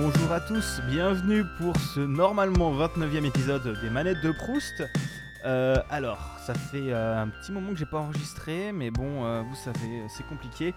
Bonjour 0.00 0.30
à 0.30 0.40
tous, 0.40 0.80
bienvenue 0.88 1.44
pour 1.58 1.76
ce 1.76 1.98
normalement 1.98 2.72
29e 2.72 3.24
épisode 3.24 3.80
des 3.80 3.90
manettes 3.90 4.20
de 4.22 4.30
Proust. 4.30 4.84
Euh, 5.44 5.82
alors, 5.90 6.38
ça 6.46 6.54
fait 6.54 6.92
euh, 6.92 7.20
un 7.20 7.26
petit 7.26 7.50
moment 7.50 7.72
que 7.72 7.78
j'ai 7.78 7.84
pas 7.84 7.98
enregistré, 7.98 8.70
mais 8.70 8.92
bon, 8.92 9.24
euh, 9.24 9.42
vous 9.42 9.56
savez, 9.56 10.04
c'est 10.08 10.24
compliqué. 10.24 10.72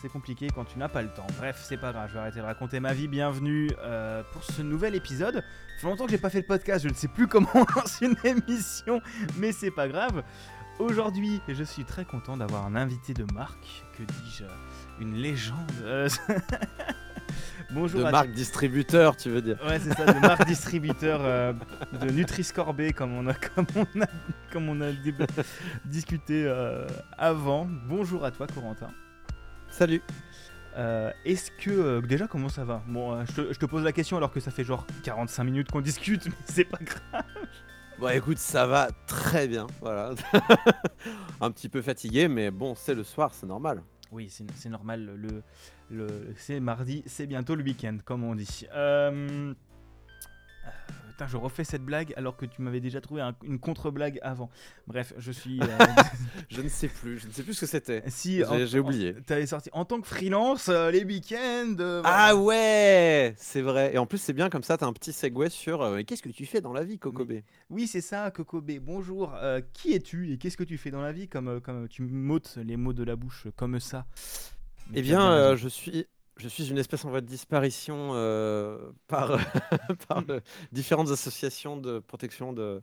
C'est 0.00 0.08
compliqué 0.08 0.48
quand 0.52 0.64
tu 0.64 0.78
n'as 0.78 0.88
pas 0.88 1.02
le 1.02 1.08
temps. 1.08 1.26
Bref, 1.38 1.62
c'est 1.62 1.76
pas 1.76 1.92
grave, 1.92 2.08
je 2.08 2.14
vais 2.14 2.20
arrêter 2.20 2.40
de 2.40 2.44
raconter 2.44 2.80
ma 2.80 2.94
vie. 2.94 3.06
Bienvenue 3.06 3.70
pour 4.32 4.42
ce 4.42 4.62
nouvel 4.62 4.94
épisode. 4.94 5.36
Ça 5.76 5.82
fait 5.82 5.86
longtemps 5.86 6.06
que 6.06 6.10
j'ai 6.10 6.18
pas 6.18 6.30
fait 6.30 6.40
le 6.40 6.46
podcast, 6.46 6.84
je 6.84 6.88
ne 6.88 6.94
sais 6.94 7.08
plus 7.08 7.26
comment 7.28 7.50
on 7.54 7.66
lance 7.76 8.00
une 8.00 8.16
émission, 8.24 9.02
mais 9.36 9.52
c'est 9.52 9.70
pas 9.70 9.88
grave. 9.88 10.24
Aujourd'hui, 10.78 11.42
je 11.48 11.62
suis 11.62 11.84
très 11.84 12.06
content 12.06 12.38
d'avoir 12.38 12.64
un 12.64 12.76
invité 12.76 13.12
de 13.12 13.24
marque, 13.34 13.84
que 13.96 14.02
dis-je, 14.02 14.44
une 15.00 15.16
légende. 15.16 15.70
Bonjour 17.74 18.00
De 18.00 18.04
à 18.04 18.10
marque 18.10 18.32
distributeur, 18.32 19.16
tu 19.16 19.30
veux 19.30 19.40
dire. 19.40 19.58
Ouais, 19.66 19.78
c'est 19.78 19.94
ça, 19.94 20.04
de 20.04 20.18
marque 20.18 20.46
distributeur 20.46 21.20
euh, 21.22 21.54
de 22.00 22.10
Nutri-Scorbé, 22.10 22.92
comme 22.96 23.14
on 23.14 23.26
a, 23.26 23.34
comme 23.34 23.66
on 23.76 24.00
a, 24.02 24.06
comme 24.52 24.68
on 24.68 24.80
a 24.82 24.90
discuté 25.86 26.44
euh, 26.44 26.86
avant. 27.16 27.66
Bonjour 27.88 28.26
à 28.26 28.30
toi, 28.30 28.46
Corentin. 28.46 28.90
Salut. 29.70 30.02
Euh, 30.76 31.10
Est-ce 31.24 31.50
que. 31.50 32.00
déjà, 32.06 32.26
comment 32.26 32.50
ça 32.50 32.64
va? 32.64 32.82
Bon, 32.88 33.24
je, 33.24 33.32
te, 33.32 33.52
je 33.54 33.58
te 33.58 33.64
pose 33.64 33.84
la 33.84 33.92
question 33.92 34.18
alors 34.18 34.32
que 34.32 34.40
ça 34.40 34.50
fait 34.50 34.64
genre 34.64 34.86
45 35.04 35.42
minutes 35.44 35.70
qu'on 35.70 35.80
discute, 35.80 36.26
mais 36.26 36.32
c'est 36.44 36.64
pas 36.64 36.78
grave. 36.78 37.24
Bon, 37.98 38.08
écoute, 38.10 38.38
ça 38.38 38.66
va 38.66 38.88
très 39.06 39.48
bien. 39.48 39.66
Voilà. 39.80 40.10
Un 41.40 41.50
petit 41.50 41.70
peu 41.70 41.80
fatigué, 41.80 42.28
mais 42.28 42.50
bon, 42.50 42.74
c'est 42.74 42.94
le 42.94 43.04
soir, 43.04 43.32
c'est 43.32 43.46
normal. 43.46 43.82
Oui, 44.12 44.30
c'est 44.30 44.68
normal. 44.68 45.16
Le, 45.16 45.42
le, 45.90 46.34
c'est 46.36 46.60
mardi, 46.60 47.02
c'est 47.06 47.26
bientôt 47.26 47.54
le 47.54 47.64
week-end, 47.64 47.96
comme 48.04 48.24
on 48.24 48.34
dit. 48.34 48.66
Euh, 48.74 49.54
Putain, 51.12 51.26
je 51.26 51.36
refais 51.36 51.62
cette 51.64 51.82
blague 51.84 52.14
alors 52.16 52.38
que 52.38 52.46
tu 52.46 52.62
m'avais 52.62 52.80
déjà 52.80 53.02
trouvé 53.02 53.20
un- 53.20 53.34
une 53.44 53.58
contre-blague 53.58 54.18
avant. 54.22 54.48
Bref, 54.86 55.12
je 55.18 55.30
suis. 55.30 55.60
euh, 55.60 55.66
Je 56.48 56.62
ne 56.62 56.68
sais 56.68 56.88
plus, 56.88 57.18
je 57.18 57.26
ne 57.26 57.32
sais 57.32 57.42
plus 57.42 57.52
ce 57.52 57.60
que 57.60 57.66
c'était. 57.66 58.02
si, 58.08 58.42
J'ai- 58.66 58.78
oublié. 58.78 59.14
T'avais 59.26 59.44
sorti 59.46 59.68
en 59.74 59.84
tant 59.84 60.00
que 60.00 60.06
freelance 60.06 60.68
euh, 60.70 60.90
les 60.90 61.04
week-ends. 61.04 61.76
euh, 61.80 62.00
Ah 62.06 62.34
ouais, 62.34 63.34
c'est 63.36 63.60
vrai. 63.60 63.94
Et 63.94 63.98
en 63.98 64.06
plus, 64.06 64.18
c'est 64.18 64.32
bien 64.32 64.48
comme 64.48 64.62
ça, 64.62 64.78
t'as 64.78 64.86
un 64.86 64.92
petit 64.94 65.12
segue 65.12 65.48
sur 65.50 65.98
qu'est-ce 66.06 66.22
que 66.22 66.30
tu 66.30 66.46
fais 66.46 66.60
dans 66.62 66.72
la 66.72 66.82
vie, 66.82 66.98
Kokobé 66.98 67.44
Oui, 67.68 67.86
c'est 67.86 68.00
ça, 68.00 68.30
Kokobé. 68.30 68.78
Bonjour. 68.80 69.34
Qui 69.74 69.92
es-tu 69.92 70.32
et 70.32 70.38
qu'est-ce 70.38 70.56
que 70.56 70.64
tu 70.64 70.78
fais 70.78 70.90
dans 70.90 71.02
la 71.02 71.12
vie 71.12 71.28
comme, 71.28 71.60
comme 71.60 71.88
tu 71.88 72.02
m'ôtes 72.02 72.56
les 72.64 72.76
mots 72.78 72.94
de 72.94 73.04
la 73.04 73.16
bouche 73.16 73.46
comme 73.56 73.78
ça? 73.80 74.06
Mais 74.90 75.00
Eh 75.00 75.02
bien, 75.02 75.56
je 75.56 75.68
suis. 75.68 76.06
Je 76.42 76.48
suis 76.48 76.68
une 76.68 76.78
espèce 76.78 77.04
en 77.04 77.10
voie 77.10 77.20
de 77.20 77.26
disparition 77.26 78.10
euh, 78.14 78.90
par, 79.06 79.38
différentes 80.72 81.10
associations 81.10 81.76
de 81.76 82.00
protection 82.00 82.52
de, 82.52 82.82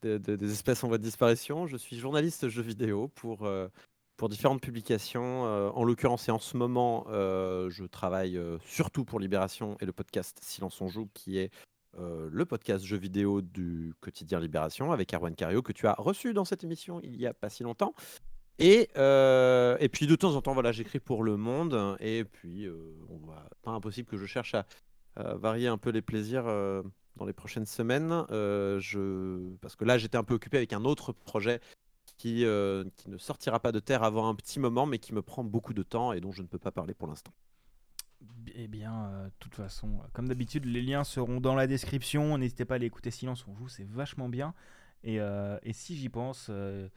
de- 0.00 0.16
de- 0.16 0.36
des 0.36 0.50
espèces 0.50 0.82
en 0.82 0.88
voie 0.88 0.96
de 0.96 1.02
disparition. 1.02 1.66
Je 1.66 1.76
suis 1.76 1.98
journaliste 1.98 2.48
jeux 2.48 2.62
vidéo 2.62 3.08
pour, 3.08 3.44
euh, 3.44 3.68
pour 4.16 4.30
différentes 4.30 4.62
publications. 4.62 5.44
euh, 5.46 5.68
en 5.74 5.84
l'occurrence, 5.84 6.26
et 6.28 6.32
en 6.32 6.38
ce 6.38 6.56
moment, 6.56 7.04
je 7.10 7.84
travaille 7.84 8.40
surtout 8.64 9.04
pour 9.04 9.20
Libération 9.20 9.76
et 9.80 9.84
le 9.84 9.92
podcast 9.92 10.38
Silence 10.42 10.80
on 10.80 10.88
joue, 10.88 11.10
qui 11.12 11.36
est 11.38 11.50
le 11.98 12.44
podcast 12.46 12.82
jeux 12.84 12.96
vidéo 12.96 13.42
du 13.42 13.92
quotidien 14.00 14.40
Libération 14.40 14.90
avec 14.92 15.12
Erwan 15.12 15.34
Cario, 15.34 15.60
que 15.60 15.72
tu 15.72 15.86
as 15.86 15.94
reçu 15.98 16.32
dans 16.32 16.46
cette 16.46 16.64
émission 16.64 16.98
il 17.02 17.16
y 17.20 17.26
a 17.26 17.34
pas 17.34 17.50
si 17.50 17.62
longtemps. 17.62 17.94
Et, 18.58 18.88
euh, 18.96 19.76
et 19.80 19.88
puis 19.88 20.06
de 20.06 20.16
temps 20.16 20.34
en 20.34 20.42
temps, 20.42 20.54
voilà, 20.54 20.72
j'écris 20.72 21.00
pour 21.00 21.22
Le 21.22 21.36
Monde. 21.36 21.96
Et 22.00 22.24
puis, 22.24 22.66
euh, 22.66 22.76
on 23.08 23.26
va 23.26 23.48
pas 23.62 23.72
impossible 23.72 24.08
que 24.08 24.16
je 24.16 24.26
cherche 24.26 24.54
à, 24.54 24.66
varier 25.16 25.66
un 25.66 25.78
peu 25.78 25.90
les 25.90 26.02
plaisirs 26.02 26.46
euh, 26.46 26.82
dans 27.16 27.24
les 27.24 27.32
prochaines 27.32 27.64
semaines. 27.64 28.24
Je... 28.30 29.54
Parce 29.60 29.76
que 29.76 29.84
là, 29.84 29.98
j'étais 29.98 30.18
un 30.18 30.24
peu 30.24 30.34
occupé 30.34 30.58
avec 30.58 30.72
un 30.72 30.84
autre 30.84 31.12
projet 31.12 31.60
qui, 32.18 32.44
qui 32.96 33.10
ne 33.10 33.18
sortira 33.18 33.60
pas 33.60 33.72
de 33.72 33.80
terre 33.80 34.02
avant 34.02 34.28
un 34.28 34.34
petit 34.34 34.60
moment, 34.60 34.86
mais 34.86 34.98
qui 34.98 35.14
me 35.14 35.22
prend 35.22 35.44
beaucoup 35.44 35.74
de 35.74 35.82
temps 35.82 36.12
et 36.12 36.20
dont 36.20 36.32
je 36.32 36.42
ne 36.42 36.46
peux 36.46 36.58
pas 36.58 36.70
parler 36.70 36.94
pour 36.94 37.08
l'instant. 37.08 37.32
Eh 38.54 38.68
bien, 38.68 39.24
de 39.24 39.32
toute 39.38 39.54
façon, 39.54 40.00
comme 40.12 40.28
d'habitude, 40.28 40.64
les 40.64 40.82
liens 40.82 41.04
seront 41.04 41.40
dans 41.40 41.54
la 41.54 41.66
description. 41.66 42.36
N'hésitez 42.38 42.64
pas 42.64 42.74
à 42.74 42.76
aller 42.76 42.86
écouter 42.86 43.10
Silence 43.10 43.46
on 43.48 43.54
joue, 43.54 43.68
c'est 43.68 43.86
vachement 43.88 44.28
bien. 44.28 44.54
Et, 45.04 45.20
euh, 45.20 45.58
et 45.62 45.72
si 45.72 45.96
j'y 45.96 46.08
pense, 46.08 46.48
euh, 46.50 46.88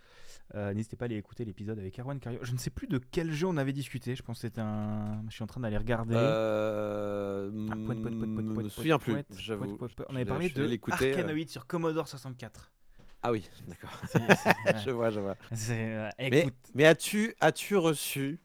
euh, 0.55 0.73
n'hésitez 0.73 0.95
pas 0.95 1.05
à 1.05 1.07
aller 1.07 1.17
écouter 1.17 1.45
l'épisode 1.45 1.77
avec 1.77 1.97
Erwan 1.99 2.19
Cario. 2.19 2.39
Je 2.41 2.53
ne 2.53 2.57
sais 2.57 2.71
plus 2.71 2.87
de 2.87 2.97
quel 2.97 3.31
jeu 3.31 3.47
on 3.47 3.57
avait 3.57 3.73
discuté. 3.73 4.15
Je 4.15 4.23
pense 4.23 4.37
que 4.37 4.41
c'était 4.41 4.61
un. 4.61 5.23
Je 5.29 5.35
suis 5.35 5.43
en 5.43 5.47
train 5.47 5.61
d'aller 5.61 5.77
regarder. 5.77 6.15
Euh, 6.15 7.51
Ah, 7.69 7.75
poète, 7.85 7.99
me 7.99 8.69
souviens 8.69 8.97
plus, 8.97 9.15
j'avoue. 9.37 9.77
On 9.79 10.13
Je 10.13 10.15
avait 10.15 10.25
parlé 10.25 10.49
je 10.49 10.55
de. 10.55 10.79
Arkanoid 10.91 11.47
sur 11.47 11.67
Commodore 11.67 12.07
64. 12.07 12.71
Ah 13.21 13.31
oui, 13.31 13.49
d'accord. 13.67 13.91
Je 14.85 14.91
vois, 14.91 15.09
je 15.09 15.19
vois. 15.19 15.35
Mais, 16.73 16.85
as-tu 16.85 17.35
as-tu 17.41 17.75
reçu 17.75 18.39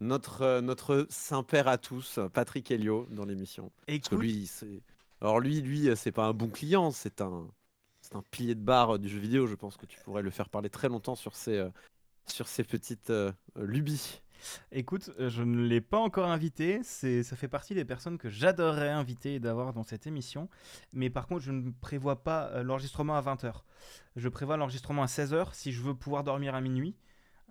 notre, 0.00 0.60
notre 0.60 1.06
Saint-Père 1.10 1.68
à 1.68 1.76
tous, 1.76 2.18
Patrick 2.32 2.70
Helio, 2.70 3.06
dans 3.10 3.26
l'émission? 3.26 3.70
Écoute, 3.86 4.18
lui. 4.18 4.50
Alors 5.20 5.40
lui, 5.40 5.60
lui, 5.60 5.90
c'est 5.94 6.12
pas 6.12 6.24
un 6.24 6.32
bon 6.32 6.48
client, 6.48 6.90
c'est 6.90 7.20
un, 7.20 7.48
c'est 8.08 8.16
un 8.16 8.24
pilier 8.30 8.54
de 8.54 8.60
barre 8.60 8.94
euh, 8.94 8.98
du 8.98 9.08
jeu 9.08 9.18
vidéo. 9.18 9.46
Je 9.46 9.54
pense 9.54 9.76
que 9.76 9.86
tu 9.86 9.98
pourrais 10.00 10.22
le 10.22 10.30
faire 10.30 10.48
parler 10.48 10.70
très 10.70 10.88
longtemps 10.88 11.14
sur 11.14 11.36
ses, 11.36 11.58
euh, 11.58 11.68
sur 12.26 12.48
ses 12.48 12.64
petites 12.64 13.10
euh, 13.10 13.32
lubies. 13.56 14.20
Écoute, 14.70 15.10
je 15.18 15.42
ne 15.42 15.66
l'ai 15.66 15.80
pas 15.80 15.98
encore 15.98 16.30
invité. 16.30 16.80
C'est, 16.84 17.22
ça 17.24 17.34
fait 17.34 17.48
partie 17.48 17.74
des 17.74 17.84
personnes 17.84 18.18
que 18.18 18.30
j'adorerais 18.30 18.90
inviter 18.90 19.34
et 19.34 19.40
d'avoir 19.40 19.72
dans 19.72 19.82
cette 19.82 20.06
émission. 20.06 20.48
Mais 20.94 21.10
par 21.10 21.26
contre, 21.26 21.42
je 21.42 21.50
ne 21.50 21.70
prévois 21.72 22.22
pas 22.22 22.62
l'enregistrement 22.62 23.16
à 23.16 23.20
20h. 23.20 23.52
Je 24.14 24.28
prévois 24.28 24.56
l'enregistrement 24.56 25.02
à 25.02 25.06
16h 25.06 25.54
si 25.54 25.72
je 25.72 25.82
veux 25.82 25.94
pouvoir 25.94 26.22
dormir 26.22 26.54
à 26.54 26.60
minuit. 26.60 26.94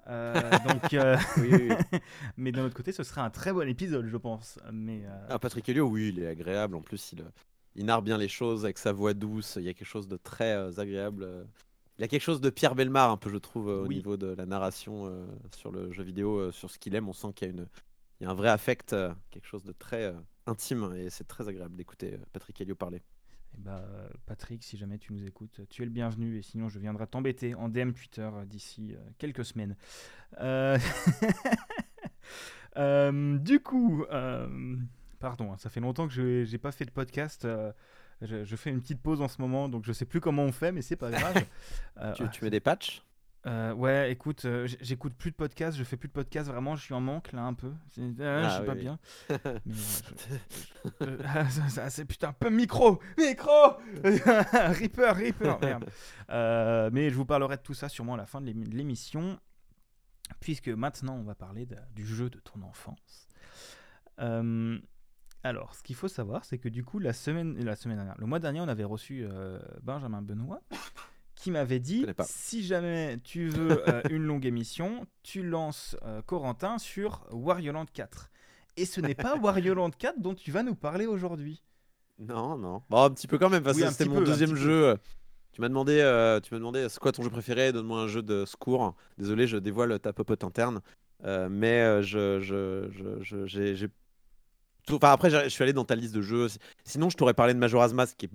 Euh, 0.10 0.34
donc, 0.68 0.94
euh, 0.94 1.18
Oui, 1.38 1.50
oui, 1.52 1.70
oui. 1.70 2.00
mais 2.38 2.52
d'un 2.52 2.66
autre 2.66 2.76
côté, 2.76 2.92
ce 2.92 3.04
serait 3.04 3.22
un 3.22 3.30
très 3.30 3.52
bon 3.52 3.68
épisode, 3.68 4.08
je 4.08 4.18
pense. 4.18 4.60
Mais 4.72 5.04
euh, 5.06 5.28
Ah, 5.30 5.40
Patrick 5.40 5.68
Helio, 5.68 5.88
oui, 5.88 6.10
il 6.10 6.20
est 6.20 6.28
agréable. 6.28 6.76
En 6.76 6.82
plus, 6.82 7.12
il, 7.14 7.26
il 7.78 7.86
narre 7.86 8.02
bien 8.02 8.18
les 8.18 8.28
choses 8.28 8.66
avec 8.66 8.78
sa 8.78 8.92
voix 8.92 9.14
douce. 9.14 9.56
Il 9.60 9.64
y 9.64 9.70
a 9.70 9.74
quelque 9.74 9.88
chose 9.88 10.08
de 10.08 10.18
très 10.18 10.54
euh, 10.56 10.72
agréable. 10.78 11.24
euh. 11.24 11.44
Il 11.98 12.02
y 12.02 12.04
a 12.06 12.08
quelque 12.08 12.22
chose 12.22 12.42
de 12.42 12.50
Pierre 12.52 12.76
Belmar, 12.76 13.10
un 13.10 13.18
peu, 13.18 13.30
je 13.32 13.38
trouve, 13.38 13.70
euh, 13.70 13.84
au 13.84 13.88
Oui. 13.88 13.96
niveau 13.96 14.18
de 14.18 14.28
la 14.28 14.46
narration 14.46 15.08
euh, 15.08 15.26
sur 15.56 15.72
le 15.72 15.92
jeu 15.92 16.04
vidéo, 16.04 16.52
sur 16.52 16.70
ce 16.70 16.78
qu'il 16.78 16.94
aime. 16.96 17.08
On 17.10 17.14
sent 17.14 17.30
qu'il 17.34 17.48
y 17.48 17.50
a, 17.50 17.54
une, 17.54 17.68
il 18.20 18.24
y 18.24 18.28
a 18.28 18.30
un 18.30 18.36
vrai 18.36 18.50
affect, 18.50 18.96
quelque 19.32 19.48
chose 19.48 19.64
de 19.64 19.72
très 19.72 20.14
intime. 20.46 20.94
Et 20.96 21.10
c'est 21.10 21.28
très 21.28 21.48
agréable 21.48 21.76
d'écouter 21.76 22.18
Patrick 22.34 22.60
Helio 22.62 22.76
parler. 22.76 23.02
eh 23.56 23.62
ben, 23.62 23.78
euh, 23.78 24.10
Patrick, 24.28 24.64
si 24.64 24.78
jamais 24.78 25.00
tu 25.00 25.12
nous 25.14 25.26
écoutes, 25.26 25.62
tu 25.70 25.82
es 25.82 25.86
le 25.86 25.92
bienvenu. 25.92 26.38
Et 26.38 26.44
sinon, 26.44 26.70
je 26.70 26.78
viendrai 26.78 27.08
t'embêter 27.08 27.56
en 27.56 27.68
DM 27.70 27.92
Twitter 27.94 28.30
d'ici 28.46 28.96
quelques 29.18 29.46
semaines. 29.46 29.76
Du 32.76 33.60
coup, 33.60 34.06
pardon, 35.20 35.52
hein, 35.54 35.58
ça 35.58 35.70
fait 35.70 35.80
longtemps 35.80 36.08
que 36.08 36.14
je 36.14 36.50
n'ai 36.52 36.58
pas 36.58 36.72
fait 36.72 36.86
de 36.86 36.92
podcast. 36.92 37.46
euh, 37.46 37.72
je, 38.22 38.44
je 38.44 38.56
fais 38.56 38.72
une 38.72 38.82
petite 38.82 39.02
pause 39.02 39.22
en 39.22 39.28
ce 39.28 39.42
moment, 39.42 39.70
donc 39.70 39.86
je 39.86 39.94
sais 39.94 40.06
plus 40.06 40.20
comment 40.20 40.44
on 40.44 40.52
fait, 40.52 40.72
mais 40.72 40.82
c'est 40.82 40.96
pas 40.96 41.12
grave. 41.12 41.44
Euh, 42.00 42.14
Tu, 42.14 42.30
tu 42.30 42.44
mets 42.44 42.50
des 42.52 42.60
patchs? 42.60 43.02
euh, 43.48 43.74
ouais, 43.74 44.12
écoute, 44.12 44.46
euh, 44.46 44.68
j'écoute 44.82 45.14
plus 45.16 45.32
de 45.32 45.36
podcasts, 45.36 45.78
je 45.78 45.84
fais 45.84 45.98
plus 45.98 46.08
de 46.10 46.14
podcasts, 46.14 46.48
vraiment, 46.50 46.76
je 46.76 46.84
suis 46.84 46.94
en 46.94 47.00
manque 47.02 47.32
là 47.32 47.42
un 47.44 47.54
peu. 47.54 47.72
Ah, 47.72 47.94
je 47.98 48.02
suis 48.52 48.60
oui, 48.62 48.66
pas 48.66 48.74
oui. 48.74 48.80
bien. 48.80 49.00
Mais, 49.66 51.18
ah, 51.26 51.90
c'est 51.90 52.06
putain, 52.06 52.34
peu 52.34 52.50
micro, 52.50 53.00
micro, 53.18 53.78
Reaper, 54.04 55.16
Reaper, 55.16 55.60
merde. 55.62 55.86
Euh, 56.30 56.90
mais 56.92 57.10
je 57.10 57.16
vous 57.16 57.26
parlerai 57.26 57.58
de 57.58 57.62
tout 57.62 57.74
ça 57.74 57.90
sûrement 57.90 58.16
à 58.16 58.18
la 58.18 58.26
fin 58.26 58.42
de 58.42 58.48
l'émi- 58.48 58.68
de 58.68 58.76
l'émission, 58.76 59.40
puisque 60.40 60.70
maintenant 60.70 61.16
on 61.16 61.24
va 61.24 61.36
parler 61.36 61.66
de- 61.66 61.78
du 61.96 62.06
jeu 62.06 62.30
de 62.30 62.40
ton 62.40 62.62
enfance. 62.64 63.28
Euh, 64.20 64.78
alors, 65.48 65.74
ce 65.76 65.84
qu'il 65.84 65.96
faut 65.96 66.08
savoir, 66.08 66.46
c'est 66.46 66.58
que 66.58 66.70
du 66.70 66.84
coup, 66.84 67.00
la 67.00 67.14
semaine, 67.14 67.58
la 67.64 67.76
semaine 67.76 67.98
dernière, 67.98 68.16
le 68.18 68.26
mois 68.26 68.40
dernier, 68.40 68.62
on 68.62 68.68
avait 68.68 68.84
reçu 68.84 69.26
euh, 69.30 69.60
Benjamin 69.82 70.22
Benoît 70.22 70.62
qui 71.36 71.52
m'avait 71.52 71.80
dit 71.80 72.06
si 72.24 72.64
jamais 72.64 73.20
tu 73.24 73.50
veux 73.50 73.88
euh, 73.88 74.02
une 74.10 74.24
longue 74.24 74.46
émission, 74.46 75.06
tu 75.24 75.44
lances 75.44 75.96
euh, 76.04 76.22
Corentin 76.24 76.78
sur 76.80 77.26
Wario 77.32 77.72
Land 77.74 77.86
4. 77.94 78.32
Et 78.76 78.86
ce 78.86 79.02
n'est 79.02 79.16
pas 79.16 79.36
Wario 79.42 79.74
Land 79.74 79.92
4 79.92 80.20
dont 80.20 80.34
tu 80.36 80.52
vas 80.52 80.64
nous 80.64 80.76
parler 80.76 81.06
aujourd'hui. 81.06 81.64
Non, 82.20 82.58
non. 82.58 82.82
Bon, 82.90 83.04
un 83.04 83.10
petit 83.12 83.28
peu 83.28 83.38
quand 83.38 83.50
même, 83.50 83.64
parce 83.64 83.78
Oui, 83.78 83.84
que 83.84 83.90
c'était 83.92 84.06
mon 84.10 84.20
peu, 84.20 84.26
deuxième 84.26 84.50
peu. 84.52 84.56
jeu. 84.56 84.98
Tu 85.52 85.62
m'as 85.62 85.70
demandé, 85.70 85.96
tu 86.44 86.54
m'as 86.54 86.60
demandé, 86.60 86.88
c'est 86.90 87.00
quoi 87.00 87.12
ton 87.12 87.24
jeu 87.24 87.30
préféré? 87.30 87.72
Donne-moi 87.72 88.02
un 88.02 88.08
jeu 88.08 88.22
de 88.22 88.46
secours. 88.46 88.96
Désolé, 89.18 89.48
je 89.48 89.58
dévoile 89.58 90.00
ta 90.00 90.14
popote 90.14 90.44
interne, 90.44 90.82
Euh, 91.24 91.50
mais 91.50 91.82
euh, 91.82 92.02
je, 92.04 92.40
je, 92.42 92.90
je, 92.92 93.24
je- 93.24 93.46
j'ai, 93.48 93.88
Enfin, 94.92 95.12
après, 95.12 95.30
je 95.30 95.50
suis 95.50 95.64
allé 95.64 95.74
dans 95.74 95.84
ta 95.84 95.96
liste 95.96 96.14
de 96.14 96.22
jeux. 96.22 96.48
Sinon, 96.86 97.10
je 97.10 97.18
t'aurais 97.18 97.34
parlé 97.34 97.54
de 97.54 97.60
Majora's 97.60 97.94
Mask, 97.94 98.16
qui 98.18 98.26
est, 98.26 98.32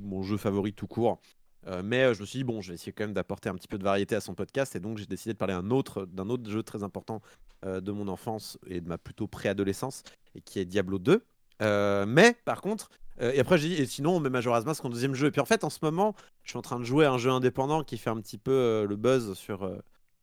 mon 0.00 0.22
jeu 0.22 0.36
favori 0.36 0.72
tout 0.72 0.86
court. 0.86 1.20
Euh, 1.68 1.82
mais 1.84 2.02
euh, 2.02 2.14
je 2.14 2.20
me 2.20 2.26
suis 2.26 2.38
dit, 2.38 2.44
bon, 2.44 2.60
je 2.60 2.68
vais 2.68 2.74
essayer 2.74 2.92
quand 2.92 3.04
même 3.04 3.12
d'apporter 3.12 3.48
un 3.48 3.54
petit 3.54 3.68
peu 3.68 3.78
de 3.78 3.84
variété 3.84 4.16
à 4.16 4.20
son 4.20 4.34
podcast. 4.34 4.74
Et 4.74 4.80
donc, 4.80 4.98
j'ai 4.98 5.06
décidé 5.06 5.32
de 5.32 5.38
parler 5.38 5.54
d'un 5.54 5.70
autre, 5.70 6.06
d'un 6.06 6.28
autre 6.28 6.50
jeu 6.50 6.62
très 6.62 6.82
important 6.82 7.22
euh, 7.64 7.80
de 7.80 7.92
mon 7.92 8.08
enfance 8.08 8.58
et 8.66 8.80
de 8.80 8.88
ma 8.88 8.98
plutôt 8.98 9.28
préadolescence, 9.28 10.02
et 10.34 10.40
qui 10.40 10.58
est 10.58 10.64
Diablo 10.64 10.98
2. 10.98 11.24
Euh, 11.62 12.06
mais 12.06 12.36
par 12.44 12.60
contre, 12.60 12.90
et 13.20 13.38
après 13.38 13.58
j'ai 13.58 13.68
dit, 13.68 13.74
et 13.74 13.86
sinon 13.86 14.16
on 14.16 14.20
met 14.20 14.30
Majora's 14.30 14.64
Mask 14.64 14.84
en 14.84 14.88
deuxième 14.88 15.14
jeu. 15.14 15.28
Et 15.28 15.30
puis 15.30 15.40
en 15.40 15.44
fait, 15.44 15.62
en 15.62 15.70
ce 15.70 15.78
moment, 15.82 16.16
je 16.42 16.50
suis 16.50 16.58
en 16.58 16.62
train 16.62 16.80
de 16.80 16.84
jouer 16.84 17.04
à 17.04 17.12
un 17.12 17.18
jeu 17.18 17.30
indépendant 17.30 17.84
qui 17.84 17.98
fait 17.98 18.10
un 18.10 18.20
petit 18.20 18.38
peu 18.38 18.84
le 18.88 18.96
buzz 18.96 19.34
sur, 19.34 19.70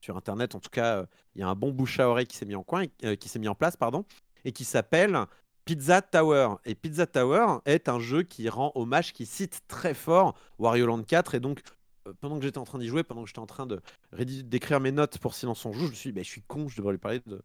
sur 0.01 0.17
Internet. 0.17 0.55
En 0.55 0.59
tout 0.59 0.71
cas, 0.71 1.05
il 1.35 1.39
y 1.39 1.43
a 1.43 1.47
un 1.47 1.55
bon 1.55 1.71
bouche 1.71 1.99
à 1.99 2.09
oreille 2.09 2.25
qui 2.25 2.35
s'est 2.35 2.47
mis 2.47 2.55
en 2.55 2.63
coin, 2.63 2.87
qui 3.19 3.29
s'est 3.29 3.39
mis 3.39 3.47
en 3.47 3.55
place, 3.55 3.77
pardon, 3.77 4.03
et 4.43 4.51
qui 4.51 4.65
s'appelle 4.65 5.17
Pizza 5.69 6.01
Tower. 6.01 6.55
Et 6.65 6.73
Pizza 6.73 7.05
Tower 7.05 7.59
est 7.65 7.89
un 7.89 7.99
jeu 7.99 8.23
qui 8.23 8.49
rend 8.49 8.71
hommage, 8.73 9.13
qui 9.13 9.27
cite 9.27 9.61
très 9.67 9.93
fort 9.93 10.33
Wario 10.57 10.87
Land 10.87 11.03
4. 11.03 11.35
Et 11.35 11.39
donc, 11.39 11.61
euh, 12.07 12.13
pendant 12.19 12.39
que 12.39 12.43
j'étais 12.43 12.57
en 12.57 12.63
train 12.63 12.79
d'y 12.79 12.87
jouer, 12.87 13.03
pendant 13.03 13.21
que 13.21 13.27
j'étais 13.27 13.37
en 13.37 13.45
train 13.45 13.67
d'écrire 14.17 14.79
mes 14.79 14.91
notes 14.91 15.19
pour 15.19 15.35
Silence 15.35 15.63
on 15.67 15.71
joue, 15.71 15.85
je 15.85 15.91
me 15.91 15.95
suis 15.95 16.09
dit, 16.09 16.15
bah, 16.15 16.23
je 16.23 16.27
suis 16.27 16.41
con, 16.41 16.67
je 16.69 16.77
devrais 16.77 16.93
lui 16.93 16.99
parler 16.99 17.21
de, 17.27 17.39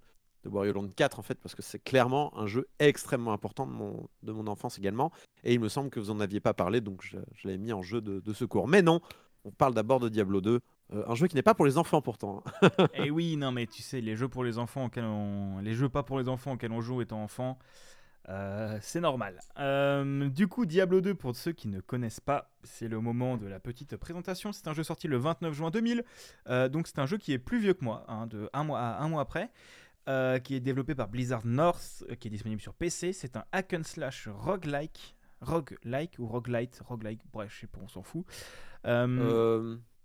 Wario 0.46 0.72
Land 0.72 0.88
4 0.96 1.18
en 1.18 1.22
fait, 1.22 1.34
parce 1.34 1.54
que 1.54 1.60
c'est 1.60 1.78
clairement 1.78 2.34
un 2.38 2.46
jeu 2.46 2.66
extrêmement 2.78 3.34
important 3.34 3.66
de 3.66 3.72
mon, 3.72 4.08
de 4.22 4.32
mon 4.32 4.46
enfance 4.46 4.78
également. 4.78 5.12
Et 5.42 5.52
il 5.52 5.60
me 5.60 5.68
semble 5.68 5.90
que 5.90 6.00
vous 6.00 6.10
en 6.10 6.18
aviez 6.20 6.40
pas 6.40 6.54
parlé, 6.54 6.80
donc 6.80 7.02
je, 7.02 7.18
je 7.34 7.46
l'avais 7.46 7.58
mis 7.58 7.74
en 7.74 7.82
jeu 7.82 8.00
de, 8.00 8.32
secours. 8.32 8.68
Mais 8.68 8.80
non, 8.80 9.02
on 9.44 9.50
parle 9.50 9.74
d'abord 9.74 10.00
de 10.00 10.08
Diablo 10.08 10.40
2, 10.40 10.60
euh, 10.94 11.04
un 11.06 11.14
jeu 11.14 11.26
qui 11.26 11.34
n'est 11.34 11.42
pas 11.42 11.54
pour 11.54 11.66
les 11.66 11.76
enfants 11.76 12.00
pourtant. 12.00 12.42
hein. 12.62 12.88
Et 12.94 13.10
oui, 13.10 13.36
non, 13.36 13.52
mais 13.52 13.66
tu 13.66 13.82
sais, 13.82 14.00
les 14.00 14.16
jeux 14.16 14.28
pour 14.28 14.44
les 14.44 14.56
enfants 14.56 14.86
auxquels 14.86 15.04
on... 15.04 15.58
Les 15.60 15.74
jeux 15.74 15.90
pas 15.90 16.02
pour 16.02 16.18
les 16.18 16.30
enfants 16.30 16.52
auxquels 16.52 16.72
on 16.72 16.80
joue 16.80 17.02
étant 17.02 17.22
enfant, 17.22 17.58
euh, 18.28 18.78
c'est 18.80 19.00
normal. 19.00 19.40
Euh, 19.58 20.28
du 20.28 20.48
coup, 20.48 20.66
Diablo 20.66 21.00
2, 21.00 21.14
pour 21.14 21.36
ceux 21.36 21.52
qui 21.52 21.68
ne 21.68 21.80
connaissent 21.80 22.20
pas, 22.20 22.50
c'est 22.62 22.88
le 22.88 23.00
moment 23.00 23.36
de 23.36 23.46
la 23.46 23.60
petite 23.60 23.96
présentation. 23.96 24.52
C'est 24.52 24.68
un 24.68 24.72
jeu 24.72 24.82
sorti 24.82 25.08
le 25.08 25.18
29 25.18 25.52
juin 25.52 25.70
2000, 25.70 26.04
euh, 26.48 26.68
donc 26.68 26.86
c'est 26.86 26.98
un 26.98 27.06
jeu 27.06 27.18
qui 27.18 27.32
est 27.32 27.38
plus 27.38 27.58
vieux 27.58 27.74
que 27.74 27.84
moi, 27.84 28.04
hein, 28.08 28.26
de 28.26 28.48
un 28.52 28.64
mois 28.64 28.80
à 28.80 29.02
un 29.02 29.08
mois 29.08 29.22
après. 29.22 29.50
qui 30.42 30.54
est 30.54 30.60
développé 30.60 30.94
par 30.94 31.08
Blizzard 31.08 31.46
North, 31.46 32.04
qui 32.20 32.28
est 32.28 32.30
disponible 32.30 32.60
sur 32.60 32.74
PC. 32.74 33.12
C'est 33.12 33.36
un 33.36 33.44
hack 33.52 33.74
and 33.74 33.84
slash 33.84 34.28
roguelike, 34.28 35.16
roguelike 35.40 36.16
ou 36.18 36.26
roguelite, 36.26 36.80
roguelike, 36.86 37.20
bref, 37.32 37.52
je 37.54 37.60
sais 37.60 37.66
pas, 37.66 37.80
on 37.82 37.88
s'en 37.88 38.02
fout. 38.02 38.24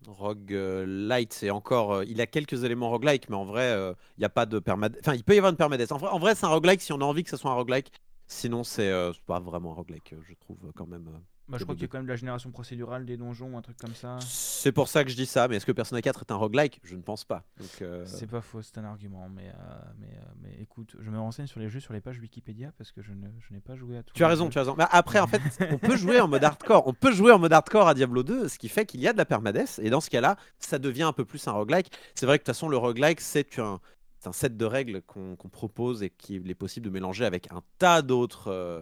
Rogue 0.07 0.51
Light, 0.87 1.33
c'est 1.33 1.49
encore. 1.49 2.05
il 2.05 2.21
a 2.21 2.25
quelques 2.25 2.63
éléments 2.63 2.89
roguelike, 2.89 3.29
mais 3.29 3.35
en 3.35 3.43
vrai, 3.43 3.75
il 4.17 4.19
n'y 4.19 4.25
a 4.25 4.29
pas 4.29 4.45
de 4.45 4.59
permadeath. 4.59 5.01
Enfin, 5.01 5.13
il 5.13 5.25
peut 5.25 5.35
y 5.35 5.37
avoir 5.37 5.51
une 5.51 5.57
permadeath. 5.57 5.91
En 5.91 5.97
vrai, 5.97 6.09
en 6.09 6.19
vrai 6.19 6.35
c'est 6.35 6.45
un 6.45 6.49
roguelike 6.49 6.81
si 6.81 6.93
on 6.93 7.01
a 7.01 7.05
envie 7.05 7.23
que 7.23 7.29
ce 7.29 7.37
soit 7.37 7.51
un 7.51 7.55
roguelike. 7.55 7.91
Sinon, 8.31 8.63
c'est 8.63 8.87
euh, 8.89 9.11
c'est 9.11 9.23
pas 9.23 9.39
vraiment 9.39 9.71
un 9.71 9.75
roguelike, 9.75 10.13
euh, 10.13 10.21
je 10.27 10.35
trouve, 10.35 10.57
euh, 10.65 10.71
quand 10.75 10.85
même. 10.85 11.09
bah, 11.47 11.57
je 11.57 11.63
crois 11.63 11.73
qu'il 11.73 11.81
y 11.81 11.85
a 11.85 11.87
quand 11.87 11.97
même 11.97 12.05
de 12.05 12.11
la 12.11 12.15
génération 12.15 12.51
procédurale 12.51 13.03
des 13.07 13.17
donjons, 13.17 13.57
un 13.57 13.61
truc 13.63 13.75
comme 13.77 13.95
ça. 13.95 14.19
C'est 14.21 14.71
pour 14.71 14.87
ça 14.87 15.03
que 15.03 15.09
je 15.09 15.15
dis 15.15 15.25
ça, 15.25 15.47
mais 15.47 15.55
est-ce 15.55 15.65
que 15.65 15.71
Persona 15.71 15.99
4 15.99 16.21
est 16.21 16.31
un 16.31 16.35
roguelike? 16.35 16.79
Je 16.83 16.95
ne 16.95 17.01
pense 17.01 17.23
pas. 17.25 17.43
Euh, 17.81 18.03
C'est 18.05 18.27
pas 18.27 18.41
faux, 18.41 18.61
c'est 18.61 18.77
un 18.77 18.83
argument, 18.83 19.27
mais, 19.29 19.47
euh, 19.47 19.53
mais, 19.99 20.07
euh, 20.15 20.25
mais 20.43 20.55
écoute, 20.61 20.95
je 20.99 21.09
me 21.09 21.17
renseigne 21.17 21.47
sur 21.47 21.59
les 21.59 21.69
jeux 21.69 21.79
sur 21.79 21.91
les 21.91 22.01
pages 22.01 22.19
Wikipédia 22.19 22.71
parce 22.77 22.91
que 22.91 23.01
je 23.01 23.13
ne- 23.13 23.27
je 23.39 23.51
n'ai 23.51 23.61
pas 23.61 23.75
joué 23.75 23.97
à 23.97 24.03
tout. 24.03 24.13
Tu 24.13 24.23
as 24.23 24.27
raison, 24.27 24.47
tu 24.49 24.59
as 24.59 24.61
raison. 24.61 24.75
Mais 24.77 24.85
après, 24.91 25.19
en 25.19 25.25
fait, 25.25 25.41
on 25.71 25.79
peut 25.79 25.97
jouer 25.97 26.21
en 26.21 26.27
mode 26.27 26.43
hardcore. 26.43 26.85
On 26.85 26.93
peut 26.93 27.11
jouer 27.11 27.31
en 27.31 27.39
mode 27.39 27.51
hardcore 27.53 27.87
à 27.87 27.95
Diablo 27.95 28.21
2, 28.21 28.47
ce 28.47 28.59
qui 28.59 28.69
fait 28.69 28.85
qu'il 28.85 29.01
y 29.01 29.07
a 29.07 29.13
de 29.13 29.17
la 29.17 29.25
permadeath. 29.25 29.79
Et 29.81 29.89
dans 29.89 30.01
ce 30.01 30.11
cas-là, 30.11 30.35
ça 30.59 30.77
devient 30.77 31.01
un 31.03 31.13
peu 31.13 31.25
plus 31.25 31.47
un 31.47 31.53
roguelike. 31.53 31.91
C'est 32.13 32.27
vrai 32.27 32.37
que 32.37 32.43
de 32.43 32.45
toute 32.45 32.53
façon, 32.55 32.69
le 32.69 32.77
roguelike, 32.77 33.21
c'est 33.21 33.57
un, 33.57 33.79
c'est 34.19 34.27
un 34.27 34.33
set 34.33 34.57
de 34.57 34.65
règles 34.65 35.01
qu'on 35.01 35.35
propose 35.51 36.03
et 36.03 36.09
qu'il 36.09 36.49
est 36.49 36.55
possible 36.55 36.85
de 36.85 36.91
mélanger 36.91 37.25
avec 37.25 37.51
un 37.51 37.61
tas 37.77 38.01
d'autres 38.01 38.47
euh, 38.47 38.81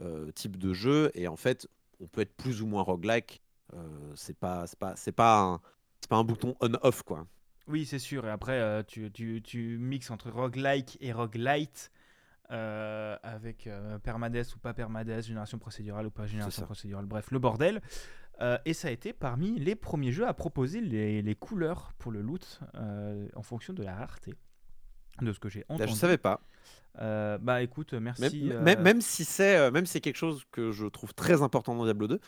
euh, 0.00 0.30
types 0.32 0.56
de 0.56 0.72
jeux. 0.72 1.10
Et 1.14 1.28
en 1.28 1.36
fait, 1.36 1.68
on 2.00 2.06
peut 2.06 2.22
être 2.22 2.34
plus 2.36 2.62
ou 2.62 2.66
moins 2.66 2.82
roguelike. 2.82 3.42
Euh, 3.74 4.12
c'est 4.14 4.36
pas, 4.36 4.64
pas, 4.78 4.96
c'est 4.96 5.12
pas 5.12 5.40
un, 5.40 5.60
c'est 6.00 6.08
pas 6.08 6.16
un 6.16 6.24
bouton 6.24 6.56
on/off 6.60 7.02
quoi. 7.02 7.26
Oui, 7.66 7.84
c'est 7.84 7.98
sûr, 7.98 8.26
et 8.26 8.30
après, 8.30 8.58
euh, 8.58 8.82
tu, 8.82 9.10
tu, 9.12 9.42
tu 9.42 9.76
mixes 9.78 10.10
entre 10.10 10.30
roguelike 10.30 10.96
et 11.00 11.12
roguelite. 11.12 11.90
avec 12.48 13.68
permadeath 14.02 14.54
ou 14.56 14.58
pas 14.58 14.72
permadeath, 14.72 15.26
génération 15.26 15.58
procédurale 15.58 16.06
ou 16.06 16.10
pas 16.10 16.26
génération 16.26 16.64
procédurale, 16.64 17.04
bref, 17.04 17.30
le 17.30 17.38
bordel. 17.38 17.82
Euh, 18.40 18.58
et 18.64 18.72
ça 18.72 18.88
a 18.88 18.90
été 18.90 19.12
parmi 19.12 19.58
les 19.58 19.74
premiers 19.74 20.12
jeux 20.12 20.26
à 20.26 20.32
proposer 20.32 20.80
les, 20.80 21.22
les 21.22 21.34
couleurs 21.34 21.92
pour 21.98 22.12
le 22.12 22.22
loot 22.22 22.60
euh, 22.76 23.28
en 23.34 23.42
fonction 23.42 23.72
de 23.72 23.82
la 23.82 23.96
rareté. 23.96 24.34
De 25.20 25.32
ce 25.32 25.38
que 25.40 25.48
j'ai 25.48 25.60
Là, 25.68 25.74
entendu. 25.76 25.90
je 25.92 25.96
savais 25.96 26.18
pas. 26.18 26.40
Euh, 27.00 27.38
bah 27.38 27.62
écoute, 27.62 27.92
merci. 27.94 28.42
Même, 28.44 28.52
euh, 28.52 28.62
même- 28.62 28.82
même 28.82 29.00
si 29.00 29.24
c'est 29.24 29.56
euh, 29.56 29.70
même 29.70 29.86
si 29.86 29.92
c'est 29.92 30.00
quelque 30.00 30.16
chose 30.16 30.44
que 30.50 30.72
je 30.72 30.86
trouve 30.86 31.14
très 31.14 31.42
important 31.42 31.74
dans 31.76 31.84
Diablo 31.84 32.08
2, 32.08 32.20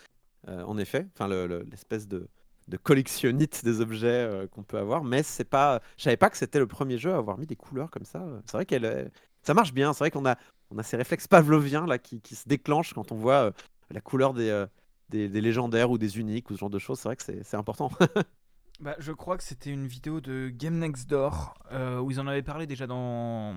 euh, 0.49 0.63
en 0.63 0.79
effet, 0.79 1.07
enfin 1.15 1.27
le- 1.29 1.47
le- 1.47 1.67
l'espèce 1.71 2.07
de, 2.07 2.29
de 2.69 2.77
collectionnite 2.77 3.65
des 3.65 3.81
objets 3.81 4.47
qu'on 4.53 4.63
peut 4.63 4.79
avoir, 4.79 5.03
mais 5.03 5.23
c'est 5.25 5.45
pas, 5.49 5.81
je 5.97 6.05
savais 6.05 6.17
pas 6.17 6.31
que 6.31 6.37
c'était 6.37 6.59
le 6.61 6.67
premier 6.69 6.99
jeu 6.99 7.13
à 7.13 7.17
avoir 7.17 7.37
mis 7.39 7.47
des 7.47 7.57
couleurs 7.57 7.91
comme 7.91 8.05
ça. 8.05 8.25
C'est 8.47 8.53
vrai 8.53 8.67
qu'elle, 8.67 9.11
ça 9.43 9.55
marche 9.55 9.73
bien. 9.73 9.93
C'est 9.93 10.01
vrai 10.05 10.11
qu'on 10.13 10.27
a 10.27 10.37
on 10.71 10.79
a 10.79 10.85
ces 10.85 10.97
réflexes 10.97 11.27
pavloviens 11.27 11.85
là 11.87 11.99
qui, 11.99 12.21
qui 12.21 12.37
se 12.37 12.47
déclenchent 12.49 12.95
quand 12.95 13.11
on 13.11 13.17
voit 13.17 13.53
la 13.91 14.01
couleur 14.01 14.35
des, 14.35 14.67
des 15.09 15.29
des 15.29 15.41
légendaires 15.41 15.91
ou 15.91 15.99
des 15.99 16.19
uniques 16.21 16.49
ou 16.51 16.55
ce 16.55 16.61
genre 16.61 16.71
de 16.71 16.79
choses. 16.79 17.01
C'est 17.01 17.09
vrai 17.09 17.17
que 17.17 17.23
c'est 17.43 17.57
important. 17.57 17.91
Bah, 18.81 18.97
je 18.99 19.13
crois 19.13 19.37
que 19.37 19.43
c'était 19.43 19.71
une 19.71 19.87
vidéo 19.87 20.23
de 20.23 20.49
Game 20.49 20.79
Next 20.79 21.09
Door 21.09 21.55
euh, 21.71 22.01
où 22.01 22.11
ils 22.11 22.19
en 22.19 22.27
avaient 22.27 22.43
parlé 22.43 22.67
déjà 22.67 22.87
dans, 22.87 23.55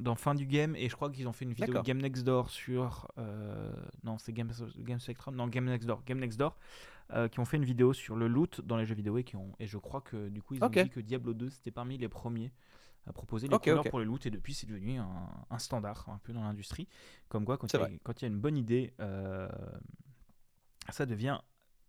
dans 0.00 0.16
fin 0.16 0.34
du 0.34 0.46
game 0.46 0.74
et 0.74 0.88
je 0.88 0.96
crois 0.96 1.10
qu'ils 1.10 1.28
ont 1.28 1.32
fait 1.32 1.44
une 1.44 1.52
vidéo 1.52 1.74
de. 1.74 1.80
Game 1.82 1.98
Next 1.98 2.24
Door 2.24 2.50
sur 2.50 3.06
euh, 3.18 3.72
non 4.02 4.18
c'est 4.18 4.32
Game, 4.32 4.50
Game 4.78 4.98
Spectrum 4.98 5.36
non 5.36 5.46
Game 5.46 5.64
Next 5.66 5.86
Door 5.86 6.02
Game 6.04 6.18
Next 6.18 6.38
Door 6.40 6.56
euh, 7.12 7.28
qui 7.28 7.38
ont 7.38 7.44
fait 7.44 7.56
une 7.56 7.64
vidéo 7.64 7.92
sur 7.92 8.16
le 8.16 8.26
loot 8.26 8.60
dans 8.62 8.76
les 8.76 8.84
jeux 8.84 8.96
vidéo 8.96 9.16
et 9.16 9.22
qui 9.22 9.36
ont 9.36 9.52
et 9.60 9.68
je 9.68 9.78
crois 9.78 10.00
que 10.00 10.28
du 10.28 10.42
coup 10.42 10.54
ils 10.54 10.64
ont 10.64 10.68
dit 10.68 10.90
que 10.90 10.98
Diablo 11.00 11.34
2 11.34 11.50
c'était 11.50 11.70
parmi 11.70 11.96
les 11.96 12.08
premiers 12.08 12.52
à 13.06 13.12
proposer 13.12 13.46
les 13.46 13.54
Ok, 13.54 13.62
couleurs 13.62 13.80
ok. 13.84 13.90
pour 13.90 14.00
le 14.00 14.06
loot 14.06 14.26
et 14.26 14.30
depuis 14.30 14.54
c'est 14.54 14.66
devenu 14.66 14.98
un, 14.98 15.28
un 15.50 15.58
standard 15.60 16.04
un 16.08 16.18
peu 16.24 16.32
dans 16.32 16.42
l'industrie 16.42 16.88
comme 17.28 17.44
quoi 17.44 17.58
quand 17.58 17.68
il 17.72 17.78
y, 17.80 18.24
a- 18.24 18.26
une 18.28 18.40
bonne 18.40 18.56
idée 18.56 18.92
ça 20.90 21.06
devient 21.06 21.38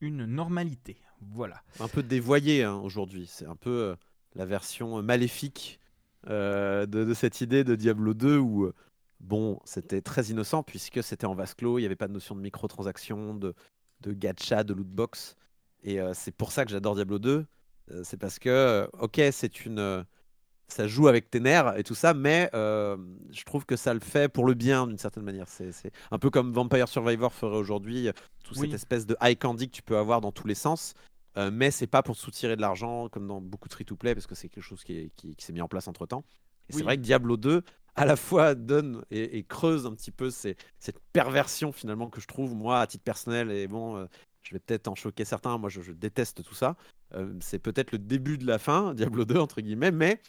une 0.02 0.26
normalité 0.26 0.98
voilà 1.22 1.62
un 1.80 1.88
peu 1.88 2.04
dévoyé 2.04 2.64
hein, 2.64 2.76
aujourd'hui. 2.76 3.28
C'est 3.28 3.46
un 3.46 3.56
peu 3.56 3.70
euh, 3.70 3.96
la 4.36 4.46
version 4.46 5.02
maléfique 5.02 5.80
euh, 6.30 6.86
de, 6.86 7.14
cette 7.14 7.42
idée 7.42 7.64
de 7.64 7.76
Diablo 7.76 8.14
2 8.14 8.38
où, 8.38 8.66
euh, 8.66 8.74
bon, 9.20 9.60
c'était 9.66 10.02
très 10.02 10.26
innocent 10.26 10.64
puisque 10.64 11.04
c'était 11.04 11.26
en 11.26 11.36
vase 11.36 11.54
clos, 11.54 11.78
il 11.78 11.82
n'y 11.82 11.86
avait 11.86 11.96
pas 11.96 12.08
de 12.08 12.14
notion 12.14 12.36
de 12.36 12.42
microtransactions, 12.42 13.34
de, 13.34 13.54
de 14.02 14.14
gacha, 14.14 14.64
de 14.64 14.74
lootbox. 14.74 15.36
Et 15.84 16.00
euh, 16.00 16.14
c'est 16.14 16.32
pour 16.32 16.52
ça 16.52 16.66
que 16.66 16.72
j'adore 16.72 16.96
Diablo 16.96 17.20
2. 17.20 17.46
Euh, 17.92 18.02
c'est 18.04 18.18
parce 18.18 18.40
que, 18.40 18.50
euh, 18.50 18.88
ok, 19.00 19.22
c'est 19.32 19.66
une. 19.66 20.06
Ça 20.74 20.88
joue 20.88 21.08
avec 21.08 21.30
tes 21.30 21.40
nerfs 21.40 21.78
et 21.78 21.84
tout 21.84 21.96
ça, 21.96 22.14
mais 22.14 22.50
euh, 22.54 22.98
je 23.32 23.44
trouve 23.44 23.66
que 23.66 23.76
ça 23.76 23.94
le 23.94 24.00
fait 24.00 24.30
pour 24.30 24.46
le 24.46 24.54
bien 24.54 24.88
d'une 24.88 24.98
certaine 24.98 25.24
manière. 25.24 25.48
C'est 25.48 25.92
un 26.12 26.20
peu 26.20 26.30
comme 26.30 26.52
Vampire 26.54 26.88
Survivor 26.88 27.34
ferait 27.34 27.58
aujourd'hui, 27.58 28.08
euh, 28.08 28.12
toute 28.44 28.58
Oui. 28.58 28.68
cette 28.68 28.76
espèce 28.76 29.06
de 29.06 29.16
high 29.22 29.38
candy 29.38 29.68
que 29.70 29.76
tu 29.76 29.82
peux 29.84 29.98
avoir 29.98 30.22
dans 30.22 30.32
tous 30.32 30.48
les 30.48 30.56
sens. 30.56 30.94
Euh, 31.38 31.52
mais 31.54 31.70
c'est 31.70 31.88
pas 31.88 32.02
pour 32.02 32.16
soutirer 32.16 32.56
de 32.56 32.62
l'argent 32.62 33.08
comme 33.10 33.28
dans 33.28 33.40
beaucoup 33.40 33.68
de 33.70 33.74
free-to-play 33.74 34.16
parce 34.16 34.26
que 34.28 34.34
c'est 34.36 34.50
quelque 34.50 34.64
chose 34.64 34.84
qui, 34.84 34.98
est- 34.98 35.12
qui- 35.16 35.36
qui 35.36 35.46
s'est 35.46 35.54
mis 35.54 35.62
en 35.62 35.68
place 35.68 35.88
entre 35.88 36.06
temps. 36.08 36.24
Et 36.70 36.74
Oui. 36.74 36.78
c'est 36.80 36.84
vrai 36.84 36.98
que 36.98 37.02
Diablo 37.02 37.38
2 37.38 37.62
à 37.96 38.06
la 38.06 38.16
fois 38.16 38.56
donne 38.56 39.04
et, 39.12 39.38
et 39.38 39.44
creuse 39.44 39.86
un 39.86 39.94
petit 39.94 40.12
peu 40.12 40.30
ces- 40.32 40.58
cette 40.80 41.00
perversion 41.14 41.72
finalement 41.72 42.10
que 42.10 42.20
je 42.22 42.28
trouve 42.28 42.56
moi 42.56 42.80
à 42.80 42.88
titre 42.88 43.04
personnel 43.04 43.52
et 43.52 43.68
bon 43.68 43.98
euh, 43.98 44.06
je 44.42 44.54
vais 44.56 44.60
peut-être 44.60 44.88
en 44.88 44.96
choquer 44.96 45.26
certains 45.26 45.58
moi 45.58 45.70
je, 45.70 45.82
je 45.82 45.92
déteste 45.92 46.44
tout 46.44 46.54
ça 46.56 46.76
Euh, 47.16 47.34
c'est 47.42 47.58
peut-être 47.60 47.92
le 47.92 47.98
début 47.98 48.38
de 48.38 48.46
la 48.46 48.60
fin 48.60 48.94
Diablo 48.94 49.26
2 49.26 49.38
entre 49.40 49.62
guillemets 49.62 49.92
mais 49.92 50.22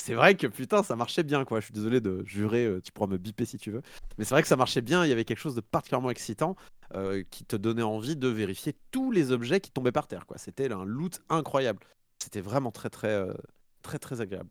c'est 0.00 0.14
vrai 0.14 0.36
que 0.36 0.46
putain 0.46 0.82
ça 0.82 0.96
marchait 0.96 1.22
bien 1.22 1.44
quoi 1.44 1.60
je 1.60 1.66
suis 1.66 1.74
désolé 1.74 2.00
de 2.00 2.22
jurer 2.24 2.64
euh, 2.64 2.80
tu 2.80 2.92
pourras 2.92 3.08
me 3.08 3.18
biper 3.18 3.44
si 3.44 3.58
tu 3.58 3.70
veux 3.70 3.82
mais 4.16 4.24
c'est 4.24 4.34
vrai 4.34 4.42
que 4.42 4.48
ça 4.48 4.56
marchait 4.56 4.80
bien 4.80 5.04
il 5.04 5.08
y 5.08 5.12
avait 5.12 5.24
quelque 5.24 5.38
chose 5.38 5.54
de 5.54 5.60
particulièrement 5.60 6.10
excitant 6.10 6.56
euh, 6.94 7.22
qui 7.30 7.44
te 7.44 7.56
donnait 7.56 7.82
envie 7.82 8.16
de 8.16 8.28
vérifier 8.28 8.74
tous 8.90 9.10
les 9.10 9.30
objets 9.30 9.60
qui 9.60 9.70
tombaient 9.70 9.92
par 9.92 10.06
terre. 10.06 10.24
quoi. 10.24 10.38
C'était 10.38 10.72
un 10.72 10.86
loot 10.86 11.20
incroyable. 11.28 11.80
C'était 12.18 12.40
vraiment 12.40 12.70
très 12.70 12.88
très 12.88 13.12
euh, 13.12 13.34
très 13.82 13.98
très 13.98 14.22
agréable. 14.22 14.48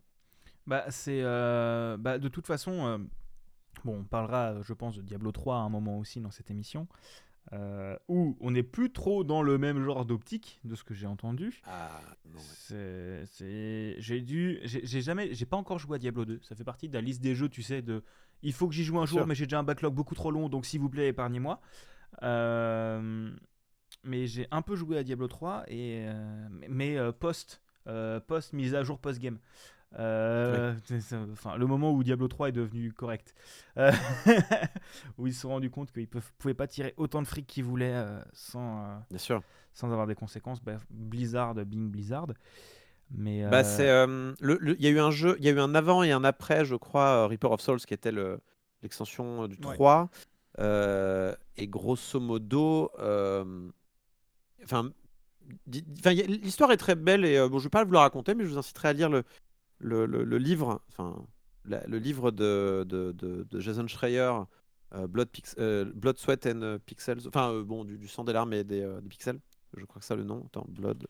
Bah, 0.68 0.86
c'est. 0.90 1.24
bah, 1.24 2.20
de 2.20 2.28
toute 2.28 2.46
façon, 2.46 3.08
on 3.86 4.04
parlera, 4.04 4.62
je 4.62 4.74
pense, 4.74 4.98
de 4.98 5.02
Diablo 5.02 5.32
3 5.32 5.56
à 5.56 5.60
un 5.60 5.70
moment 5.70 5.98
aussi 5.98 6.22
dans 6.22 6.30
cette 6.30 6.52
émission. 6.52 6.88
Euh, 7.54 7.98
où 8.10 8.38
on 8.42 8.52
n'est 8.52 8.64
plus 8.64 8.92
trop 8.92 9.24
dans 9.24 9.42
le 9.42 9.58
même 9.58 9.82
genre 9.84 10.06
d'optique, 10.06 10.60
de 10.66 10.76
ce 10.76 10.84
que 10.84 10.94
j'ai 10.94 11.08
entendu. 11.08 11.62
Ah 11.66 12.02
non. 12.26 12.40
C'est, 12.40 13.24
c'est- 13.28 13.96
j'ai 14.00 14.22
dû, 14.22 14.60
j'ai 14.64 15.02
jamais, 15.02 15.34
j'ai 15.34 15.46
pas 15.46 15.58
encore 15.58 15.80
joué 15.80 15.96
à 15.96 16.00
Diablo 16.00 16.26
2. 16.26 16.40
Ça 16.44 16.56
fait 16.56 16.64
partie 16.66 16.90
de 16.90 16.94
la 16.94 17.02
liste 17.02 17.22
des 17.22 17.36
jeux, 17.36 17.48
tu 17.50 17.62
sais, 17.64 17.82
de, 17.82 18.04
il 18.42 18.52
faut 18.54 18.68
que 18.68 18.74
j'y 18.74 18.84
joue 18.84 19.00
un 19.00 19.06
jour, 19.06 19.20
sûr. 19.20 19.28
mais 19.28 19.36
j'ai 19.36 19.46
déjà 19.46 19.60
un 19.60 19.64
backlog 19.64 19.94
beaucoup 19.94 20.16
trop 20.16 20.30
long, 20.32 20.50
donc 20.50 20.66
s'il 20.66 20.80
vous 20.82 20.90
plaît, 20.90 21.08
épargnez-moi. 21.08 21.62
Euh, 22.24 23.32
mais 24.04 24.28
j'ai 24.28 24.48
un 24.52 24.62
peu 24.62 24.76
joué 24.76 24.98
à 24.98 25.04
Diablo 25.04 25.28
3 25.28 25.64
et, 25.68 26.06
euh, 26.08 26.48
mais- 26.52 26.68
mais 26.70 27.12
post, 27.14 27.62
post 28.28 28.54
mise 28.54 28.76
à 28.76 28.84
jour 28.84 29.00
post 29.00 29.20
game. 29.20 29.40
Euh, 29.98 30.76
enfin, 31.32 31.56
le 31.58 31.66
moment 31.66 31.92
où 31.94 32.04
Diablo 32.04 32.28
3 32.28 32.50
est 32.50 32.52
devenu 32.52 32.92
correct, 32.92 33.34
Euh, 33.78 33.92
où 35.18 35.28
ils 35.28 35.34
se 35.34 35.42
sont 35.42 35.50
rendus 35.50 35.70
compte 35.70 35.92
qu'ils 35.92 36.08
ne 36.14 36.20
pouvaient 36.38 36.54
pas 36.54 36.68
tirer 36.68 36.94
autant 36.98 37.22
de 37.22 37.28
fric 37.28 37.48
qu'ils 37.48 37.64
voulaient 37.64 37.94
euh, 37.96 38.20
sans, 38.34 39.00
Bien 39.10 39.18
sûr. 39.18 39.42
sans 39.74 39.88
avoir 39.92 40.06
des 40.08 40.16
conséquences. 40.16 40.62
Bref, 40.62 40.86
Blizzard, 40.90 41.56
Bing 41.56 41.90
Blizzard. 41.90 42.28
Mais 43.12 43.48
Bah 43.50 43.64
c'est 43.64 43.88
le- 43.88 44.76
il 44.78 44.84
y 44.84 44.88
a 44.88 44.90
eu 44.90 45.00
un 45.00 45.12
jeu, 45.12 45.38
il 45.40 45.46
y 45.46 45.48
a 45.48 45.52
eu 45.52 45.60
un 45.60 45.74
avant 45.76 46.04
et 46.04 46.12
un 46.12 46.26
après, 46.26 46.66
je 46.66 46.76
crois, 46.76 47.26
Reaper 47.28 47.52
of 47.54 47.62
Souls 47.62 47.80
qui 47.80 47.94
était 47.94 48.12
le- 48.12 48.42
l'extension 48.84 49.48
du 49.48 49.56
Ouais. 49.66 49.76
3. 49.76 50.10
Euh, 50.60 51.34
et 51.56 51.68
grosso 51.68 52.20
modo, 52.20 52.92
enfin, 54.64 54.92
l'histoire 55.68 56.72
est 56.74 56.78
très 56.78 56.96
belle 56.96 57.24
et 57.24 57.48
bon, 57.48 57.60
je 57.60 57.64
vais 57.66 57.70
pas 57.70 57.86
vous 57.86 57.94
la 57.94 58.02
raconter, 58.02 58.36
mais 58.36 58.44
je 58.44 58.50
vous 58.50 58.58
inciterai 58.58 58.90
à 58.90 58.94
lire 58.94 59.10
le, 59.10 59.24
le, 59.80 60.38
livre, 60.38 60.82
enfin, 60.90 61.26
le 61.66 62.00
livre 62.00 62.32
de, 62.32 62.86
de, 62.88 63.12
de- 63.12 63.60
Jason 63.60 63.88
Schreier, 63.88 64.32
euh, 64.94 65.08
Blood, 65.08 65.30
Pix- 65.30 65.56
euh, 65.60 65.86
Blood, 65.94 66.18
Sweat 66.18 66.46
and 66.46 66.78
Pixels, 66.86 67.28
enfin, 67.28 67.52
euh, 67.52 67.64
bon, 67.64 67.84
du, 67.86 67.98
du 67.98 68.08
sang 68.08 68.24
des 68.24 68.34
larmes 68.34 68.54
et 68.54 68.64
des, 68.64 68.88
pixels. 69.10 69.40
Je 69.76 69.86
crois 69.86 70.00
que 70.00 70.06
c'est 70.06 70.16
le 70.16 70.24
nom. 70.24 70.50
Blood, 70.70 71.06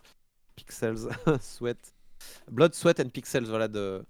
Pixels, 0.55 1.07
Sweat, 1.41 1.93
Blood, 2.51 2.73
Sweat 2.73 2.99
and 2.99 3.09
Pixels, 3.09 3.45
voilà, 3.45 3.67
de, 3.67 4.03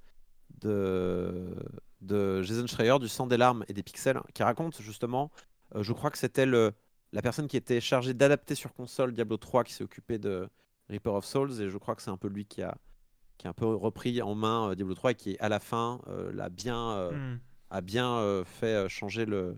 de, 0.62 1.56
de 2.02 2.42
Jason 2.44 2.68
Schreier, 2.68 2.98
du 3.00 3.08
sang 3.08 3.28
des 3.28 3.38
larmes 3.38 3.66
et 3.68 3.74
des 3.74 3.84
pixels, 3.84 4.20
qui 4.34 4.44
raconte 4.44 4.82
justement, 4.82 5.32
je 5.76 5.92
crois 5.94 6.12
que 6.12 6.18
c'était 6.18 6.46
le, 6.46 6.74
la 7.12 7.22
personne 7.22 7.48
qui 7.48 7.58
était 7.58 7.82
chargée 7.82 8.14
d'adapter 8.14 8.56
sur 8.56 8.74
console 8.74 9.14
Diablo 9.14 9.38
3 9.38 9.64
qui 9.64 9.74
s'est 9.74 9.84
occupé 9.84 10.18
de 10.18 10.50
Reaper 10.90 11.14
of 11.14 11.26
Souls, 11.26 11.62
et 11.62 11.70
je 11.70 11.78
crois 11.78 11.96
que 11.96 12.02
c'est 12.02 12.10
un 12.12 12.18
peu 12.18 12.28
lui 12.28 12.46
qui 12.46 12.62
a, 12.62 12.78
qui 13.38 13.48
a 13.48 13.52
un 13.52 13.54
peu 13.54 13.66
repris 13.66 14.22
en 14.22 14.36
main 14.36 14.72
euh, 14.72 14.76
Diablo 14.76 14.96
3 14.96 15.12
et 15.12 15.16
qui, 15.16 15.38
à 15.40 15.50
la 15.50 15.60
fin, 15.60 16.02
euh, 16.08 16.32
l'a 16.34 16.50
bien, 16.50 16.92
euh, 16.92 17.12
Hmm. 17.12 17.38
a 17.70 17.82
bien 17.82 18.44
fait 18.46 18.88
changer 18.90 19.26
le, 19.26 19.58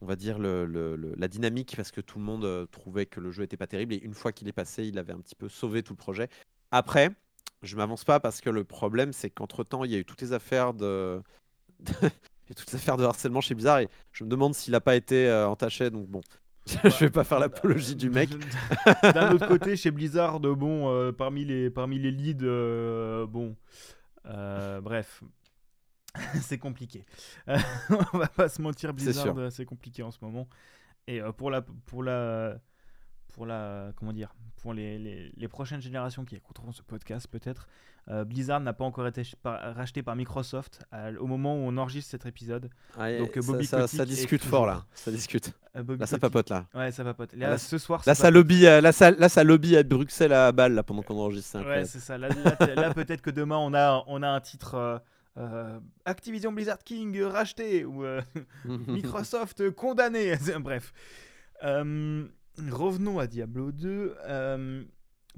on 0.00 0.06
va 0.06 0.16
dire 0.16 0.38
le, 0.38 0.64
le- 0.64 0.96
le- 0.96 1.14
la 1.16 1.28
dynamique 1.28 1.74
parce 1.76 1.90
que 1.90 2.00
tout 2.00 2.18
le 2.18 2.24
monde 2.24 2.68
trouvait 2.70 3.06
que 3.06 3.20
le 3.20 3.30
jeu 3.32 3.42
était 3.42 3.56
pas 3.56 3.66
terrible 3.66 3.94
et 3.94 3.98
une 3.98 4.14
fois 4.14 4.32
qu'il 4.32 4.46
est 4.48 4.52
passé, 4.52 4.84
il 4.86 4.98
avait 4.98 5.12
un 5.12 5.20
petit 5.20 5.34
peu 5.34 5.48
sauvé 5.48 5.82
tout 5.82 5.92
le 5.92 5.96
projet. 5.98 6.28
Après, 6.70 7.10
je 7.62 7.76
m'avance 7.76 8.04
pas 8.04 8.20
parce 8.20 8.40
que 8.40 8.50
le 8.50 8.64
problème 8.64 9.12
c'est 9.12 9.30
qu'entre 9.30 9.64
temps, 9.64 9.84
il 9.84 9.90
y 9.90 9.96
a 9.96 9.98
eu 9.98 10.04
toutes 10.04 10.20
les 10.22 10.32
affaires 10.32 10.72
de, 10.74 11.20
toutes 12.56 12.68
les 12.72 12.76
affaires 12.76 12.96
de 12.96 13.04
harcèlement 13.04 13.40
chez 13.40 13.54
Blizzard 13.54 13.80
et 13.80 13.88
je 14.12 14.24
me 14.24 14.28
demande 14.30 14.54
s'il 14.54 14.74
a 14.74 14.80
pas 14.80 14.96
été 14.96 15.28
euh, 15.28 15.48
entaché. 15.48 15.90
Donc 15.90 16.08
bon, 16.08 16.20
je 16.84 16.98
vais 16.98 17.10
pas 17.10 17.24
faire 17.24 17.38
l'apologie 17.38 17.96
du 17.96 18.10
mec. 18.10 18.30
D'un 19.02 19.32
autre 19.32 19.48
côté, 19.48 19.76
chez 19.76 19.90
Blizzard, 19.90 20.40
bon, 20.40 20.90
euh, 20.90 21.12
parmi, 21.12 21.44
les, 21.44 21.70
parmi 21.70 21.98
les 21.98 22.10
leads, 22.10 22.44
euh, 22.44 23.26
bon, 23.26 23.56
euh, 24.26 24.80
bref, 24.80 25.22
c'est 26.42 26.58
compliqué. 26.58 27.04
Euh, 27.48 27.56
on 28.12 28.18
va 28.18 28.28
pas 28.28 28.48
se 28.48 28.60
mentir, 28.60 28.92
Blizzard, 28.92 29.36
euh, 29.38 29.50
c'est 29.50 29.64
compliqué 29.64 30.02
en 30.02 30.10
ce 30.10 30.18
moment. 30.22 30.48
Et 31.06 31.20
euh, 31.20 31.32
pour 31.32 31.50
la, 31.50 31.62
pour 31.62 32.02
la, 32.02 32.60
pour 33.38 33.46
la, 33.46 33.92
comment 33.94 34.12
dire, 34.12 34.34
pour 34.62 34.74
les, 34.74 34.98
les, 34.98 35.32
les 35.36 35.48
prochaines 35.48 35.80
générations 35.80 36.24
qui 36.24 36.34
écouteront 36.34 36.72
ce 36.72 36.82
podcast, 36.82 37.28
peut-être, 37.28 37.68
euh, 38.08 38.24
Blizzard 38.24 38.58
n'a 38.58 38.72
pas 38.72 38.84
encore 38.84 39.06
été 39.06 39.22
par- 39.44 39.76
racheté 39.76 40.02
par 40.02 40.16
Microsoft 40.16 40.82
à- 40.90 41.12
au 41.20 41.26
moment 41.28 41.54
où 41.54 41.60
on 41.68 41.76
enregistre 41.76 42.10
cet 42.10 42.26
épisode. 42.26 42.68
Ah, 42.98 43.16
Donc, 43.16 43.36
euh, 43.36 43.40
ça- 43.40 43.52
Bobby 43.52 43.66
ça, 43.66 43.86
discute 44.04 44.40
toujours- 44.42 44.58
fort 44.58 44.66
là, 44.66 44.84
ça 44.92 45.12
discute. 45.12 45.52
Euh, 45.76 45.84
Là, 45.96 46.06
ça 46.06 46.18
papote 46.18 46.50
là. 46.50 46.66
Ouais, 46.74 46.90
ça 46.90 47.04
papote. 47.04 47.32
Là, 47.34 47.50
là, 47.50 47.58
ce 47.58 47.78
soir, 47.78 48.02
Là, 48.06 48.16
ça 48.16 48.28
lobby, 48.32 48.66
euh, 48.66 48.80
là, 48.80 48.90
ça, 48.90 49.12
là, 49.12 49.28
ça 49.28 49.44
lobby 49.44 49.76
à 49.76 49.84
Bruxelles 49.84 50.32
à 50.32 50.50
balle 50.50 50.74
là 50.74 50.82
pendant 50.82 51.02
qu'on 51.02 51.14
enregistre. 51.14 51.64
Ouais, 51.64 51.84
c'est 51.84 52.00
ça. 52.00 52.18
Là, 52.18 52.28
là, 52.74 52.92
peut-être 52.92 53.22
que 53.22 53.30
demain, 53.30 53.58
on 53.58 53.72
a, 53.74 54.02
on 54.08 54.20
a 54.24 54.28
un 54.28 54.40
titre 54.40 54.74
euh, 54.74 54.98
euh, 55.36 55.78
Activision 56.04 56.50
Blizzard 56.52 56.78
King 56.82 57.16
euh, 57.18 57.28
racheté 57.28 57.84
ou 57.84 58.04
euh, 58.04 58.20
Microsoft 58.64 59.60
euh, 59.60 59.70
condamné. 59.70 60.34
Bref. 60.60 60.92
Euh, 61.62 62.26
revenons 62.70 63.18
à 63.18 63.26
Diablo 63.26 63.72
2. 63.72 64.16
Euh, 64.26 64.84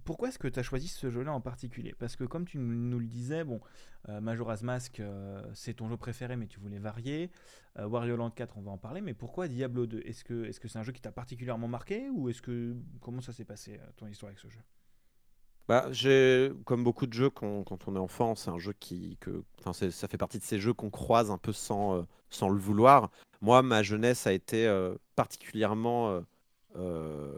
pourquoi 0.05 0.29
est-ce 0.29 0.39
que 0.39 0.49
tu 0.49 0.59
as 0.59 0.62
choisi 0.62 0.89
ce 0.89 1.11
jeu-là 1.11 1.33
en 1.33 1.41
particulier? 1.41 1.95
Parce 1.99 2.17
que 2.17 2.25
comme 2.25 2.47
tu 2.47 2.59
nous 2.59 2.99
le 2.99 3.07
disais, 3.07 3.45
bon, 3.45 3.61
euh, 4.09 4.21
Majora's 4.21 4.62
Mask, 4.62 5.00
euh, 5.00 5.43
c'est 5.55 5.75
ton 5.75 5.89
jeu 5.89 5.97
préféré, 5.97 6.37
mais 6.37 6.47
tu 6.47 6.61
voulais 6.61 6.79
varier. 6.79 7.31
Wario 7.79 8.17
Land 8.17 8.31
4, 8.31 8.59
on 8.59 8.62
va 8.62 8.73
en 8.73 8.79
parler, 8.79 9.00
mais 9.00 9.15
pourquoi 9.15 9.47
Diablo 9.47 9.87
2 9.87 10.03
Est-ce 10.05 10.25
que 10.25 10.69
c'est 10.69 10.79
un 10.79 10.83
jeu 10.83 10.93
qui 10.93 11.00
t'a 11.00 11.12
particulièrement 11.12 11.69
marqué 11.69 12.11
ou 12.11 12.29
comment 13.00 13.21
ça 13.21 13.33
s'est 13.33 13.45
passé 13.45 13.81
ton 13.97 14.07
histoire 14.09 14.29
avec 14.29 14.41
ce 14.41 14.49
jeu? 14.49 14.59
Bah, 15.69 15.87
j'ai, 15.93 16.50
comme 16.65 16.83
beaucoup 16.83 17.07
de 17.07 17.12
jeux 17.12 17.31
quand, 17.31 17.65
on 17.87 17.97
est 17.97 18.00
enfant, 18.00 18.35
c'est 18.35 18.50
un 18.50 18.59
jeu 18.59 18.75
qui, 18.79 19.17
que, 19.21 19.45
ça 19.73 20.09
fait 20.09 20.19
partie 20.19 20.39
de 20.39 20.43
ces 20.43 20.59
jeux 20.59 20.75
qu'on 20.75 20.91
croise 20.91 21.31
un 21.31 21.39
peu 21.39 21.53
sans, 21.53 22.07
le 22.43 22.59
vouloir. 22.59 23.11
Moi, 23.41 23.62
ma 23.62 23.85
jeunesse 23.85 24.27
a 24.27 24.33
été 24.33 24.69
particulièrement, 25.15 26.23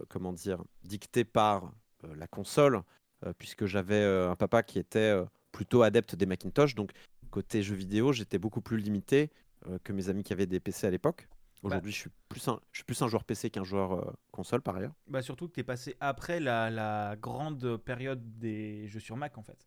comment 0.09 0.33
dire, 0.33 0.63
dictée 0.85 1.25
par 1.25 1.73
euh, 2.05 2.15
la 2.17 2.27
console, 2.27 2.83
euh, 3.25 3.33
puisque 3.37 3.67
j'avais 3.67 4.03
euh, 4.03 4.31
un 4.31 4.37
papa 4.37 4.63
qui 4.63 4.79
était 4.79 4.99
euh, 4.99 5.25
plutôt 5.53 5.83
adepte 5.83 6.15
des 6.17 6.27
Macintosh. 6.27 6.75
Donc, 6.75 6.93
côté 7.31 7.63
jeux 7.63 7.75
vidéo, 7.77 8.13
j'étais 8.13 8.39
beaucoup 8.39 8.61
plus 8.61 8.79
limité 8.79 9.31
euh, 9.69 9.79
que 9.85 9.93
mes 9.93 10.09
amis 10.09 10.23
qui 10.23 10.33
avaient 10.33 10.47
des 10.47 10.61
PC 10.61 10.87
à 10.87 10.91
l'époque. 10.91 11.29
Aujourd'hui, 11.63 11.93
je 11.93 11.97
suis 11.99 12.11
plus 12.29 12.47
un, 12.49 12.59
je 12.73 12.79
suis 12.79 12.85
plus 12.85 13.01
un 13.03 13.09
joueur 13.09 13.23
PC 13.25 13.49
qu'un 13.49 13.63
joueur 13.63 13.93
euh, 13.93 14.13
console 14.33 14.63
par 14.63 14.77
ailleurs. 14.77 14.93
Bah 15.07 15.23
surtout 15.23 15.47
que 15.49 15.55
tu 15.55 15.61
es 15.61 15.65
passé 15.65 15.97
après 16.01 16.41
la, 16.41 16.71
la 16.71 17.15
grande 17.17 17.77
période 17.77 18.39
des 18.39 18.89
jeux 18.89 18.99
sur 19.01 19.17
Mac 19.17 19.39
en 19.39 19.43
fait. 19.43 19.65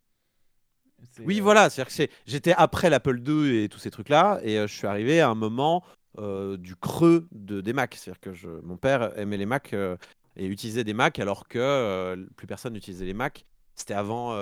Oui, 1.26 1.40
euh, 1.40 1.44
voilà, 1.44 1.70
c'est-à-dire 1.70 1.88
que 1.88 1.94
c'est- 1.94 2.10
j'étais 2.26 2.54
après 2.54 2.90
l'Apple 2.90 3.20
II 3.20 3.64
et 3.64 3.70
tous 3.70 3.80
ces 3.80 3.92
trucs-là, 3.92 4.40
et 4.44 4.58
euh, 4.58 4.68
je 4.68 4.74
suis 4.74 4.88
arrivé 4.88 5.22
à 5.22 5.30
un 5.30 5.36
moment 5.36 5.84
euh, 6.18 6.58
du 6.58 6.76
creux 6.76 7.28
de, 7.32 7.62
des 7.62 7.74
Macs. 7.74 7.96
C'est-à-dire 7.96 8.22
que 8.22 8.34
je, 8.34 8.50
mon 8.64 8.78
père 8.78 9.18
aimait 9.18 9.38
les 9.38 9.46
Macs 9.46 9.74
euh, 9.74 9.98
et 10.38 10.46
utilisait 10.46 10.84
des 10.84 10.94
Macs 10.94 11.20
alors 11.20 11.48
que 11.48 11.60
euh, 11.60 12.16
plus 12.36 12.48
personne 12.48 12.74
n'utilisait 12.74 13.06
les 13.06 13.14
Macs. 13.14 13.46
C'était 13.76 13.94
avant, 13.94 14.34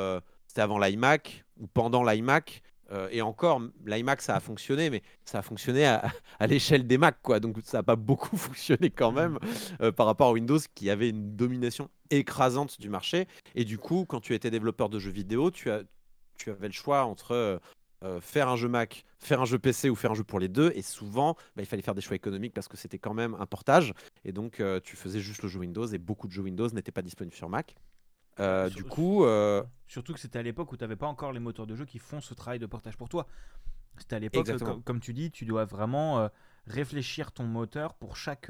c'était 0.48 0.62
avant 0.62 0.78
l'iMac 0.78 1.44
ou 1.60 1.66
pendant 1.66 2.04
l'iMac. 2.04 2.62
et 3.10 3.24
encore, 3.24 3.64
l'iMac, 3.84 4.22
ça 4.22 4.36
a 4.36 4.40
fonctionné, 4.40 4.92
mais 4.92 5.02
ça 5.26 5.40
a 5.40 5.42
fonctionné 5.42 5.86
à, 5.86 6.04
à 6.40 6.46
l'échelle 6.46 6.86
des 6.86 7.00
Macs, 7.00 7.18
quoi. 7.24 7.40
Donc 7.40 7.58
ça 7.64 7.80
n'a 7.80 7.84
pas 7.84 7.96
beaucoup 7.96 8.38
fonctionné 8.38 8.92
quand 8.92 9.12
même 9.12 9.40
euh, 9.82 9.92
par 9.92 10.06
rapport 10.06 10.28
à 10.28 10.32
Windows 10.34 10.60
qui 10.76 10.92
avait 10.92 11.10
une 11.10 11.36
domination 11.36 11.90
écrasante 12.12 12.80
du 12.80 12.90
marché. 12.90 13.28
Et 13.56 13.66
du 13.66 13.80
coup, 13.80 14.06
quand 14.08 14.20
tu 14.20 14.36
étais 14.36 14.52
développeur 14.52 14.90
de 14.90 15.00
jeux 15.00 15.10
vidéo, 15.12 15.50
tu, 15.50 15.72
as, 15.72 15.82
tu 16.38 16.52
avais 16.52 16.68
le 16.68 16.74
choix 16.74 17.06
entre 17.06 17.60
euh, 18.04 18.20
faire 18.22 18.50
un 18.50 18.56
jeu 18.56 18.68
Mac, 18.68 19.06
faire 19.20 19.42
un 19.42 19.46
jeu 19.46 19.58
PC 19.60 19.90
ou 19.90 19.96
faire 19.96 20.12
un 20.12 20.16
jeu 20.16 20.24
pour 20.24 20.40
les 20.40 20.48
deux. 20.50 20.72
Et 20.76 20.82
souvent, 20.82 21.36
bah, 21.56 21.62
il 21.64 21.66
fallait 21.66 21.82
faire 21.82 21.96
des 21.96 22.02
choix 22.02 22.16
économiques 22.16 22.54
parce 22.54 22.68
que 22.68 22.78
c'était 22.78 23.00
quand 23.00 23.14
même 23.14 23.36
un 23.40 23.46
portage. 23.46 23.94
Et 24.26 24.32
donc, 24.32 24.60
euh, 24.60 24.80
tu 24.84 24.96
faisais 24.96 25.20
juste 25.20 25.42
le 25.44 25.50
jeu 25.50 25.60
Windows 25.60 25.86
et 25.88 25.98
beaucoup 25.98 26.28
de 26.28 26.34
jeux 26.34 26.42
Windows 26.44 26.70
n'étaient 26.70 26.92
pas 26.92 27.02
disponibles 27.02 27.36
sur 27.36 27.50
Mac. 27.50 27.76
Euh, 28.40 28.70
Sur- 28.70 28.78
du 28.78 28.84
coup, 28.84 29.26
Surtout 29.88 30.14
que 30.14 30.20
c'était 30.20 30.40
à 30.40 30.44
l'époque 30.44 30.72
où 30.72 30.78
tu 30.78 30.84
n'avais 30.84 30.96
pas 30.96 31.08
encore 31.08 31.32
les 31.34 31.40
moteurs 31.40 31.68
de 31.68 31.76
jeu 31.76 31.86
qui 31.86 32.00
font 32.00 32.20
ce 32.20 32.34
travail 32.34 32.60
de 32.60 32.66
portage 32.66 32.98
pour 32.98 33.08
toi. 33.10 33.28
C'était 34.00 34.16
à 34.16 34.20
l'époque, 34.20 34.48
com- 34.58 34.84
comme 34.84 35.00
tu 35.00 35.14
dis, 35.14 35.30
tu 35.30 35.46
dois 35.46 35.66
vraiment 35.66 36.30
réfléchir 36.66 37.32
ton 37.32 37.44
moteur 37.44 37.94
pour 37.94 38.18
chaque, 38.18 38.50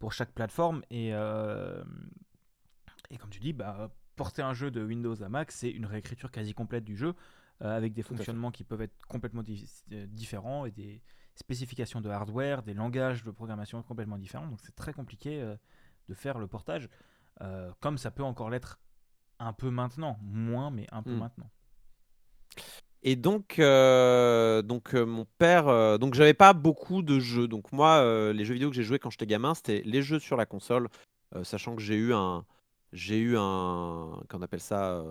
pour 0.00 0.12
chaque 0.12 0.32
plateforme. 0.32 0.82
Et, 0.90 1.12
et 3.10 3.16
comme 3.18 3.30
tu 3.30 3.40
dis, 3.40 3.52
bah, 3.52 3.90
porter 4.16 4.42
un 4.42 4.54
jeu 4.54 4.70
de 4.70 4.84
Windows 4.84 5.22
à 5.22 5.28
Mac, 5.28 5.52
c'est 5.52 5.70
une 5.70 5.86
réécriture 5.86 6.30
quasi 6.30 6.52
complète 6.54 6.84
du 6.84 6.96
jeu, 6.96 7.14
euh, 7.62 7.76
avec 7.76 7.92
des 7.92 8.02
fonctionnements 8.02 8.50
qui 8.50 8.64
peuvent 8.64 8.82
être 8.82 8.96
complètement 9.06 9.42
di- 9.42 9.68
euh, 9.92 10.06
différents 10.06 10.64
et 10.64 10.70
des 10.70 11.02
spécifications 11.34 12.00
de 12.00 12.08
hardware, 12.08 12.62
des 12.62 12.74
langages 12.74 13.24
de 13.24 13.30
programmation 13.30 13.82
complètement 13.82 14.18
différents. 14.18 14.46
Donc 14.46 14.60
c'est 14.62 14.74
très 14.74 14.92
compliqué 14.92 15.40
euh, 15.40 15.56
de 16.08 16.14
faire 16.14 16.38
le 16.38 16.46
portage, 16.46 16.88
euh, 17.42 17.70
comme 17.80 17.98
ça 17.98 18.10
peut 18.10 18.24
encore 18.24 18.50
l'être 18.50 18.78
un 19.38 19.52
peu 19.52 19.70
maintenant, 19.70 20.18
moins, 20.22 20.70
mais 20.70 20.86
un 20.90 21.02
peu 21.02 21.12
Hmm. 21.12 21.18
maintenant. 21.18 21.50
Et 23.04 23.14
donc, 23.14 23.60
euh, 23.60 24.60
donc 24.62 24.92
euh, 24.94 25.06
mon 25.06 25.24
père, 25.38 25.68
euh, 25.68 25.98
donc 25.98 26.14
j'avais 26.14 26.34
pas 26.34 26.52
beaucoup 26.52 27.02
de 27.02 27.20
jeux. 27.20 27.46
Donc 27.46 27.70
moi, 27.70 28.02
les 28.32 28.44
jeux 28.44 28.54
vidéo 28.54 28.70
que 28.70 28.74
j'ai 28.76 28.82
joués 28.82 28.98
quand 28.98 29.10
j'étais 29.10 29.26
gamin, 29.26 29.54
c'était 29.54 29.82
les 29.84 30.02
jeux 30.02 30.18
sur 30.18 30.36
la 30.36 30.46
console, 30.46 30.88
sachant 31.44 31.76
que 31.76 31.82
j'ai 31.82 31.94
eu 31.94 32.12
un, 32.12 32.44
j'ai 32.92 33.18
eu 33.18 33.36
un, 33.38 34.20
qu'on 34.28 34.42
appelle 34.42 34.60
ça, 34.60 35.04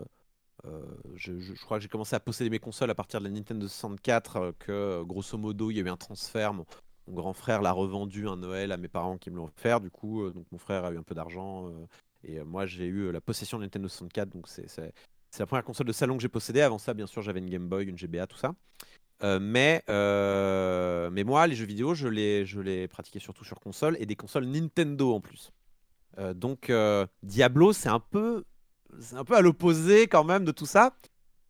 je, 1.16 1.40
je- 1.40 1.54
crois 1.64 1.78
que 1.78 1.84
j'ai 1.84 1.90
commencé 1.90 2.16
à 2.16 2.20
posséder 2.20 2.50
mes 2.50 2.60
consoles 2.60 2.90
à 2.90 2.96
partir 2.96 3.20
de 3.20 3.26
la 3.26 3.32
Nintendo 3.32 3.68
64, 3.68 4.36
euh, 4.38 4.52
que 4.60 4.72
euh, 4.72 5.04
grosso 5.04 5.38
modo 5.38 5.72
il 5.72 5.78
y 5.78 5.80
a 5.80 5.84
eu 5.84 5.90
un 5.90 5.98
transfert. 5.98 6.54
Mon, 6.54 6.66
grand 7.10 7.34
frère 7.34 7.62
l'a 7.62 7.72
revendu 7.72 8.28
un 8.28 8.36
Noël 8.36 8.72
à 8.74 8.78
mes 8.78 8.90
parents 8.90 9.18
qui 9.18 9.32
me 9.32 9.38
l'ont 9.38 9.46
offert. 9.46 9.80
Du 9.80 9.90
coup, 9.90 10.24
euh, 10.24 10.32
donc 10.32 10.46
mon 10.52 10.58
frère 10.58 10.84
a 10.86 10.92
eu 10.92 10.98
un 10.98 11.04
peu 11.04 11.16
d'argent 11.16 11.68
euh, 11.70 11.88
et 12.24 12.40
euh, 12.40 12.46
moi 12.46 12.66
j'ai 12.66 12.86
eu 12.86 13.08
euh, 13.08 13.12
la 13.12 13.22
possession 13.22 13.58
de 13.58 13.64
Nintendo 13.64 13.88
64. 13.88 14.30
Donc 14.30 14.48
c'est 14.48 14.94
la 15.40 15.46
première 15.46 15.64
console 15.64 15.88
de 15.88 15.94
salon 15.94 16.18
que 16.18 16.22
j'ai 16.22 16.30
possédée. 16.30 16.62
Avant 16.62 16.78
ça, 16.80 16.94
bien 16.94 17.08
sûr, 17.08 17.22
j'avais 17.22 17.40
une 17.40 17.50
Game 17.50 17.68
Boy, 17.70 17.86
une 17.86 17.98
GBA, 17.98 18.28
tout 18.28 18.38
ça. 18.38 18.54
Euh, 19.24 19.40
mais, 19.40 19.84
euh, 19.90 21.10
mais 21.12 21.24
moi, 21.24 21.48
les 21.48 21.56
jeux 21.56 21.66
vidéo, 21.66 21.96
je 21.96 22.08
les, 22.08 22.88
pratiquais 22.88 23.20
surtout 23.20 23.44
sur 23.46 23.60
console 23.60 23.98
et 24.00 24.06
des 24.06 24.16
consoles 24.16 24.46
Nintendo 24.46 25.14
en 25.14 25.22
plus. 25.22 25.52
Euh, 26.20 26.34
donc 26.34 26.70
euh, 26.70 27.06
Diablo, 27.24 27.74
c'est 27.74 27.90
un 27.90 28.00
peu, 28.00 28.44
c'est 29.00 29.15
un 29.15 29.24
peu 29.24 29.36
à 29.36 29.41
l'opposé 29.41 30.08
quand 30.08 30.24
même 30.24 30.46
de 30.46 30.51
tout 30.51 30.65
ça. 30.65 30.96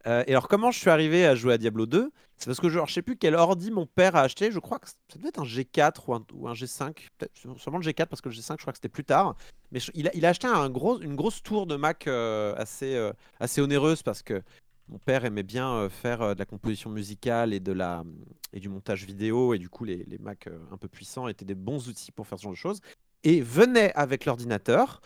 Euh, 0.06 0.24
et 0.28 0.32
alors, 0.32 0.48
comment 0.48 0.72
je 0.72 0.80
suis 0.80 0.90
arrivé 0.90 1.26
à 1.26 1.36
jouer 1.36 1.54
à 1.54 1.58
Diablo 1.58 1.86
2 1.86 2.12
C'est 2.38 2.46
parce 2.46 2.60
que 2.60 2.70
je, 2.70 2.80
je 2.88 2.94
sais 2.94 3.02
plus 3.02 3.18
quel 3.18 3.36
ordi 3.36 3.72
mon 3.72 3.86
père 3.86 4.16
a 4.16 4.22
acheté. 4.22 4.52
Je 4.52 4.60
crois 4.60 4.80
que 4.80 4.88
ça 4.88 4.94
devait 5.18 5.30
être 5.30 5.40
un 5.40 5.44
G4 5.46 5.94
ou 6.08 6.14
un, 6.14 6.26
ou 6.34 6.48
un 6.48 6.54
G5. 6.54 6.94
Peut-être 7.18 7.36
sûrement 7.60 7.80
le 7.80 7.84
G4 7.84 8.06
parce 8.06 8.22
que 8.22 8.30
le 8.30 8.36
G5, 8.36 8.54
je 8.58 8.62
crois 8.62 8.72
que 8.74 8.78
c'était 8.78 8.90
plus 8.90 9.04
tard. 9.04 9.36
Mais 9.72 9.80
je- 9.80 9.92
il, 9.96 10.08
a, 10.08 10.16
il 10.16 10.26
a 10.26 10.30
acheté 10.30 10.48
un 10.48 10.70
gros, 10.70 11.00
une 11.02 11.16
grosse 11.16 11.44
tour 11.44 11.68
de 11.68 11.76
Mac 11.76 12.08
euh, 12.08 12.54
assez, 12.58 12.96
euh, 12.96 13.12
assez 13.40 13.60
onéreuse 13.60 14.02
parce 14.04 14.22
que 14.22 14.42
mon 14.88 15.00
père 15.00 15.26
aimait 15.26 15.44
bien 15.44 15.90
faire 15.90 16.34
de 16.34 16.40
la 16.40 16.46
composition 16.46 16.90
musicale 16.90 17.54
et, 17.54 17.60
de 17.60 17.74
la, 17.74 18.06
et 18.54 18.62
du 18.62 18.70
montage 18.70 19.04
vidéo, 19.04 19.54
et 19.54 19.60
du 19.60 19.68
coup, 19.68 19.84
les, 19.84 20.06
les 20.06 20.18
Mac 20.18 20.48
un 20.72 20.78
peu 20.78 20.88
puissants 20.88 21.28
étaient 21.28 21.44
des 21.44 21.56
bons 21.56 21.90
outils 21.90 22.14
pour 22.14 22.26
faire 22.26 22.38
ce 22.38 22.44
genre 22.44 22.54
de 22.54 22.58
choses. 22.58 22.80
Et 23.26 23.42
venait 23.42 23.92
avec 23.96 24.24
l'ordinateur 24.24 25.02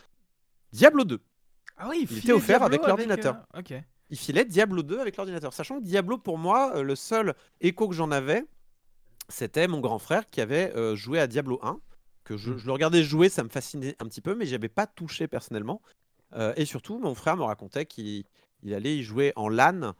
Diablo 0.72 1.02
2. 1.04 1.20
Ah 1.76 1.88
oui, 1.88 2.06
il 2.10 2.18
était 2.18 2.32
offert 2.32 2.62
avec 2.62 2.86
l'ordinateur. 2.86 3.36
ok 3.56 3.74
il 4.12 4.18
filait 4.18 4.44
Diablo 4.44 4.82
2 4.82 5.00
avec 5.00 5.16
l'ordinateur. 5.16 5.54
Sachant 5.54 5.78
que 5.78 5.84
Diablo, 5.84 6.18
pour 6.18 6.36
moi, 6.36 6.76
euh, 6.76 6.82
le 6.82 6.94
seul 6.94 7.34
écho 7.62 7.88
que 7.88 7.94
j'en 7.94 8.10
avais, 8.10 8.44
c'était 9.30 9.66
mon 9.66 9.80
grand 9.80 9.98
frère 9.98 10.28
qui 10.28 10.42
avait 10.42 10.70
euh, 10.76 10.94
joué 10.94 11.18
à 11.18 11.26
Diablo 11.26 11.58
1. 11.62 11.80
Que 12.22 12.36
je, 12.36 12.52
le 12.52 12.72
regardais 12.72 13.02
jouer, 13.02 13.30
ça 13.30 13.42
me 13.42 13.48
fascinait 13.48 13.96
un 14.00 14.04
petit 14.04 14.20
peu, 14.20 14.34
mais 14.34 14.44
j'avais 14.44 14.68
pas 14.68 14.86
touché 14.86 15.28
personnellement. 15.28 15.80
Euh, 16.34 16.52
et 16.56 16.66
surtout, 16.66 16.98
mon 16.98 17.14
frère 17.14 17.38
me 17.38 17.42
racontait 17.42 17.86
qu'il 17.86 18.24
allait 18.70 18.98
y 18.98 19.02
jouer 19.02 19.32
en 19.34 19.48
LAN 19.48 19.94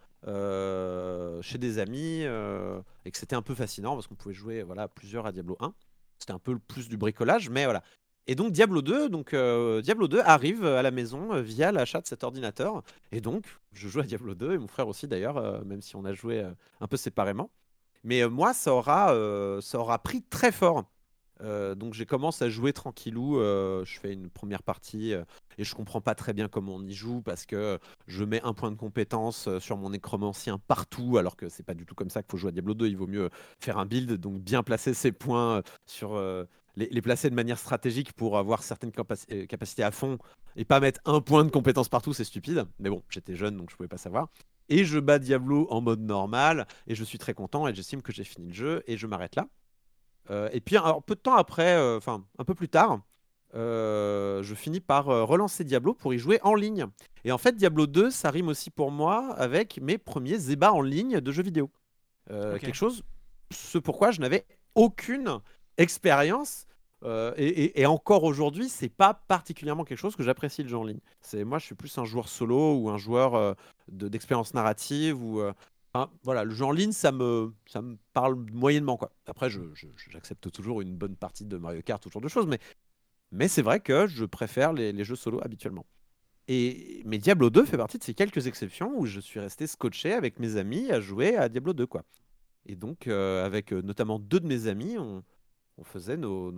chez 1.41 1.59
des 1.59 1.79
amis 1.79 2.21
et 2.21 3.11
que 3.11 3.19
c'était 3.19 3.35
un 3.35 3.43
peu 3.43 3.55
fascinant 3.55 3.95
parce 3.95 4.07
qu'on 4.07 4.15
pouvait 4.15 4.35
jouer 4.35 4.63
voilà, 4.63 4.89
plusieurs 4.89 5.27
à 5.27 5.33
Diablo 5.33 5.57
1. 5.59 5.75
C'était 6.19 6.35
un 6.35 6.39
peu 6.39 6.53
le 6.53 6.61
plus 6.61 6.89
du 6.89 6.99
bricolage, 6.99 7.49
mais 7.49 7.65
voilà. 7.65 7.83
Et 8.29 8.37
donc 8.37 8.53
Diablo 8.53 8.83
2, 8.83 9.09
donc 9.09 9.35
euh, 9.35 9.83
Diablo 9.83 10.07
2 10.07 10.21
arrive 10.21 10.65
à 10.65 10.83
la 10.83 10.93
maison 10.93 11.33
euh, 11.33 11.43
via 11.43 11.73
l'achat 11.73 12.01
de 12.01 12.07
cet 12.07 12.23
ordinateur. 12.23 12.83
Et 13.11 13.21
donc 13.21 13.45
je 13.73 13.89
joue 13.89 14.01
à 14.01 14.05
Diablo 14.05 14.35
2 14.35 14.53
et 14.53 14.59
mon 14.59 14.69
frère 14.69 14.87
aussi 14.87 15.09
d'ailleurs, 15.09 15.39
euh, 15.39 15.63
même 15.65 15.83
si 15.83 15.97
on 15.97 16.05
a 16.05 16.13
joué 16.13 16.45
un 16.81 16.87
peu 16.87 16.97
séparément. 16.97 17.51
Mais 18.05 18.27
moi, 18.29 18.53
ça 18.53 18.75
aura, 18.75 19.15
ça 19.61 19.79
aura 19.79 19.99
pris 20.01 20.23
très 20.23 20.51
fort. 20.51 20.85
Donc 21.43 21.95
j'ai 21.95 22.07
commencé 22.07 22.45
à 22.45 22.49
jouer 22.49 22.73
tranquillou. 22.73 23.39
je 23.39 23.99
fais 24.01 24.13
une 24.13 24.31
première 24.31 24.63
partie 24.63 25.13
et 25.59 25.65
je 25.65 25.75
comprends 25.75 26.01
pas 26.01 26.15
très 26.15 26.33
bien 26.33 26.49
comment 26.49 26.77
on 26.77 26.83
y 26.83 26.93
joue 26.93 27.21
parce 27.23 27.47
que 27.47 27.79
je 28.07 28.25
mets 28.25 28.43
un 28.43 28.55
point 28.55 28.71
de 28.71 28.77
compétence 28.77 29.49
sur 29.59 29.77
mon 29.77 29.91
nécromancien 29.91 30.59
partout, 30.59 31.19
alors 31.19 31.37
que 31.37 31.49
c'est 31.49 31.63
pas 31.63 31.75
du 31.75 31.85
tout 31.87 31.95
comme 31.95 32.11
ça 32.11 32.23
qu'il 32.23 32.31
faut 32.31 32.37
jouer 32.37 32.49
à 32.49 32.53
Diablo 32.53 32.75
2. 32.75 32.89
Il 32.89 32.97
vaut 32.97 33.07
mieux 33.07 33.31
faire 33.61 33.79
un 33.79 33.87
build, 33.87 34.13
donc 34.15 34.41
bien 34.41 34.63
placer 34.63 34.95
ses 34.95 35.13
points 35.13 35.63
sur 35.87 36.17
les, 36.77 37.03
placer 37.03 37.31
de 37.31 37.35
manière 37.35 37.59
stratégique 37.59 38.13
pour 38.13 38.39
avoir 38.39 38.63
certaines 38.63 38.93
euh, 39.33 39.47
capacités 39.47 39.83
à 39.83 39.91
fond 39.91 40.19
et 40.57 40.65
pas 40.65 40.81
mettre 40.81 41.01
un 41.05 41.21
point 41.21 41.45
de 41.45 41.51
compétence 41.51 41.89
partout, 41.89 42.13
c'est 42.13 42.25
stupide. 42.25 42.65
Mais 42.79 42.91
bon, 42.91 43.03
j'étais 43.09 43.35
jeune 43.35 43.57
donc 43.57 43.71
je 43.71 43.77
pouvais 43.77 43.89
pas 43.89 43.99
savoir. 43.99 44.29
Et 44.69 44.85
je 44.85 44.99
bats 44.99 45.19
Diablo 45.19 45.67
en 45.71 45.81
mode 45.81 46.01
normal 46.01 46.67
et 46.87 46.95
je 46.95 47.05
suis 47.05 47.19
très 47.19 47.35
content 47.35 47.69
et 47.69 47.75
j'estime 47.75 48.03
que 48.03 48.13
j'ai 48.13 48.25
fini 48.25 48.49
le 48.49 48.55
jeu 48.55 48.83
et 48.87 48.97
je 48.97 49.07
m'arrête 49.07 49.37
là. 49.37 49.49
Euh, 50.31 50.49
et 50.53 50.61
puis, 50.61 50.77
alors, 50.77 51.03
peu 51.03 51.15
de 51.15 51.21
temps 51.21 51.35
après, 51.35 51.75
euh, 51.75 51.97
enfin 51.97 52.25
un 52.39 52.45
peu 52.45 52.55
plus 52.55 52.69
tard, 52.69 53.01
je 53.55 54.55
finis 54.57 54.81
par 54.81 55.07
relancer 55.07 55.65
Diablo 55.65 55.95
pour 55.95 56.15
y 56.15 56.19
jouer 56.19 56.41
en 56.43 56.55
ligne. 56.55 56.87
Et 57.25 57.33
en 57.33 57.39
fait, 57.39 57.55
Diablo 57.55 57.87
2, 57.87 58.11
ça 58.11 58.31
rime 58.31 58.49
aussi 58.49 58.71
pour 58.71 58.91
moi 58.91 59.35
avec 59.37 59.79
mes 59.81 59.99
premiers 59.99 60.51
ébats 60.51 60.73
en 60.73 60.81
ligne 60.81 61.21
de 61.21 61.33
jeux 61.33 61.43
vidéo. 61.43 61.71
Quelque 62.29 62.73
chose, 62.73 63.03
ce 63.51 63.77
pourquoi 63.77 64.11
je 64.11 64.21
n'avais 64.21 64.47
aucune 64.75 65.41
expérience. 65.79 66.67
Euh, 67.05 67.33
et, 67.37 67.85
encore 67.85 68.23
aujourd'hui, 68.23 68.69
c'est 68.69 68.89
pas 68.89 69.13
particulièrement 69.13 69.85
quelque 69.85 69.99
chose 69.99 70.15
que 70.15 70.23
j'apprécie 70.23 70.63
le 70.63 70.69
jeu 70.69 70.77
en 70.77 70.85
ligne. 70.85 71.01
C'est 71.21 71.43
moi, 71.43 71.59
je 71.59 71.67
suis 71.67 71.75
plus 71.75 71.97
un 71.99 72.05
joueur 72.05 72.29
solo 72.29 72.77
ou 72.77 72.91
un 72.91 72.99
joueur 72.99 73.35
euh, 73.35 73.55
d'expérience 73.89 74.55
narrative 74.55 75.21
ou 75.23 75.43
euh, 75.97 76.07
voilà, 76.23 76.45
le 76.45 76.55
jeu 76.55 76.65
en 76.65 76.73
ligne, 76.73 76.93
ça 76.93 77.13
me 77.13 77.53
ça 77.67 77.83
me 77.83 77.97
parle 78.13 78.37
moyennement 78.53 78.97
quoi. 78.97 79.13
Après, 79.27 79.51
j'accepte 80.11 80.51
toujours 80.51 80.81
une 80.81 80.97
bonne 80.97 81.17
partie 81.17 81.45
de 81.45 81.57
Mario 81.57 81.83
Kart, 81.83 82.03
tout 82.03 82.11
genre 82.11 82.23
de 82.23 82.29
choses, 82.29 82.47
mais 82.47 82.59
mais 83.31 83.49
c'est 83.49 83.63
vrai 83.63 83.81
que 83.81 84.07
je 84.07 84.25
préfère 84.25 84.73
les, 84.73 85.05
jeux 85.05 85.17
solo 85.17 85.41
habituellement. 85.43 85.87
Et 86.49 87.03
mais 87.05 87.19
Diablo 87.19 87.51
2 87.51 87.65
fait 87.65 87.77
partie 87.77 87.99
de 87.99 88.05
ces 88.05 88.15
quelques 88.15 88.47
exceptions 88.47 88.93
où 88.99 89.07
je 89.07 89.21
suis 89.21 89.41
resté 89.41 89.67
scotché 89.67 90.13
avec 90.13 90.39
mes 90.41 90.57
amis 90.57 90.91
à 90.91 91.01
jouer 91.01 91.37
à 91.37 91.49
Diablo 91.49 91.73
2 91.73 91.87
quoi. 91.87 92.05
Et 92.67 92.77
donc 92.77 93.07
avec 93.09 93.73
notamment 93.73 94.19
deux 94.19 94.41
de 94.41 94.47
mes 94.47 94.67
amis, 94.67 94.97
on 94.99 95.23
on 95.79 95.85
faisait 95.85 96.17
nos, 96.17 96.53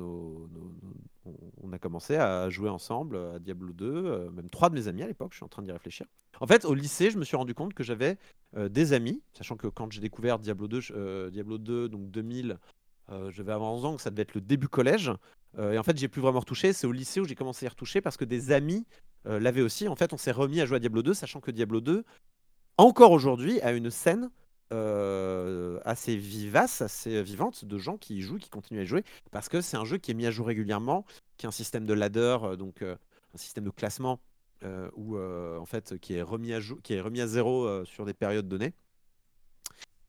on 1.63 1.73
a 1.73 1.79
commencé 1.79 2.17
à 2.17 2.49
jouer 2.51 2.69
ensemble 2.69 3.17
à 3.17 3.39
Diablo 3.39 3.73
2, 3.73 3.87
euh, 3.87 4.31
même 4.31 4.51
trois 4.51 4.69
de 4.69 4.75
mes 4.75 4.89
amis 4.89 5.03
à 5.03 5.07
l'époque, 5.07 5.33
je 5.33 5.37
suis 5.37 5.45
en 5.45 5.49
train 5.49 5.63
d'y 5.63 5.73
réfléchir. 5.73 6.07
En 6.41 6.47
fait, 6.47 6.65
au 6.65 6.75
lycée, 6.75 7.11
je 7.11 7.19
me 7.19 7.25
suis 7.25 7.37
rendu 7.37 7.55
compte 7.55 7.75
que 7.75 7.83
j'avais 7.83 8.19
euh, 8.57 8.69
des 8.69 8.93
amis, 8.93 9.23
sachant 9.33 9.57
que 9.57 9.67
quand 9.67 9.91
j'ai 9.93 10.01
découvert 10.01 10.39
Diablo 10.39 10.69
2, 10.69 10.81
euh, 10.91 11.31
Diablo 11.31 11.59
2 11.59 11.89
donc 11.89 12.11
2000, 12.11 12.59
je 13.29 13.43
vais 13.43 13.53
avoir 13.53 13.71
11 13.71 13.85
ans, 13.85 13.99
ça 13.99 14.09
devait 14.09 14.23
être 14.23 14.35
le 14.35 14.41
début 14.41 14.67
collège. 14.67 15.13
et 15.59 15.77
en 15.77 15.83
fait, 15.83 15.95
j'ai 15.99 16.09
plus 16.09 16.23
vraiment 16.23 16.41
retouché. 16.41 16.73
C'est 16.73 16.87
au 16.87 16.93
lycée 16.93 17.21
où 17.21 17.27
j'ai 17.27 17.35
commencé 17.35 17.67
à 17.67 17.69
y 17.69 17.71
retoucher 17.71 18.01
parce 18.01 18.17
que 18.17 18.25
des 18.25 18.51
amis 18.51 18.87
l'avaient 19.27 19.61
aussi. 19.61 19.89
En 19.89 19.95
fait, 19.95 20.15
on 20.15 20.17
s'est 20.17 20.33
remis 20.33 20.63
à 20.63 20.65
jouer 20.65 20.77
à 20.77 20.81
Diablo 20.81 21.03
2, 21.03 21.13
sachant 21.13 21.41
que 21.41 21.51
Diablo 21.51 21.83
2, 21.83 22.03
encore 22.79 23.11
aujourd'hui, 23.11 23.61
a 23.61 23.73
une 23.73 23.91
scène 23.91 24.31
euh, 24.75 25.79
assez 25.85 26.17
vivace, 26.17 26.83
assez 26.83 27.23
vivante 27.23 27.65
de 27.65 27.79
gens 27.79 27.97
qui 27.97 28.17
y 28.17 28.21
jouent, 28.21 28.39
qui 28.39 28.51
continuent 28.51 28.81
à 28.81 28.85
jouer, 28.85 29.05
parce 29.31 29.49
que 29.49 29.61
c'est 29.61 29.77
un 29.77 29.85
jeu 29.85 29.99
qui 29.99 30.11
est 30.11 30.15
mis 30.15 30.27
à 30.27 30.31
jour 30.31 30.47
régulièrement, 30.47 31.05
qui 31.37 31.47
a 31.47 31.49
un 31.49 31.53
système 31.53 31.87
de 31.87 31.95
ladder, 31.95 32.39
euh, 32.43 32.57
donc 32.57 32.83
euh, 32.83 32.97
un 33.35 33.39
système 33.39 33.65
de 33.65 33.71
classement, 33.71 34.21
ou 34.97 35.19
en 35.19 35.67
fait 35.67 35.99
qui 35.99 36.15
est 36.15 36.23
remis 36.23 36.55
à 36.55 36.61
jour, 36.61 36.79
qui 36.83 36.95
est 36.95 37.01
remis 37.03 37.21
à 37.21 37.27
zéro 37.27 37.85
sur 37.85 38.07
des 38.07 38.15
périodes 38.15 38.49
données. 38.49 38.73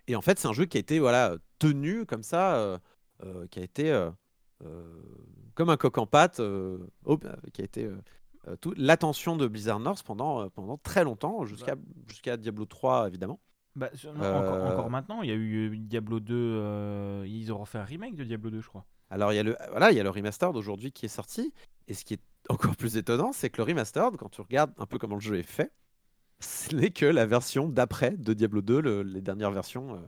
Et 0.07 0.15
en 0.15 0.21
fait, 0.21 0.39
c'est 0.39 0.47
un 0.47 0.53
jeu 0.53 0.63
qui 0.63 0.77
a 0.77 0.79
été 0.79 0.97
voilà 0.99 1.35
tenu 1.59 2.05
comme 2.05 2.23
ça, 2.23 2.79
qui 3.51 3.59
a 3.59 3.63
été 3.63 4.09
comme 5.55 5.69
un 5.69 5.75
coq 5.75 5.97
en 5.97 6.07
pâte, 6.07 6.41
qui 7.51 7.61
a 7.61 7.65
été 7.65 7.89
l'attention 8.77 9.35
de 9.35 9.45
Blizzard 9.45 9.81
North 9.81 10.03
pendant, 10.03 10.49
pendant 10.51 10.77
très 10.77 11.03
longtemps, 11.03 11.41
bah 11.41 11.45
jusqu'à 11.47 11.75
jusqu'à 12.07 12.37
Diablo 12.37 12.63
3 12.63 13.09
évidemment. 13.09 13.41
Bah, 13.75 13.89
euh, 14.05 14.71
encore, 14.71 14.89
maintenant, 14.89 15.21
il 15.21 15.29
y 15.29 15.31
a 15.31 15.35
eu 15.35 15.69
euh, 15.69 15.75
Diablo 15.77 16.19
2. 16.19 16.33
Euh, 16.33 17.25
ils 17.27 17.51
auront 17.51 17.65
fait 17.65 17.77
un 17.77 17.83
remake 17.83 18.15
de 18.15 18.23
Diablo 18.23 18.49
2, 18.49 18.61
je 18.61 18.67
crois. 18.67 18.85
Alors, 19.09 19.33
il 19.33 19.35
y 19.35 19.39
a 19.39 19.43
le, 19.43 19.57
voilà, 19.71 19.91
il 19.91 19.97
y 19.97 19.99
a 19.99 20.03
le 20.03 20.53
d'aujourd'hui 20.53 20.91
qui 20.91 21.05
est 21.05 21.09
sorti. 21.09 21.53
Et 21.87 21.93
ce 21.93 22.05
qui 22.05 22.13
est 22.13 22.21
encore 22.49 22.75
plus 22.75 22.95
étonnant, 22.95 23.33
c'est 23.33 23.49
que 23.49 23.57
le 23.57 23.63
remastered, 23.63 24.15
quand 24.15 24.29
tu 24.29 24.41
regardes 24.41 24.71
un 24.77 24.85
peu 24.85 24.97
comment 24.97 25.15
le 25.15 25.21
jeu 25.21 25.37
est 25.37 25.43
fait, 25.43 25.71
ce 26.39 26.73
n'est 26.75 26.91
que 26.91 27.05
la 27.05 27.25
version 27.25 27.67
d'après 27.67 28.11
de 28.11 28.33
Diablo 28.33 28.61
2, 28.61 29.01
les 29.01 29.21
dernières 29.21 29.51
versions 29.51 30.01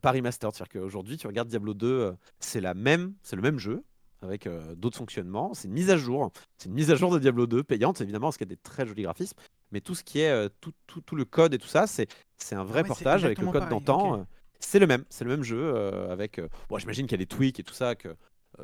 pas 0.00 0.12
remastered. 0.12 0.52
C'est-à-dire 0.54 0.80
qu'aujourd'hui, 0.80 1.16
tu 1.16 1.26
regardes 1.26 1.48
Diablo 1.48 1.74
2, 1.74 2.14
c'est 2.38 2.60
la 2.60 2.74
même, 2.74 3.14
c'est 3.22 3.36
le 3.36 3.42
même 3.42 3.58
jeu 3.58 3.84
avec 4.22 4.48
d'autres 4.76 4.96
fonctionnements. 4.96 5.54
C'est 5.54 5.68
une 5.68 5.74
mise 5.74 5.90
à 5.90 5.96
jour. 5.96 6.32
C'est 6.56 6.68
une 6.68 6.74
mise 6.74 6.90
à 6.90 6.96
jour 6.96 7.10
de 7.10 7.18
Diablo 7.18 7.46
2 7.46 7.62
payante, 7.64 8.00
évidemment, 8.00 8.28
parce 8.28 8.36
qu'il 8.36 8.48
y 8.48 8.52
a 8.52 8.54
des 8.54 8.60
très 8.62 8.86
jolis 8.86 9.02
graphismes. 9.02 9.36
Mais 9.72 9.80
tout 9.80 9.94
ce 9.94 10.04
qui 10.04 10.20
est 10.20 10.30
euh, 10.30 10.48
tout, 10.60 10.72
tout, 10.86 11.00
tout, 11.00 11.16
le 11.16 11.24
code 11.24 11.54
et 11.54 11.58
tout 11.58 11.66
ça, 11.66 11.86
c'est 11.86 12.08
un 12.52 12.64
vrai 12.64 12.84
portage 12.84 13.24
avec 13.24 13.38
le 13.38 13.46
code 13.50 13.68
d'antan. 13.68 14.20
Euh, 14.20 14.24
c'est 14.58 14.78
le 14.78 14.86
même, 14.86 15.04
c'est 15.10 15.24
le 15.24 15.30
même 15.30 15.42
jeu 15.42 15.60
euh, 15.60 16.10
avec. 16.10 16.40
bon, 16.68 16.78
j'imagine 16.78 17.06
qu'il 17.06 17.12
y 17.12 17.22
a 17.22 17.24
des 17.24 17.26
tweaks 17.26 17.60
et 17.60 17.62
tout 17.62 17.74
ça 17.74 17.94
que 17.94 18.14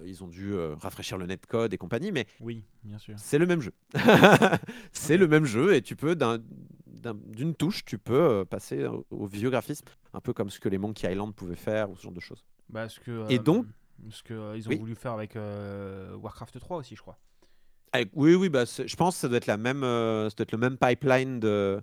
ils 0.06 0.24
ont 0.24 0.26
dû 0.26 0.54
rafraîchir 0.80 1.18
le 1.18 1.26
netcode 1.26 1.74
et 1.74 1.76
compagnie, 1.76 2.12
mais 2.12 2.26
oui, 2.40 2.64
bien 2.82 2.96
sûr. 2.96 3.14
C'est 3.18 3.36
le 3.36 3.44
même 3.44 3.60
jeu. 3.60 3.74
c'est 4.92 5.18
le 5.18 5.28
même 5.28 5.44
jeu 5.44 5.74
et 5.74 5.82
tu 5.82 5.96
peux 5.96 6.16
d'une 7.26 7.54
touche, 7.54 7.84
tu 7.84 7.98
peux 7.98 8.46
passer 8.48 8.86
au, 9.10 9.26
vieux 9.26 9.50
graphisme, 9.50 9.84
un 10.14 10.20
peu 10.22 10.32
comme 10.32 10.48
ce 10.48 10.60
que 10.60 10.70
les 10.70 10.78
Monkey 10.78 11.12
Island 11.12 11.34
pouvaient 11.34 11.56
faire 11.56 11.90
ou 11.90 11.96
ce 11.96 12.04
genre 12.04 12.12
de 12.12 12.20
choses. 12.20 12.42
Bah, 12.70 12.88
ce 12.88 13.00
que, 13.00 13.30
et 13.30 13.38
donc, 13.38 13.66
ce 14.08 14.22
que 14.22 14.56
ils 14.56 14.66
ont 14.66 14.76
voulu 14.76 14.94
faire 14.94 15.12
avec 15.12 15.34
Warcraft 15.34 16.58
3 16.58 16.78
aussi, 16.78 16.96
je 16.96 17.02
crois 17.02 17.18
oui, 18.14 18.34
oui, 18.34 18.48
bah, 18.48 18.64
je 18.64 18.96
pense 18.96 19.16
que 19.16 19.20
ça 19.20 19.28
doit 19.28 19.36
être, 19.36 19.46
la 19.46 19.56
même, 19.56 19.84
euh, 19.84 20.28
ça 20.30 20.36
doit 20.36 20.44
être 20.44 20.52
le 20.52 20.58
même 20.58 20.78
pipeline 20.78 21.40
de, 21.40 21.80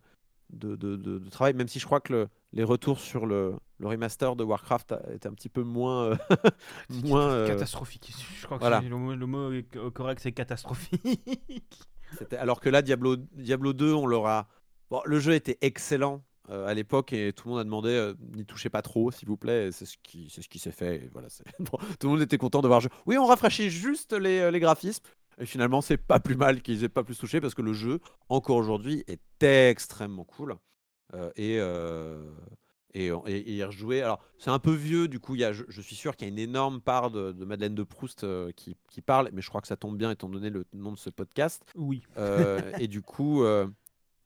de, 0.50 0.76
de, 0.76 0.95
de, 0.95 1.30
travail, 1.30 1.54
même 1.54 1.67
si 1.67 1.80
je 1.80 1.86
crois 1.86 2.00
que 2.00 2.13
le, 2.13 2.28
les 2.54 2.63
retours 2.63 3.00
sur 3.00 3.26
le, 3.26 3.54
le, 3.78 3.88
remaster 3.88 4.36
de 4.36 4.43
Warcraft 4.43 4.95
étaient 5.13 5.28
un 5.28 5.34
petit 5.34 5.50
peu 5.50 5.63
moins. 5.63 6.06
Euh, 6.06 6.15
moins 7.04 7.30
euh, 7.30 7.48
catastrophique. 7.48 8.13
Je 8.39 8.45
crois 8.45 8.58
que 8.58 8.63
voilà. 8.63 8.82
le, 8.82 8.89
mot, 8.95 9.15
le 9.15 9.26
mot 9.26 9.91
correct, 9.93 10.19
c'est 10.22 10.32
catastrophique. 10.32 11.88
Alors 12.39 12.60
que 12.60 12.69
là, 12.69 12.82
Diablo, 12.82 13.17
Diablo 13.34 13.74
2, 13.74 13.93
on 13.93 14.08
l'aura. 14.08 14.48
Bon, 14.89 15.02
le 15.06 15.19
jeu 15.19 15.34
était 15.34 15.60
excellent 15.62 16.24
à 16.52 16.74
l'époque 16.74 17.13
et 17.13 17.32
tout 17.32 17.48
le 17.48 17.52
monde 17.52 17.60
a 17.60 17.63
demandé 17.63 18.12
n'y 18.36 18.43
touchez 18.43 18.72
pas 18.72 18.82
trop, 18.82 19.12
s'il 19.12 19.28
vous 19.28 19.38
plaît. 19.38 19.72
C'est 19.72 19.86
ce 19.86 19.98
qui, 20.02 20.32
c'est 20.32 20.41
ce 20.41 20.50
qui 20.50 20.58
s'est 20.58 20.72
fait. 20.72 21.08
voilà, 21.13 21.28
bon, 21.60 21.78
tout 22.00 22.08
le 22.08 22.13
monde 22.13 22.22
était 22.24 22.39
content 22.39 22.63
de 22.63 22.67
voir 22.67 22.80
le 22.80 22.86
jeu. 22.86 22.89
Oui, 23.06 23.19
on 23.19 23.28
rafraîchit 23.28 23.69
juste 23.69 24.13
les, 24.13 24.50
les 24.50 24.60
graphismes. 24.60 25.04
Et 25.39 25.45
finalement, 25.45 25.82
c'est 25.82 25.97
pas 25.97 26.19
plus 26.19 26.36
mal 26.36 26.62
qu'ils 26.62 26.84
aient 26.84 26.89
pas 26.89 27.04
plus 27.04 27.17
touché 27.17 27.39
parce 27.39 27.54
que 27.54 27.62
le 27.62 27.73
jeu, 27.73 27.99
encore 28.28 28.58
aujourd'hui, 28.58 29.04
est 29.08 29.43
extrêmement 29.43 30.25
cool. 30.25 30.58
Euh, 31.13 31.32
et, 31.36 31.58
euh, 31.60 32.32
et, 32.93 33.08
et, 33.08 33.56
y 33.56 33.63
rejouer. 33.63 34.02
Alors, 34.02 34.21
c'est 34.38 34.49
un 34.49 34.60
peu 34.60 34.73
vieux, 34.73 35.08
du 35.08 35.19
coup, 35.19 35.36
y 35.36 35.43
a, 35.43 35.54
je, 35.54 35.82
suis 35.82 35.95
sûr 35.95 36.15
qu'il 36.15 36.28
y 36.28 36.30
a 36.30 36.34
une 36.34 36.39
énorme 36.39 36.82
part 36.82 37.10
de, 37.10 37.32
Madeleine 37.45 37.73
de 37.73 37.84
Proust 37.84 38.23
euh, 38.23 38.52
qui, 38.52 38.75
qui, 38.89 39.02
parle, 39.02 39.30
mais 39.34 39.41
je 39.41 39.49
crois 39.49 39.62
que 39.62 39.67
ça 39.67 39.78
tombe 39.78 39.97
bien 39.97 40.12
étant 40.12 40.30
donné 40.30 40.49
le 40.49 40.65
nom 40.73 40.91
de 40.91 40.97
ce 40.97 41.10
podcast. 41.10 41.63
Oui. 41.75 42.04
et 42.80 42.88
du 42.88 43.02
coup, 43.02 43.43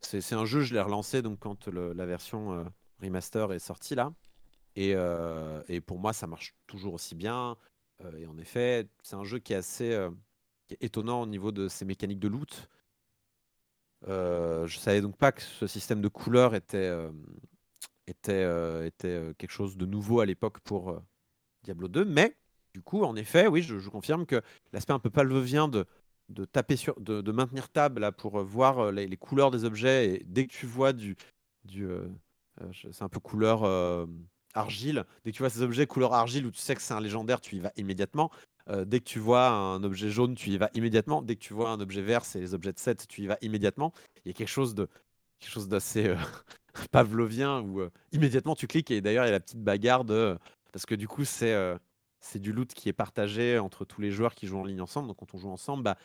c'est 0.02 0.34
un 0.34 0.45
jeu, 0.45 0.62
je 0.62 0.73
l'ai 0.73 0.82
relancé 0.82 1.21
donc 1.21 1.39
quand 1.39 1.67
la 1.67 2.06
version 2.06 2.65
remaster 3.02 3.54
est 3.54 3.60
sortie 3.60 3.95
là. 3.95 4.12
Et, 4.76 4.95
et, 5.67 5.82
pour 5.82 5.99
moi, 5.99 6.13
ça 6.13 6.28
marche 6.28 6.56
toujours 6.67 6.95
aussi 6.95 7.15
bien. 7.15 7.56
et 8.17 8.26
en 8.26 8.38
effet, 8.38 8.88
c'est 9.04 9.15
un 9.15 9.23
jeu 9.23 9.39
qui 9.39 9.54
est 9.54 9.58
assez 9.58 10.10
étonnant 10.81 11.21
au 11.21 11.25
niveau 11.25 11.51
de 11.51 11.67
ses 11.67 11.86
mécaniques 11.86 12.19
de 12.19 12.27
loot. 12.27 12.69
Euh, 14.07 14.67
je 14.67 14.77
savais 14.77 15.01
donc 15.01 15.17
pas 15.17 15.31
que 15.31 15.41
ce 15.41 15.67
système 15.67 16.01
de 16.01 16.07
couleurs 16.07 16.55
était, 16.55 16.77
euh, 16.77 17.12
était, 18.07 18.88
était 18.88 19.33
quelque 19.38 19.51
chose 19.51 19.77
de 19.77 19.86
nouveau 19.86 20.19
à 20.19 20.25
l'époque 20.25 20.59
pour 20.59 20.99
Diablo 21.63 21.88
2. 21.88 22.05
Mais 22.05 22.36
du 22.73 22.81
coup, 22.81 23.03
en 23.03 23.15
effet, 23.15 23.47
oui, 23.47 23.62
je, 23.62 23.89
confirme 23.89 24.25
que 24.25 24.41
l'aspect 24.71 24.93
un 24.93 24.99
peu 24.99 25.09
palvevien 25.09 25.67
de, 25.67 25.86
de 26.29 26.45
taper 26.45 26.75
sur, 26.75 26.99
de, 26.99 27.31
maintenir 27.31 27.69
table 27.69 28.01
là, 28.01 28.12
pour 28.12 28.43
voir 28.43 28.91
les, 28.91 29.17
couleurs 29.17 29.51
des 29.51 29.63
objets, 29.63 30.15
et 30.15 30.23
dès 30.25 30.47
que 30.47 30.53
tu 30.53 30.65
vois 30.65 30.91
du, 30.93 31.15
du 31.63 31.88
c'est 32.73 33.03
un 33.03 33.09
peu 33.09 33.19
couleur 33.19 33.63
argile, 34.53 35.05
dès 35.23 35.31
que 35.31 35.38
tu 35.38 35.43
vois 35.43 35.49
ces 35.49 35.62
objets 35.62 35.88
couleur 35.88 36.13
argile 36.13 36.45
où 36.45 36.51
tu 36.51 36.59
sais 36.59 36.75
que 36.75 36.81
c'est 36.81 36.93
un 36.93 37.01
légendaire, 37.01 37.41
tu 37.41 37.55
y 37.55 37.59
vas 37.59 37.71
immédiatement. 37.75 38.31
Dès 38.67 38.99
que 38.99 39.06
tu 39.06 39.19
vois 39.19 39.49
un 39.49 39.84
objet 39.84 40.10
jaune, 40.10 40.36
tu 40.36 40.49
y 40.49 40.58
vas 40.58 40.69
immédiatement. 40.73 41.21
Dès 41.21 41.36
que 41.36 41.41
tu 41.41 41.54
vois 41.54 41.69
un 41.69 41.80
objet 41.80 42.02
vert, 42.02 42.26
c'est 42.26 42.39
les 42.39 42.54
objets 42.54 42.73
de 42.73 42.80
7, 42.80 43.08
tu 43.08 43.21
y 43.21 43.28
vas 43.28 43.38
immédiatement. 43.41 43.93
Il 44.26 44.30
y 44.30 44.32
a 44.32 44.34
quelque 44.34 44.47
chose 44.47 44.73
de 44.76 44.88
quelque 45.39 45.52
chose 45.52 45.67
d'assez 45.67 46.13
pavlovien 46.91 47.62
où 47.62 47.82
immédiatement 48.12 48.56
tu 48.56 48.67
cliques 48.67 48.91
et 48.91 49.02
d'ailleurs 49.02 49.26
il 49.26 49.28
y 49.28 49.30
a 49.30 49.34
la 49.34 49.39
petite 49.41 49.62
bagarre 49.62 50.06
de 50.06 50.38
parce 50.71 50.86
que 50.86 50.95
du 50.95 51.08
coup 51.08 51.26
c'est 51.26 51.54
c'est 52.21 52.39
du 52.39 52.54
loot 52.54 52.73
qui 52.73 52.88
est 52.88 52.93
partagé 52.93 53.60
entre 53.60 53.84
tous 53.84 53.99
les 53.99 54.12
joueurs 54.12 54.34
qui 54.34 54.47
jouent 54.47 54.60
en 54.60 54.65
ligne 54.65 54.82
ensemble. 54.82 55.10
Donc 55.10 55.17
quand 55.17 55.34
on 55.34 55.38
joue 55.38 55.49
ensemble, 55.49 55.84
bah 55.84 55.97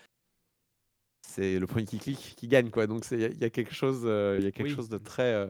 c'est 1.23 1.59
le 1.59 1.67
premier 1.67 1.85
qui 1.85 1.99
clique 1.99 2.35
qui 2.37 2.49
gagne 2.49 2.71
quoi. 2.71 2.87
Donc 2.89 3.05
il 3.13 3.21
y, 3.21 3.45
a 3.45 3.51
quelque 3.51 3.75
chose 3.75 4.03
il 4.39 4.45
y 4.45 4.49
a 4.49 4.53
quelque 4.53 4.75
chose 4.75 4.89
de 4.89 4.99
très 4.99 5.49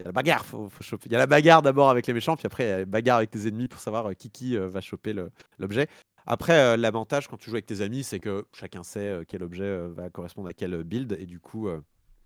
y 0.00 0.02
a 0.02 0.06
la 0.06 0.12
bagarre, 0.12 0.44
faut, 0.44 0.70
choper. 0.80 1.06
Il 1.06 1.12
y 1.12 1.16
a 1.16 1.18
la 1.18 1.26
bagarre 1.26 1.62
d'abord 1.62 1.90
avec 1.90 2.06
les 2.06 2.12
méchants, 2.12 2.36
puis 2.36 2.46
après 2.46 2.64
il 2.64 2.68
y 2.68 2.72
a 2.72 2.78
la 2.78 2.84
bagarre 2.84 3.18
avec 3.18 3.30
tes 3.30 3.46
ennemis 3.46 3.68
pour 3.68 3.80
savoir 3.80 4.14
qui 4.16 4.30
qui 4.30 4.56
va 4.56 4.80
choper 4.80 5.14
l'objet. 5.58 5.88
Après, 6.26 6.76
l'avantage 6.76 7.28
quand 7.28 7.36
tu 7.36 7.50
joues 7.50 7.56
avec 7.56 7.66
tes 7.66 7.80
amis, 7.80 8.02
c'est 8.02 8.18
que 8.18 8.46
chacun 8.52 8.82
sait 8.82 9.20
quel 9.28 9.42
objet 9.42 9.88
va 9.88 10.10
correspondre 10.10 10.48
à 10.48 10.52
quel 10.52 10.82
build, 10.82 11.16
et 11.18 11.26
du 11.26 11.38
coup, 11.38 11.68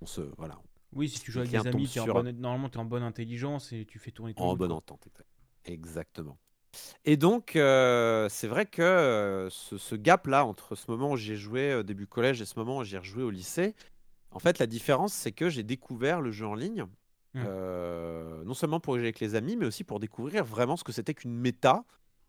on 0.00 0.06
se 0.06 0.22
voilà, 0.38 0.58
oui, 0.92 1.08
si 1.08 1.20
tu 1.20 1.30
joues 1.30 1.40
avec 1.40 1.50
des 1.50 1.66
amis, 1.66 1.90
es 1.94 2.00
en 2.00 2.06
bonne, 2.06 2.30
normalement 2.32 2.68
tu 2.68 2.78
es 2.78 2.80
en 2.80 2.84
bonne 2.84 3.02
intelligence 3.02 3.72
et 3.72 3.84
tu 3.84 3.98
fais 3.98 4.10
tourner 4.10 4.34
ton 4.34 4.44
En 4.44 4.56
bonne 4.56 4.72
entente, 4.72 5.06
exactement. 5.64 6.38
Et 7.04 7.16
donc, 7.16 7.56
euh, 7.56 8.28
c'est 8.28 8.46
vrai 8.46 8.66
que 8.66 8.82
euh, 8.82 9.50
ce, 9.50 9.94
gap-là, 9.94 10.44
entre 10.46 10.74
ce 10.76 10.90
moment 10.90 11.12
où 11.12 11.16
j'ai 11.16 11.36
joué 11.36 11.74
au 11.74 11.82
début 11.82 12.06
collège 12.06 12.40
et 12.40 12.44
ce 12.44 12.58
moment 12.58 12.78
où 12.78 12.84
j'ai 12.84 12.98
rejoué 12.98 13.22
au 13.22 13.30
lycée, 13.30 13.74
en 14.30 14.38
fait, 14.38 14.58
la 14.58 14.66
différence, 14.66 15.12
c'est 15.12 15.32
que 15.32 15.48
j'ai 15.48 15.62
découvert 15.62 16.20
le 16.20 16.30
jeu 16.30 16.46
en 16.46 16.54
ligne, 16.54 16.86
mmh. 17.34 17.42
euh, 17.44 18.44
non 18.44 18.54
seulement 18.54 18.80
pour 18.80 18.94
jouer 18.94 19.04
avec 19.04 19.20
les 19.20 19.34
amis, 19.34 19.56
mais 19.56 19.66
aussi 19.66 19.84
pour 19.84 20.00
découvrir 20.00 20.44
vraiment 20.44 20.76
ce 20.76 20.84
que 20.84 20.92
c'était 20.92 21.14
qu'une 21.14 21.34
méta 21.34 21.84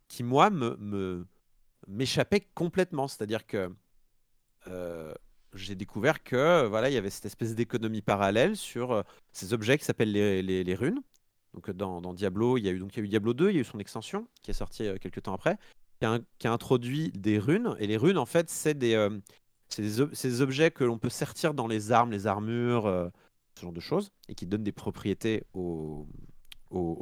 qui, 0.08 0.24
moi, 0.24 0.50
me, 0.50 1.26
m'échappait 1.88 2.48
complètement. 2.56 3.08
C'est-à-dire 3.08 3.46
que 3.46 3.70
j'ai 5.54 5.76
découvert 5.76 6.24
que 6.24 6.68
voilà, 6.68 6.90
il 6.90 6.94
y 6.94 6.98
avait 6.98 7.10
cette 7.10 7.26
espèce 7.26 7.56
d'économie 7.56 8.02
parallèle 8.02 8.56
sur 8.56 8.92
euh, 8.92 9.02
ces 9.32 9.54
objets 9.54 9.78
qui 9.78 9.86
s'appellent 9.86 10.12
les, 10.12 10.42
les, 10.42 10.76
runes. 10.76 11.02
Donc 11.54 11.70
euh, 11.70 11.74
dans, 11.74 12.14
Diablo, 12.14 12.58
il 12.58 12.66
y 12.66 12.70
a 12.70 12.72
eu 12.72 12.80
donc 12.80 12.96
il 12.96 13.00
y 13.00 13.02
a 13.02 13.06
eu 13.06 13.08
Diablo 13.08 13.34
2, 13.34 13.50
il 13.50 13.56
y 13.56 13.58
a 13.58 13.62
eu 13.62 13.66
son 13.66 13.80
extension 13.80 14.28
qui 14.42 14.52
est 14.52 14.56
sortie 14.56 14.88
euh, 14.88 14.98
quelques 15.00 15.24
temps 15.24 15.34
après, 15.34 15.58
qui 16.00 16.06
a, 16.06 16.52
introduit 16.52 17.12
des 17.12 17.40
runes. 17.40 17.76
Et 17.80 17.88
les 17.88 17.98
runes, 17.98 18.18
en 18.18 18.26
fait, 18.26 18.50
c'est 18.50 18.74
des, 18.74 19.10
c'est 19.68 19.82
des, 19.82 20.42
objets 20.42 20.72
que 20.72 20.84
l'on 20.84 20.98
peut 20.98 21.10
sertir 21.10 21.54
dans 21.54 21.68
les 21.68 21.92
armes, 21.92 22.12
les 22.12 22.26
armures, 22.26 23.12
ce 23.60 23.64
genre 23.64 23.74
de 23.74 23.80
choses, 23.80 24.12
et 24.28 24.36
qui 24.36 24.46
donnent 24.46 24.64
des 24.64 24.72
propriétés 24.72 25.44
aux, 25.54 26.08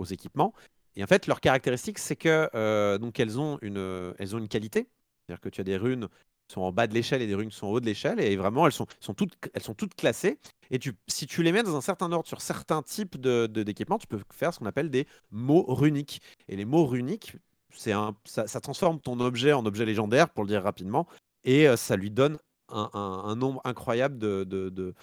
équipements. 0.10 0.54
Et 0.96 1.04
en 1.04 1.08
fait, 1.08 1.28
leur 1.28 1.42
caractéristique, 1.42 2.00
c'est 2.00 2.16
que 2.16 2.98
donc 2.98 3.20
elles 3.20 3.40
ont 3.40 3.60
une, 3.62 4.14
elles 4.18 4.36
ont 4.36 4.40
une 4.40 4.48
qualité. 4.48 4.88
C'est-à-dire 5.26 5.42
que 5.42 5.50
tu 5.50 5.62
as 5.62 5.64
des 5.64 5.78
runes 5.78 6.08
sont 6.48 6.62
en 6.62 6.72
bas 6.72 6.88
de 6.88 6.94
l'échelle 6.94 7.22
et 7.22 7.28
des 7.28 7.36
runes 7.36 7.50
qui 7.50 7.58
sont 7.58 7.68
en 7.68 7.72
haut 7.72 7.80
de 7.80 7.86
l'échelle. 7.86 8.20
Et 8.20 8.36
vraiment, 8.36 8.66
elles 8.66 8.72
sont, 8.72 8.88
sont, 9.00 9.14
toutes, 9.14 9.38
elles 9.54 9.62
sont 9.62 9.74
toutes 9.74 9.96
classées. 9.96 10.40
Et 10.72 10.80
tu, 10.80 10.94
si 11.08 11.28
tu 11.28 11.44
les 11.44 11.52
mets 11.52 11.64
dans 11.64 11.76
un 11.76 11.82
certain 11.82 12.12
ordre 12.12 12.28
sur 12.28 12.42
certains 12.42 12.82
types 12.82 13.18
d'équipements, 13.18 13.98
tu 13.98 14.08
peux 14.08 14.20
faire 14.34 14.54
ce 14.54 14.60
qu'on 14.60 14.66
appelle 14.66 14.90
des 14.90 15.08
mots 15.32 15.66
runiques. 15.68 16.22
Et 16.48 16.56
les 16.56 16.66
mots 16.66 16.86
runiques, 16.86 17.36
c'est 17.72 17.92
un, 17.92 18.16
ça, 18.26 18.46
transforme 18.62 19.00
ton 19.00 19.20
objet 19.20 19.54
en 19.54 19.66
objet 19.66 19.86
légendaire, 19.86 20.30
pour 20.30 20.44
le 20.44 20.50
dire 20.50 20.64
rapidement. 20.64 21.08
Et 21.44 21.68
euh, 21.68 21.76
ça 21.76 21.96
lui 21.96 22.12
donne 22.12 22.38
un, 22.70 23.36
nombre 23.36 23.62
incroyable 23.64 24.18
de, 24.18 24.94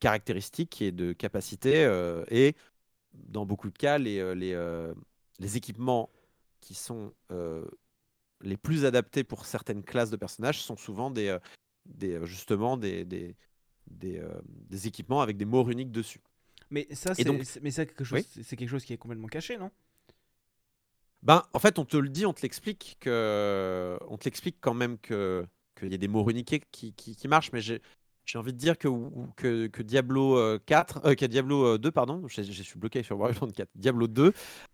caractéristiques 0.00 0.82
et 0.82 0.92
de 0.92 1.12
capacités. 1.12 1.84
Euh, 1.84 2.24
et 2.30 2.54
dans 3.12 3.46
beaucoup 3.46 3.70
de 3.70 3.78
cas, 3.78 3.98
les, 3.98 4.18
euh, 4.18 4.34
les, 4.34 4.92
les 5.38 5.56
équipements 5.56 6.10
qui 6.60 6.74
sont 6.74 7.12
les 8.44 8.56
plus 8.56 8.84
adaptés 8.84 9.24
pour 9.24 9.46
certaines 9.46 9.82
classes 9.82 10.10
de 10.10 10.16
personnages 10.16 10.60
sont 10.60 10.76
souvent 10.76 11.10
des, 11.10 11.28
euh, 11.28 11.38
des 11.86 12.14
euh, 12.14 12.26
justement 12.26 12.76
des, 12.76 13.04
des, 13.04 13.34
des, 13.90 14.18
euh, 14.18 14.28
des, 14.46 14.86
équipements 14.86 15.20
avec 15.20 15.36
des 15.36 15.44
mots 15.44 15.68
uniques 15.68 15.90
dessus. 15.90 16.20
Mais 16.70 16.86
ça, 16.92 17.14
c'est 17.14 17.24
quelque 17.24 18.04
chose, 18.04 18.24
c'est 18.42 18.56
quelque 18.56 18.68
chose 18.68 18.84
qui 18.84 18.92
est 18.92 18.98
complètement 18.98 19.28
caché, 19.28 19.56
non? 19.56 19.70
Ben, 21.22 21.42
en 21.54 21.58
fait, 21.58 21.78
on 21.78 21.84
te 21.86 21.96
le 21.96 22.08
dit, 22.08 22.26
on 22.26 22.34
te 22.34 22.42
l'explique 22.42 22.98
que, 23.00 23.98
on 24.08 24.18
te 24.18 24.24
l'explique 24.24 24.58
quand 24.60 24.74
même 24.74 24.98
que 24.98 25.46
qu'il 25.74 25.90
y 25.90 25.94
a 25.94 25.98
des 25.98 26.08
mots 26.08 26.22
runiqués 26.22 26.62
qui, 26.70 26.92
qui, 26.92 27.16
qui 27.16 27.28
marchent, 27.28 27.50
mais 27.52 27.60
j'ai 27.60 27.82
j'ai 28.24 28.38
envie 28.38 28.52
de 28.52 28.58
dire 28.58 28.78
que, 28.78 28.88
que, 29.36 29.66
que 29.66 29.82
Diablo 29.82 30.58
4, 30.66 31.00
euh, 31.04 31.14
que 31.14 31.26
Diablo 31.26 31.78
2, 31.78 31.90
pardon, 31.90 32.26
je, 32.26 32.42
je, 32.42 32.62
suis 32.62 32.78
bloqué 32.78 33.02
sur 33.02 33.18
Warcraft 33.18 33.54
4, 33.54 33.68
Diablo 33.74 34.06
2 34.08 34.32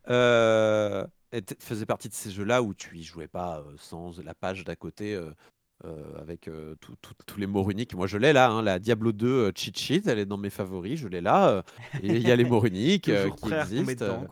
euh, 0.09 1.07
faisait 1.59 1.87
partie 1.87 2.09
de 2.09 2.15
ces 2.15 2.31
jeux-là 2.31 2.63
où 2.63 2.75
tu 2.75 2.97
y 2.99 3.03
jouais 3.03 3.29
pas 3.29 3.59
euh, 3.59 3.75
sans 3.79 4.19
la 4.23 4.35
page 4.35 4.65
d'à 4.65 4.77
côté 4.77 5.15
euh, 5.15 5.31
euh, 5.85 6.21
avec 6.21 6.51
tous 7.27 7.39
les 7.39 7.47
mots 7.47 7.63
runiques. 7.63 7.95
Moi, 7.95 8.07
je 8.07 8.19
l'ai 8.19 8.33
là, 8.33 8.51
hein, 8.51 8.63
la 8.63 8.79
Diablo 8.79 9.13
2 9.13 9.53
cheat 9.55 9.79
sheet, 9.79 10.03
elle 10.07 10.19
est 10.19 10.27
dans 10.27 10.37
mes 10.37 10.51
favoris, 10.51 10.99
je 10.99 11.09
l'ai 11.09 11.21
là. 11.21 11.65
et 12.03 12.09
il 12.09 12.27
y 12.27 12.31
a 12.31 12.37
les 12.37 12.45
mots 12.45 12.61
runiques 12.61 13.05
qui 13.05 13.55
existent. 13.55 14.27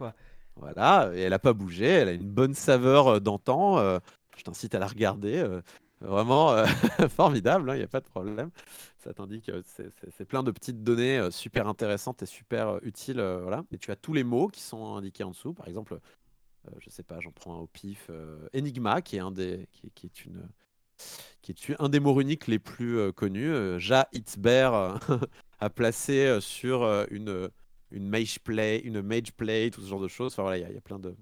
Voilà, 0.57 1.13
et 1.15 1.21
elle 1.21 1.31
n'a 1.31 1.39
pas 1.39 1.53
bougé, 1.53 1.87
elle 1.87 2.09
a 2.09 2.13
une 2.13 2.29
bonne 2.29 2.53
saveur 2.55 3.21
d'antan. 3.21 3.79
je 4.37 4.43
t'incite 4.43 4.75
à 4.75 4.79
la 4.79 4.89
regarder. 4.89 5.47
Vraiment 6.01 6.65
formidable, 7.09 7.69
il 7.69 7.73
hein, 7.73 7.77
n'y 7.77 7.83
a 7.83 7.89
pas 7.89 8.01
de 8.01 8.07
problème. 8.07 8.51
Ça 8.99 9.13
t'indique 9.13 9.47
que 9.47 9.63
c'est 9.65 10.25
plein 10.25 10.43
de 10.43 10.51
petites 10.51 10.83
données 10.83 11.29
super 11.31 11.67
intéressantes 11.67 12.23
et 12.23 12.27
super 12.27 12.79
utiles. 12.83 13.21
voilà. 13.21 13.65
Et 13.73 13.79
tu 13.79 13.91
as 13.91 13.97
tous 13.97 14.13
les 14.13 14.25
mots 14.25 14.49
qui 14.49 14.61
sont 14.61 14.95
indiqués 14.95 15.25
en 15.25 15.31
dessous. 15.31 15.55
Par 15.55 15.67
exemple, 15.67 15.99
euh, 16.69 16.79
je 16.81 16.91
sais 16.91 17.03
pas, 17.03 17.21
j'en 17.21 17.33
prends 17.33 17.55
un 17.55 17.61
au 17.61 17.67
pif. 17.67 18.07
Euh, 18.11 18.49
Enigma, 18.55 19.03
qui 19.03 19.17
est 19.17 19.21
un 19.21 19.31
des, 19.31 19.69
qui, 19.73 20.07
est 20.07 20.25
une, 20.25 20.49
qui 21.43 21.53
est 21.53 21.77
un 21.81 21.89
des 21.89 22.01
mots 22.01 22.15
runiques 22.15 22.47
les 22.47 22.59
plus 22.59 22.99
euh, 22.99 23.13
connus. 23.13 23.79
Ja 23.79 24.09
Itzber 24.13 24.71
a 25.61 25.71
placé 25.71 26.39
sur 26.41 26.85
une, 27.11 27.51
une 27.91 28.09
mage 28.09 28.41
play, 28.41 28.81
une 28.81 29.03
mage 29.03 29.33
play, 29.33 29.71
tout 29.71 29.81
ce 29.81 29.89
genre 29.89 30.01
de 30.01 30.09
choses. 30.09 30.33
Enfin 30.33 30.43
voilà, 30.43 30.59
il 30.59 30.75
y, 30.75 30.79
a 30.79 30.81
plein 30.81 30.99
de, 30.99 31.15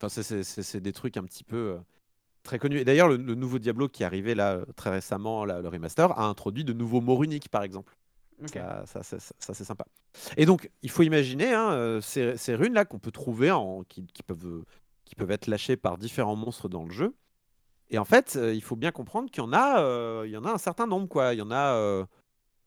enfin 0.00 0.22
c'est 0.22 0.80
des 0.80 0.92
trucs 0.92 1.16
un 1.16 1.24
petit 1.24 1.44
peu 1.44 1.78
très 2.48 2.58
connus. 2.58 2.78
Et 2.78 2.84
d'ailleurs, 2.84 3.08
le, 3.08 3.16
nouveau 3.16 3.58
Diablo 3.58 3.88
qui 3.88 4.02
est 4.02 4.06
arrivé 4.06 4.34
là 4.34 4.60
très 4.76 4.90
récemment, 4.90 5.44
le 5.44 5.68
remaster, 5.68 6.18
a 6.18 6.24
introduit 6.24 6.64
de 6.64 6.72
nouveaux 6.72 7.00
mots 7.00 7.16
runiques, 7.16 7.48
par 7.48 7.62
exemple. 7.62 7.94
Ça, 8.52 8.84
ça, 8.86 9.02
c'est 9.02 9.64
sympa. 9.64 9.84
Et 10.36 10.46
donc, 10.46 10.70
il 10.82 10.90
faut 10.90 11.02
imaginer 11.02 11.52
hein, 11.52 11.98
ces, 12.00 12.36
ces 12.36 12.54
runes-là 12.54 12.84
qu'on 12.84 13.00
peut 13.00 13.10
trouver, 13.10 13.50
en, 13.50 13.82
qui, 13.82 14.06
qui, 14.06 14.22
peuvent 14.22 14.62
qui 15.04 15.14
peuvent 15.14 15.30
être 15.30 15.46
lâchés 15.46 15.76
par 15.76 15.98
différents 15.98 16.36
monstres 16.36 16.68
dans 16.68 16.84
le 16.84 16.90
jeu. 16.90 17.14
Et 17.90 17.98
en 17.98 18.04
fait, 18.04 18.36
euh, 18.36 18.54
il 18.54 18.62
faut 18.62 18.76
bien 18.76 18.92
comprendre 18.92 19.30
qu'il 19.30 19.42
y 19.42 19.46
en 19.46 19.52
a, 19.52 19.80
euh, 19.80 20.24
il 20.26 20.30
y 20.30 20.36
en 20.36 20.44
a 20.44 20.50
un 20.50 20.58
certain 20.58 20.86
nombre, 20.86 21.08
quoi. 21.08 21.34
Il 21.34 21.38
y 21.38 21.42
en 21.42 21.50
a, 21.50 21.74
euh, 21.74 22.04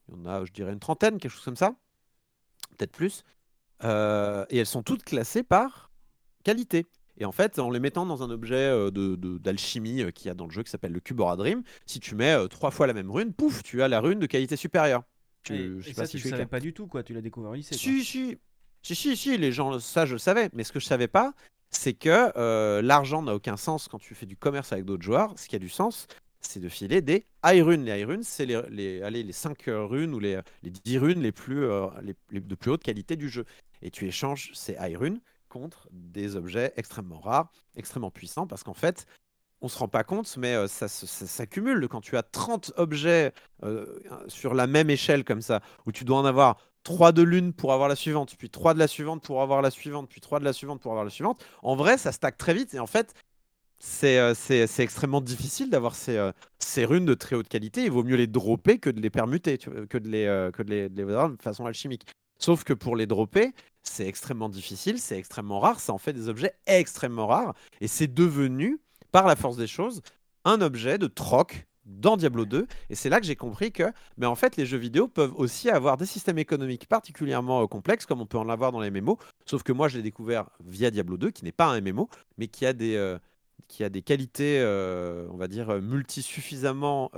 il 0.07 0.15
y 0.15 0.17
en 0.17 0.25
a, 0.25 0.45
je 0.45 0.51
dirais 0.51 0.73
une 0.73 0.79
trentaine, 0.79 1.19
quelque 1.19 1.31
chose 1.31 1.45
comme 1.45 1.55
ça, 1.55 1.75
peut-être 2.77 2.91
plus. 2.91 3.23
et 3.83 4.57
elles 4.57 4.65
sont 4.65 4.83
toutes 4.83 5.03
classées 5.03 5.43
par 5.43 5.91
qualité. 6.43 6.87
Et 7.17 7.25
en 7.25 7.31
fait, 7.31 7.59
en 7.59 7.69
les 7.69 7.79
mettant 7.79 8.05
dans 8.05 8.23
un 8.23 8.29
objet 8.29 8.69
de, 8.91 9.15
d'alchimie 9.37 10.11
qu'il 10.13 10.27
y 10.27 10.29
a 10.29 10.33
dans 10.33 10.45
le 10.45 10.51
jeu 10.51 10.63
qui 10.63 10.71
s'appelle 10.71 10.93
le 10.93 10.99
Cubora 10.99 11.35
Dream, 11.35 11.61
si 11.85 11.99
tu 11.99 12.15
mets 12.15 12.35
trois 12.47 12.71
fois 12.71 12.87
la 12.87 12.93
même 12.93 13.11
rune, 13.11 13.33
pouf, 13.33 13.63
tu 13.63 13.83
as 13.83 13.87
la 13.87 13.99
rune 13.99 14.19
de 14.19 14.25
qualité 14.25 14.55
supérieure. 14.55 15.03
Tu, 15.43 15.53
et, 15.53 15.93
ça, 15.93 16.07
tu 16.07 16.17
ne 16.17 16.21
savais 16.21 16.45
pas 16.45 16.59
du 16.59 16.73
tout, 16.73 16.87
quoi. 16.87 17.03
Tu 17.03 17.13
l'as 17.13 17.21
découvert 17.21 17.55
ici. 17.55 17.73
Si, 17.73 18.03
si, 18.03 18.37
si, 18.83 18.95
si, 18.95 19.17
si, 19.17 19.37
les 19.37 19.51
gens, 19.51 19.79
ça 19.79 20.05
je 20.05 20.13
le 20.13 20.19
savais. 20.19 20.49
Mais 20.53 20.63
ce 20.63 20.71
que 20.71 20.79
je 20.79 20.85
savais 20.85 21.07
pas, 21.07 21.33
c'est 21.69 21.93
que 21.93 22.31
euh, 22.37 22.81
l'argent 22.81 23.21
n'a 23.21 23.33
aucun 23.33 23.57
sens 23.57 23.87
quand 23.87 23.99
tu 23.99 24.13
fais 24.13 24.25
du 24.25 24.35
commerce 24.35 24.71
avec 24.71 24.85
d'autres 24.85 25.03
joueurs. 25.03 25.33
Ce 25.37 25.47
qui 25.47 25.55
a 25.55 25.59
du 25.59 25.69
sens, 25.69 26.07
c'est 26.41 26.59
de 26.59 26.69
filer 26.69 27.01
des 27.01 27.25
high 27.45 27.63
runes. 27.63 27.85
Les 27.85 27.99
high 27.99 28.07
runes, 28.07 28.23
c'est 28.23 28.45
les, 28.45 28.61
les, 28.69 29.01
allez, 29.01 29.23
les 29.23 29.33
5 29.33 29.63
runes 29.67 30.13
ou 30.13 30.19
les, 30.19 30.39
les 30.63 30.69
10 30.69 30.97
runes 30.99 31.21
les 31.21 31.31
plus, 31.31 31.63
euh, 31.63 31.87
les, 32.03 32.39
de 32.39 32.55
plus 32.55 32.71
haute 32.71 32.83
qualité 32.83 33.15
du 33.15 33.29
jeu. 33.29 33.45
Et 33.81 33.89
tu 33.89 34.05
échanges 34.05 34.51
ces 34.53 34.75
high 34.79 34.97
runes 34.97 35.19
contre 35.51 35.87
des 35.91 36.35
objets 36.35 36.73
extrêmement 36.77 37.19
rares, 37.19 37.51
extrêmement 37.75 38.11
puissants, 38.11 38.47
parce 38.47 38.63
qu'en 38.63 38.73
fait, 38.73 39.05
on 39.61 39.67
se 39.67 39.77
rend 39.77 39.87
pas 39.87 40.03
compte, 40.03 40.35
mais 40.37 40.55
euh, 40.55 40.67
ça, 40.67 40.87
s'accumule. 40.87 41.87
Quand 41.87 42.01
tu 42.01 42.17
as 42.17 42.23
30 42.23 42.73
objets 42.77 43.33
sur 44.27 44.55
la 44.55 44.65
même 44.65 44.89
échelle 44.89 45.23
comme 45.23 45.41
ça, 45.41 45.61
où 45.85 45.91
tu 45.91 46.03
dois 46.03 46.17
en 46.17 46.25
avoir 46.25 46.57
3 46.83 47.11
de 47.11 47.21
l'une 47.21 47.53
pour 47.53 47.73
avoir 47.73 47.89
la 47.89 47.95
suivante, 47.95 48.35
puis 48.37 48.49
3 48.49 48.73
de 48.73 48.79
la 48.79 48.87
suivante 48.87 49.23
pour 49.23 49.41
avoir 49.41 49.61
la 49.61 49.71
suivante, 49.71 50.09
puis 50.09 50.21
3 50.21 50.39
de 50.39 50.45
la 50.45 50.53
suivante 50.53 50.81
pour 50.81 50.91
avoir 50.91 51.05
la 51.05 51.11
suivante. 51.11 51.45
En 51.61 51.75
vrai, 51.75 51.97
ça 51.97 52.11
stack 52.11 52.37
très 52.37 52.53
vite 52.53 52.73
et 52.73 52.79
en 52.79 52.87
fait, 52.87 53.13
c'est 53.81 54.19
euh, 54.19 54.33
extrêmement 54.77 55.21
difficile 55.21 55.69
d'avoir 55.69 55.95
ces, 55.95 56.17
euh, 56.17 56.31
runes 56.77 57.05
de 57.05 57.13
très 57.13 57.35
haute 57.35 57.47
qualité. 57.47 57.83
Il 57.85 57.91
vaut 57.91 58.03
mieux 58.03 58.15
les 58.15 58.27
dropper 58.27 58.77
que 58.77 58.89
de 58.89 59.01
les 59.01 59.09
permuter, 59.09 59.57
que 59.57 59.97
de 59.97 60.07
les, 60.07 60.25
euh, 60.25 60.51
que 60.51 60.61
de 60.63 61.41
façon 61.41 61.65
alchimique. 61.65 62.05
Sauf 62.37 62.63
que 62.63 62.73
pour 62.73 62.95
les 62.95 63.07
dropper, 63.07 63.53
c'est 63.83 64.07
extrêmement 64.07 64.49
difficile, 64.49 64.99
c'est 64.99 65.17
extrêmement 65.17 65.59
rare, 65.59 65.79
ça 65.79 65.93
en 65.93 65.97
fait 65.97 66.13
des 66.13 66.29
objets 66.29 66.53
extrêmement 66.65 67.27
rares, 67.27 67.53
et 67.79 67.87
c'est 67.87 68.13
devenu, 68.13 68.79
par 69.11 69.27
la 69.27 69.35
force 69.35 69.57
des 69.57 69.67
choses, 69.67 70.01
un 70.45 70.61
objet 70.61 70.97
de 70.97 71.07
troc 71.07 71.65
dans 71.85 72.17
Diablo 72.17 72.45
2. 72.45 72.67
Et 72.89 72.95
c'est 72.95 73.09
là 73.09 73.19
que 73.19 73.25
j'ai 73.25 73.35
compris 73.35 73.71
que, 73.71 73.91
mais 74.17 74.25
en 74.25 74.35
fait, 74.35 74.55
les 74.55 74.65
jeux 74.65 74.77
vidéo 74.77 75.07
peuvent 75.07 75.33
aussi 75.35 75.69
avoir 75.69 75.97
des 75.97 76.05
systèmes 76.05 76.37
économiques 76.37 76.87
particulièrement 76.87 77.63
euh, 77.63 77.67
complexes, 77.67 78.05
comme 78.05 78.21
on 78.21 78.25
peut 78.25 78.37
en 78.37 78.49
avoir 78.49 78.71
dans 78.71 78.79
les 78.79 78.91
MMO. 78.91 79.17
Sauf 79.45 79.63
que 79.63 79.71
moi, 79.71 79.87
je 79.87 79.97
l'ai 79.97 80.03
découvert 80.03 80.49
via 80.63 80.91
Diablo 80.91 81.17
2, 81.17 81.31
qui 81.31 81.43
n'est 81.43 81.51
pas 81.51 81.67
un 81.67 81.81
MMO, 81.81 82.09
mais 82.37 82.47
qui 82.47 82.65
a 82.65 82.73
des, 82.73 82.95
euh, 82.95 83.17
qui 83.67 83.83
a 83.83 83.89
des 83.89 84.01
qualités, 84.01 84.59
euh, 84.59 85.27
on 85.31 85.37
va 85.37 85.47
dire, 85.47 85.81
multi 85.81 86.21
suffisamment 86.21 87.11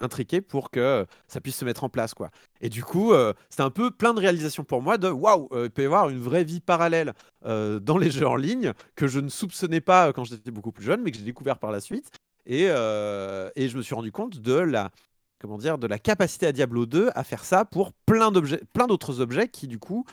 intriquées 0.00 0.40
pour 0.40 0.70
que 0.70 1.06
ça 1.26 1.40
puisse 1.40 1.56
se 1.56 1.64
mettre 1.64 1.84
en 1.84 1.88
place, 1.88 2.14
quoi. 2.14 2.30
Et 2.60 2.68
du 2.68 2.82
coup, 2.84 3.12
c'est 3.50 3.62
un 3.62 3.70
peu 3.70 3.90
plein 3.90 4.14
de 4.14 4.20
réalisations 4.20 4.64
pour 4.64 4.82
moi 4.82 4.98
de 4.98 5.08
waouh, 5.08 5.48
il 5.52 5.70
peut 5.70 5.82
y 5.82 5.86
avoir 5.86 6.08
une 6.08 6.20
vraie 6.20 6.44
vie 6.44 6.60
parallèle 6.60 7.12
dans 7.44 7.98
les 7.98 8.10
jeux 8.10 8.26
en 8.26 8.36
ligne 8.36 8.72
que 8.94 9.06
je 9.06 9.20
ne 9.20 9.28
soupçonnais 9.28 9.80
pas 9.80 10.12
quand 10.12 10.24
j'étais 10.24 10.50
beaucoup 10.50 10.72
plus 10.72 10.84
jeune, 10.84 11.02
mais 11.02 11.10
que 11.10 11.18
j'ai 11.18 11.24
découvert 11.24 11.58
par 11.58 11.70
la 11.72 11.80
suite. 11.80 12.10
Et, 12.46 12.64
et 12.64 13.68
je 13.68 13.76
me 13.76 13.82
suis 13.82 13.94
rendu 13.94 14.12
compte 14.12 14.38
de 14.38 14.54
la, 14.54 14.90
comment 15.40 15.58
dire, 15.58 15.78
de 15.78 15.86
la 15.86 15.98
capacité 15.98 16.46
à 16.46 16.52
Diablo 16.52 16.86
2 16.86 17.10
à 17.14 17.24
faire 17.24 17.44
ça 17.44 17.64
pour 17.64 17.92
plein 18.06 18.30
d'autres 18.30 19.20
objets 19.20 19.48
qui 19.48 19.66
du 19.66 19.78
coup 19.78 20.04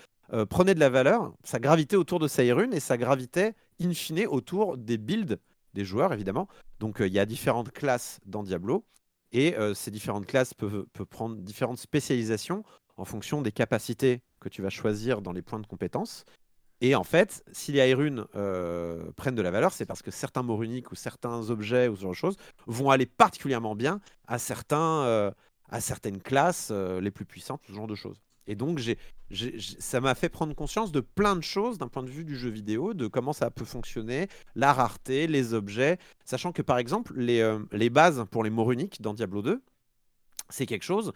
prenaient 0.49 0.75
de 0.75 0.79
la 0.79 0.89
valeur. 0.89 1.31
Ça 1.43 1.59
gravitait 1.59 1.95
autour 1.95 2.19
de 2.19 2.27
Sairun 2.27 2.71
et 2.71 2.79
ça 2.79 2.97
gravitait 2.97 3.53
in 3.81 3.93
fine 3.93 4.25
autour 4.27 4.77
des 4.77 4.97
builds 4.97 5.37
des 5.73 5.85
joueurs 5.85 6.13
évidemment. 6.13 6.47
Donc 6.79 6.97
il 6.99 7.13
y 7.13 7.19
a 7.19 7.25
différentes 7.25 7.71
classes 7.71 8.19
dans 8.25 8.43
Diablo 8.43 8.85
et 9.31 9.55
ces 9.75 9.91
différentes 9.91 10.25
classes 10.25 10.55
peuvent, 10.55 10.85
prendre 11.09 11.35
différentes 11.37 11.77
spécialisations 11.77 12.63
en 12.97 13.05
fonction 13.05 13.41
des 13.41 13.51
capacités 13.51 14.21
que 14.39 14.49
tu 14.49 14.61
vas 14.61 14.69
choisir 14.69 15.21
dans 15.21 15.31
les 15.31 15.41
points 15.41 15.59
de 15.59 15.67
compétences. 15.67 16.25
Et 16.81 16.95
en 16.95 17.03
fait, 17.03 17.43
si 17.51 17.71
les 17.73 17.89
Hyrun 17.89 18.25
euh, 18.35 19.11
prennent 19.17 19.35
de 19.35 19.41
la 19.41 19.51
valeur, 19.51 19.73
c'est 19.73 19.85
parce 19.85 20.01
que 20.01 20.11
certains 20.11 20.43
mots 20.43 20.57
ou 20.57 20.95
certains 20.95 21.49
objets 21.49 21.89
ou 21.89 21.95
ce 21.95 22.01
genre 22.01 22.11
de 22.11 22.15
choses 22.15 22.37
vont 22.67 22.89
aller 22.89 23.05
particulièrement 23.05 23.75
bien 23.75 23.99
à, 24.27 24.39
certains, 24.39 25.03
euh, 25.03 25.31
à 25.69 25.81
certaines 25.81 26.21
classes 26.21 26.69
euh, 26.71 27.01
les 27.01 27.11
plus 27.11 27.25
puissantes, 27.25 27.61
ce 27.67 27.73
genre 27.73 27.87
de 27.87 27.95
choses. 27.95 28.21
Et 28.49 28.55
donc, 28.55 28.79
j'ai, 28.79 28.97
ça 29.79 30.01
m'a 30.01 30.15
fait 30.15 30.27
prendre 30.27 30.53
conscience 30.53 30.91
de 30.91 30.99
plein 30.99 31.37
de 31.37 31.41
choses 31.41 31.77
d'un 31.77 31.87
point 31.87 32.03
de 32.03 32.09
vue 32.09 32.25
du 32.25 32.35
jeu 32.35 32.49
vidéo, 32.49 32.93
de 32.93 33.07
comment 33.07 33.31
ça 33.31 33.49
peut 33.49 33.65
fonctionner, 33.65 34.27
la 34.55 34.73
rareté, 34.73 35.27
les 35.27 35.53
objets. 35.53 35.97
Sachant 36.25 36.51
que, 36.51 36.61
par 36.61 36.77
exemple, 36.77 37.13
les, 37.15 37.57
les 37.71 37.89
bases 37.89 38.25
pour 38.29 38.43
les 38.43 38.49
mots 38.49 38.65
runiques 38.65 39.01
dans 39.01 39.13
Diablo 39.13 39.41
2, 39.41 39.61
c'est 40.49 40.65
quelque 40.65 40.83
chose 40.83 41.13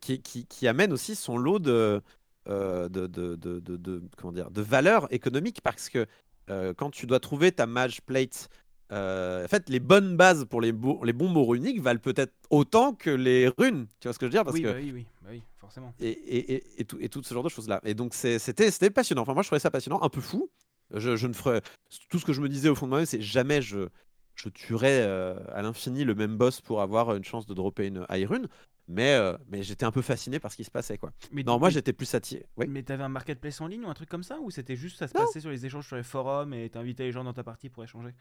qui, 0.00 0.20
qui, 0.22 0.46
qui, 0.46 0.66
amène 0.66 0.92
aussi 0.92 1.14
son 1.14 1.38
lot 1.38 1.58
de, 1.58 2.02
euh, 2.48 2.88
de, 2.88 3.08
de, 3.08 3.34
de, 3.34 3.58
de, 3.58 4.02
comment 4.16 4.32
dire, 4.32 4.52
de 4.52 4.62
valeur 4.62 5.12
économique 5.12 5.60
parce 5.62 5.88
que 5.88 6.06
euh, 6.48 6.72
quand 6.74 6.90
tu 6.90 7.06
dois 7.06 7.18
trouver 7.18 7.50
ta 7.50 7.66
mage 7.66 8.02
plate, 8.02 8.48
euh, 8.92 9.44
en 9.44 9.48
fait, 9.48 9.68
les 9.68 9.80
bonnes 9.80 10.16
bases 10.16 10.44
pour 10.44 10.60
les, 10.60 10.72
les 11.02 11.12
bons 11.12 11.28
mots 11.28 11.44
runiques 11.44 11.80
valent 11.80 11.98
peut-être 11.98 12.32
autant 12.50 12.92
que 12.92 13.10
les 13.10 13.48
runes. 13.58 13.88
Tu 13.98 14.06
vois 14.06 14.12
ce 14.12 14.20
que 14.20 14.26
je 14.26 14.28
veux 14.28 14.30
dire? 14.30 14.44
Parce 14.44 14.54
oui, 14.54 14.62
que... 14.62 14.68
bah 14.68 14.76
oui, 14.76 14.92
oui, 14.94 15.06
bah 15.22 15.28
oui, 15.32 15.42
forcément. 15.66 15.94
Et, 16.00 16.08
et, 16.08 16.54
et, 16.54 16.80
et, 16.80 16.84
tout, 16.84 16.98
et 17.00 17.08
tout 17.08 17.22
ce 17.22 17.34
genre 17.34 17.42
de 17.42 17.48
choses-là. 17.48 17.80
Et 17.84 17.94
donc, 17.94 18.14
c'était 18.14 18.90
passionnant. 18.90 19.22
Enfin, 19.22 19.34
moi, 19.34 19.42
je 19.42 19.48
trouvais 19.48 19.60
ça 19.60 19.70
passionnant, 19.70 20.02
un 20.02 20.08
peu 20.08 20.20
fou. 20.20 20.50
Je, 20.94 21.16
je 21.16 21.26
ne 21.26 21.32
ferais... 21.32 21.62
Tout 22.08 22.18
ce 22.18 22.24
que 22.24 22.32
je 22.32 22.40
me 22.40 22.48
disais 22.48 22.68
au 22.68 22.74
fond 22.74 22.86
de 22.86 22.90
moi, 22.90 23.04
c'est 23.04 23.20
jamais 23.20 23.60
je, 23.60 23.88
je 24.34 24.48
tuerais 24.48 25.02
à 25.02 25.62
l'infini 25.62 26.04
le 26.04 26.14
même 26.14 26.36
boss 26.36 26.60
pour 26.60 26.80
avoir 26.80 27.14
une 27.14 27.24
chance 27.24 27.46
de 27.46 27.54
dropper 27.54 27.86
une 27.86 28.06
high 28.10 28.26
rune. 28.26 28.48
Mais, 28.88 29.14
euh, 29.14 29.36
mais 29.48 29.62
j'étais 29.62 29.84
un 29.84 29.90
peu 29.90 30.02
fasciné 30.02 30.38
par 30.38 30.52
ce 30.52 30.56
qui 30.56 30.64
se 30.64 30.70
passait. 30.70 30.96
Quoi. 30.96 31.12
Mais 31.32 31.42
non, 31.42 31.58
moi 31.58 31.70
j'étais 31.70 31.92
plus 31.92 32.14
attiré. 32.14 32.46
Oui. 32.56 32.66
Mais 32.68 32.82
t'avais 32.84 33.02
un 33.02 33.08
marketplace 33.08 33.60
en 33.60 33.66
ligne 33.66 33.84
ou 33.84 33.88
un 33.88 33.94
truc 33.94 34.08
comme 34.08 34.22
ça 34.22 34.38
Ou 34.40 34.50
c'était 34.50 34.76
juste 34.76 34.98
ça 34.98 35.08
se 35.08 35.12
passait 35.12 35.40
sur 35.40 35.50
les 35.50 35.66
échanges 35.66 35.86
sur 35.86 35.96
les 35.96 36.04
forums 36.04 36.54
et 36.54 36.70
t'invitais 36.70 37.04
les 37.04 37.12
gens 37.12 37.24
dans 37.24 37.32
ta 37.32 37.42
partie 37.42 37.68
pour 37.68 37.82
échanger? 37.82 38.14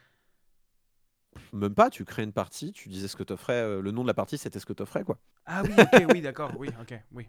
Même 1.54 1.74
pas, 1.74 1.90
tu 1.90 2.06
crées 2.06 2.24
une 2.24 2.34
partie, 2.34 2.72
tu 2.72 2.90
disais 2.90 3.08
ce 3.08 3.16
que 3.16 3.24
t'offrais. 3.24 3.54
Euh, 3.54 3.82
le 3.82 3.92
nom 3.92 4.04
de 4.04 4.08
la 4.08 4.14
partie 4.14 4.38
c'était 4.38 4.60
ce 4.60 4.66
que 4.66 4.74
t'offrais 4.74 5.04
quoi. 5.04 5.18
Ah 5.46 5.64
oui, 5.64 5.72
ok, 5.78 6.06
oui, 6.14 6.22
d'accord, 6.22 6.52
oui, 6.58 6.70
ok, 6.82 7.00
oui. 7.14 7.28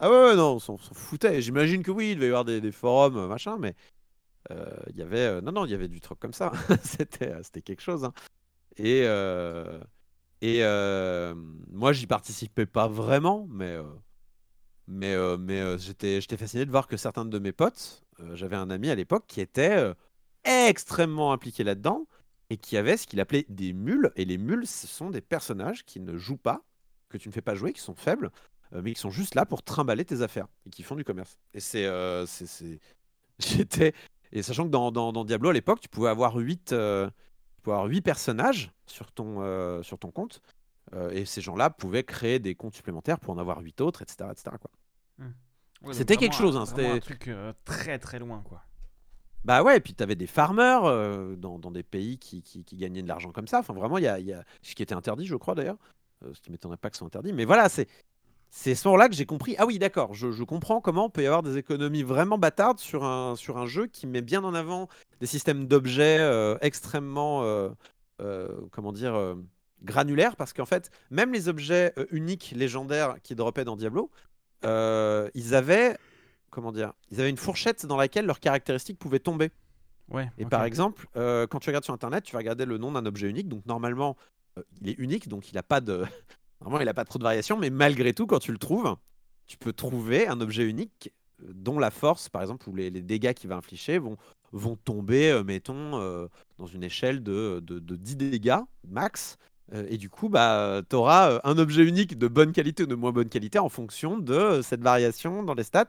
Ah 0.00 0.10
ouais, 0.10 0.34
non, 0.34 0.54
on 0.54 0.58
s'en 0.58 0.76
foutait. 0.76 1.40
J'imagine 1.40 1.82
que 1.82 1.90
oui, 1.90 2.12
il 2.12 2.14
devait 2.16 2.26
y 2.26 2.30
avoir 2.30 2.44
des, 2.44 2.60
des 2.60 2.72
forums, 2.72 3.28
machin, 3.28 3.56
mais 3.58 3.74
euh, 4.50 4.66
il 4.90 4.96
y 4.96 5.02
avait. 5.02 5.40
non, 5.40 5.52
non, 5.52 5.64
il 5.66 5.70
y 5.70 5.74
avait 5.74 5.88
du 5.88 6.00
truc 6.00 6.18
comme 6.18 6.32
ça. 6.32 6.52
c'était 6.82 7.62
quelque 7.62 7.82
chose. 7.82 8.04
Hein. 8.04 8.12
Et. 8.76 9.06
Et 10.40 10.62
euh, 10.62 11.34
moi, 11.70 11.92
j'y 11.92 12.06
participais 12.06 12.66
pas 12.66 12.86
vraiment, 12.86 13.46
mais, 13.50 13.72
euh, 13.72 13.82
mais, 14.86 15.14
euh, 15.14 15.36
mais 15.36 15.78
j'étais, 15.78 16.20
j'étais 16.20 16.36
fasciné 16.36 16.64
de 16.64 16.70
voir 16.70 16.86
que 16.86 16.96
certains 16.96 17.24
de 17.24 17.38
mes 17.38 17.52
potes, 17.52 18.04
j'avais 18.34 18.56
un 18.56 18.70
ami 18.70 18.90
à 18.90 18.94
l'époque 18.94 19.24
qui 19.28 19.40
était 19.40 19.92
extrêmement 20.44 21.32
impliqué 21.32 21.62
là-dedans 21.62 22.06
et 22.50 22.56
qui 22.56 22.76
avait 22.76 22.96
ce 22.96 23.06
qu'il 23.06 23.20
appelait 23.20 23.46
des 23.48 23.72
mules. 23.72 24.10
Et 24.16 24.24
les 24.24 24.38
mules, 24.38 24.66
ce 24.66 24.86
sont 24.86 25.10
des 25.10 25.20
personnages 25.20 25.84
qui 25.84 26.00
ne 26.00 26.16
jouent 26.16 26.36
pas, 26.36 26.62
que 27.08 27.18
tu 27.18 27.28
ne 27.28 27.32
fais 27.32 27.42
pas 27.42 27.54
jouer, 27.54 27.72
qui 27.72 27.80
sont 27.80 27.94
faibles, 27.94 28.30
mais 28.72 28.92
qui 28.92 29.00
sont 29.00 29.10
juste 29.10 29.34
là 29.34 29.46
pour 29.46 29.62
trimballer 29.62 30.04
tes 30.04 30.20
affaires 30.22 30.46
et 30.66 30.70
qui 30.70 30.82
font 30.82 30.94
du 30.96 31.04
commerce. 31.04 31.38
Et 31.54 31.60
c'est. 31.60 31.86
c'est, 32.26 32.78
J'étais. 33.38 33.94
Et 34.32 34.42
sachant 34.42 34.64
que 34.64 34.70
dans, 34.70 34.90
dans, 34.90 35.12
dans 35.12 35.24
Diablo 35.24 35.50
à 35.50 35.52
l'époque, 35.52 35.80
tu 35.80 35.88
pouvais 35.88 36.10
avoir 36.10 36.36
8 36.36 36.74
avoir 37.72 37.86
8 37.86 38.00
personnages 38.02 38.72
sur 38.86 39.12
ton, 39.12 39.42
euh, 39.42 39.82
sur 39.82 39.98
ton 39.98 40.10
compte. 40.10 40.40
Euh, 40.94 41.10
et 41.10 41.24
ces 41.24 41.40
gens-là 41.40 41.70
pouvaient 41.70 42.04
créer 42.04 42.38
des 42.38 42.54
comptes 42.54 42.74
supplémentaires 42.74 43.20
pour 43.20 43.34
en 43.34 43.38
avoir 43.38 43.60
8 43.60 43.80
autres, 43.80 44.02
etc. 44.02 44.30
etc. 44.30 44.56
quoi. 44.60 44.70
Mmh. 45.18 45.92
c'était 45.92 46.16
quelque 46.16 46.34
chose. 46.34 46.56
Hein, 46.56 46.64
c'était 46.64 46.86
un 46.86 46.98
truc 46.98 47.28
euh, 47.28 47.52
très 47.64 47.98
très 47.98 48.18
loin. 48.18 48.42
quoi. 48.42 48.62
Bah 49.44 49.62
ouais, 49.62 49.76
et 49.76 49.80
puis 49.80 49.94
tu 49.94 50.02
avais 50.02 50.16
des 50.16 50.26
farmers 50.26 50.82
dans, 51.36 51.58
dans, 51.58 51.70
des 51.70 51.82
pays 51.82 52.18
qui, 52.18 52.42
gagnaient 52.74 53.02
de 53.02 53.08
l'argent 53.08 53.30
comme 53.30 53.46
ça. 53.46 53.60
Enfin, 53.60 53.72
vraiment, 53.72 53.98
il 53.98 54.04
y 54.04 54.08
a, 54.08 54.44
ce 54.62 54.74
qui 54.74 54.82
était 54.82 54.94
interdit, 54.94 55.26
je 55.26 55.36
crois 55.36 55.54
d'ailleurs. 55.54 55.78
ce 56.32 56.40
qui 56.40 56.50
m'étonnerait 56.50 56.76
pas 56.76 56.90
que 56.90 56.96
ce 56.96 56.98
soit 56.98 57.06
interdit. 57.06 57.32
Mais 57.32 57.44
voilà, 57.44 57.68
c'est 58.50 58.74
ce 58.74 58.88
moment-là 58.88 59.08
que 59.08 59.14
j'ai 59.14 59.26
compris. 59.26 59.54
Ah 59.58 59.66
oui, 59.66 59.78
d'accord, 59.78 60.14
je, 60.14 60.42
comprends 60.42 60.80
comment 60.80 61.06
on 61.06 61.10
peut 61.10 61.22
y 61.22 61.26
avoir 61.26 61.42
des 61.42 61.56
économies 61.58 62.02
vraiment 62.02 62.38
bâtardes 62.38 62.78
sur 62.78 63.04
un, 63.04 63.36
sur 63.36 63.58
un 63.58 63.66
jeu 63.66 63.86
qui 63.86 64.06
met 64.06 64.22
bien 64.22 64.42
en 64.44 64.54
avant 64.54 64.88
des 65.20 65.26
systèmes 65.26 65.66
d'objets 65.66 66.18
euh, 66.20 66.56
extrêmement, 66.60 67.42
euh, 67.42 67.68
euh, 68.20 68.48
comment 68.70 68.92
dire, 68.92 69.36
granulaires. 69.82 70.36
Parce 70.36 70.52
qu'en 70.52 70.66
fait, 70.66 70.90
même 71.10 71.32
les 71.32 71.48
objets 71.48 71.92
uniques, 72.10 72.52
légendaires 72.56 73.16
qui 73.22 73.34
droppaient 73.34 73.64
dans 73.64 73.76
Diablo, 73.76 74.10
ils 74.64 75.54
avaient, 75.54 75.96
comment 76.50 76.72
dire, 76.72 76.92
ils 77.10 77.20
avaient 77.20 77.30
une 77.30 77.36
fourchette 77.36 77.86
dans 77.86 77.96
laquelle 77.96 78.26
leurs 78.26 78.40
caractéristiques 78.40 78.98
pouvaient 78.98 79.18
tomber. 79.18 79.50
Ouais, 80.10 80.30
Et 80.38 80.46
par 80.46 80.64
exemple, 80.64 81.06
quand 81.14 81.58
tu 81.60 81.68
regardes 81.68 81.84
sur 81.84 81.94
Internet, 81.94 82.24
tu 82.24 82.32
vas 82.32 82.38
regarder 82.38 82.64
le 82.64 82.78
nom 82.78 82.92
d'un 82.92 83.04
objet 83.04 83.28
unique. 83.28 83.48
Donc 83.48 83.66
normalement, 83.66 84.16
il 84.80 84.88
est 84.88 84.98
unique, 84.98 85.28
donc 85.28 85.50
il 85.50 85.54
n'a 85.54 85.62
pas 85.62 85.80
de, 85.80 86.04
Normalement, 86.60 86.82
il 86.82 86.86
n'a 86.86 86.94
pas 86.94 87.04
trop 87.04 87.18
de 87.18 87.24
variations, 87.24 87.56
mais 87.56 87.70
malgré 87.70 88.12
tout, 88.12 88.26
quand 88.26 88.40
tu 88.40 88.52
le 88.52 88.58
trouves, 88.58 88.96
tu 89.46 89.56
peux 89.56 89.72
trouver 89.72 90.26
un 90.26 90.40
objet 90.40 90.64
unique 90.64 91.12
euh, 91.42 91.52
dont 91.54 91.78
la 91.78 91.90
force, 91.90 92.28
par 92.28 92.42
exemple, 92.42 92.68
ou 92.68 92.74
les, 92.74 92.90
dégâts 92.90 93.32
qu'il 93.32 93.48
va 93.48 93.56
infliger 93.56 93.98
vont, 93.98 94.16
vont 94.52 94.76
tomber, 94.76 95.30
euh, 95.30 95.44
mettons, 95.44 96.00
euh, 96.00 96.26
dans 96.58 96.66
une 96.66 96.82
échelle 96.82 97.22
de, 97.22 97.60
de, 97.60 97.96
10 97.96 98.16
dégâts 98.16 98.58
max. 98.86 99.36
et 99.72 99.98
du 99.98 100.08
coup, 100.10 100.28
bah, 100.28 100.82
tu 100.88 100.96
auras 100.96 101.40
un 101.44 101.58
objet 101.58 101.84
unique 101.84 102.18
de 102.18 102.26
bonne 102.26 102.52
qualité 102.52 102.82
ou 102.82 102.86
de 102.86 102.94
moins 102.94 103.12
bonne 103.12 103.28
qualité 103.28 103.58
en 103.58 103.68
fonction 103.68 104.18
de 104.18 104.60
cette 104.62 104.82
variation 104.82 105.42
dans 105.42 105.54
les 105.54 105.64
stats. 105.64 105.86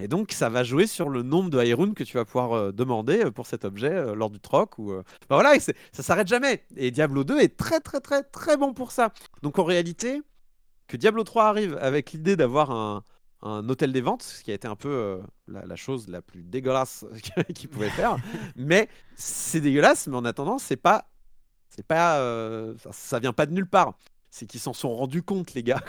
Et 0.00 0.08
donc, 0.08 0.32
ça 0.32 0.48
va 0.48 0.64
jouer 0.64 0.86
sur 0.86 1.10
le 1.10 1.22
nombre 1.22 1.50
de 1.50 1.62
Hyrule 1.62 1.92
que 1.92 2.04
tu 2.04 2.16
vas 2.16 2.24
pouvoir 2.24 2.52
euh, 2.52 2.72
demander 2.72 3.24
euh, 3.24 3.30
pour 3.30 3.46
cet 3.46 3.66
objet 3.66 3.92
euh, 3.92 4.14
lors 4.14 4.30
du 4.30 4.40
troc. 4.40 4.78
Ou, 4.78 4.92
bah 4.92 5.02
voilà, 5.36 5.58
ça 5.60 6.02
s'arrête 6.02 6.26
jamais. 6.26 6.64
Et 6.76 6.90
Diablo 6.90 7.22
2 7.22 7.38
est 7.40 7.56
très, 7.56 7.80
très, 7.80 8.00
très, 8.00 8.22
très 8.22 8.56
bon 8.56 8.72
pour 8.72 8.92
ça. 8.92 9.12
Donc, 9.42 9.58
en 9.58 9.64
réalité, 9.64 10.22
que 10.88 10.96
Diablo 10.96 11.22
3 11.22 11.44
arrive 11.44 11.78
avec 11.80 12.12
l'idée 12.12 12.34
d'avoir 12.34 12.70
un, 12.70 13.04
un, 13.42 13.68
hôtel 13.68 13.92
des 13.92 14.00
ventes, 14.00 14.22
ce 14.22 14.42
qui 14.42 14.50
a 14.50 14.54
été 14.54 14.66
un 14.66 14.76
peu 14.76 15.20
la, 15.48 15.76
chose 15.76 16.08
la 16.08 16.22
plus 16.22 16.42
dégueulasse 16.42 17.04
qu'il 17.54 17.68
pouvait 17.68 17.90
faire. 17.90 18.16
mais 18.56 18.88
c'est 19.16 19.60
dégueulasse, 19.60 20.06
mais 20.06 20.16
en 20.16 20.24
attendant, 20.24 20.58
c'est 20.58 20.76
pas. 20.76 21.06
C'est 21.68 21.86
pas, 21.86 22.18
ça 22.90 23.20
vient 23.20 23.32
pas 23.32 23.46
de 23.46 23.52
nulle 23.52 23.68
part 23.68 23.94
c'est 24.30 24.46
qu'ils 24.46 24.60
s'en 24.60 24.72
sont 24.72 24.94
rendus 24.94 25.22
compte, 25.22 25.54
les 25.54 25.62
gars. 25.62 25.82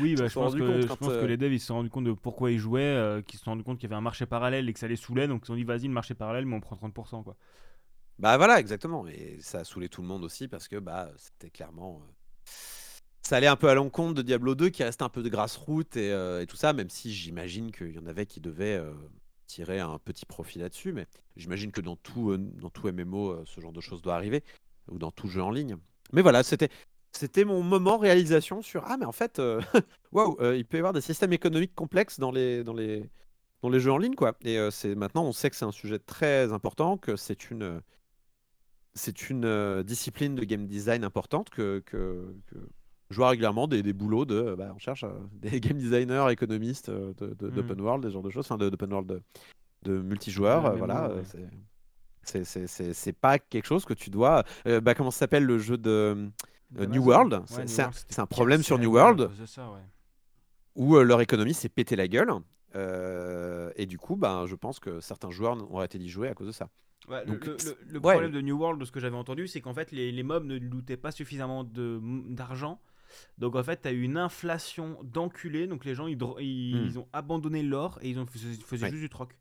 Oui, 0.00 0.14
bah, 0.14 0.28
je, 0.28 0.34
pense 0.34 0.54
que, 0.54 0.80
je 0.80 0.86
pense, 0.86 0.98
que, 0.98 1.12
euh, 1.12 1.26
les 1.26 1.36
devs 1.36 1.52
ils 1.52 1.60
se 1.60 1.66
sont 1.66 1.74
rendus 1.74 1.90
compte 1.90 2.04
de 2.04 2.12
pourquoi 2.12 2.50
ils 2.50 2.58
jouaient, 2.58 2.80
euh, 2.82 3.22
qu'ils 3.22 3.38
se 3.38 3.44
sont 3.44 3.50
rendus 3.50 3.64
compte 3.64 3.78
qu'il 3.78 3.88
y 3.88 3.92
avait 3.92 3.98
un 3.98 4.02
marché 4.02 4.24
parallèle 4.24 4.68
et 4.68 4.72
que 4.72 4.78
ça 4.78 4.88
les 4.88 4.96
saoulait, 4.96 5.28
donc 5.28 5.42
ils 5.46 5.52
ont 5.52 5.56
dit 5.56 5.64
vas-y, 5.64 5.82
le 5.82 5.90
marché 5.90 6.14
parallèle, 6.14 6.46
mais 6.46 6.56
on 6.56 6.60
prend 6.60 6.76
30%. 6.76 7.22
Quoi. 7.22 7.36
Bah 8.18 8.38
voilà, 8.38 8.58
exactement. 8.58 9.06
Et 9.06 9.36
ça 9.40 9.60
a 9.60 9.64
saoulé 9.64 9.90
tout 9.90 10.00
le 10.00 10.08
monde 10.08 10.24
aussi 10.24 10.48
parce 10.48 10.68
que 10.68 10.76
bah, 10.76 11.10
c'était 11.18 11.50
clairement. 11.50 12.00
Euh, 12.02 12.50
ça 13.20 13.36
allait 13.36 13.46
un 13.46 13.56
peu 13.56 13.68
à 13.68 13.74
l'encontre 13.74 14.14
de 14.14 14.22
Diablo 14.22 14.54
2 14.54 14.70
qui 14.70 14.82
restait 14.82 15.02
un 15.02 15.08
peu 15.10 15.22
de 15.22 15.28
grasse-route 15.28 15.96
et, 15.96 16.10
et, 16.40 16.46
tout 16.46 16.56
ça, 16.56 16.72
même 16.72 16.88
si 16.88 17.12
j'imagine 17.12 17.72
qu'il 17.72 17.90
y 17.90 17.98
en 17.98 18.06
avait 18.06 18.24
qui 18.24 18.40
devaient 18.40 18.80
tirer 19.48 19.80
un 19.80 19.98
petit 19.98 20.24
profit 20.24 20.60
là-dessus. 20.60 20.92
Mais 20.92 21.08
j'imagine 21.36 21.72
que 21.72 21.80
dans 21.80 21.96
tout, 21.96 22.36
dans 22.36 22.70
tout 22.70 22.86
MMO, 22.86 23.44
ce 23.44 23.60
genre 23.60 23.72
de 23.72 23.80
choses 23.80 24.00
doit 24.00 24.14
arriver, 24.14 24.44
ou 24.88 24.98
dans 24.98 25.10
tout 25.10 25.26
jeu 25.26 25.42
en 25.42 25.50
ligne. 25.50 25.76
Mais 26.12 26.22
voilà, 26.22 26.44
c'était 26.44 26.68
c'était 27.16 27.44
mon 27.44 27.62
moment 27.62 27.98
réalisation 27.98 28.62
sur 28.62 28.84
ah 28.86 28.96
mais 28.96 29.06
en 29.06 29.12
fait 29.12 29.38
euh, 29.38 29.60
waouh 30.12 30.36
euh, 30.40 30.56
il 30.56 30.64
peut 30.64 30.76
y 30.76 30.80
avoir 30.80 30.92
des 30.92 31.00
systèmes 31.00 31.32
économiques 31.32 31.74
complexes 31.74 32.18
dans 32.20 32.30
les 32.30 32.62
dans 32.64 32.74
les 32.74 33.08
dans 33.62 33.68
les 33.70 33.80
jeux 33.80 33.92
en 33.92 33.98
ligne 33.98 34.14
quoi 34.14 34.36
et 34.44 34.58
euh, 34.58 34.70
c'est 34.70 34.94
maintenant 34.94 35.24
on 35.24 35.32
sait 35.32 35.50
que 35.50 35.56
c'est 35.56 35.64
un 35.64 35.72
sujet 35.72 35.98
très 35.98 36.52
important 36.52 36.96
que 36.98 37.16
c'est 37.16 37.50
une 37.50 37.80
c'est 38.94 39.28
une 39.28 39.82
discipline 39.82 40.34
de 40.34 40.44
game 40.44 40.66
design 40.66 41.04
importante 41.04 41.50
que, 41.50 41.82
que, 41.84 42.34
que 42.46 42.56
je 43.10 43.16
vois 43.16 43.28
régulièrement 43.28 43.68
des, 43.68 43.82
des 43.82 43.92
boulots 43.92 44.24
de 44.24 44.54
bah, 44.56 44.72
on 44.74 44.78
cherche 44.78 45.04
des 45.32 45.60
game 45.60 45.76
designers 45.78 46.26
économistes 46.30 46.90
de, 46.90 47.14
de- 47.18 47.46
Mm. 47.48 47.50
d'open 47.50 47.80
world 47.80 48.04
des 48.04 48.10
genres 48.10 48.22
de 48.22 48.30
choses 48.30 48.46
enfin 48.46 48.56
d'open 48.58 48.90
world 48.92 49.08
de, 49.08 49.22
de 49.82 50.00
multijoueurs 50.00 50.64
Ouais, 50.72 50.78
voilà 50.78 51.10
ouais. 51.14 51.22
c'est 52.22 52.44
c'est 52.66 53.12
pas 53.12 53.38
quelque 53.38 53.66
chose 53.66 53.84
que 53.84 53.94
tu 53.94 54.10
dois 54.10 54.44
bah 54.82 54.94
comment 54.94 55.10
ça 55.10 55.20
s'appelle 55.20 55.44
le 55.44 55.58
jeu 55.58 55.76
de 55.78 56.28
euh. 56.78 56.86
New 56.86 57.02
World, 57.04 57.32
Ouais, 57.34 57.40
c'est- 57.46 57.62
New 57.62 57.68
c'est 57.68 57.80
un- 57.80 57.84
World, 57.84 57.98
c'était 57.98 58.14
c'est 58.14 58.20
un 58.20 58.26
problème 58.26 58.62
sur 58.62 58.78
New 58.78 58.92
World. 58.92 59.30
ça, 59.46 59.70
ouais. 59.70 59.80
où 60.74 60.96
euh, 60.96 61.02
leur 61.04 61.20
économie 61.20 61.54
s'est 61.54 61.68
pété 61.70 61.96
la 61.96 62.06
gueule. 62.08 62.30
euh, 62.74 63.70
et 63.76 63.86
du 63.86 63.96
coup, 63.98 64.16
ben, 64.16 64.44
je 64.46 64.54
pense 64.54 64.78
que 64.80 65.00
certains 65.00 65.30
joueurs 65.30 65.56
ont 65.72 65.78
arrêté 65.78 65.98
d'y 65.98 66.08
jouer 66.10 66.28
à 66.28 66.34
cause 66.34 66.48
de 66.48 66.52
ça. 66.52 66.68
Ouais, 67.08 67.24
le- 67.24 67.32
Donc, 67.32 67.46
le, 67.46 67.52
le- 67.64 67.78
le 67.86 67.98
ouais. 68.00 68.12
problème 68.14 68.32
de 68.32 68.40
New 68.42 68.58
World, 68.58 68.78
de 68.80 68.84
ce 68.84 68.92
que 68.92 69.00
j'avais 69.00 69.16
entendu, 69.16 69.46
c'est 69.48 69.60
qu'en 69.62 69.72
fait, 69.72 69.92
les, 69.92 70.12
les 70.12 70.22
mobs 70.22 70.44
ne 70.44 70.58
lootaient 70.58 70.96
pas 70.98 71.12
suffisamment 71.12 71.64
de- 71.64 72.00
d'argent. 72.28 72.80
Donc 73.38 73.54
en 73.54 73.62
fait, 73.62 73.82
tu 73.82 73.88
as 73.88 73.92
eu 73.92 74.02
une 74.02 74.18
inflation 74.18 74.98
d'enculés. 75.04 75.66
Donc 75.68 75.84
les 75.86 75.94
gens, 75.94 76.06
ils, 76.08 76.16
Hmm. 76.18 76.84
ils 76.86 76.98
ont 76.98 77.08
abandonné 77.14 77.62
l'or 77.62 77.98
et 78.02 78.10
ils 78.10 78.18
ont 78.18 78.26
faisaient, 78.26 78.52
faisaient 78.62 78.84
Ouais. 78.86 78.90
juste 78.90 79.02
du 79.02 79.08
troc. 79.08 79.38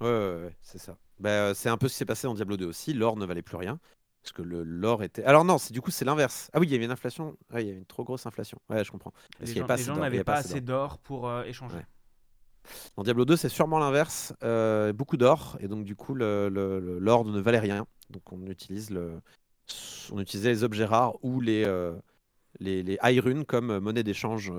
Ouais, 0.00 0.08
ouais, 0.08 0.42
ouais, 0.46 0.56
c'est 0.60 0.78
ça. 0.78 0.98
Bah, 1.20 1.54
c'est 1.54 1.68
un 1.68 1.76
peu 1.78 1.86
ce 1.88 1.92
qui 1.94 1.98
s'est 1.98 2.04
passé 2.04 2.26
dans 2.26 2.34
Diablo 2.34 2.56
2 2.56 2.66
aussi. 2.66 2.92
L'or 2.92 3.16
ne 3.16 3.24
valait 3.24 3.42
plus 3.42 3.56
rien. 3.56 3.78
Parce 4.24 4.32
que 4.32 4.40
le 4.42 4.62
l'or 4.62 5.02
était. 5.02 5.22
Alors 5.24 5.44
non, 5.44 5.58
du 5.70 5.82
coup 5.82 5.90
c'est 5.90 6.06
l'inverse. 6.06 6.48
Ah 6.54 6.58
oui, 6.58 6.66
il 6.66 6.72
y 6.72 6.74
avait 6.74 6.86
une 6.86 6.90
inflation. 6.90 7.36
Ouais, 7.52 7.62
il 7.62 7.66
y 7.66 7.70
avait 7.70 7.78
une 7.78 7.84
trop 7.84 8.04
grosse 8.04 8.24
inflation. 8.24 8.58
Ouais, 8.70 8.82
je 8.82 8.90
comprends. 8.90 9.12
Parce 9.38 9.50
Les 9.50 9.60
gens 9.60 9.66
pas 9.66 9.76
les 9.76 9.82
gens 9.82 9.96
n'avaient 9.96 10.24
pas 10.24 10.36
assez 10.36 10.62
d'or 10.62 10.96
pour 10.98 11.28
euh, 11.28 11.44
échanger. 11.44 11.76
Ouais. 11.76 11.86
Dans 12.96 13.02
Diablo 13.02 13.26
2, 13.26 13.36
c'est 13.36 13.50
sûrement 13.50 13.78
l'inverse. 13.78 14.32
euh, 14.42 14.94
beaucoup 14.94 15.18
d'or. 15.18 15.58
Et 15.60 15.68
donc, 15.68 15.84
du 15.84 15.94
coup, 15.94 16.14
le- 16.14 16.48
le- 16.48 16.80
le- 16.80 16.98
l'or 16.98 17.26
ne 17.26 17.38
valait 17.38 17.58
rien. 17.58 17.86
Donc, 18.08 18.32
on 18.32 18.40
utilise 18.46 18.88
le, 18.88 19.20
on 20.10 20.18
utilisait 20.20 20.48
les 20.48 20.64
objets 20.64 20.86
rares 20.86 21.22
ou 21.22 21.42
les, 21.42 21.64
euh, 21.66 21.92
les, 22.60 22.82
les 22.82 22.98
high 23.02 23.20
runes 23.20 23.44
comme 23.44 23.78
monnaie 23.80 24.02
d'échange, 24.02 24.50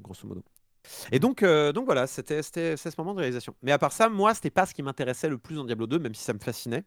grosso 0.00 0.26
modo. 0.26 0.42
Et 1.12 1.18
donc, 1.18 1.42
euh, 1.42 1.72
donc 1.72 1.84
voilà, 1.84 2.06
c'était 2.06 2.42
ce 2.42 2.88
moment 2.96 3.12
de 3.12 3.18
réalisation. 3.18 3.54
Mais 3.62 3.72
à 3.72 3.78
part 3.78 3.92
ça, 3.92 4.08
moi, 4.08 4.32
c'était 4.32 4.50
pas 4.50 4.64
ce 4.64 4.72
qui 4.72 4.82
m'intéressait 4.82 5.28
le 5.28 5.36
plus 5.36 5.56
dans 5.56 5.64
Diablo 5.64 5.86
2, 5.86 5.98
même 5.98 6.14
si 6.14 6.24
ça 6.24 6.32
me 6.32 6.38
fascinait. 6.38 6.84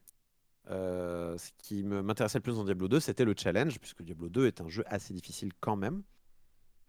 Euh, 0.70 1.38
ce 1.38 1.52
qui 1.58 1.84
m'intéressait 1.84 2.38
le 2.38 2.44
plus 2.44 2.56
dans 2.56 2.64
Diablo 2.64 2.88
2, 2.88 3.00
c'était 3.00 3.26
le 3.26 3.34
challenge, 3.38 3.80
puisque 3.80 4.02
Diablo 4.02 4.30
2 4.30 4.48
est 4.48 4.62
un 4.62 4.70
jeu 4.70 4.84
assez 4.88 5.14
difficile 5.14 5.52
quand 5.60 5.76
même. 5.76 6.04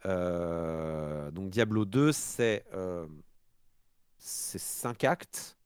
Euh, 0.07 1.31
donc 1.31 1.51
Diablo 1.51 1.85
2, 1.85 2.13
c'est 2.13 2.65
euh, 2.75 3.07
c'est 4.19 4.59
5 4.59 5.05
actes. 5.05 5.57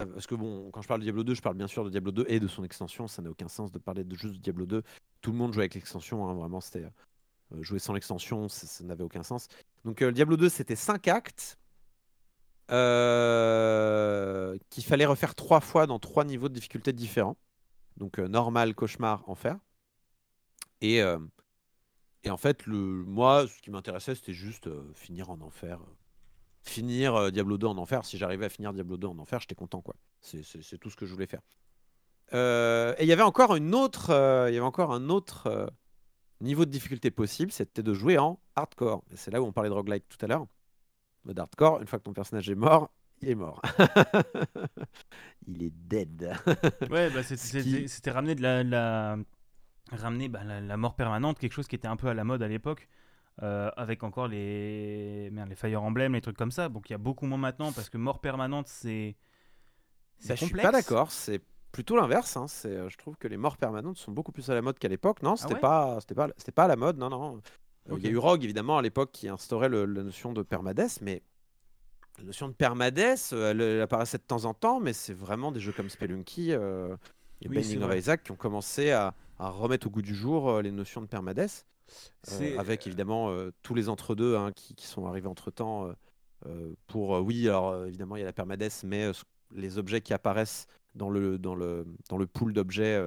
Euh, 0.00 0.06
Parce 0.06 0.26
que 0.26 0.34
bon, 0.34 0.70
quand 0.70 0.82
je 0.82 0.88
parle 0.88 1.00
de 1.00 1.04
Diablo 1.04 1.24
2, 1.24 1.34
je 1.34 1.42
parle 1.42 1.56
bien 1.56 1.66
sûr 1.66 1.84
de 1.84 1.90
Diablo 1.90 2.12
2 2.12 2.26
et 2.28 2.40
de 2.40 2.48
son 2.48 2.64
extension. 2.64 3.06
Ça 3.08 3.22
n'a 3.22 3.30
aucun 3.30 3.48
sens 3.48 3.70
de 3.72 3.78
parler 3.78 4.04
de 4.04 4.16
juste 4.16 4.34
de 4.34 4.40
Diablo 4.40 4.66
2. 4.66 4.82
Tout 5.20 5.32
le 5.32 5.38
monde 5.38 5.52
jouait 5.52 5.62
avec 5.62 5.74
l'extension, 5.74 6.28
hein, 6.28 6.34
vraiment, 6.34 6.60
c'était 6.60 6.84
euh, 6.84 7.62
jouer 7.62 7.78
sans 7.78 7.92
l'extension, 7.94 8.48
ça, 8.48 8.66
ça 8.66 8.84
n'avait 8.84 9.04
aucun 9.04 9.22
sens. 9.22 9.48
Donc 9.84 10.02
euh, 10.02 10.12
Diablo 10.12 10.36
2, 10.36 10.48
c'était 10.48 10.76
5 10.76 11.08
actes 11.08 11.58
euh, 12.70 14.56
qu'il 14.70 14.84
fallait 14.84 15.06
refaire 15.06 15.34
trois 15.34 15.60
fois 15.60 15.86
dans 15.86 15.98
trois 15.98 16.24
niveaux 16.24 16.48
de 16.48 16.54
difficulté 16.54 16.92
différents. 16.92 17.36
Donc 17.96 18.18
euh, 18.18 18.28
normal, 18.28 18.74
cauchemar, 18.74 19.28
enfer. 19.28 19.56
Et, 20.80 21.02
euh, 21.02 21.18
en 22.28 22.36
fait, 22.36 22.66
moi, 22.66 23.46
ce 23.46 23.60
qui 23.60 23.70
m'intéressait, 23.70 24.14
c'était 24.14 24.32
juste 24.32 24.68
finir 24.94 25.30
en 25.30 25.40
enfer. 25.40 25.78
finir 26.62 27.32
Diablo 27.32 27.56
2 27.56 27.66
en 27.66 27.78
enfer. 27.78 28.04
Si 28.04 28.18
j'arrivais 28.18 28.46
à 28.46 28.48
finir 28.50 28.72
Diablo 28.74 28.96
2 28.98 29.06
en 29.08 29.18
enfer, 29.18 29.40
j'étais 29.40 29.54
content, 29.54 29.80
quoi. 29.80 29.94
C'est- 30.20 30.78
tout 30.78 30.90
ce 30.90 30.96
que 30.96 31.06
je 31.06 31.12
voulais 31.14 31.26
faire. 31.26 31.40
Et 32.32 33.02
il 33.02 33.08
y 33.08 33.12
avait 33.12 33.22
encore 33.22 33.56
une 33.56 33.74
autre, 33.74 34.10
il 34.48 34.54
y 34.54 34.58
avait 34.58 34.66
encore 34.66 34.92
un 34.92 35.08
autre 35.08 35.72
niveau 36.40 36.64
de 36.66 36.70
difficulté 36.70 37.10
possible, 37.10 37.50
c'était 37.52 37.82
de 37.82 37.94
jouer 37.94 38.18
en 38.18 38.38
hardcore. 38.56 39.02
C'est 39.14 39.30
là 39.30 39.40
où 39.40 39.46
on 39.46 39.52
parlait 39.52 39.70
de 39.70 39.74
roguelike 39.74 40.08
tout 40.08 40.18
à 40.20 40.26
l'heure. 40.28 40.46
Mode 41.24 41.38
hardcore, 41.38 41.80
une 41.80 41.86
fois 41.86 41.98
que 41.98 42.04
ton 42.04 42.12
personnage 42.12 42.48
est 42.50 42.54
mort, 42.54 42.90
il 43.22 43.30
est 43.30 43.34
mort. 43.34 43.60
il 45.46 45.62
est 45.62 45.70
dead. 45.70 46.32
Ouais, 46.90 47.10
bah, 47.10 47.22
c'était- 47.22 47.36
Ce 47.36 47.52
qui- 47.58 47.62
c'était 47.72 47.88
c'était 47.88 48.10
ramener 48.10 48.34
de 48.34 48.42
la, 48.42 48.62
la- 48.64 49.16
ramener 49.92 50.28
bah, 50.28 50.44
la, 50.44 50.60
la 50.60 50.76
mort 50.76 50.94
permanente, 50.96 51.38
quelque 51.38 51.52
chose 51.52 51.68
qui 51.68 51.76
était 51.76 51.88
un 51.88 51.96
peu 51.96 52.08
à 52.08 52.14
la 52.14 52.24
mode 52.24 52.42
à 52.42 52.48
l'époque, 52.48 52.88
euh, 53.42 53.70
avec 53.76 54.02
encore 54.02 54.28
les 54.28 55.30
merde, 55.32 55.48
les 55.48 55.54
Fire 55.56 55.82
Emblem, 55.82 56.14
les 56.14 56.20
trucs 56.20 56.36
comme 56.36 56.50
ça. 56.52 56.68
Donc 56.68 56.90
il 56.90 56.92
y 56.92 56.94
a 56.94 56.98
beaucoup 56.98 57.26
moins 57.26 57.38
maintenant 57.38 57.72
parce 57.72 57.90
que 57.90 57.98
mort 57.98 58.20
permanente, 58.20 58.68
c'est 58.68 59.16
c'est 60.18 60.28
Bah, 60.28 60.34
je 60.34 60.40
suis 60.40 60.46
complexe. 60.48 60.66
pas 60.66 60.72
d'accord, 60.72 61.10
c'est 61.12 61.42
plutôt 61.72 61.96
l'inverse. 61.96 62.36
hein. 62.36 62.46
C'est, 62.48 62.68
euh, 62.68 62.88
je 62.88 62.98
trouve 62.98 63.16
que 63.16 63.28
les 63.28 63.36
morts 63.36 63.56
permanentes 63.56 63.96
sont 63.96 64.12
beaucoup 64.12 64.32
plus 64.32 64.48
à 64.50 64.54
la 64.54 64.62
mode 64.62 64.78
qu'à 64.78 64.88
l'époque. 64.88 65.22
Non, 65.22 65.36
c'était 65.36 65.54
ouais? 65.54 65.60
pas, 65.60 65.98
c'était 66.00 66.14
pas, 66.14 66.28
c'était 66.36 66.52
pas 66.52 66.64
à 66.64 66.68
la 66.68 66.76
mode. 66.76 66.98
Non, 66.98 67.08
non. 67.10 67.40
Euh, 67.88 67.94
Il 67.98 68.04
y 68.04 68.08
a 68.08 68.10
eu 68.10 68.18
Rogue 68.18 68.44
évidemment 68.44 68.78
à 68.78 68.82
l'époque 68.82 69.10
qui 69.12 69.28
instaurait 69.28 69.68
le- 69.68 69.86
la 69.86 70.02
notion 70.02 70.32
de 70.32 70.42
permadeath, 70.42 71.00
mais 71.00 71.22
la 72.18 72.24
notion 72.24 72.48
de 72.48 72.52
permadeath, 72.52 73.30
euh, 73.32 73.50
elle, 73.52 73.60
elle 73.60 73.80
apparaissait 73.80 74.18
de 74.18 74.22
temps 74.22 74.44
en 74.44 74.54
temps, 74.54 74.80
mais 74.80 74.92
c'est 74.92 75.14
vraiment 75.14 75.52
des 75.52 75.60
jeux 75.60 75.72
comme 75.72 75.88
Spelunky 75.88 76.52
euh, 76.52 76.94
et 77.40 77.48
Oui, 77.48 77.56
Binding 77.56 77.82
of. 77.82 77.96
Isaac 77.96 78.22
qui 78.24 78.32
ont 78.32 78.36
commencé 78.36 78.90
à, 78.90 79.14
à 79.38 79.48
remettre 79.48 79.86
au 79.86 79.90
goût 79.90 80.02
du 80.02 80.14
jour 80.14 80.50
euh, 80.50 80.62
les 80.62 80.70
notions 80.72 81.00
de 81.00 81.06
permadeath. 81.06 81.64
Euh, 81.88 81.92
C'est- 82.22 82.56
avec 82.58 82.86
évidemment 82.86 83.34
tous 83.62 83.74
les 83.74 83.88
entre-deux 83.88 84.36
hein, 84.36 84.52
qui, 84.52 84.74
qui 84.74 84.86
sont 84.86 85.06
arrivés 85.06 85.26
entre-temps 85.26 85.92
pour, 86.86 87.10
oui, 87.22 87.48
alors 87.48 87.84
évidemment 87.86 88.14
il 88.16 88.20
y 88.20 88.22
a 88.22 88.26
la 88.26 88.32
permadeath, 88.32 88.82
mais 88.84 89.10
les 89.54 89.76
objets 89.76 90.00
qui 90.00 90.14
apparaissent 90.14 90.66
dans 90.94 91.10
le, 91.10 91.36
dans 91.38 91.54
le, 91.56 91.84
dans 92.08 92.16
le 92.16 92.26
pool 92.26 92.52
d'objets 92.52 93.02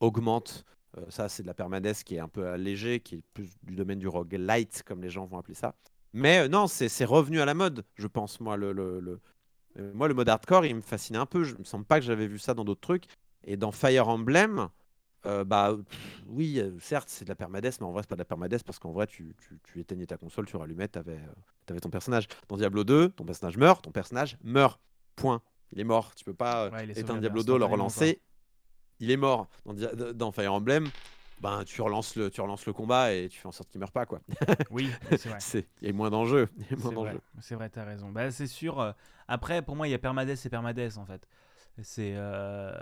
augmentent. 0.00 0.64
Euh, 0.98 1.02
ça, 1.08 1.28
c'est 1.28 1.42
de 1.42 1.46
la 1.46 1.54
permadeath 1.54 2.02
qui 2.04 2.16
est 2.16 2.20
un 2.20 2.28
peu 2.28 2.48
allégée, 2.48 3.00
qui 3.00 3.16
est 3.16 3.22
plus 3.34 3.50
du 3.62 3.74
domaine 3.76 3.98
du 3.98 4.08
roguelite, 4.08 4.82
comme 4.84 5.02
les 5.02 5.10
gens 5.10 5.24
vont 5.26 5.38
appeler 5.38 5.54
ça. 5.54 5.74
Mais 6.12 6.40
euh, 6.40 6.48
non, 6.48 6.66
c'est 6.66 7.04
revenu 7.04 7.40
à 7.40 7.44
la 7.44 7.54
mode, 7.54 7.84
je 7.94 8.06
pense, 8.08 8.40
moi. 8.40 8.56
Le, 8.56 8.72
le- 8.72 8.98
le- 9.00 9.20
euh, 9.78 9.92
moi, 9.94 10.08
le 10.08 10.14
mode 10.14 10.28
hardcore, 10.28 10.66
il 10.66 10.74
me 10.74 10.80
fascinait 10.80 11.18
un 11.18 11.26
peu. 11.26 11.44
Je 11.44 11.54
me 11.56 11.62
semble 11.64 11.84
pas 11.84 12.00
que 12.00 12.06
j'avais 12.06 12.26
vu 12.26 12.38
ça 12.38 12.54
dans 12.54 12.64
d'autres 12.64 12.80
trucs. 12.80 13.04
Et 13.44 13.56
dans 13.56 13.70
Fire 13.70 14.08
Emblem, 14.08 14.68
euh, 15.26 15.44
bah 15.44 15.76
pff, 15.88 16.22
oui, 16.26 16.60
certes, 16.80 17.08
c'est 17.08 17.24
de 17.24 17.28
la 17.30 17.36
permadeath, 17.36 17.80
mais 17.80 17.86
en 17.86 17.92
vrai, 17.92 18.02
c'est 18.02 18.08
pas 18.08 18.16
de 18.16 18.20
la 18.20 18.24
permadeath 18.24 18.64
parce 18.64 18.78
qu'en 18.80 18.90
vrai, 18.90 19.06
tu, 19.06 19.36
tu, 19.46 19.58
tu 19.62 19.78
éteignais 19.80 20.06
ta 20.06 20.16
console, 20.16 20.46
tu 20.46 20.56
rallumais, 20.56 20.88
t'avais 20.88 21.12
euh, 21.18 21.70
avais 21.70 21.80
ton 21.80 21.90
personnage. 21.90 22.26
Dans 22.48 22.56
Diablo 22.56 22.82
2, 22.82 23.10
ton 23.10 23.24
personnage 23.24 23.56
meurt, 23.56 23.84
ton 23.84 23.92
personnage 23.92 24.36
meurt. 24.42 24.80
Point. 25.14 25.40
Il 25.72 25.78
est 25.78 25.84
mort. 25.84 26.14
Tu 26.16 26.24
peux 26.24 26.34
pas 26.34 26.64
euh, 26.64 26.70
Ouais, 26.70 26.84
éteindre 26.90 27.20
Diablo 27.20 27.42
2, 27.44 27.58
le 27.58 27.64
relancer. 27.64 28.20
Il 29.00 29.10
est 29.10 29.16
mort. 29.16 29.48
Dans, 30.14 30.30
Fire 30.30 30.52
Emblem, 30.52 30.88
ben, 31.40 31.64
tu, 31.64 31.80
relances 31.82 32.16
le, 32.16 32.30
tu 32.30 32.40
relances 32.40 32.66
le 32.66 32.72
combat 32.72 33.12
et 33.12 33.28
tu 33.28 33.38
fais 33.40 33.48
en 33.48 33.52
sorte 33.52 33.70
qu'il 33.70 33.80
meurt 33.80 33.92
pas. 33.92 34.06
quoi. 34.06 34.20
Oui, 34.70 34.90
c'est 35.10 35.28
vrai. 35.28 35.38
Il 35.80 35.88
y 35.88 35.90
a 35.90 35.92
moins 35.94 36.10
d'enjeux. 36.10 36.48
C'est 36.78 36.92
vrai, 36.92 37.16
vrai, 37.56 37.68
t'as 37.70 37.84
raison. 37.84 38.10
Bah, 38.10 38.30
c'est 38.30 38.46
sûr. 38.46 38.78
euh, 38.80 38.92
Après, 39.26 39.62
pour 39.62 39.74
moi, 39.76 39.88
il 39.88 39.90
y 39.90 39.94
a 39.94 39.98
permadeath 39.98 40.44
et 40.44 40.48
permadeath 40.50 40.98
en 40.98 41.06
fait. 41.06 41.26
C'est 41.82 42.12
euh, 42.14 42.72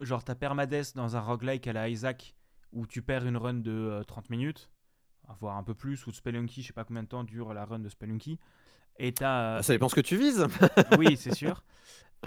genre 0.00 0.22
t'as 0.22 0.34
permadeath 0.34 0.94
dans 0.94 1.16
un 1.16 1.20
roguelike 1.20 1.66
à 1.66 1.72
la 1.72 1.88
Isaac 1.88 2.34
où 2.72 2.86
tu 2.86 3.02
perds 3.02 3.26
une 3.26 3.36
run 3.36 3.54
de 3.54 3.70
euh, 3.72 4.04
30 4.04 4.30
minutes, 4.30 4.70
voire 5.40 5.56
un 5.56 5.62
peu 5.62 5.74
plus, 5.74 6.06
ou 6.06 6.10
de 6.10 6.16
Spelunky, 6.16 6.62
je 6.62 6.68
sais 6.68 6.72
pas 6.72 6.84
combien 6.84 7.02
de 7.02 7.08
temps 7.08 7.24
dure 7.24 7.52
la 7.54 7.64
run 7.64 7.80
de 7.80 7.88
Spelunky. 7.88 8.38
Et 8.98 9.12
t'as. 9.12 9.56
Ah, 9.56 9.62
Ça 9.62 9.72
dépend 9.72 9.88
ce 9.88 9.94
que 9.94 10.00
tu 10.00 10.16
vises. 10.16 10.46
oui, 10.98 11.16
c'est 11.16 11.34
sûr. 11.34 11.62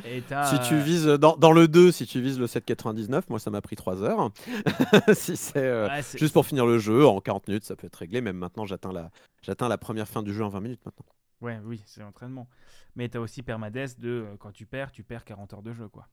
Et. 0.03 0.21
Si 0.21 0.59
tu 0.67 0.75
euh, 0.75 0.81
vises 0.81 1.05
dans, 1.05 1.37
dans 1.37 1.51
le 1.51 1.67
2, 1.67 1.91
si 1.91 2.05
tu 2.05 2.21
vises 2.21 2.37
le 2.39 2.47
7,99, 2.47 3.23
moi 3.29 3.39
ça 3.39 3.49
m'a 3.49 3.61
pris 3.61 3.75
3 3.75 4.03
heures. 4.03 4.31
si 5.13 5.37
c'est 5.37 5.57
euh, 5.57 5.87
ouais, 5.87 6.01
c'est- 6.01 6.17
juste 6.17 6.33
pour 6.33 6.45
finir 6.45 6.65
le 6.65 6.77
jeu, 6.79 7.05
en 7.07 7.21
40 7.21 7.47
minutes, 7.47 7.63
ça 7.63 7.75
peut 7.75 7.87
être 7.87 7.95
réglé. 7.95 8.21
Même 8.21 8.37
maintenant, 8.37 8.65
j'atteins 8.65 8.91
la, 8.91 9.09
j'atteins 9.41 9.69
la 9.69 9.77
première 9.77 10.07
fin 10.07 10.21
du 10.21 10.33
jeu 10.33 10.43
en 10.43 10.49
20 10.49 10.59
minutes 10.59 10.81
maintenant. 10.85 11.05
Ouais, 11.41 11.59
oui, 11.63 11.81
c'est 11.85 12.01
l'entraînement. 12.01 12.49
Mais 12.95 13.09
t'as 13.09 13.19
aussi 13.19 13.41
permadeath 13.41 13.99
de 13.99 14.09
euh, 14.09 14.35
quand 14.37 14.51
tu 14.51 14.65
perds, 14.65 14.91
tu 14.91 15.03
perds 15.03 15.23
40 15.25 15.53
heures 15.53 15.63
de 15.63 15.73
jeu, 15.73 15.87
quoi. 15.87 16.07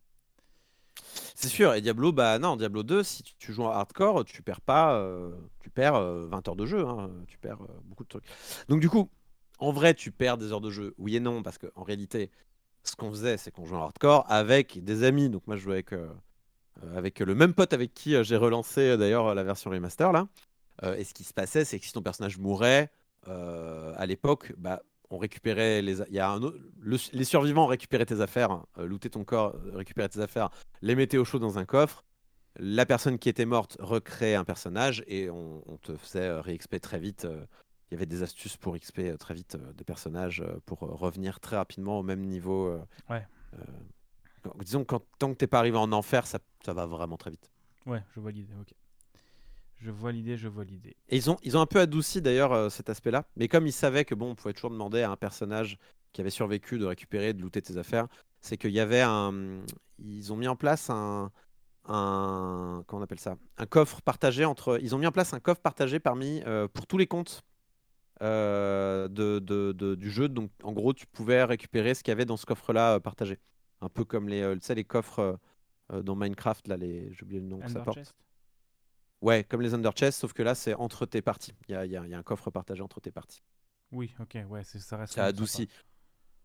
C'est 1.34 1.48
sûr, 1.48 1.74
et 1.74 1.80
Diablo, 1.80 2.12
bah 2.12 2.38
non, 2.38 2.56
Diablo 2.56 2.82
2, 2.82 3.02
si 3.02 3.22
tu, 3.22 3.34
tu 3.38 3.52
joues 3.52 3.64
en 3.64 3.70
hardcore, 3.70 4.24
tu 4.24 4.42
perds 4.42 4.60
pas, 4.60 4.94
euh, 4.94 5.32
tu 5.60 5.70
perds 5.70 5.96
euh, 5.96 6.26
20 6.26 6.48
heures 6.48 6.56
de 6.56 6.66
jeu, 6.66 6.86
hein, 6.86 7.10
tu 7.26 7.38
perds 7.38 7.58
beaucoup 7.84 8.04
de 8.04 8.08
trucs. 8.08 8.24
Donc 8.68 8.80
du 8.80 8.88
coup, 8.88 9.10
en 9.58 9.72
vrai, 9.72 9.94
tu 9.94 10.12
perds 10.12 10.38
des 10.38 10.52
heures 10.52 10.60
de 10.60 10.70
jeu, 10.70 10.94
oui 10.98 11.16
et 11.16 11.20
non, 11.20 11.42
parce 11.42 11.58
qu'en 11.58 11.82
réalité, 11.82 12.30
ce 12.84 12.96
qu'on 12.96 13.10
faisait, 13.10 13.36
c'est 13.36 13.50
qu'on 13.50 13.64
jouait 13.64 13.78
en 13.78 13.82
hardcore 13.82 14.24
avec 14.28 14.82
des 14.84 15.04
amis. 15.04 15.28
Donc 15.28 15.46
moi, 15.46 15.56
je 15.56 15.62
jouais 15.62 15.74
avec, 15.74 15.92
euh, 15.92 16.08
avec 16.96 17.20
le 17.20 17.34
même 17.34 17.54
pote 17.54 17.72
avec 17.72 17.94
qui 17.94 18.14
euh, 18.14 18.22
j'ai 18.24 18.36
relancé 18.36 18.80
euh, 18.80 18.96
d'ailleurs 18.96 19.34
la 19.34 19.42
version 19.44 19.70
remaster 19.70 20.12
là. 20.12 20.26
Et 20.96 21.04
ce 21.04 21.14
qui 21.14 21.22
se 21.22 21.32
passait, 21.32 21.64
c'est 21.64 21.78
que 21.78 21.86
si 21.86 21.92
ton 21.92 22.02
personnage 22.02 22.38
mourait, 22.38 22.90
à 23.26 24.06
l'époque, 24.06 24.52
bah, 24.58 24.82
on 25.10 25.18
récupérait 25.18 25.80
les, 25.80 26.00
il 26.00 26.14
y 26.14 26.18
a 26.18 26.28
un 26.28 26.40
les 27.12 27.24
survivants 27.24 27.66
récupéraient 27.66 28.06
tes 28.06 28.20
affaires, 28.20 28.50
hein, 28.50 28.66
lootaient 28.78 29.10
ton 29.10 29.22
corps, 29.22 29.54
récupéraient 29.74 30.08
tes 30.08 30.18
affaires, 30.20 30.50
les 30.80 30.96
mettaient 30.96 31.18
au 31.18 31.24
chaud 31.24 31.38
dans 31.38 31.58
un 31.58 31.66
coffre. 31.66 32.02
la 32.58 32.86
personne 32.86 33.18
qui 33.18 33.28
était 33.28 33.44
morte 33.44 33.76
recréait 33.80 34.34
un 34.34 34.44
personnage 34.44 35.02
et 35.06 35.30
on, 35.30 35.62
on 35.66 35.76
te 35.76 35.96
faisait 35.96 36.20
euh, 36.28 36.40
réexp 36.40 36.80
très 36.80 36.98
vite. 36.98 37.26
Il 37.92 37.96
y 37.96 37.98
avait 37.98 38.06
des 38.06 38.22
astuces 38.22 38.56
pour 38.56 38.74
XP 38.74 39.00
euh, 39.00 39.16
très 39.18 39.34
vite 39.34 39.56
euh, 39.56 39.72
des 39.74 39.84
personnages 39.84 40.40
euh, 40.40 40.56
pour 40.64 40.78
revenir 40.78 41.40
très 41.40 41.56
rapidement 41.56 41.98
au 41.98 42.02
même 42.02 42.22
niveau. 42.22 42.74
Ouais. 43.10 43.26
disons 44.60 44.80
que 44.80 44.86
quand, 44.86 45.02
tant 45.18 45.28
que 45.30 45.36
t'es 45.36 45.46
pas 45.46 45.58
arrivé 45.58 45.76
en 45.76 45.92
enfer, 45.92 46.26
ça, 46.26 46.38
ça 46.64 46.72
va 46.72 46.86
vraiment 46.86 47.18
très 47.18 47.30
vite. 47.30 47.50
Ouais, 47.84 48.02
je 48.14 48.20
vois 48.20 48.30
l'idée, 48.30 48.54
ok. 48.58 48.72
Je 49.76 49.90
vois 49.90 50.10
l'idée, 50.10 50.38
je 50.38 50.48
vois 50.48 50.64
l'idée. 50.64 50.96
Et 51.10 51.16
ils 51.16 51.28
ont, 51.28 51.36
ils 51.42 51.54
ont 51.58 51.60
un 51.60 51.66
peu 51.66 51.80
adouci 51.80 52.22
d'ailleurs 52.22 52.52
euh, 52.52 52.70
cet 52.70 52.88
aspect-là. 52.88 53.26
Mais 53.36 53.46
comme 53.46 53.66
ils 53.66 53.72
savaient 53.72 54.06
que 54.06 54.14
bon, 54.14 54.30
on 54.30 54.34
pouvait 54.34 54.54
toujours 54.54 54.70
demander 54.70 55.02
à 55.02 55.10
un 55.10 55.16
personnage 55.16 55.76
qui 56.14 56.22
avait 56.22 56.30
survécu 56.30 56.78
de 56.78 56.86
récupérer, 56.86 57.34
de 57.34 57.42
looter 57.42 57.60
tes 57.60 57.76
affaires, 57.76 58.06
c'est 58.40 58.56
qu'il 58.56 58.70
y 58.70 58.80
avait 58.80 59.02
un. 59.02 59.60
Ils 59.98 60.32
ont 60.32 60.36
mis 60.36 60.48
en 60.48 60.56
place 60.56 60.88
un. 60.88 61.30
un 61.88 62.84
comment 62.86 63.00
on 63.00 63.04
appelle 63.04 63.20
ça? 63.20 63.36
Un 63.58 63.66
coffre 63.66 64.00
partagé 64.00 64.46
entre. 64.46 64.78
Ils 64.80 64.94
ont 64.94 64.98
mis 64.98 65.06
en 65.06 65.12
place 65.12 65.34
un 65.34 65.40
coffre 65.40 65.60
partagé 65.60 66.00
parmi. 66.00 66.42
euh, 66.46 66.68
pour 66.68 66.86
tous 66.86 66.96
les 66.96 67.06
comptes 67.06 67.42
euh, 68.22 69.08
de, 69.08 69.38
de- 69.40 69.72
de- 69.72 69.94
du 69.94 70.10
jeu. 70.10 70.28
Donc 70.28 70.50
en 70.62 70.72
gros, 70.72 70.92
tu 70.94 71.06
pouvais 71.06 71.44
récupérer 71.44 71.94
ce 71.94 72.02
qu'il 72.02 72.10
y 72.10 72.12
avait 72.12 72.24
dans 72.24 72.36
ce 72.36 72.46
coffre-là 72.46 72.94
euh, 72.94 73.00
partagé. 73.00 73.38
Un 73.80 73.88
peu 73.88 74.04
comme 74.04 74.28
les, 74.28 74.40
euh, 74.42 74.54
tu 74.54 74.60
sais, 74.62 74.74
les 74.74 74.84
coffres 74.84 75.38
dans 75.92 76.16
Minecraft, 76.16 76.68
là, 76.68 76.76
les... 76.78 77.12
j'ai 77.12 77.22
oublié 77.24 77.40
le 77.40 77.46
nom 77.46 77.58
que 77.60 77.68
ça 77.70 77.80
porte. 77.80 77.98
Chest 77.98 78.14
Ouais, 79.20 79.44
comme 79.44 79.60
les 79.60 79.74
Under 79.74 79.92
Chest, 79.92 80.20
sauf 80.20 80.32
que 80.32 80.42
là, 80.42 80.54
c'est 80.54 80.74
entre 80.74 81.06
tes 81.06 81.22
parties. 81.22 81.52
Il 81.68 81.72
y 81.72 81.74
a, 81.76 81.84
y 81.86 81.96
a- 81.96 82.06
y 82.06 82.14
a 82.14 82.18
un 82.18 82.22
coffre 82.22 82.50
partagé 82.50 82.82
entre 82.82 83.00
tes 83.00 83.12
parties. 83.12 83.42
Oui, 83.92 84.14
ok, 84.18 84.38
ouais, 84.48 84.64
ça 84.64 84.96
reste. 84.96 85.12
Ça 85.12 85.26
adoucit, 85.26 85.68
sympa. 85.68 85.82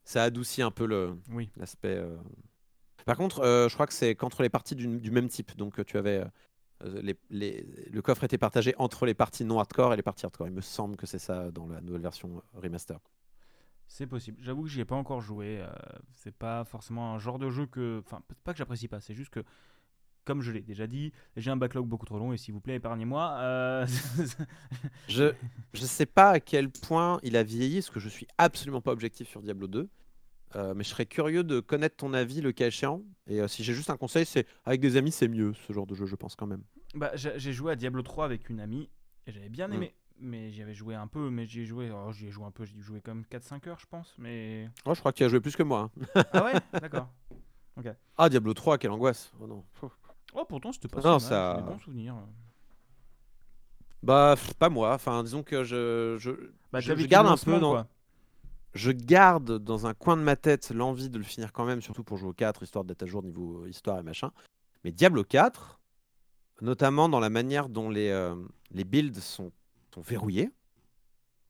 ça 0.04 0.24
adoucit 0.24 0.62
un 0.62 0.72
peu 0.72 0.86
le- 0.86 1.18
Oui, 1.30 1.50
l'aspect. 1.56 2.04
Par 3.06 3.16
contre, 3.16 3.68
je 3.70 3.74
crois 3.74 3.88
que 3.88 3.94
c'est 3.94 4.16
qu'entre 4.16 4.44
les 4.44 4.50
parties 4.50 4.76
du, 4.76 5.00
du 5.00 5.12
même 5.12 5.30
type. 5.30 5.56
Donc, 5.56 5.84
tu 5.86 5.98
avais. 5.98 6.26
Euh, 6.84 7.02
les, 7.02 7.16
les- 7.30 7.64
le 7.92 8.02
coffre 8.02 8.24
était 8.24 8.38
partagé 8.38 8.74
entre 8.78 9.06
les 9.06 9.14
parties 9.14 9.46
non 9.46 9.60
hardcore 9.60 9.94
et 9.94 9.98
les 9.98 10.04
parties 10.04 10.26
hardcore. 10.26 10.48
Il 10.48 10.54
me 10.54 10.62
semble 10.62 10.96
que 10.98 11.06
c'est 11.08 11.20
ça 11.20 11.52
dans 11.52 11.68
la 11.68 11.82
nouvelle 11.82 12.02
version 12.02 12.38
euh, 12.56 12.60
remaster. 12.62 13.00
c'est 13.88 14.08
possible. 14.08 14.38
J'avoue 14.42 14.64
que 14.64 14.70
j'y 14.70 14.82
ai 14.82 14.86
pas 14.86 14.96
encore 14.96 15.22
joué. 15.22 15.60
euh, 15.62 15.68
c'est 16.14 16.36
pas 16.36 16.64
forcément 16.66 17.14
un 17.14 17.20
genre 17.20 17.40
de 17.40 17.50
jeu 17.50 17.66
que. 17.66 18.02
Enfin, 18.06 18.22
pas 18.44 18.52
que 18.54 18.58
j'apprécie 18.60 18.88
pas, 18.88 19.00
c'est 19.02 19.14
juste 19.16 19.32
que. 19.32 19.44
Comme 20.26 20.42
je 20.42 20.52
l'ai 20.52 20.62
déjà 20.62 20.88
dit, 20.88 21.14
j'ai 21.38 21.52
un 21.52 21.58
backlog 21.58 21.88
beaucoup 21.88 22.06
trop 22.06 22.20
long 22.20 22.34
et 22.34 22.38
s'il 22.38 22.54
vous 22.54 22.62
plaît, 22.62 22.76
épargnez-moi. 22.76 23.38
euh, 23.40 23.88
Je 25.08 25.34
je 25.74 25.86
sais 25.86 26.06
pas 26.06 26.32
à 26.32 26.40
quel 26.40 26.70
point 26.70 27.20
il 27.24 27.38
a 27.38 27.44
vieilli, 27.44 27.76
parce 27.76 27.90
que 27.90 28.00
je 28.00 28.10
suis 28.10 28.28
absolument 28.38 28.82
pas 28.82 28.92
objectif 28.92 29.28
sur 29.30 29.42
Diablo 29.42 29.68
2. 29.68 29.90
Euh, 30.56 30.74
mais 30.74 30.84
je 30.84 30.90
serais 30.90 31.06
curieux 31.06 31.44
de 31.44 31.60
connaître 31.60 31.96
ton 31.98 32.14
avis 32.14 32.42
le 32.42 32.52
cas 32.52 32.68
échéant. 32.68 33.02
Et 33.28 33.42
euh, 33.42 33.48
si 33.48 33.64
j'ai 33.64 33.74
juste 33.74 33.90
un 33.90 33.98
conseil, 33.98 34.26
c'est 34.26 34.46
avec 34.66 34.80
des 34.82 34.96
amis, 34.98 35.12
c'est 35.12 35.28
mieux 35.28 35.54
ce 35.68 35.74
genre 35.74 35.86
de 35.88 35.94
jeu, 35.96 36.06
je 36.06 36.16
pense 36.16 36.36
quand 36.36 36.48
même. 36.48 36.64
Bah, 36.96 37.12
j'ai 37.16 37.54
joué 37.54 37.74
à 37.74 37.76
Diablo 37.76 38.02
3 38.02 38.26
avec 38.26 38.50
une 38.50 38.60
amie 38.60 38.90
et 39.26 39.32
j'avais 39.32 39.50
bien 39.50 39.68
Mm. 39.68 39.74
aimé. 39.74 39.96
Mais 40.20 40.50
j'y 40.52 40.64
avais 40.64 40.74
joué 40.74 40.96
un 40.96 41.06
peu, 41.06 41.30
mais 41.30 41.46
j'y 41.46 41.62
ai 41.62 41.66
joué, 41.66 41.86
alors 41.86 42.12
j'y 42.12 42.26
ai 42.26 42.32
joué 42.32 42.46
un 42.46 42.50
peu, 42.52 42.66
j'ai 42.66 42.74
dû 42.74 42.82
jouer 42.82 43.02
comme 43.02 43.24
4-5 43.30 43.68
heures, 43.68 43.78
je 43.80 43.86
pense. 43.86 44.16
Mais. 44.18 44.68
Oh, 44.86 44.96
je 44.96 45.00
crois 45.00 45.12
que 45.12 45.18
tu 45.18 45.24
as 45.24 45.30
joué 45.30 45.40
plus 45.40 45.56
que 45.56 45.62
moi. 45.62 45.92
hein. 46.16 46.24
Ah 46.34 46.44
ouais? 46.44 46.54
D'accord. 46.82 47.10
Ah, 48.18 48.28
Diablo 48.28 48.56
3, 48.56 48.80
quelle 48.80 48.90
angoisse. 48.90 49.32
Oh 49.40 49.46
non. 49.46 49.64
Oh, 50.34 50.44
pourtant, 50.50 50.72
c'était 50.72 50.88
pas 50.88 51.00
Non, 51.02 51.20
ça- 51.20 51.58
des 51.58 51.62
bons 51.62 51.78
souvenirs. 51.78 52.16
Bah, 54.02 54.36
pas 54.60 54.70
moi. 54.70 54.94
Enfin, 54.96 55.24
disons 55.24 55.44
que 55.44 55.64
je, 55.64 56.16
je, 56.20 56.32
Bah, 56.72 56.80
Je- 56.80 56.96
je 56.96 57.06
garde 57.06 57.28
un 57.28 57.38
peu 57.38 57.60
dans- 57.60 57.72
quoi. 57.74 57.88
Je 58.78 58.92
garde 58.92 59.60
dans 59.60 59.88
un 59.88 59.94
coin 59.94 60.16
de 60.16 60.22
ma 60.22 60.36
tête 60.36 60.72
l'envie 60.72 61.10
de 61.10 61.18
le 61.18 61.24
finir 61.24 61.52
quand 61.52 61.66
même, 61.66 61.82
surtout 61.82 62.04
pour 62.04 62.18
jouer 62.18 62.30
au 62.30 62.34
4, 62.34 62.64
histoire 62.64 62.86
d'être 62.86 63.04
à 63.04 63.06
jour 63.06 63.24
niveau 63.24 63.66
histoire 63.66 64.00
et 64.00 64.04
machin. 64.04 64.32
Mais 64.84 64.92
Diablo 64.92 65.24
4, 65.24 65.80
notamment 66.62 67.10
dans 67.10 67.20
la 67.20 67.30
manière 67.30 67.70
dont 67.70 67.90
les, 67.90 68.10
euh, 68.10 68.36
builds 68.72 69.20
sont, 69.20 69.52
verrouillés. 69.98 70.52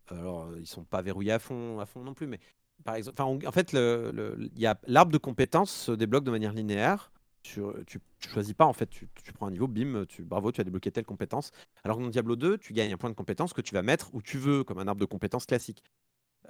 Alors, 0.07 0.45
euh, 0.45 0.57
ils 0.59 0.65
sont 0.65 0.85
pas 0.85 1.01
verrouillés 1.01 1.33
à 1.33 1.39
fond, 1.39 1.79
à 1.79 1.85
fond 1.85 2.01
non 2.01 2.13
plus, 2.13 2.27
mais 2.27 2.39
par 2.85 2.95
exemple, 2.95 3.45
en 3.45 3.51
fait, 3.51 3.73
l'arbre 3.73 5.11
de 5.11 5.17
compétences 5.17 5.71
se 5.71 5.91
débloque 5.91 6.23
de 6.23 6.31
manière 6.31 6.53
linéaire. 6.53 7.11
Tu, 7.43 7.61
tu, 7.85 7.99
choisis 8.19 8.53
pas 8.53 8.65
en 8.65 8.73
fait, 8.73 8.89
tu, 8.89 9.07
tu 9.23 9.33
prends 9.33 9.47
un 9.47 9.51
niveau, 9.51 9.67
bim, 9.67 10.05
tu, 10.05 10.23
bravo, 10.23 10.51
tu 10.51 10.61
as 10.61 10.63
débloqué 10.63 10.91
telle 10.91 11.05
compétence. 11.05 11.51
Alors 11.83 11.97
que 11.97 12.03
dans 12.03 12.09
Diablo 12.09 12.35
2, 12.35 12.57
tu 12.57 12.73
gagnes 12.73 12.93
un 12.93 12.97
point 12.97 13.09
de 13.09 13.15
compétence 13.15 13.53
que 13.53 13.61
tu 13.61 13.73
vas 13.73 13.81
mettre 13.81 14.13
où 14.13 14.21
tu 14.21 14.37
veux, 14.37 14.63
comme 14.63 14.79
un 14.79 14.87
arbre 14.87 14.99
de 14.99 15.05
compétences 15.05 15.45
classique. 15.45 15.83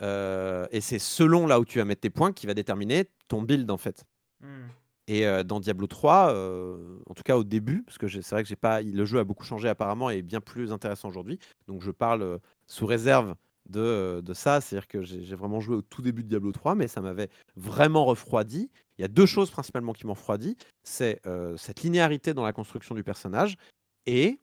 Euh, 0.02 0.68
et 0.72 0.82
c'est 0.82 1.00
selon 1.00 1.48
là 1.48 1.60
où 1.60 1.66
tu 1.66 1.80
vas 1.80 1.86
mettre 1.86 2.02
tes 2.02 2.10
points 2.10 2.32
qui 2.32 2.46
va 2.48 2.54
déterminer 2.54 3.10
ton 3.28 3.42
build 3.42 3.70
en 3.72 3.78
fait. 3.78 4.06
Hmm. 4.42 4.68
Et 5.08 5.26
euh, 5.26 5.44
dans 5.44 5.60
Diablo 5.60 5.88
3, 5.88 6.34
euh, 6.34 7.00
en 7.10 7.14
tout 7.14 7.24
cas 7.24 7.38
au 7.38 7.44
début, 7.44 7.84
parce 7.84 7.98
que 7.98 8.08
c'est 8.08 8.30
vrai 8.30 8.44
que 8.44 8.50
j'ai 8.50 8.56
pas, 8.58 8.82
le 8.82 9.06
jeu 9.06 9.20
a 9.20 9.24
beaucoup 9.24 9.46
changé 9.46 9.70
apparemment 9.70 10.12
et 10.12 10.18
est 10.18 10.22
bien 10.22 10.42
plus 10.42 10.72
intéressant 10.72 11.08
aujourd'hui. 11.08 11.40
Donc 11.68 11.82
je 11.82 11.92
parle 11.92 12.40
sous 12.68 12.86
réserve 12.86 13.36
de, 13.70 14.22
de 14.24 14.34
ça, 14.34 14.62
c'est-à-dire 14.62 14.88
que 14.88 15.02
j'ai 15.02 15.36
vraiment 15.36 15.60
joué 15.60 15.76
au 15.78 15.82
tout 15.82 16.02
début 16.02 16.24
de 16.24 16.30
Diablo 16.30 16.52
3, 16.52 16.76
mais 16.76 16.88
ça 16.88 17.02
m'avait 17.02 17.30
vraiment 17.56 18.06
refroidi. 18.06 18.70
Il 18.98 19.02
y 19.02 19.06
a 19.06 19.10
deux 19.10 19.26
choses 19.26 19.50
principalement 19.50 19.94
qui 19.94 20.06
m'ont 20.08 20.14
refroidi, 20.14 20.58
c'est 20.84 21.22
cette 21.58 21.84
linéarité 21.84 22.34
dans 22.34 22.44
la 22.44 22.54
construction 22.54 22.96
du 22.96 23.04
personnage 23.04 23.56
et 24.06 24.40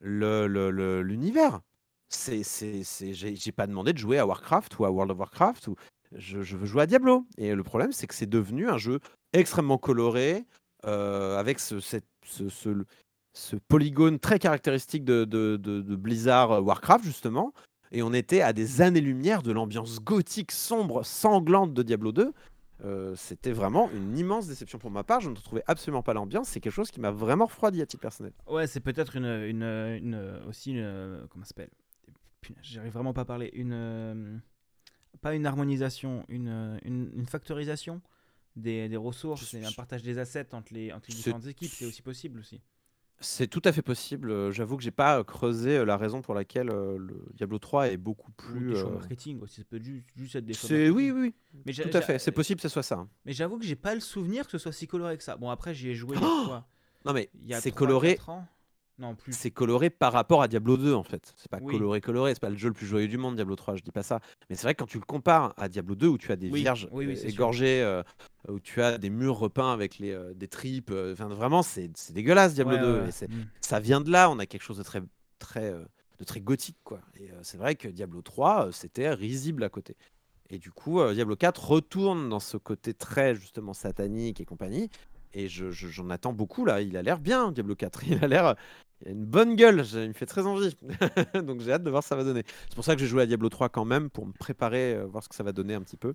le- 0.00 0.46
le- 0.46 0.70
le- 0.70 1.02
l'univers. 1.02 1.60
C'est, 2.14 2.42
j'ai 3.12 3.52
pas 3.52 3.66
demandé 3.66 3.92
de 3.92 3.98
jouer 3.98 4.18
à 4.18 4.26
Warcraft 4.26 4.78
ou 4.78 4.84
à 4.84 4.90
World 4.90 5.10
of 5.12 5.18
Warcraft. 5.18 5.68
Ou, 5.68 5.76
je, 6.14 6.38
veux 6.38 6.66
jouer 6.66 6.82
à 6.82 6.86
Diablo. 6.86 7.26
Et 7.38 7.54
le 7.54 7.62
problème, 7.62 7.92
c'est 7.92 8.06
que 8.06 8.14
c'est 8.14 8.28
devenu 8.28 8.68
un 8.68 8.78
jeu 8.78 9.00
extrêmement 9.32 9.78
coloré, 9.78 10.44
euh, 10.84 11.38
avec 11.38 11.58
ce, 11.58 11.80
cette- 11.80 12.04
ce, 12.26 12.48
ce- 13.34 13.56
polygone 13.68 14.18
très 14.18 14.38
caractéristique 14.38 15.04
de, 15.04 15.24
de- 15.24 15.96
Blizzard 15.96 16.52
euh, 16.52 16.60
Warcraft, 16.60 17.04
justement. 17.04 17.52
Et 17.92 18.02
on 18.02 18.12
était 18.12 18.40
à 18.42 18.52
des 18.52 18.80
années-lumière 18.82 19.42
de 19.42 19.52
l'ambiance 19.52 20.00
gothique, 20.00 20.52
sombre, 20.52 21.04
sanglante 21.04 21.72
de 21.74 21.82
Diablo 21.82 22.12
2. 22.12 22.32
Euh, 22.84 23.14
C'était 23.16 23.52
vraiment 23.52 23.90
une 23.94 24.18
immense 24.18 24.46
déception 24.48 24.78
pour 24.78 24.90
ma 24.90 25.04
part. 25.04 25.20
Je 25.20 25.30
ne 25.30 25.34
trouvais 25.36 25.62
absolument 25.66 26.02
pas 26.02 26.14
l'ambiance. 26.14 26.48
C'est 26.48 26.60
quelque 26.60 26.72
chose 26.74 26.90
qui 26.90 27.00
m'a 27.00 27.10
vraiment 27.10 27.46
refroidi 27.46 27.80
à 27.80 27.86
titre 27.86 28.00
personnel. 28.02 28.32
Ouais, 28.48 28.66
c'est 28.66 28.80
peut-être 28.80 29.16
une, 29.16 29.24
une, 29.26 30.40
aussi 30.48 30.72
une, 30.72 31.26
comment 31.30 31.44
ça 31.44 31.48
s'appelle? 31.50 31.70
J'arrive 32.62 32.92
vraiment 32.92 33.12
pas 33.12 33.22
à 33.22 33.24
parler. 33.24 33.50
Une, 33.54 33.72
euh, 33.72 34.36
pas 35.20 35.34
une 35.34 35.46
harmonisation, 35.46 36.24
une, 36.28 36.78
une, 36.84 37.10
une 37.14 37.26
factorisation 37.26 38.00
des, 38.56 38.88
des 38.88 38.96
ressources 38.96 39.54
et 39.54 39.64
un 39.64 39.72
partage 39.72 40.02
des 40.02 40.18
assets 40.18 40.54
entre 40.54 40.72
les, 40.74 40.92
entre 40.92 41.08
les 41.10 41.14
différentes 41.16 41.46
équipes. 41.46 41.70
C'est 41.70 41.86
aussi 41.86 42.02
possible 42.02 42.40
aussi. 42.40 42.60
C'est 43.20 43.46
tout 43.46 43.62
à 43.64 43.72
fait 43.72 43.82
possible. 43.82 44.30
Euh, 44.32 44.50
J'avoue 44.50 44.76
que 44.76 44.82
j'ai 44.82 44.90
pas 44.90 45.20
euh, 45.20 45.22
creusé 45.24 45.76
euh, 45.78 45.84
la 45.84 45.96
raison 45.96 46.22
pour 46.22 46.34
laquelle 46.34 46.70
euh, 46.70 46.98
le 46.98 47.24
Diablo 47.34 47.58
3 47.60 47.90
est 47.90 47.96
beaucoup 47.96 48.30
Ou 48.30 48.34
plus. 48.34 48.70
des 48.72 48.80
choix 48.80 48.90
euh, 48.90 48.94
marketing 48.94 49.40
aussi. 49.40 49.60
Ça 49.60 49.64
peut 49.70 49.80
juste, 49.80 50.06
juste 50.16 50.34
être 50.34 50.44
des 50.44 50.54
choix 50.54 50.68
C'est 50.68 50.90
oui, 50.90 51.12
oui, 51.12 51.32
Mais 51.64 51.72
tout 51.72 51.96
à 51.96 52.00
fait. 52.00 52.18
C'est 52.18 52.32
possible 52.32 52.58
que 52.58 52.62
ce 52.62 52.68
soit 52.72 52.82
ça. 52.82 52.96
hein. 52.96 53.08
Mais 53.24 53.32
j'avoue 53.32 53.58
que 53.60 53.64
j'ai 53.64 53.76
pas 53.76 53.94
le 53.94 54.00
souvenir 54.00 54.44
que 54.46 54.50
ce 54.50 54.58
soit 54.58 54.72
si 54.72 54.88
coloré 54.88 55.16
que 55.16 55.22
ça. 55.22 55.36
Bon, 55.36 55.50
après, 55.50 55.72
j'y 55.72 55.90
ai 55.90 55.94
joué 55.94 56.16
Oh 56.20 56.42
quoi 56.46 56.66
Non 57.04 57.12
mais 57.12 57.30
c'est 57.60 57.70
3, 57.70 57.78
coloré. 57.78 58.16
4 58.16 58.28
ans 58.30 58.48
Non, 58.98 59.14
plus. 59.14 59.32
C'est 59.32 59.50
coloré 59.50 59.90
par 59.90 60.12
rapport 60.12 60.42
à 60.42 60.48
Diablo 60.48 60.76
2 60.76 60.94
en 60.94 61.02
fait. 61.02 61.32
C'est 61.36 61.50
pas 61.50 61.58
Oui. 61.62 61.74
coloré 61.74 62.00
coloré. 62.00 62.34
C'est 62.34 62.40
pas 62.40 62.50
le 62.50 62.56
jeu 62.56 62.68
le 62.68 62.74
plus 62.74 62.86
joyeux 62.86 63.08
du 63.08 63.18
monde 63.18 63.34
Diablo 63.36 63.56
3. 63.56 63.76
Je 63.76 63.82
dis 63.82 63.90
pas 63.90 64.02
ça. 64.02 64.20
Mais 64.48 64.56
c'est 64.56 64.62
vrai 64.62 64.74
que 64.74 64.80
quand 64.80 64.86
tu 64.86 64.98
le 64.98 65.04
compares 65.04 65.54
à 65.56 65.68
Diablo 65.68 65.94
2 65.94 66.06
où 66.08 66.18
tu 66.18 66.30
as 66.30 66.36
des 66.36 66.50
Oui, 66.50 66.60
vierges 66.60 66.88
oui, 66.92 67.06
euh, 67.06 67.28
égorgées, 67.28 67.82
euh, 67.82 68.02
où 68.48 68.60
tu 68.60 68.82
as 68.82 68.98
des 68.98 69.10
murs 69.10 69.38
repeints 69.38 69.72
avec 69.72 69.98
les, 69.98 70.10
euh, 70.12 70.34
des 70.34 70.46
tripes. 70.48 70.90
euh, 70.90 71.14
vraiment 71.16 71.62
c'est 71.62 71.90
dégueulasse 72.12 72.54
Diablo 72.54 72.74
Ouais, 72.76 72.80
2. 72.82 73.00
ouais, 73.00 73.08
Et 73.08 73.12
c'est- 73.12 73.28
mm. 73.28 73.46
ça 73.60 73.80
vient 73.80 74.00
de 74.00 74.10
là. 74.10 74.30
On 74.30 74.38
a 74.38 74.46
quelque 74.46 74.62
chose 74.62 74.78
de 74.78 74.82
très 74.82 75.02
très 75.38 75.72
de 75.72 76.24
très 76.24 76.40
gothique 76.40 76.76
quoi. 76.84 77.00
Et 77.18 77.30
c'est 77.42 77.56
vrai 77.58 77.74
que 77.74 77.88
Diablo 77.88 78.22
3 78.22 78.66
euh, 78.68 78.72
c'était 78.72 79.12
risible 79.12 79.64
à 79.64 79.68
côté. 79.68 79.96
Et 80.50 80.58
du 80.58 80.70
coup 80.70 81.00
Diablo 81.14 81.34
4 81.34 81.64
retourne 81.66 82.28
dans 82.28 82.38
ce 82.40 82.58
côté 82.58 82.92
très 82.92 83.34
justement 83.34 83.72
satanique 83.72 84.38
et 84.40 84.44
compagnie. 84.44 84.90
Et 85.34 85.48
je- 85.48 85.70
je- 85.70 85.88
j'en 85.88 86.10
attends 86.10 86.32
beaucoup 86.32 86.64
là. 86.64 86.80
Il 86.82 86.96
a 86.96 87.02
l'air 87.02 87.18
bien 87.18 87.52
Diablo 87.52 87.74
4. 87.74 88.02
Il 88.08 88.22
a 88.24 88.28
l'air 88.28 88.54
il 89.04 89.08
a 89.08 89.10
une 89.12 89.24
bonne 89.24 89.56
gueule. 89.56 89.84
je- 89.84 89.98
Il 90.00 90.08
me 90.08 90.12
fait 90.12 90.26
très 90.26 90.46
envie. 90.46 90.76
Donc 91.46 91.60
j'ai 91.60 91.72
hâte 91.72 91.82
de 91.82 91.90
voir 91.90 92.02
ce 92.02 92.08
que 92.08 92.14
ça 92.14 92.16
va 92.16 92.24
donner. 92.24 92.42
C'est 92.68 92.74
pour 92.74 92.84
ça 92.84 92.94
que 92.94 93.00
j'ai 93.00 93.06
joué 93.06 93.22
à 93.22 93.26
Diablo 93.26 93.48
3 93.48 93.68
quand 93.68 93.84
même 93.84 94.10
pour 94.10 94.26
me 94.26 94.32
préparer, 94.32 94.94
euh, 94.94 95.04
voir 95.06 95.22
ce 95.24 95.28
que 95.28 95.34
ça 95.34 95.42
va 95.42 95.52
donner 95.52 95.74
un 95.74 95.80
petit 95.82 95.96
peu. 95.96 96.14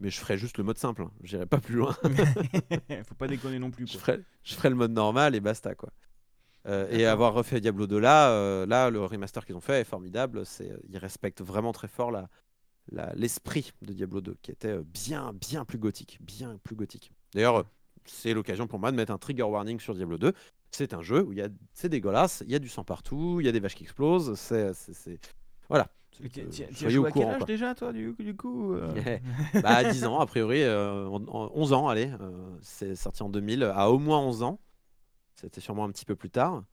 Mais 0.00 0.10
je 0.10 0.18
ferai 0.18 0.36
juste 0.36 0.58
le 0.58 0.64
mode 0.64 0.76
simple. 0.78 1.02
hein. 1.02 1.10
J'irai 1.22 1.46
pas 1.46 1.58
plus 1.58 1.74
loin. 1.76 1.94
Faut 3.08 3.14
pas 3.16 3.28
déconner 3.28 3.58
non 3.58 3.70
plus. 3.70 3.86
je, 3.86 3.96
ferai, 3.98 4.20
je 4.42 4.54
ferai 4.54 4.68
le 4.70 4.74
mode 4.76 4.92
normal 4.92 5.34
et 5.34 5.40
basta 5.40 5.74
quoi. 5.74 5.90
Euh, 6.66 6.88
et 6.90 7.06
avoir 7.06 7.32
refait 7.32 7.60
Diablo 7.60 7.86
2 7.86 7.98
là, 8.00 8.30
euh, 8.30 8.66
là 8.66 8.90
le 8.90 9.04
remaster 9.04 9.46
qu'ils 9.46 9.54
ont 9.54 9.60
fait 9.60 9.80
est 9.82 9.84
formidable. 9.84 10.44
C'est, 10.44 10.72
ils 10.88 10.98
respectent 10.98 11.42
vraiment 11.42 11.72
très 11.72 11.88
fort 11.88 12.10
la, 12.10 12.28
l'esprit 13.14 13.72
de 13.82 13.92
Diablo 13.92 14.20
2 14.20 14.36
qui 14.42 14.50
était 14.50 14.78
bien 14.78 15.32
bien 15.32 15.64
plus 15.64 15.78
gothique, 15.78 16.18
bien 16.20 16.58
plus 16.64 16.74
gothique. 16.76 17.12
D'ailleurs, 17.34 17.64
c'est 18.06 18.34
l'occasion 18.34 18.66
pour 18.66 18.78
moi 18.78 18.90
de 18.90 18.96
mettre 18.96 19.12
un 19.12 19.18
trigger 19.18 19.42
warning 19.44 19.78
sur 19.80 19.94
Diablo 19.94 20.18
2. 20.18 20.32
C'est 20.70 20.94
un 20.94 21.02
jeu 21.02 21.22
où 21.22 21.32
il 21.32 21.38
y 21.38 21.42
a, 21.42 21.48
c'est 21.72 21.88
dégueulasse, 21.88 22.42
il 22.46 22.52
y 22.52 22.54
a 22.54 22.58
du 22.58 22.68
sang 22.68 22.84
partout, 22.84 23.38
il 23.40 23.46
y 23.46 23.48
a 23.48 23.52
des 23.52 23.60
vaches 23.60 23.74
qui 23.74 23.84
explosent. 23.84 24.34
C'est, 24.34 24.74
c'est, 24.74 24.92
c'est- 24.94 25.18
voilà. 25.68 25.88
Tu 26.10 26.22
Euh, 26.38 26.86
as 26.86 26.88
joué 26.88 27.08
à 27.08 27.12
quel 27.12 27.22
âge 27.28 27.44
déjà, 27.44 27.74
toi, 27.74 27.92
du, 27.92 28.14
coup 28.36 28.72
euh 28.74 28.90
bah, 29.62 29.68
à 29.76 29.84
10 29.84 30.06
ans, 30.06 30.18
a 30.20 30.26
priori, 30.26 30.62
euh, 30.62 31.06
en- 31.08 31.22
en 31.28 31.50
11 31.54 31.72
ans, 31.74 31.88
allez, 31.88 32.10
euh, 32.20 32.56
c'est 32.62 32.94
sorti 32.96 33.22
en 33.22 33.28
2000, 33.28 33.64
à 33.64 33.90
au 33.90 33.98
moins 33.98 34.18
11 34.20 34.42
ans. 34.42 34.58
C'était 35.34 35.60
sûrement 35.60 35.84
un 35.84 35.90
petit 35.90 36.06
peu 36.06 36.16
plus 36.16 36.30
tard. 36.30 36.64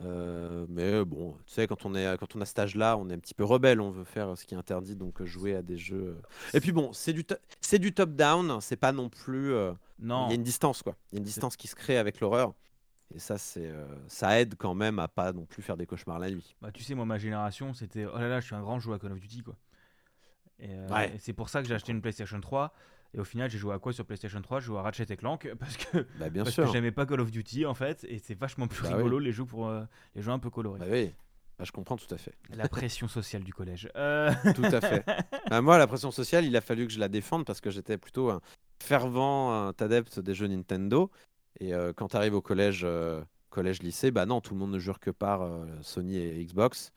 Euh, 0.00 0.66
mais 0.68 1.04
bon, 1.04 1.32
tu 1.46 1.54
sais, 1.54 1.66
quand 1.66 1.86
on 1.86 1.94
est 1.94 2.18
quand 2.18 2.36
on 2.36 2.40
a 2.40 2.44
cet 2.44 2.58
âge-là, 2.58 2.96
on 2.98 3.08
est 3.08 3.14
un 3.14 3.18
petit 3.18 3.34
peu 3.34 3.44
rebelle, 3.44 3.80
on 3.80 3.90
veut 3.90 4.04
faire 4.04 4.36
ce 4.36 4.44
qui 4.44 4.54
est 4.54 4.58
interdit, 4.58 4.94
donc 4.94 5.22
jouer 5.24 5.54
à 5.54 5.62
des 5.62 5.78
jeux. 5.78 6.20
Et 6.52 6.60
puis 6.60 6.72
bon, 6.72 6.92
c'est 6.92 7.12
du 7.12 7.24
c'est 7.60 7.78
du 7.78 7.92
top-down, 7.92 8.60
c'est 8.60 8.76
pas 8.76 8.92
non 8.92 9.08
plus. 9.08 9.54
Non. 9.98 10.26
Il 10.26 10.30
y 10.30 10.32
a 10.32 10.34
une 10.34 10.42
distance 10.42 10.82
quoi. 10.82 10.96
Il 11.10 11.14
y 11.14 11.18
a 11.18 11.20
une 11.20 11.24
distance 11.24 11.56
qui 11.56 11.68
se 11.68 11.74
crée 11.74 11.96
avec 11.96 12.20
l'horreur. 12.20 12.52
Et 13.14 13.20
ça, 13.20 13.38
c'est, 13.38 13.72
ça 14.08 14.40
aide 14.40 14.56
quand 14.58 14.74
même 14.74 14.98
à 14.98 15.06
pas 15.06 15.32
non 15.32 15.46
plus 15.46 15.62
faire 15.62 15.76
des 15.76 15.86
cauchemars 15.86 16.18
la 16.18 16.28
nuit. 16.28 16.56
Bah, 16.60 16.72
tu 16.72 16.82
sais, 16.82 16.96
moi, 16.96 17.04
ma 17.04 17.18
génération, 17.18 17.72
c'était 17.72 18.04
oh 18.04 18.18
là 18.18 18.26
là, 18.28 18.40
je 18.40 18.46
suis 18.46 18.56
un 18.56 18.60
grand 18.60 18.80
joueur 18.80 18.96
à 18.96 18.98
Call 18.98 19.12
of 19.12 19.20
Duty, 19.20 19.44
quoi. 19.44 19.56
Et, 20.58 20.76
c'est 21.18 21.32
pour 21.32 21.48
ça 21.48 21.62
que 21.62 21.68
j'ai 21.68 21.74
acheté 21.74 21.92
une 21.92 22.00
PlayStation 22.00 22.40
3. 22.40 22.72
Et 23.14 23.20
au 23.20 23.24
final, 23.24 23.50
j'ai 23.50 23.58
joué 23.58 23.74
à 23.74 23.78
quoi 23.78 23.92
sur 23.92 24.04
PlayStation 24.04 24.40
3 24.40 24.60
J'ai 24.60 24.66
joué 24.66 24.78
à 24.78 24.82
Ratchet 24.82 25.16
Clank 25.16 25.48
parce 25.58 25.76
que, 25.76 26.06
bah, 26.18 26.30
bien 26.30 26.44
parce 26.44 26.54
sûr. 26.54 26.66
que 26.66 26.72
j'aimais 26.72 26.92
pas 26.92 27.06
Call 27.06 27.20
of 27.20 27.30
Duty 27.30 27.66
en 27.66 27.74
fait. 27.74 28.04
Et 28.08 28.18
c'est 28.18 28.38
vachement 28.38 28.66
plus 28.66 28.82
bah 28.82 28.96
rigolo 28.96 29.18
les 29.18 29.32
jeux 29.32 29.44
pour 29.44 29.70
les 30.14 30.22
jeux 30.22 30.32
un 30.32 30.38
peu 30.38 30.50
colorés. 30.50 30.80
Bah 30.80 30.86
oui. 30.90 31.12
Bah, 31.58 31.64
je 31.64 31.72
comprends 31.72 31.96
tout 31.96 32.12
à 32.14 32.18
fait. 32.18 32.34
La 32.50 32.68
pression 32.68 33.08
sociale 33.08 33.42
du 33.42 33.52
collège. 33.52 33.88
Euh. 33.96 34.30
Tout 34.54 34.64
à 34.64 34.80
fait. 34.80 35.04
moi, 35.62 35.78
la 35.78 35.86
pression 35.86 36.10
sociale, 36.10 36.44
il 36.44 36.54
a 36.56 36.60
fallu 36.60 36.86
que 36.86 36.92
je 36.92 36.98
la 36.98 37.08
défende 37.08 37.44
parce 37.46 37.60
que 37.60 37.70
j'étais 37.70 37.96
plutôt 37.96 38.30
un 38.30 38.40
fervent 38.82 39.68
adepte 39.68 40.20
des 40.20 40.34
jeux 40.34 40.48
Nintendo. 40.48 41.10
Et 41.60 41.72
quand 41.96 42.08
tu 42.08 42.16
arrives 42.16 42.34
au 42.34 42.42
collège, 42.42 42.86
collège-lycée, 43.48 44.10
bah 44.10 44.26
non, 44.26 44.42
tout 44.42 44.52
le 44.52 44.60
monde 44.60 44.72
ne 44.72 44.78
jure 44.78 45.00
que 45.00 45.10
par 45.10 45.48
Sony 45.80 46.18
et 46.18 46.44
Xbox. 46.44 46.92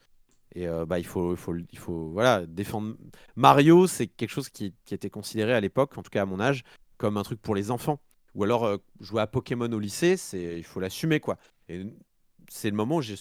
Et 0.54 0.66
bah, 0.86 0.98
il, 0.98 1.06
faut, 1.06 1.32
il, 1.32 1.36
faut, 1.36 1.54
il 1.54 1.78
faut 1.78 2.10
voilà, 2.10 2.44
défendre. 2.46 2.96
Mario, 3.36 3.86
c'est 3.86 4.08
quelque 4.08 4.30
chose 4.30 4.48
qui, 4.48 4.74
était 4.90 5.10
considéré 5.10 5.54
à 5.54 5.60
l'époque, 5.60 5.96
en 5.96 6.02
tout 6.02 6.10
cas 6.10 6.22
à 6.22 6.26
mon 6.26 6.40
âge, 6.40 6.64
comme 6.98 7.16
un 7.16 7.22
truc 7.22 7.40
pour 7.40 7.54
les 7.54 7.70
enfants. 7.70 8.00
Ou 8.34 8.44
alors 8.44 8.78
jouer 9.00 9.22
à 9.22 9.26
Pokémon 9.26 9.70
au 9.72 9.78
lycée, 9.78 10.16
c'est 10.16 10.58
il 10.58 10.64
faut 10.64 10.80
l'assumer 10.80 11.20
quoi. 11.20 11.36
Et 11.68 11.84
c'est 12.50 12.70
le 12.70 12.76
moment 12.76 12.96
où 12.96 13.02
j'ai 13.02 13.14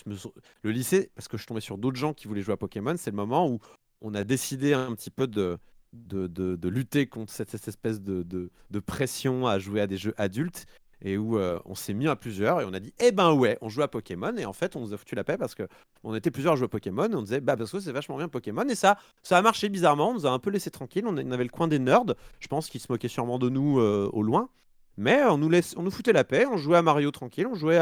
le 0.64 0.72
lycée, 0.72 1.12
parce 1.16 1.28
que 1.28 1.38
je 1.38 1.46
tombais 1.46 1.62
sur 1.62 1.78
d'autres 1.78 1.98
gens 1.98 2.14
qui 2.14 2.28
voulaient 2.28 2.42
jouer 2.42 2.54
à 2.54 2.58
Pokémon, 2.58 2.96
c'est 2.98 3.12
le 3.12 3.16
moment 3.16 3.48
où 3.48 3.60
on 4.02 4.16
a 4.16 4.24
décidé 4.24 4.74
un 4.74 4.94
petit 4.96 5.12
peu 5.12 5.28
de, 5.28 5.60
de, 5.94 6.28
de, 6.28 6.70
lutter 6.70 7.08
contre 7.08 7.32
cette, 7.32 7.50
cette 7.50 7.68
espèce 7.68 8.02
de, 8.02 8.24
de, 8.24 8.80
pression 8.80 9.48
à 9.48 9.60
jouer 9.60 9.82
à 9.82 9.88
des 9.88 9.98
jeux 9.98 10.14
adultes 10.18 10.66
et 11.02 11.18
où 11.18 11.38
euh, 11.38 11.60
on 11.66 11.76
s'est 11.76 11.93
mis 11.93 12.08
à 12.08 12.16
plusieurs 12.16 12.62
et 12.62 12.66
on 12.66 12.74
a 12.74 12.80
dit 12.80 12.93
eh 13.00 13.12
ben 13.12 13.32
ouais 13.34 13.58
on 13.62 13.70
joue 13.70 13.82
à 13.82 13.88
Pokémon. 13.88 14.36
Et 14.38 14.45
en 14.45 14.54
fait 14.54 14.76
on 14.76 14.82
nous 14.82 14.93
a 14.93 14.97
foutu 14.97 15.16
la 15.16 15.24
paix 15.24 15.38
parce 15.38 15.56
que 15.56 15.68
on 16.04 16.14
était 16.16 16.32
plusieurs 16.32 16.54
à 16.54 16.56
jouer 16.56 16.66
à 16.66 16.70
Pokémon 16.70 17.10
et 17.10 17.16
on 17.16 17.22
disait 17.22 17.41
bah 17.41 17.56
parce 17.56 17.72
que 17.72 17.80
c'est 17.80 17.91
vachement 17.91 18.18
bien 18.18 18.28
Pokémon. 18.28 18.68
Et 18.68 18.76
ça 18.76 18.97
ça 19.24 19.38
a 19.38 19.41
marché 19.41 19.70
bizarrement 19.70 20.10
on 20.10 20.14
nous 20.14 20.26
a 20.26 20.32
un 20.32 20.39
peu 20.39 20.50
laissé 20.50 20.72
tranquille. 20.72 21.06
On 21.08 21.18
avait 21.32 21.43
le 21.43 21.50
coin 21.50 21.68
des 21.68 21.80
nerds. 21.80 22.16
Je 22.39 22.47
pense 22.47 22.70
qu'ils 22.70 22.82
se 22.82 22.88
moquaient 22.89 23.08
sûrement 23.08 23.39
de 23.39 23.50
nous 23.50 23.80
euh, 23.80 24.10
au 24.14 24.24
loin. 24.24 24.50
Mais 24.97 25.24
on 25.24 25.38
nous 25.38 25.50
laisse 25.50 25.76
on 25.78 25.84
nous 25.84 25.91
foutait 25.91 26.14
la 26.14 26.24
paix 26.24 26.45
on 26.45 26.58
jouait 26.58 26.78
à 26.78 26.82
Mario 26.82 27.12
tranquille 27.12 27.47
on 27.47 27.56
jouait 27.56 27.78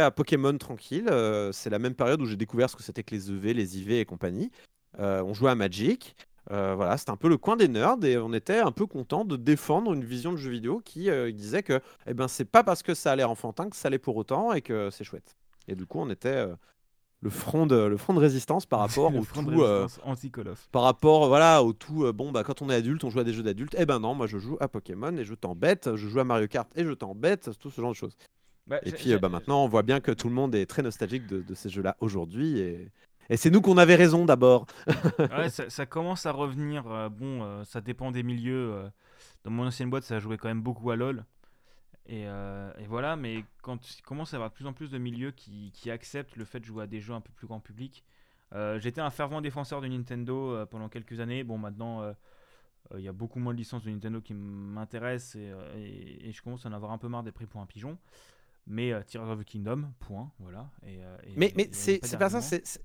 à 0.00 0.10
Pokémon 0.10 0.56
tranquille. 0.58 1.06
Euh, 1.10 1.52
c'est 1.52 1.70
la 1.70 1.78
même 1.78 1.94
période 1.94 2.20
où 2.20 2.26
j'ai 2.26 2.36
découvert 2.36 2.68
ce 2.68 2.76
que 2.76 2.82
c'était 2.82 3.02
que 3.02 3.14
les 3.14 3.30
EV 3.30 3.54
les 3.54 3.78
IV 3.78 3.92
et 3.92 4.04
compagnie. 4.04 4.50
On 4.98 5.32
jouait 5.32 5.50
à 5.50 5.54
Magic 5.54 6.16
euh, 6.50 6.74
voilà, 6.74 6.96
c'était 6.96 7.10
un 7.10 7.16
peu 7.16 7.28
le 7.28 7.36
coin 7.36 7.56
des 7.56 7.68
nerds 7.68 8.02
et 8.04 8.16
on 8.16 8.32
était 8.32 8.58
un 8.58 8.72
peu 8.72 8.86
content 8.86 9.24
de 9.24 9.36
défendre 9.36 9.92
une 9.92 10.04
vision 10.04 10.32
de 10.32 10.38
jeu 10.38 10.50
vidéo 10.50 10.80
qui 10.82 11.10
euh, 11.10 11.30
disait 11.30 11.62
que 11.62 11.80
eh 12.06 12.14
ben, 12.14 12.26
c'est 12.26 12.46
pas 12.46 12.64
parce 12.64 12.82
que 12.82 12.94
ça 12.94 13.12
a 13.12 13.16
l'air 13.16 13.30
enfantin 13.30 13.68
que 13.68 13.76
ça 13.76 13.90
l'est 13.90 13.98
pour 13.98 14.16
autant 14.16 14.52
et 14.54 14.62
que 14.62 14.88
c'est 14.90 15.04
chouette. 15.04 15.36
Et 15.66 15.74
du 15.74 15.84
coup, 15.84 15.98
on 16.00 16.08
était 16.08 16.28
euh, 16.28 16.54
le, 17.20 17.28
front 17.28 17.66
de, 17.66 17.76
le 17.76 17.96
front 17.98 18.14
de 18.14 18.18
résistance 18.18 18.64
par 18.64 18.78
rapport 18.80 19.14
au 19.14 19.24
tout. 19.24 19.62
anti 20.04 20.32
of. 20.46 20.68
Par 20.72 20.82
rapport 20.82 21.28
voilà, 21.28 21.62
au 21.62 21.74
tout. 21.74 22.10
bon, 22.14 22.32
bah, 22.32 22.44
quand 22.44 22.62
on 22.62 22.70
est 22.70 22.74
adulte, 22.74 23.04
on 23.04 23.10
joue 23.10 23.20
à 23.20 23.24
des 23.24 23.34
jeux 23.34 23.42
d'adultes. 23.42 23.76
Eh 23.78 23.84
ben 23.84 24.00
non, 24.00 24.14
moi 24.14 24.26
je 24.26 24.38
joue 24.38 24.56
à 24.60 24.68
Pokémon 24.68 25.14
et 25.18 25.24
je 25.24 25.34
t'embête. 25.34 25.96
Je 25.96 26.08
joue 26.08 26.20
à 26.20 26.24
Mario 26.24 26.48
Kart 26.48 26.70
et 26.76 26.84
je 26.84 26.92
t'embête. 26.92 27.50
Tout 27.58 27.70
ce 27.70 27.80
genre 27.80 27.90
de 27.90 27.96
choses. 27.96 28.16
Bah, 28.66 28.80
et 28.84 28.92
puis 28.92 29.14
bah, 29.18 29.28
maintenant, 29.28 29.64
on 29.64 29.68
voit 29.68 29.82
bien 29.82 30.00
que 30.00 30.12
tout 30.12 30.28
le 30.28 30.34
monde 30.34 30.54
est 30.54 30.66
très 30.66 30.82
nostalgique 30.82 31.26
de, 31.26 31.42
de 31.42 31.54
ces 31.54 31.68
jeux-là 31.68 31.96
aujourd'hui. 32.00 32.58
Et, 32.58 32.90
et 33.30 33.36
c'est 33.36 33.50
nous 33.50 33.60
qu'on 33.60 33.76
avait 33.76 33.94
raison 33.94 34.24
d'abord. 34.24 34.66
ouais, 35.18 35.50
ça, 35.50 35.86
commence 35.86 36.24
à 36.26 36.32
revenir. 36.32 36.86
Euh, 36.86 37.08
bon, 37.08 37.42
euh, 37.42 37.64
ça 37.64 37.80
dépend 37.80 38.10
des 38.10 38.22
milieux. 38.22 38.72
Euh. 38.72 38.88
dans 39.44 39.50
mon 39.50 39.66
ancienne 39.66 39.90
boîte, 39.90 40.04
ça 40.04 40.18
joué 40.18 40.38
quand 40.38 40.48
même 40.48 40.62
beaucoup 40.62 40.90
à 40.90 40.96
LoL. 40.96 41.24
Et, 42.06 42.26
voilà, 42.88 43.16
mais 43.16 43.44
quand 43.60 43.90
il 43.90 44.02
commence 44.02 44.32
à 44.32 44.36
y 44.36 44.38
avoir 44.38 44.48
de 44.48 44.54
plus 44.54 44.66
en 44.66 44.72
plus 44.72 44.90
de 44.90 44.96
milieux 44.96 45.30
qui, 45.30 45.90
acceptent 45.90 46.36
le 46.36 46.46
fait 46.46 46.60
de 46.60 46.64
jouer 46.64 46.84
à 46.84 46.86
des 46.86 47.00
jeux 47.00 47.12
un 47.12 47.20
peu 47.20 47.32
plus 47.32 47.46
grand 47.46 47.60
public. 47.60 48.02
J'étais 48.78 49.02
un 49.02 49.10
fervent 49.10 49.42
défenseur 49.42 49.82
de 49.82 49.88
Nintendo 49.88 50.64
pendant 50.70 50.88
quelques 50.88 51.20
années. 51.20 51.44
Bon, 51.44 51.58
maintenant, 51.58 52.10
il 52.96 53.02
y 53.02 53.08
a 53.08 53.12
beaucoup 53.12 53.40
moins 53.40 53.52
de 53.52 53.58
licences 53.58 53.84
de 53.84 53.90
Nintendo 53.90 54.22
qui 54.22 54.32
m'intéressent 54.32 55.36
et, 55.36 56.32
je 56.32 56.40
commence 56.40 56.64
à 56.64 56.70
en 56.70 56.72
avoir 56.72 56.92
un 56.92 56.98
peu 56.98 57.08
marre 57.08 57.24
des 57.24 57.32
prix 57.32 57.44
pour 57.44 57.60
un 57.60 57.66
pigeon. 57.66 57.98
Mais 58.66 58.90
Tears 59.04 59.28
of 59.28 59.40
the 59.40 59.44
Kingdom, 59.44 59.92
point, 59.98 60.30
voilà. 60.38 60.70
Et, 60.86 61.00
mais 61.36 61.52
mais 61.56 61.68
c'est 61.72 62.00
pas 62.18 62.30
ça, 62.30 62.40
c'est 62.40 62.80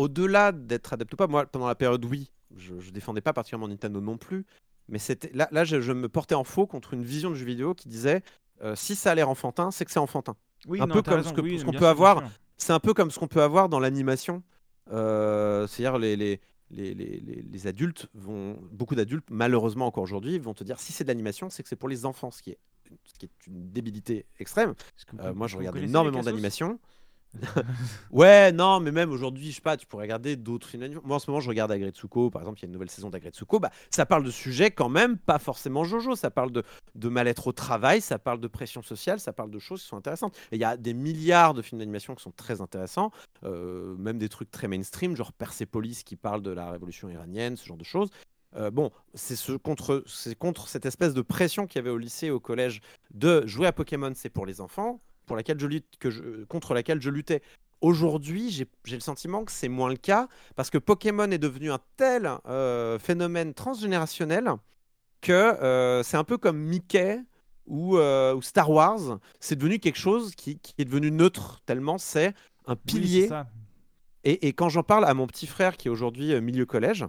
au-delà 0.00 0.52
d'être 0.52 0.94
adepte 0.94 1.12
ou 1.12 1.16
pas, 1.16 1.26
moi, 1.26 1.44
pendant 1.46 1.66
la 1.66 1.74
période 1.74 2.04
oui, 2.06 2.30
je, 2.56 2.74
ne 2.74 2.90
défendais 2.90 3.20
pas 3.20 3.32
particulièrement 3.32 3.68
Nintendo 3.68 4.00
non 4.00 4.16
plus, 4.16 4.46
mais 4.88 4.98
c'était 4.98 5.30
là, 5.34 5.48
là 5.52 5.64
je, 5.64 5.92
me 5.92 6.08
portais 6.08 6.34
en 6.34 6.44
faux 6.44 6.66
contre 6.66 6.94
une 6.94 7.04
vision 7.04 7.30
de 7.30 7.34
jeu 7.34 7.44
vidéo 7.44 7.74
qui 7.74 7.88
disait 7.88 8.22
euh, 8.62 8.74
si 8.74 8.96
ça 8.96 9.12
a 9.12 9.14
l'air 9.14 9.28
enfantin, 9.28 9.70
c'est 9.70 9.84
que 9.84 9.90
c'est 9.90 10.00
enfantin. 10.00 10.36
Oui, 10.66 10.80
un 10.80 10.88
peu 10.88 11.02
comme 11.02 11.22
ce 11.22 11.64
qu'on 11.64 11.72
peut 11.72 11.86
avoir. 11.86 12.22
C'est 12.56 12.72
un 12.72 12.80
peu 12.80 12.92
comme 12.92 13.10
ce 13.10 13.18
qu'on 13.18 13.28
peut 13.28 13.42
avoir 13.42 13.68
dans 13.68 13.80
l'animation. 13.80 14.42
Euh, 14.92 15.66
c'est-à-dire 15.66 15.98
les, 15.98 16.16
les, 16.16 16.40
les, 16.70 16.94
les, 16.94 17.66
adultes 17.66 18.08
vont, 18.14 18.58
beaucoup 18.72 18.94
d'adultes, 18.94 19.24
malheureusement 19.30 19.86
encore 19.86 20.02
aujourd'hui, 20.02 20.38
vont 20.38 20.52
te 20.52 20.64
dire 20.64 20.78
si 20.78 20.92
c'est 20.92 21.04
de 21.04 21.08
l'animation, 21.08 21.48
c'est 21.48 21.62
que 21.62 21.68
c'est 21.68 21.76
pour 21.76 21.88
les 21.88 22.04
enfants, 22.06 22.30
ce 22.30 22.42
qui 22.42 22.50
est, 22.50 22.58
ce 23.04 23.18
qui 23.18 23.26
est 23.26 23.46
une 23.46 23.70
débilité 23.70 24.26
extrême. 24.38 24.74
Euh, 25.20 25.32
moi, 25.32 25.46
je 25.46 25.56
regarde 25.56 25.76
énormément 25.76 26.22
d'animation. 26.22 26.78
ouais, 28.10 28.52
non, 28.52 28.80
mais 28.80 28.90
même 28.90 29.10
aujourd'hui, 29.10 29.50
je 29.50 29.56
sais 29.56 29.60
pas, 29.60 29.76
tu 29.76 29.86
pourrais 29.86 30.04
regarder 30.04 30.36
d'autres 30.36 30.66
films 30.66 31.00
Moi, 31.04 31.16
en 31.16 31.18
ce 31.18 31.30
moment, 31.30 31.40
je 31.40 31.48
regarde 31.48 31.70
Agretsuko, 31.70 32.30
par 32.30 32.42
exemple, 32.42 32.58
il 32.58 32.62
y 32.62 32.64
a 32.64 32.68
une 32.68 32.72
nouvelle 32.72 32.90
saison 32.90 33.10
d'Agretsuko. 33.10 33.60
Bah, 33.60 33.70
ça 33.90 34.06
parle 34.06 34.24
de 34.24 34.30
sujets 34.30 34.70
quand 34.70 34.88
même 34.88 35.16
pas 35.16 35.38
forcément 35.38 35.84
Jojo. 35.84 36.16
Ça 36.16 36.30
parle 36.30 36.50
de, 36.50 37.08
mal-être 37.08 37.46
au 37.46 37.52
travail, 37.52 38.00
ça 38.00 38.18
parle 38.18 38.40
de 38.40 38.48
pression 38.48 38.82
sociale, 38.82 39.20
ça 39.20 39.32
parle 39.32 39.50
de 39.50 39.58
choses 39.58 39.82
qui 39.82 39.88
sont 39.88 39.96
intéressantes. 39.96 40.36
Et 40.52 40.56
il 40.56 40.60
y 40.60 40.64
a 40.64 40.76
des 40.76 40.94
milliards 40.94 41.54
de 41.54 41.62
films 41.62 41.78
d'animation 41.78 42.14
qui 42.14 42.22
sont 42.22 42.32
très 42.32 42.60
intéressants, 42.60 43.12
euh, 43.44 43.94
même 43.96 44.18
des 44.18 44.28
trucs 44.28 44.50
très 44.50 44.68
mainstream, 44.68 45.16
genre 45.16 45.32
Persepolis 45.32 46.02
qui 46.04 46.16
parle 46.16 46.42
de 46.42 46.50
la 46.50 46.70
révolution 46.70 47.08
iranienne, 47.08 47.56
ce 47.56 47.66
genre 47.66 47.76
de 47.76 47.84
choses. 47.84 48.10
Euh, 48.56 48.70
bon, 48.70 48.90
c'est 49.14 49.36
ce 49.36 49.52
contre, 49.52 50.04
contre 50.38 50.66
cette 50.66 50.84
espèce 50.84 51.14
de 51.14 51.22
pression 51.22 51.68
qu'il 51.68 51.78
y 51.78 51.78
avait 51.78 51.90
au 51.90 51.98
lycée 51.98 52.30
au 52.30 52.40
collège 52.40 52.80
de 53.12 53.46
jouer 53.46 53.68
à 53.68 53.72
Pokémon, 53.72 54.10
c'est 54.14 54.30
pour 54.30 54.44
les 54.44 54.60
enfants 54.60 55.00
pour 55.30 55.36
laquelle 55.36 55.60
je 55.60 55.68
lutte, 55.68 55.86
que 56.00 56.10
je, 56.10 56.22
contre 56.46 56.74
laquelle 56.74 57.00
je 57.00 57.08
luttais. 57.08 57.40
Aujourd'hui, 57.82 58.50
j'ai 58.50 58.66
le 58.96 59.00
sentiment 59.00 59.44
que 59.44 59.52
c'est 59.52 59.68
moins 59.68 59.88
le 59.88 59.94
cas 59.94 60.26
parce 60.56 60.70
que 60.70 60.78
Pokémon 60.78 61.30
est 61.30 61.38
devenu 61.38 61.70
un 61.70 61.78
tel 61.96 62.28
euh, 62.48 62.98
phénomène 62.98 63.54
transgénérationnel 63.54 64.50
que 65.20 65.30
euh, 65.30 66.02
c'est 66.02 66.16
un 66.16 66.24
peu 66.24 66.36
comme 66.36 66.58
Mickey 66.58 67.20
ou, 67.68 67.96
euh, 67.96 68.34
ou 68.34 68.42
Star 68.42 68.68
Wars. 68.72 69.20
C'est 69.38 69.54
devenu 69.54 69.78
quelque 69.78 70.00
chose 70.00 70.34
qui, 70.34 70.58
qui, 70.58 70.74
est 70.78 70.84
devenu 70.84 71.12
neutre 71.12 71.60
tellement 71.64 71.98
c'est 71.98 72.34
un 72.66 72.74
pilier. 72.74 73.30
et, 74.24 74.48
et, 74.48 74.52
quand 74.52 74.68
j'en 74.68 74.82
parle 74.82 75.04
à 75.04 75.14
mon 75.14 75.28
petit 75.28 75.46
frère 75.46 75.76
qui 75.76 75.86
est 75.86 75.92
aujourd'hui 75.92 76.40
milieu 76.40 76.66
collège, 76.66 77.06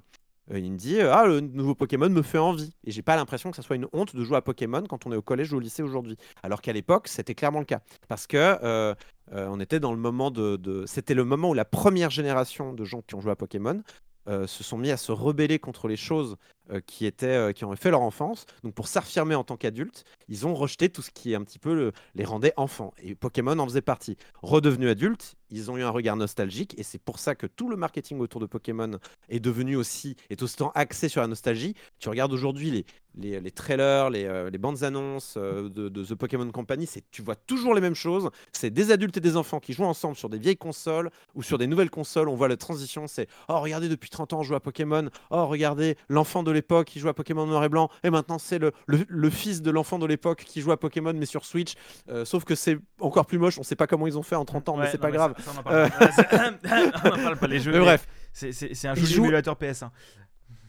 il 0.54 0.72
me 0.72 0.78
dit 0.78 0.99
ah 1.02 1.26
le 1.26 1.39
nouveau 1.39 1.76
Pokémon 1.76 2.10
me 2.10 2.22
fait 2.22 2.38
envie 2.38 2.74
et 2.84 2.91
j'ai 2.91 3.02
pas 3.02 3.16
l'impression 3.16 3.49
que 3.52 3.56
ça 3.56 3.62
soit 3.62 3.76
une 3.76 3.88
honte 3.93 4.16
de 4.16 4.24
jouer 4.24 4.38
à 4.38 4.41
Pokémon 4.41 4.84
quand 4.88 5.06
on 5.06 5.12
est 5.12 5.16
au 5.16 5.22
collège 5.22 5.54
ou 5.54 5.58
au 5.58 5.60
lycée 5.60 5.84
aujourd'hui. 5.84 6.18
Alors 6.43 6.62
qu'à 6.62 6.74
l'époque 6.74 7.08
c'était 7.08 7.36
clairement 7.36 7.60
le 7.60 7.66
cas. 7.66 7.82
Parce 8.08 8.28
que 8.28 8.38
euh, 8.38 8.93
euh, 9.34 9.47
on 9.49 9.60
était 9.60 9.80
dans 9.80 9.91
le 9.91 9.99
moment 9.99 10.32
de... 10.32 10.84
c'était 10.88 11.14
le 11.14 11.24
moment 11.24 11.49
où 11.49 11.54
la 11.54 11.66
première 11.66 12.10
génération 12.10 12.74
de 12.74 12.84
gens 12.84 13.02
qui 13.02 13.16
ont 13.16 13.22
joué 13.22 13.32
à 13.32 13.36
Pokémon 13.36 13.82
se 14.28 14.64
sont 14.64 14.78
mis 14.78 14.91
à 14.91 14.97
se 14.97 15.12
rebeller 15.12 15.60
contre 15.60 15.88
les 15.88 15.97
choses 15.97 16.38
qui 16.86 17.05
étaient 17.05 17.53
qui 17.53 17.65
ont 17.65 17.76
fait 17.76 17.91
leur 17.91 18.01
enfance 18.01 18.45
donc 18.63 18.74
pour 18.74 18.88
s'affirmer 18.88 19.36
en 19.36 19.43
tant 19.43 19.57
qu'adultes 19.57 20.05
ils 20.30 20.47
ont 20.47 20.53
rejeté 20.53 20.89
tout 20.89 21.01
ce 21.01 21.11
qui 21.11 21.34
est 21.34 21.36
un 21.36 21.43
petit 21.43 21.59
peu 21.59 21.91
les 22.15 22.24
rendait 22.24 22.53
enfants 22.57 22.93
et 23.01 23.15
Pokémon 23.15 23.57
en 23.59 23.65
faisait 23.65 23.82
partie 23.82 24.17
redevenus 24.41 24.89
adultes 24.89 25.36
ils 25.51 25.69
ont 25.69 25.78
eu 25.78 25.84
un 25.84 25.89
regard 25.89 26.15
nostalgique 26.15 26.74
et 26.78 26.84
c'est 26.84 26.97
pour 26.97 27.19
ça 27.19 27.36
que 27.36 27.45
tout 27.45 27.69
le 27.69 27.76
marketing 27.76 28.19
autour 28.19 28.39
de 28.41 28.45
Pokémon 28.45 28.91
est 29.30 29.39
devenu 29.39 29.76
aussi, 29.76 30.15
est 30.30 30.41
aussi 30.41 30.55
axé 30.76 31.09
sur 31.09 31.22
la 31.22 31.28
nostalgie. 31.28 31.76
Tu 31.99 32.09
regardes 32.09 32.34
aujourd'hui 32.34 32.72
les, 32.72 32.86
les, 33.15 33.39
les, 33.41 33.51
trailers, 33.51 34.09
les, 34.09 34.26
euh, 34.26 34.49
les 34.49 34.57
bandes 34.57 34.84
annonces 34.84 35.36
euh, 35.38 35.69
de, 35.69 35.89
de, 35.89 36.03
The 36.03 36.15
Pokémon 36.15 36.49
Company, 36.51 36.88
c'est 36.88 37.03
tu 37.11 37.22
vois 37.22 37.36
toujours 37.36 37.74
les 37.74 37.82
mêmes 37.82 37.95
choses. 37.95 38.30
C'est 38.53 38.69
des 38.69 38.91
adultes 38.91 39.17
et 39.17 39.22
des 39.22 39.36
enfants 39.36 39.59
qui 39.59 39.74
jouent 39.74 39.84
ensemble 39.86 40.15
sur 40.15 40.30
des 40.30 40.38
vieilles 40.38 40.57
consoles 40.57 41.09
ou 41.36 41.43
sur 41.43 41.57
des 41.57 41.67
nouvelles 41.67 41.89
consoles. 41.89 42.30
On 42.30 42.36
voit 42.36 42.47
la 42.47 42.57
transition, 42.57 43.07
c'est 43.07 43.28
oh 43.49 43.59
regardez 43.59 43.89
depuis 43.89 44.09
30 44.09 44.34
ans 44.34 44.39
on 44.39 44.43
joue 44.43 44.55
à 44.55 44.61
Pokémon, 44.61 45.09
oh 45.30 45.47
regardez 45.47 45.97
l'enfant 46.07 46.43
de 46.43 46.51
l'époque 46.62 46.88
qui 46.88 46.99
joue 46.99 47.09
à 47.09 47.14
Pokémon 47.14 47.45
noir 47.45 47.64
et 47.64 47.70
blanc 47.70 47.89
et 48.03 48.09
maintenant 48.09 48.38
c'est 48.38 48.59
le, 48.59 48.72
le, 48.88 49.30
fils 49.30 49.62
de 49.62 49.72
l'enfant 49.72 49.97
de 49.99 50.05
l'époque 50.05 50.43
qui 50.45 50.62
joue 50.62 50.72
à 50.72 50.78
Pokémon 50.78 51.14
mais 51.14 51.26
sur 51.26 51.45
Switch. 51.45 51.74
Euh, 52.09 52.24
sauf 52.24 52.45
que 52.45 52.55
c'est 52.55 52.78
encore 52.99 53.26
plus 53.26 53.39
moche, 53.39 53.57
on 53.57 53.64
sait 53.64 53.76
pas 53.76 53.88
comment 53.88 54.07
ils 54.07 54.18
ont 54.18 54.24
fait 54.24 54.36
en 54.36 54.45
30 54.45 54.70
ans 54.70 54.78
mais 54.78 54.89
c'est 54.91 54.97
pas 54.97 55.12
grave. 55.12 55.34
on 55.55 55.59
en 55.59 55.64
parle, 55.64 57.38
pas. 57.38 57.47
Les 57.47 57.59
jeux, 57.59 57.78
bref. 57.80 58.07
C'est 58.34 58.86
un 58.88 58.95
jeu 58.95 59.07
d'émulateur 59.07 59.55
PS1. 59.55 59.89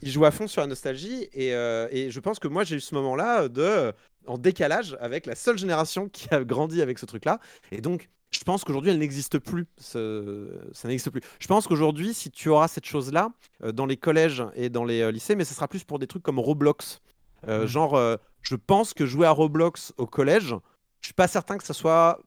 Il 0.02 0.10
joue 0.10 0.24
à 0.24 0.30
fond 0.30 0.46
sur 0.48 0.60
la 0.60 0.66
nostalgie 0.66 1.28
et, 1.32 1.54
euh, 1.54 1.88
et 1.90 2.10
je 2.10 2.20
pense 2.20 2.38
que 2.38 2.48
moi 2.48 2.64
j'ai 2.64 2.76
eu 2.76 2.80
ce 2.80 2.94
moment-là 2.96 3.48
de 3.48 3.92
en 4.26 4.38
décalage 4.38 4.96
avec 5.00 5.26
la 5.26 5.34
seule 5.34 5.58
génération 5.58 6.08
qui 6.08 6.28
a 6.32 6.44
grandi 6.44 6.82
avec 6.82 6.98
ce 6.98 7.06
truc-là 7.06 7.38
et 7.70 7.80
donc 7.80 8.08
je 8.30 8.40
pense 8.44 8.64
qu'aujourd'hui 8.64 8.90
elle 8.90 8.98
n'existe 8.98 9.38
plus. 9.38 9.66
Ce- 9.78 10.58
Ça 10.72 10.88
n'existe 10.88 11.10
plus. 11.10 11.20
Je 11.38 11.46
pense 11.46 11.66
qu'aujourd'hui 11.66 12.14
si 12.14 12.30
tu 12.30 12.48
auras 12.48 12.68
cette 12.68 12.86
chose-là 12.86 13.30
euh, 13.62 13.72
dans 13.72 13.84
les 13.86 13.96
collèges 13.96 14.42
et 14.54 14.70
dans 14.70 14.84
les 14.84 15.02
euh, 15.02 15.10
lycées, 15.10 15.34
mais 15.36 15.44
ce 15.44 15.54
sera 15.54 15.68
plus 15.68 15.84
pour 15.84 15.98
des 15.98 16.06
trucs 16.06 16.22
comme 16.22 16.38
Roblox. 16.38 17.00
Euh, 17.48 17.62
Mhm. 17.62 17.66
Genre, 17.66 17.94
euh, 17.96 18.16
je 18.40 18.54
pense 18.56 18.94
que 18.94 19.04
jouer 19.04 19.26
à 19.26 19.32
Roblox 19.32 19.92
au 19.98 20.06
collège, 20.06 20.54
je 21.00 21.06
suis 21.08 21.14
pas 21.14 21.26
certain 21.28 21.58
que 21.58 21.64
ça 21.64 21.74
soit 21.74 22.20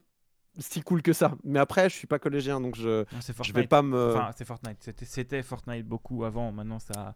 si 0.60 0.82
cool 0.82 1.02
que 1.02 1.12
ça. 1.14 1.34
Mais 1.44 1.60
après, 1.60 1.90
je 1.90 1.96
suis 1.96 2.08
pas 2.08 2.20
collégien, 2.20 2.62
donc 2.62 2.76
je 2.76 3.04
je 3.48 3.54
vais 3.54 3.68
pas 3.68 3.82
me. 3.82 4.14
Enfin, 4.16 4.32
c'est 4.38 4.46
Fortnite. 4.46 4.78
C'était 5.06 5.42
Fortnite 5.42 5.86
beaucoup 5.88 6.24
avant. 6.26 6.52
Maintenant, 6.52 6.80
ça. 6.80 7.16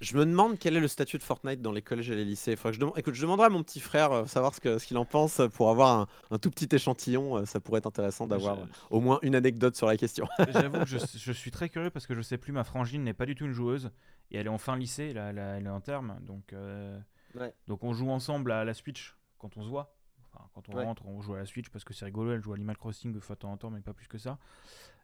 Je 0.00 0.16
me 0.16 0.26
demande 0.26 0.58
quel 0.58 0.76
est 0.76 0.80
le 0.80 0.88
statut 0.88 1.16
de 1.16 1.22
Fortnite 1.22 1.62
dans 1.62 1.72
les 1.72 1.80
collèges 1.80 2.10
et 2.10 2.14
les 2.16 2.24
lycées. 2.24 2.54
Faudrait 2.54 2.72
que 2.72 2.74
je 2.76 2.80
demande... 2.80 2.98
Écoute, 2.98 3.14
je 3.14 3.22
demanderai 3.22 3.46
à 3.46 3.48
mon 3.50 3.62
petit 3.62 3.80
frère 3.80 4.12
euh, 4.12 4.26
savoir 4.26 4.54
ce 4.54 4.84
qu'il 4.84 4.98
en 4.98 5.04
pense 5.06 5.40
euh, 5.40 5.48
pour 5.48 5.70
avoir 5.70 5.98
un, 6.00 6.06
un 6.30 6.38
tout 6.38 6.50
petit 6.50 6.68
échantillon. 6.74 7.38
euh, 7.38 7.44
Ça 7.46 7.60
pourrait 7.60 7.78
être 7.78 7.86
intéressant 7.86 8.26
d'avoir 8.26 8.58
euh, 8.58 8.66
au 8.90 9.00
moins 9.00 9.18
une 9.22 9.34
anecdote 9.34 9.74
sur 9.74 9.86
la 9.86 9.96
question. 9.96 10.28
J'avoue 10.50 10.80
que 10.80 10.86
je, 10.86 10.98
je 10.98 11.32
suis 11.32 11.50
très 11.50 11.70
curieux 11.70 11.88
parce 11.90 12.06
que 12.06 12.14
je 12.14 12.20
sais 12.20 12.36
plus, 12.36 12.52
ma 12.52 12.64
frangine 12.64 13.04
n'est 13.04 13.14
pas 13.14 13.24
du 13.24 13.34
tout 13.34 13.46
une 13.46 13.52
joueuse 13.52 13.90
et 14.30 14.36
elle 14.36 14.46
est 14.46 14.50
en 14.50 14.58
fin 14.58 14.76
lycée, 14.76 15.14
là, 15.14 15.30
elle 15.30 15.66
est 15.66 15.70
en 15.70 15.80
terme, 15.80 16.18
donc, 16.22 16.52
euh, 16.52 16.98
Ouais. 17.34 17.52
donc 17.66 17.82
on 17.84 17.92
joue 17.94 18.10
ensemble 18.10 18.50
à 18.52 18.64
la 18.64 18.74
Switch 18.74 19.16
quand 19.38 19.56
on 19.56 19.62
se 19.62 19.68
voit. 19.68 19.94
Enfin, 20.32 20.44
quand 20.54 20.68
on 20.68 20.76
Ouais. 20.76 20.84
rentre, 20.84 21.06
on 21.06 21.20
joue 21.22 21.34
à 21.34 21.38
la 21.38 21.46
Switch 21.46 21.68
parce 21.70 21.84
que 21.84 21.94
c'est 21.94 22.04
rigolo, 22.04 22.32
elle 22.32 22.42
joue 22.42 22.52
à 22.52 22.56
Animal 22.56 22.76
Crossing 22.76 23.12
de 23.12 23.20
fois 23.20 23.36
en 23.44 23.56
temps, 23.56 23.70
mais 23.70 23.80
pas 23.80 23.92
plus 23.94 24.08
que 24.08 24.18
ça. 24.18 24.38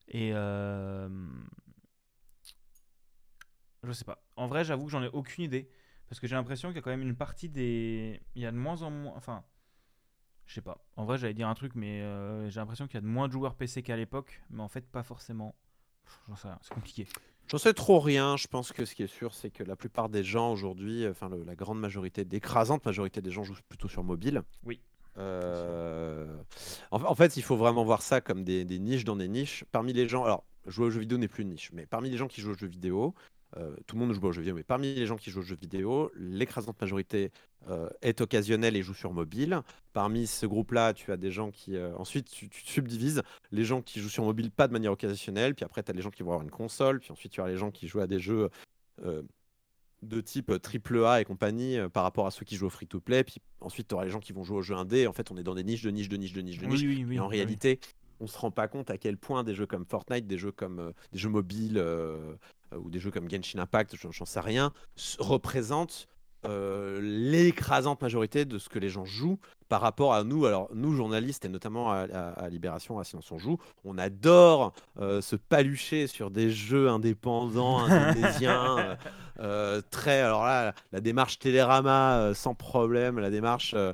Et 0.09 0.32
euh, 0.34 1.09
je 3.86 3.92
sais 3.92 4.04
pas. 4.04 4.22
En 4.36 4.46
vrai, 4.46 4.64
j'avoue 4.64 4.86
que 4.86 4.90
j'en 4.90 5.02
ai 5.02 5.08
aucune 5.08 5.44
idée 5.44 5.68
parce 6.08 6.20
que 6.20 6.26
j'ai 6.26 6.34
l'impression 6.36 6.68
qu'il 6.68 6.76
y 6.76 6.78
a 6.78 6.82
quand 6.82 6.90
même 6.90 7.02
une 7.02 7.16
partie 7.16 7.48
des. 7.48 8.20
Il 8.34 8.42
y 8.42 8.46
a 8.46 8.50
de 8.52 8.56
moins 8.56 8.82
en 8.82 8.90
moins. 8.90 9.12
Enfin. 9.16 9.44
Je 10.46 10.54
sais 10.54 10.60
pas. 10.60 10.84
En 10.96 11.04
vrai, 11.04 11.18
j'allais 11.18 11.34
dire 11.34 11.48
un 11.48 11.54
truc, 11.54 11.74
mais 11.76 12.02
euh, 12.02 12.50
j'ai 12.50 12.58
l'impression 12.60 12.86
qu'il 12.86 12.94
y 12.96 12.98
a 12.98 13.00
de 13.00 13.06
moins 13.06 13.28
de 13.28 13.32
joueurs 13.32 13.54
PC 13.54 13.82
qu'à 13.82 13.96
l'époque, 13.96 14.42
mais 14.50 14.60
en 14.62 14.68
fait, 14.68 14.84
pas 14.86 15.02
forcément. 15.04 15.54
J'en 16.28 16.36
sais 16.36 16.48
rien, 16.48 16.58
c'est 16.62 16.74
compliqué. 16.74 17.06
J'en 17.46 17.58
sais 17.58 17.72
trop 17.72 18.00
rien. 18.00 18.36
Je 18.36 18.48
pense 18.48 18.72
que 18.72 18.84
ce 18.84 18.94
qui 18.94 19.04
est 19.04 19.06
sûr, 19.06 19.34
c'est 19.34 19.50
que 19.50 19.62
la 19.62 19.76
plupart 19.76 20.08
des 20.08 20.24
gens 20.24 20.52
aujourd'hui, 20.52 21.06
enfin 21.08 21.28
le- 21.28 21.44
la 21.44 21.54
grande 21.54 21.78
majorité, 21.80 22.24
l'écrasante 22.24 22.84
majorité 22.84 23.22
des 23.22 23.30
gens 23.30 23.44
jouent 23.44 23.54
plutôt 23.68 23.88
sur 23.88 24.02
mobile. 24.02 24.42
Oui. 24.64 24.80
Euh, 25.16 26.36
En, 26.90 27.02
en 27.02 27.14
fait, 27.14 27.36
il 27.36 27.42
faut 27.42 27.56
vraiment 27.56 27.84
voir 27.84 28.02
ça 28.02 28.20
comme 28.20 28.44
des, 28.44 28.64
des 28.64 28.78
niches 28.78 29.04
dans 29.04 29.16
des 29.16 29.28
niches. 29.28 29.64
Parmi 29.72 29.92
les 29.92 30.08
gens, 30.08 30.24
alors 30.24 30.44
jouer 30.66 30.86
aux 30.86 30.90
jeux 30.90 31.00
vidéo 31.00 31.18
n'est 31.18 31.28
plus 31.28 31.42
une 31.44 31.50
niche, 31.50 31.70
mais 31.72 31.86
parmi 31.86 32.10
les 32.10 32.16
gens 32.16 32.28
qui 32.28 32.40
jouent 32.40 32.52
aux 32.52 32.58
jeux 32.58 32.66
vidéo, 32.66 33.14
euh, 33.57 33.74
tout 33.86 33.96
le 33.96 34.00
monde 34.00 34.12
joue 34.14 34.22
aux 34.26 34.32
jeux 34.32 34.40
vidéo, 34.40 34.55
mais 34.55 34.62
parmi 34.62 34.94
les 34.94 35.07
gens 35.07 35.16
qui 35.16 35.30
jouent 35.30 35.40
aux 35.40 35.44
jeux 35.44 35.59
vidéo, 35.61 36.11
l'écrasante 36.16 36.80
majorité 36.80 37.30
euh, 37.68 37.88
est 38.00 38.20
occasionnelle 38.20 38.76
et 38.76 38.82
joue 38.82 38.94
sur 38.94 39.12
mobile. 39.12 39.61
Parmi 39.92 40.26
ce 40.26 40.46
groupe-là, 40.46 40.94
tu 40.94 41.12
as 41.12 41.16
des 41.16 41.30
gens 41.30 41.50
qui. 41.50 41.76
euh, 41.76 41.94
ensuite, 41.96 42.30
tu, 42.30 42.48
tu 42.48 42.64
subdivises 42.64 43.22
les 43.50 43.64
gens 43.64 43.82
qui 43.82 44.00
jouent 44.00 44.09
sur 44.09 44.24
mobile 44.24 44.50
pas 44.50 44.68
de 44.68 44.72
manière 44.72 44.92
occasionnelle, 44.92 45.55
puis 45.55 45.64
après, 45.64 45.82
tu 45.82 45.90
as 45.90 45.94
les 45.94 46.03
gens 46.03 46.11
qui 46.11 46.22
vont 46.22 46.30
avoir 46.30 46.42
une 46.42 46.50
console, 46.50 47.00
puis 47.00 47.12
ensuite, 47.12 47.32
tu 47.32 47.40
as 47.40 47.48
les 47.48 47.57
gens 47.57 47.70
qui 47.70 47.88
jouent 47.88 48.00
à 48.00 48.07
des 48.07 48.18
jeux. 48.20 48.48
de 50.03 50.20
type 50.20 50.50
AAA 50.50 51.20
et 51.20 51.24
compagnie 51.24 51.78
euh, 51.78 51.88
par 51.88 52.03
rapport 52.03 52.26
à 52.26 52.30
ceux 52.30 52.44
qui 52.44 52.57
jouent 52.57 52.66
au 52.66 52.70
free-to-play. 52.70 53.24
Puis 53.24 53.36
ensuite, 53.61 53.88
tu 53.88 53.94
auras 53.94 54.05
les 54.05 54.11
gens 54.11 54.20
qui 54.20 54.32
vont 54.32 54.44
jouer 54.44 54.59
aux 54.59 54.62
jeux 54.62 54.74
indé. 54.74 55.07
En 55.07 55.12
fait, 55.12 55.30
on 55.30 55.36
est 55.36 55.42
dans 55.42 55.55
des 55.55 55.64
niches, 55.64 55.82
de 55.82 55.90
niches, 55.90 56.09
de 56.09 56.16
niches, 56.16 56.32
de 56.32 56.40
niches, 56.40 56.59
de 56.59 56.66
niches. 56.66 56.80
Oui, 56.82 56.88
oui, 56.88 57.05
oui. 57.09 57.16
Et 57.16 57.20
en 57.20 57.28
réalité, 57.28 57.78
on 58.20 58.26
se 58.26 58.38
rend 58.38 58.50
pas 58.50 58.68
compte 58.68 58.90
à 58.90 58.98
quel 58.98 59.16
point 59.16 59.44
des 59.44 59.55
jeux 59.55 59.66
comme 59.66 59.84
Fortnite, 59.86 60.26
des 60.26 60.38
jeux 60.38 60.53
comme 60.53 60.78
euh, 60.80 60.92
des 61.12 61.18
jeux 61.18 61.28
mobiles 61.28 61.78
euh, 61.78 62.34
ou 62.78 62.90
des 62.90 62.98
jeux 63.00 63.10
comme 63.10 63.28
Genshin 63.30 63.58
Impact, 63.58 63.96
j'en 64.10 64.24
sais 64.24 64.40
rien, 64.40 64.72
représentent 65.18 66.06
euh, 66.44 66.98
l'écrasante 67.00 68.02
majorité 68.02 68.44
de 68.44 68.58
ce 68.58 68.68
que 68.68 68.80
les 68.80 68.88
gens 68.88 69.04
jouent 69.04 69.38
par 69.68 69.80
rapport 69.80 70.12
à 70.12 70.24
nous. 70.24 70.44
Alors 70.44 70.68
nous, 70.74 70.92
journalistes 70.92 71.44
et 71.44 71.48
notamment 71.48 71.92
à, 71.92 71.98
à- 72.12 72.30
à 72.32 72.48
Libération, 72.48 72.98
à 72.98 73.04
Silence 73.04 73.30
on 73.30 73.38
joue, 73.38 73.58
on 73.84 73.96
adore 73.96 74.72
euh, 74.98 75.20
se 75.20 75.36
palucher 75.36 76.08
sur 76.08 76.30
des 76.32 76.50
jeux 76.50 76.88
indépendants, 76.88 77.78
indonésiens. 77.84 78.76
euh, 78.78 78.96
euh, 79.38 79.82
très, 79.90 80.20
alors 80.20 80.44
là, 80.44 80.74
la 80.90 81.00
démarche 81.00 81.38
Télérama 81.38 82.18
euh, 82.18 82.34
sans 82.34 82.54
problème, 82.56 83.20
la 83.20 83.30
démarche 83.30 83.74
euh, 83.76 83.92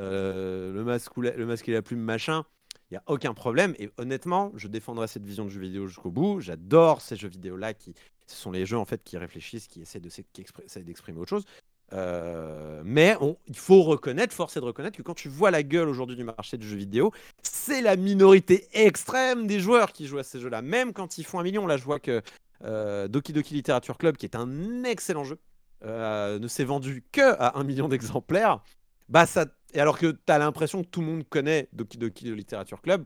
euh, 0.00 0.72
le, 0.72 0.82
masque 0.84 1.14
ou 1.18 1.20
la- 1.22 1.36
le 1.36 1.44
masque 1.44 1.68
et 1.68 1.72
la 1.72 1.82
plume, 1.82 2.00
machin, 2.00 2.44
il 2.90 2.94
n'y 2.94 2.98
a 2.98 3.02
aucun 3.06 3.34
problème. 3.34 3.74
Et 3.78 3.90
honnêtement, 3.98 4.52
je 4.56 4.66
défendrai 4.68 5.06
cette 5.06 5.24
vision 5.24 5.44
de 5.44 5.50
jeu 5.50 5.60
vidéo 5.60 5.86
jusqu'au 5.86 6.10
bout. 6.10 6.40
J'adore 6.40 7.02
ces 7.02 7.14
jeux 7.16 7.28
vidéo-là 7.28 7.74
qui 7.74 7.94
ce 8.30 8.36
sont 8.36 8.50
les 8.50 8.66
jeux 8.66 8.78
en 8.78 8.84
fait 8.84 9.02
qui 9.02 9.16
réfléchissent, 9.18 9.66
qui 9.66 9.82
essaient 9.82 10.00
d'exprimer 10.00 11.18
autre 11.18 11.30
chose. 11.30 11.44
Euh, 11.92 12.82
mais 12.84 13.16
il 13.48 13.56
faut 13.56 13.82
reconnaître, 13.82 14.32
force 14.32 14.56
est 14.56 14.60
de 14.60 14.64
reconnaître 14.64 14.96
que 14.96 15.02
quand 15.02 15.14
tu 15.14 15.28
vois 15.28 15.50
la 15.50 15.62
gueule 15.62 15.88
aujourd'hui 15.88 16.16
du 16.16 16.24
marché 16.24 16.56
du 16.56 16.68
jeu 16.68 16.76
vidéo, 16.76 17.12
c'est 17.42 17.80
la 17.80 17.96
minorité 17.96 18.68
extrême 18.72 19.46
des 19.46 19.58
joueurs 19.58 19.92
qui 19.92 20.06
jouent 20.06 20.18
à 20.18 20.22
ces 20.22 20.38
jeux-là. 20.38 20.62
Même 20.62 20.92
quand 20.92 21.18
ils 21.18 21.24
font 21.24 21.40
un 21.40 21.42
million, 21.42 21.66
là 21.66 21.76
je 21.76 21.84
vois 21.84 21.98
que 21.98 22.22
euh, 22.64 23.08
Doki 23.08 23.32
Doki 23.32 23.54
Literature 23.54 23.98
Club, 23.98 24.16
qui 24.16 24.26
est 24.26 24.36
un 24.36 24.84
excellent 24.84 25.24
jeu, 25.24 25.38
euh, 25.84 26.38
ne 26.38 26.46
s'est 26.46 26.64
vendu 26.64 27.04
que 27.10 27.34
à 27.40 27.58
un 27.58 27.64
million 27.64 27.88
d'exemplaires. 27.88 28.62
Bah 29.08 29.26
et 29.72 29.80
alors 29.80 29.98
que 29.98 30.06
tu 30.06 30.32
as 30.32 30.38
l'impression 30.38 30.82
que 30.82 30.88
tout 30.88 31.00
le 31.00 31.06
monde 31.06 31.24
connaît 31.28 31.68
Doki 31.72 31.98
Doki 31.98 32.32
Literature 32.32 32.80
Club, 32.80 33.04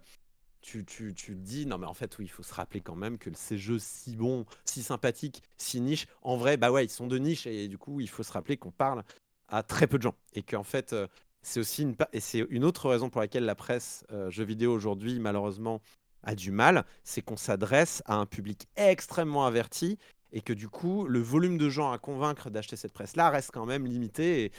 tu, 0.64 0.82
tu, 0.84 1.12
tu 1.14 1.32
te 1.36 1.40
dis 1.40 1.66
non 1.66 1.76
mais 1.76 1.86
en 1.86 1.92
fait 1.92 2.16
oui 2.18 2.24
il 2.24 2.28
faut 2.30 2.42
se 2.42 2.54
rappeler 2.54 2.80
quand 2.80 2.94
même 2.96 3.18
que 3.18 3.28
ces 3.34 3.58
jeux 3.58 3.78
si 3.78 4.16
bons, 4.16 4.46
si 4.64 4.82
sympathiques, 4.82 5.42
si 5.58 5.80
niches, 5.82 6.06
en 6.22 6.36
vrai 6.38 6.56
bah 6.56 6.72
ouais 6.72 6.86
ils 6.86 6.90
sont 6.90 7.06
de 7.06 7.18
niche 7.18 7.46
et 7.46 7.68
du 7.68 7.76
coup 7.76 8.00
il 8.00 8.08
faut 8.08 8.22
se 8.22 8.32
rappeler 8.32 8.56
qu'on 8.56 8.70
parle 8.70 9.04
à 9.48 9.62
très 9.62 9.86
peu 9.86 9.98
de 9.98 10.02
gens 10.02 10.14
et 10.32 10.42
qu'en 10.42 10.62
fait 10.64 10.94
euh, 10.94 11.06
c'est 11.42 11.60
aussi 11.60 11.82
une 11.82 11.94
et 12.14 12.20
c'est 12.20 12.46
une 12.48 12.64
autre 12.64 12.88
raison 12.88 13.10
pour 13.10 13.20
laquelle 13.20 13.44
la 13.44 13.54
presse 13.54 14.04
euh, 14.10 14.30
jeux 14.30 14.44
vidéo 14.44 14.72
aujourd'hui 14.72 15.20
malheureusement 15.20 15.82
a 16.26 16.34
du 16.34 16.50
mal, 16.50 16.86
c'est 17.02 17.20
qu'on 17.20 17.36
s'adresse 17.36 18.02
à 18.06 18.14
un 18.16 18.24
public 18.24 18.66
extrêmement 18.76 19.44
averti 19.44 19.98
et 20.32 20.40
que 20.40 20.54
du 20.54 20.70
coup 20.70 21.06
le 21.06 21.20
volume 21.20 21.58
de 21.58 21.68
gens 21.68 21.92
à 21.92 21.98
convaincre 21.98 22.48
d'acheter 22.48 22.76
cette 22.76 22.94
presse 22.94 23.16
là 23.16 23.28
reste 23.28 23.50
quand 23.52 23.66
même 23.66 23.84
limité 23.86 24.44
et, 24.46 24.52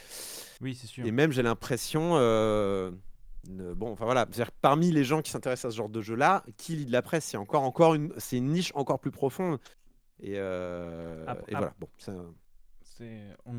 Oui, 0.60 0.76
c'est 0.76 0.86
sûr. 0.86 1.04
et 1.04 1.10
même 1.10 1.32
j'ai 1.32 1.42
l'impression 1.42 2.12
euh, 2.14 2.92
bon 3.48 3.92
enfin 3.92 4.04
voilà 4.04 4.26
parmi 4.60 4.90
les 4.90 5.04
gens 5.04 5.22
qui 5.22 5.30
s'intéressent 5.30 5.66
à 5.66 5.70
ce 5.72 5.76
genre 5.76 5.88
de 5.88 6.02
jeu 6.02 6.14
là 6.14 6.44
qui 6.56 6.76
lit 6.76 6.86
de 6.86 6.92
la 6.92 7.02
presse 7.02 7.24
c'est 7.24 7.36
encore 7.36 7.62
encore 7.62 7.94
une 7.94 8.12
c'est 8.18 8.38
une 8.38 8.50
niche 8.52 8.72
encore 8.74 8.98
plus 8.98 9.10
profonde 9.10 9.58
et, 10.20 10.34
euh, 10.36 11.24
et 11.48 11.52
voilà 11.52 11.74
bon 11.78 11.88
C'est, 12.82 13.26
on, 13.44 13.54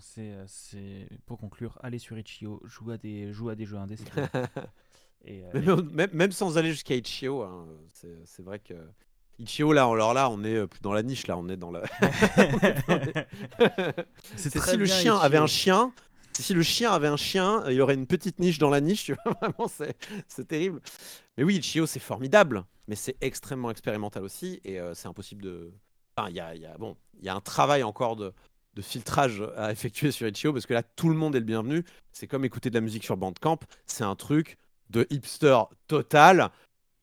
c'est, 0.00 0.34
c'est 0.46 1.08
pour 1.26 1.38
conclure, 1.38 1.78
allez 1.82 1.98
sur 1.98 2.18
Itch.io, 2.18 2.62
joue 2.64 2.90
à 2.90 2.96
des, 2.96 3.30
à 3.50 3.54
des 3.54 3.66
jeux 3.66 3.76
indés. 3.76 3.96
Et, 5.26 5.44
euh, 5.44 5.76
même, 5.76 5.90
même- 5.90 6.10
même 6.14 6.32
sans 6.32 6.56
aller 6.56 6.70
jusqu'à 6.70 6.94
Itch.io, 6.94 7.42
hein, 7.42 7.66
c'est 7.92 8.16
c'est 8.24 8.42
vrai 8.42 8.60
que 8.60 8.72
Itch.io, 9.38 9.72
là, 9.74 9.84
alors 9.84 10.14
là, 10.14 10.30
on 10.30 10.42
est 10.42 10.54
euh, 10.54 10.66
plus 10.66 10.80
dans 10.80 10.92
la 10.92 11.02
niche, 11.02 11.26
là, 11.26 11.36
on 11.36 11.48
est 11.48 11.56
dans 11.58 11.70
la. 11.70 11.82
c'est 14.36 14.58
si 14.58 14.76
le 14.76 14.86
chien 14.86 15.16
avait 15.16 15.38
un 15.38 15.46
chien, 15.46 15.92
si 16.42 16.54
le 16.54 16.62
chien 16.62 16.92
avait 16.92 17.08
un 17.08 17.16
chien, 17.16 17.62
il 17.68 17.74
y 17.74 17.80
aurait 17.80 17.94
une 17.94 18.06
petite 18.06 18.38
niche 18.38 18.58
dans 18.58 18.70
la 18.70 18.80
niche, 18.80 19.04
tu 19.04 19.14
vois, 19.24 19.34
vraiment, 19.40 19.68
c'est 19.68 20.48
terrible. 20.48 20.80
Mais 21.36 21.44
oui, 21.44 21.56
Itch.io, 21.56 21.86
c'est 21.86 22.00
formidable, 22.00 22.64
mais 22.88 22.96
c'est 22.96 23.16
extrêmement 23.20 23.70
expérimental 23.70 24.24
aussi, 24.24 24.60
et 24.64 24.80
euh, 24.80 24.94
c'est 24.94 25.08
impossible 25.08 25.42
de. 25.42 25.72
Enfin, 26.16 26.30
il 26.30 26.36
y 26.36 26.40
a, 26.40 26.54
y 26.54 26.66
a- 26.66 26.76
bon, 26.78 26.96
y 27.22 27.28
a 27.28 27.34
un 27.34 27.40
travail 27.40 27.82
encore 27.82 28.16
de, 28.16 28.32
de 28.74 28.82
filtrage 28.82 29.42
à 29.56 29.72
effectuer 29.72 30.10
sur 30.10 30.26
Itch.io, 30.28 30.52
parce 30.52 30.66
que 30.66 30.74
là, 30.74 30.82
tout 30.82 31.08
le 31.08 31.14
monde 31.16 31.34
est 31.36 31.40
le 31.40 31.44
bienvenu. 31.44 31.84
C'est 32.12 32.26
comme 32.26 32.44
écouter 32.44 32.70
de 32.70 32.74
la 32.74 32.80
musique 32.80 33.04
sur 33.04 33.16
Bandcamp, 33.16 33.60
c'est 33.86 34.04
un 34.04 34.16
truc 34.16 34.56
de 34.90 35.06
hipster 35.10 35.58
total. 35.86 36.50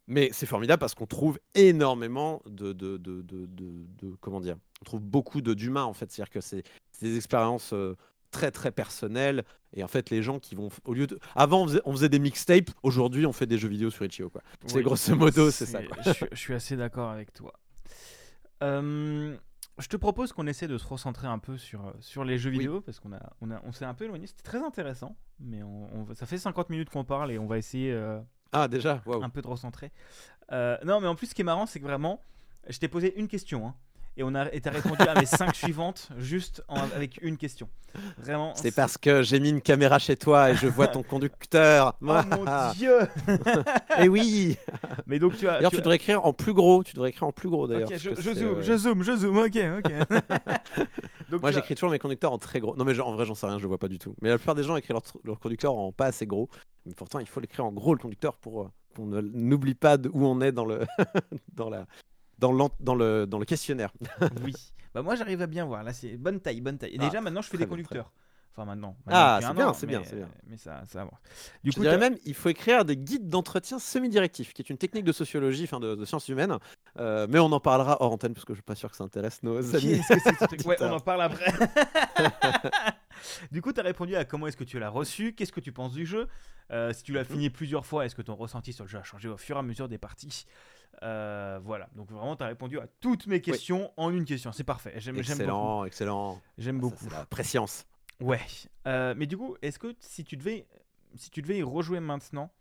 Mais 0.07 0.29
c'est 0.33 0.45
formidable 0.45 0.79
parce 0.79 0.93
qu'on 0.93 1.07
trouve 1.07 1.39
énormément 1.55 2.41
de, 2.45 2.73
de, 2.73 2.97
de, 2.97 3.23
de, 3.23 4.15
comment 4.21 4.39
dire 4.39 4.57
On 4.81 4.85
trouve 4.85 5.01
beaucoup 5.01 5.41
de 5.41 5.53
d'humains 5.53 5.83
en 5.83 5.93
fait. 5.93 6.11
C'est-à-dire 6.11 6.31
que 6.31 6.41
c'est 6.41 6.63
c'est 6.91 7.05
des 7.07 7.15
expériences 7.17 7.73
euh, 7.73 7.95
très 8.35 8.51
très 8.51 8.71
personnelles 8.71 9.43
et 9.73 9.83
en 9.83 9.87
fait 9.87 10.09
les 10.09 10.21
gens 10.21 10.39
qui 10.39 10.55
vont 10.55 10.69
au 10.83 10.93
lieu 10.93 11.07
de 11.07 11.17
avant 11.35 11.63
on 11.63 11.67
faisait, 11.67 11.81
on 11.85 11.91
faisait 11.93 12.09
des 12.09 12.19
mixtapes, 12.19 12.69
aujourd'hui 12.83 13.25
on 13.25 13.31
fait 13.33 13.45
des 13.47 13.57
jeux 13.57 13.69
vidéo 13.69 13.89
sur 13.91 14.03
Itch.io 14.05 14.29
quoi. 14.29 14.41
C'est 14.65 14.75
Oui, 14.77 14.83
grosso 14.83 15.15
modo 15.15 15.49
c'est 15.51 15.65
ça. 15.65 15.81
quoi. 15.83 15.97
Je, 16.05 16.11
suis- 16.11 16.27
je 16.31 16.37
suis 16.37 16.53
assez 16.53 16.75
d'accord 16.75 17.09
avec 17.11 17.33
toi. 17.33 17.53
Euh, 18.63 19.35
je 19.77 19.87
te 19.87 19.97
propose 19.97 20.31
qu'on 20.33 20.47
essaie 20.47 20.67
de 20.67 20.77
se 20.77 20.87
recentrer 20.87 21.27
un 21.27 21.39
peu 21.39 21.57
sur, 21.57 21.93
sur 21.99 22.23
les 22.23 22.37
jeux 22.37 22.49
Oui. 22.51 22.57
vidéo 22.59 22.81
parce 22.81 22.99
qu'on 22.99 23.13
a, 23.13 23.21
on 23.41 23.51
a, 23.51 23.61
on 23.65 23.71
s'est 23.71 23.85
un 23.85 23.93
peu 23.93 24.05
éloigné. 24.05 24.27
C'était 24.27 24.43
très 24.43 24.63
intéressant, 24.63 25.15
mais 25.39 25.63
on, 25.63 26.07
ça 26.15 26.25
fait 26.25 26.37
50 26.37 26.69
minutes 26.69 26.89
qu'on 26.89 27.03
parle 27.03 27.31
et 27.31 27.37
on 27.39 27.45
va 27.47 27.57
essayer 27.57 27.91
euh, 27.91 28.19
Ah 28.53 28.67
déjà, 28.67 29.01
un 29.21 29.29
peu 29.29 29.41
de 29.41 29.47
recentrer. 29.47 29.91
Euh, 30.51 30.77
non, 30.85 30.99
mais 31.01 31.07
en 31.07 31.15
plus, 31.15 31.27
ce 31.27 31.35
qui 31.35 31.41
est 31.41 31.45
marrant, 31.45 31.65
c'est 31.65 31.79
que 31.79 31.85
vraiment, 31.85 32.21
je 32.69 32.77
t'ai 32.79 32.87
posé 32.87 33.17
une 33.19 33.27
question. 33.27 33.67
hein, 33.67 33.75
et 34.17 34.23
on 34.23 34.33
a, 34.35 34.45
t'as 34.47 34.71
répondu 34.71 35.01
à 35.07 35.19
mes 35.19 35.25
5 35.25 35.53
suivantes 35.55 36.09
juste 36.17 36.63
en- 36.67 36.75
avec 36.95 37.19
une 37.21 37.37
question. 37.37 37.67
Vraiment. 38.17 38.53
C'est 38.55 38.73
parce 38.75 38.97
que 38.97 39.23
j'ai 39.23 39.39
mis 39.39 39.49
une 39.49 39.61
caméra 39.61 39.99
chez 39.99 40.15
toi 40.17 40.51
et 40.51 40.55
je 40.55 40.67
vois 40.67 40.87
ton 40.87 41.03
conducteur. 41.03 41.97
Oh 42.01 42.21
mon 42.37 42.71
dieu 42.73 42.99
Et 43.99 44.07
oui. 44.09 44.57
Mais 45.07 45.19
donc 45.19 45.37
tu 45.37 45.47
as. 45.47 45.53
D'ailleurs 45.55 45.71
tu 45.71 45.77
tu 45.77 45.81
as- 45.81 45.83
devrais 45.83 45.95
écrire 45.95 46.25
en 46.25 46.33
plus 46.33 46.53
gros. 46.53 46.83
Tu 46.83 46.93
devrais 46.93 47.09
écrire 47.09 47.27
en 47.27 47.31
plus 47.31 47.49
gros 47.49 47.67
d'ailleurs. 47.67 47.89
Je, 47.95 48.09
que 48.09 48.21
je 48.21 48.33
zoome, 48.33 48.57
euh, 48.57 48.61
je 48.61 48.77
zoome, 48.77 49.03
je 49.03 49.15
zoome, 49.15 49.37
ok, 49.37 49.57
ok. 49.79 49.91
Donc, 51.31 51.41
Moi, 51.41 51.49
as- 51.49 51.53
j'écris 51.53 51.75
toujours 51.75 51.89
mes 51.91 51.99
conducteurs 51.99 52.31
en 52.31 52.37
très 52.37 52.59
gros. 52.59 52.75
Non, 52.75 52.85
mais 52.85 52.99
en 52.99 53.13
vrai, 53.15 53.25
j'en 53.25 53.33
sais 53.35 53.47
rien, 53.47 53.57
je 53.59 53.67
vois 53.67 53.77
pas 53.79 53.87
du 53.87 53.97
tout. 53.97 54.15
Mais 54.21 54.29
la 54.29 54.37
plupart 54.37 54.55
des 54.55 54.63
gens 54.63 54.75
écrivent 54.75 54.93
leur, 54.95 55.03
leur 55.23 55.39
conducteur 55.39 55.73
en 55.75 55.91
pas 55.91 56.05
assez 56.05 56.25
gros. 56.27 56.49
Mais 56.85 56.93
pourtant, 56.93 57.19
il 57.19 57.27
faut 57.27 57.39
l'écrire 57.39 57.65
en 57.65 57.71
gros 57.71 57.93
le 57.93 57.99
conducteur 57.99 58.37
pour 58.37 58.61
euh, 58.63 58.67
qu'on 58.95 59.05
n'oublie 59.07 59.73
pas 59.75 59.97
de 59.97 60.09
où 60.13 60.25
on 60.25 60.39
est 60.41 60.51
dans 60.51 60.65
le 60.65 60.85
dans 61.53 61.69
la 61.69 61.85
dans 62.39 62.69
dans 62.79 62.95
le 62.95 63.25
dans 63.25 63.39
le 63.39 63.45
questionnaire. 63.45 63.91
Oui. 64.43 64.53
Bah 64.93 65.01
moi 65.01 65.15
j'arrive 65.15 65.41
à 65.41 65.47
bien 65.47 65.65
voir. 65.65 65.83
Là 65.83 65.93
c'est 65.93 66.15
bonne 66.17 66.39
taille, 66.39 66.61
bonne 66.61 66.77
taille. 66.77 66.91
Et 66.95 66.97
Ah, 66.99 67.05
déjà 67.05 67.21
maintenant 67.21 67.41
je 67.41 67.49
fais 67.49 67.57
des 67.57 67.65
bien, 67.65 67.69
conducteurs. 67.69 68.11
Enfin 68.57 68.63
maintenant. 68.63 68.95
Ah, 69.07 69.39
maintenant, 69.41 69.73
c'est 69.73 69.85
bien, 69.85 70.01
c'est 70.01 70.15
bien, 70.15 70.27
c'est 70.27 70.27
bien. 70.27 70.29
Mais 70.47 70.55
ça, 70.55 70.83
ça 70.87 71.01
avance. 71.01 71.19
Du 71.61 71.71
Je 71.71 71.75
coup, 71.75 71.81
dirais 71.81 71.97
même, 71.97 72.15
il 72.23 72.33
faut 72.33 72.47
écrire 72.47 72.85
des 72.85 72.95
guides 72.95 73.27
d'entretien 73.27 73.79
semi-directifs, 73.79 74.53
qui 74.53 74.61
est 74.61 74.69
une 74.69 74.77
technique 74.77 75.03
de 75.03 75.11
sociologie, 75.11 75.65
enfin 75.65 75.81
de, 75.81 75.93
de 75.93 76.05
sciences 76.05 76.29
humaines. 76.29 76.57
Euh, 76.97 77.27
mais 77.29 77.39
on 77.39 77.51
en 77.51 77.59
parlera 77.59 77.97
hors 78.01 78.13
antenne, 78.13 78.33
parce 78.33 78.45
que 78.45 78.53
je 78.53 78.59
suis 78.59 78.63
pas 78.63 78.75
sûr 78.75 78.89
que 78.89 78.95
ça 78.95 79.03
intéresse 79.03 79.43
nos 79.43 79.57
amis. 79.75 79.99
Ouais, 80.65 80.77
on 80.79 80.93
en 80.93 81.01
parle 81.01 81.23
après. 81.23 81.51
du 83.51 83.61
coup, 83.61 83.71
tu 83.73 83.79
as 83.79 83.83
répondu 83.83 84.15
à 84.15 84.25
comment 84.25 84.47
est-ce 84.47 84.57
que 84.57 84.63
tu 84.63 84.79
l'as 84.79 84.89
reçu, 84.89 85.33
qu'est-ce 85.33 85.51
que 85.53 85.59
tu 85.61 85.71
penses 85.71 85.93
du 85.93 86.05
jeu, 86.05 86.27
Euh, 86.71 86.93
si 86.93 87.03
tu 87.03 87.13
l'as 87.13 87.21
Mhm. 87.21 87.27
fini 87.27 87.49
plusieurs 87.51 87.85
fois, 87.85 88.07
est-ce 88.07 88.15
que 88.15 88.23
ton 88.23 88.33
ressenti 88.35 88.73
sur 88.73 88.85
le 88.85 88.89
jeu 88.89 88.97
a 88.97 89.03
changé 89.03 89.29
au 89.29 89.37
fur 89.37 89.55
et 89.55 89.59
à 89.59 89.61
mesure 89.61 89.87
des 89.87 89.99
parties? 89.99 90.47
Euh, 91.03 91.59
Voilà, 91.63 91.87
donc 91.95 92.09
vraiment, 92.09 92.35
tu 92.35 92.41
as 92.43 92.47
répondu 92.47 92.79
à 92.79 92.87
toutes 93.01 93.27
mes 93.27 93.39
questions 93.39 93.91
en 93.97 94.09
une 94.09 94.25
question. 94.25 94.51
C'est 94.51 94.63
parfait. 94.63 94.93
J'aime 94.97 95.15
j'aime 95.21 95.37
beaucoup. 95.37 95.41
Excellent, 95.41 95.85
excellent. 95.85 96.41
J'aime 96.57 96.77
Ça, 96.77 96.81
beaucoup. 96.81 97.09
La 97.11 97.25
préscience. 97.27 97.85
Ouais. 98.19 98.39
Euh, 98.87 99.13
mais 99.15 99.27
du 99.27 99.37
coup, 99.37 99.55
est-ce 99.61 99.77
que 99.77 99.93
si 99.99 100.23
tu 100.23 100.37
devais, 100.37 100.65
si 101.15 101.29
tu 101.29 101.43
devais 101.43 101.59
y 101.59 101.63
rejouer 101.63 101.99
maintenant, 101.99 102.51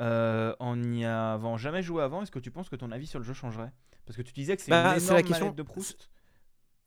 euh, 0.00 0.54
en 0.58 0.74
n'y 0.76 1.04
avant 1.04 1.56
jamais 1.56 1.82
joué 1.84 2.02
avant, 2.02 2.22
est-ce 2.22 2.32
que 2.32 2.40
tu 2.40 2.50
penses 2.50 2.68
que 2.68 2.74
ton 2.76 2.90
avis 2.90 3.06
sur 3.06 3.20
le 3.20 3.24
jeu 3.24 3.34
changerait? 3.34 3.70
Parce 4.06 4.16
que 4.16 4.22
tu 4.22 4.32
disais 4.32 4.56
que 4.56 4.62
c'est 4.62 4.70
Bah, 4.72 4.96
une 4.96 5.02
énorme 5.02 5.16
la 5.16 5.22
question- 5.22 5.52
de 5.52 5.62
Proust. 5.62 6.10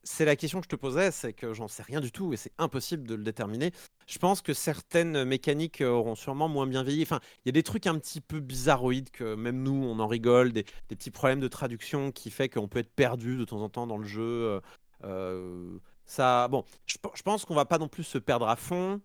C'est 0.10 0.24
la 0.24 0.38
question 0.38 0.60
que 0.62 0.64
je 0.66 0.70
te 0.70 0.76
posais, 0.78 1.12
c'est 1.12 1.34
que 1.34 1.53
j'en 1.53 1.68
sais 1.68 1.84
rien 1.84 1.99
du 1.99 2.12
tout 2.14 2.32
et 2.32 2.38
c'est 2.38 2.53
impossible 2.58 3.05
de 3.05 3.14
le 3.16 3.24
déterminer. 3.24 3.74
Je 4.08 4.18
pense 4.20 4.41
que 4.41 4.53
certaines 4.53 5.26
mécaniques 5.26 5.82
euh, 5.82 5.89
auront 5.89 6.16
sûrement 6.16 6.47
moins 6.47 6.66
bien 6.66 6.82
vieilli. 6.82 7.03
Enfin, 7.03 7.20
il 7.43 7.49
y 7.49 7.49
a 7.49 7.51
des 7.51 7.62
trucs 7.62 7.88
un 7.88 7.99
petit 7.99 8.22
peu 8.22 8.39
bizarroïdes 8.39 9.12
que 9.12 9.36
même 9.36 9.62
nous, 9.64 9.74
on 9.74 9.99
en 9.99 10.08
rigole, 10.08 10.53
des, 10.53 10.64
petits 10.88 11.12
problèmes 11.12 11.41
de 11.41 11.49
traduction 11.49 12.12
qui 12.14 12.32
fait 12.32 12.47
qu'on 12.47 12.70
peut 12.70 12.80
être 12.80 12.89
perdu 12.93 13.36
de 13.36 13.43
temps 13.43 13.62
en 13.62 13.68
temps 13.70 13.86
dans 13.86 13.97
le 13.97 14.05
jeu. 14.08 14.22
euh, 14.24 14.62
euh, 15.03 15.78
ça, 16.05 16.47
bon, 16.47 16.64
je, 16.86 16.97
pe- 16.97 17.10
je 17.14 17.22
pense 17.22 17.43
qu'on 17.43 17.53
va 17.55 17.66
pas 17.66 17.78
non 17.78 17.89
plus 17.89 18.03
se 18.03 18.18
perdre 18.18 18.47
à 18.47 18.55
fond, 18.55 19.01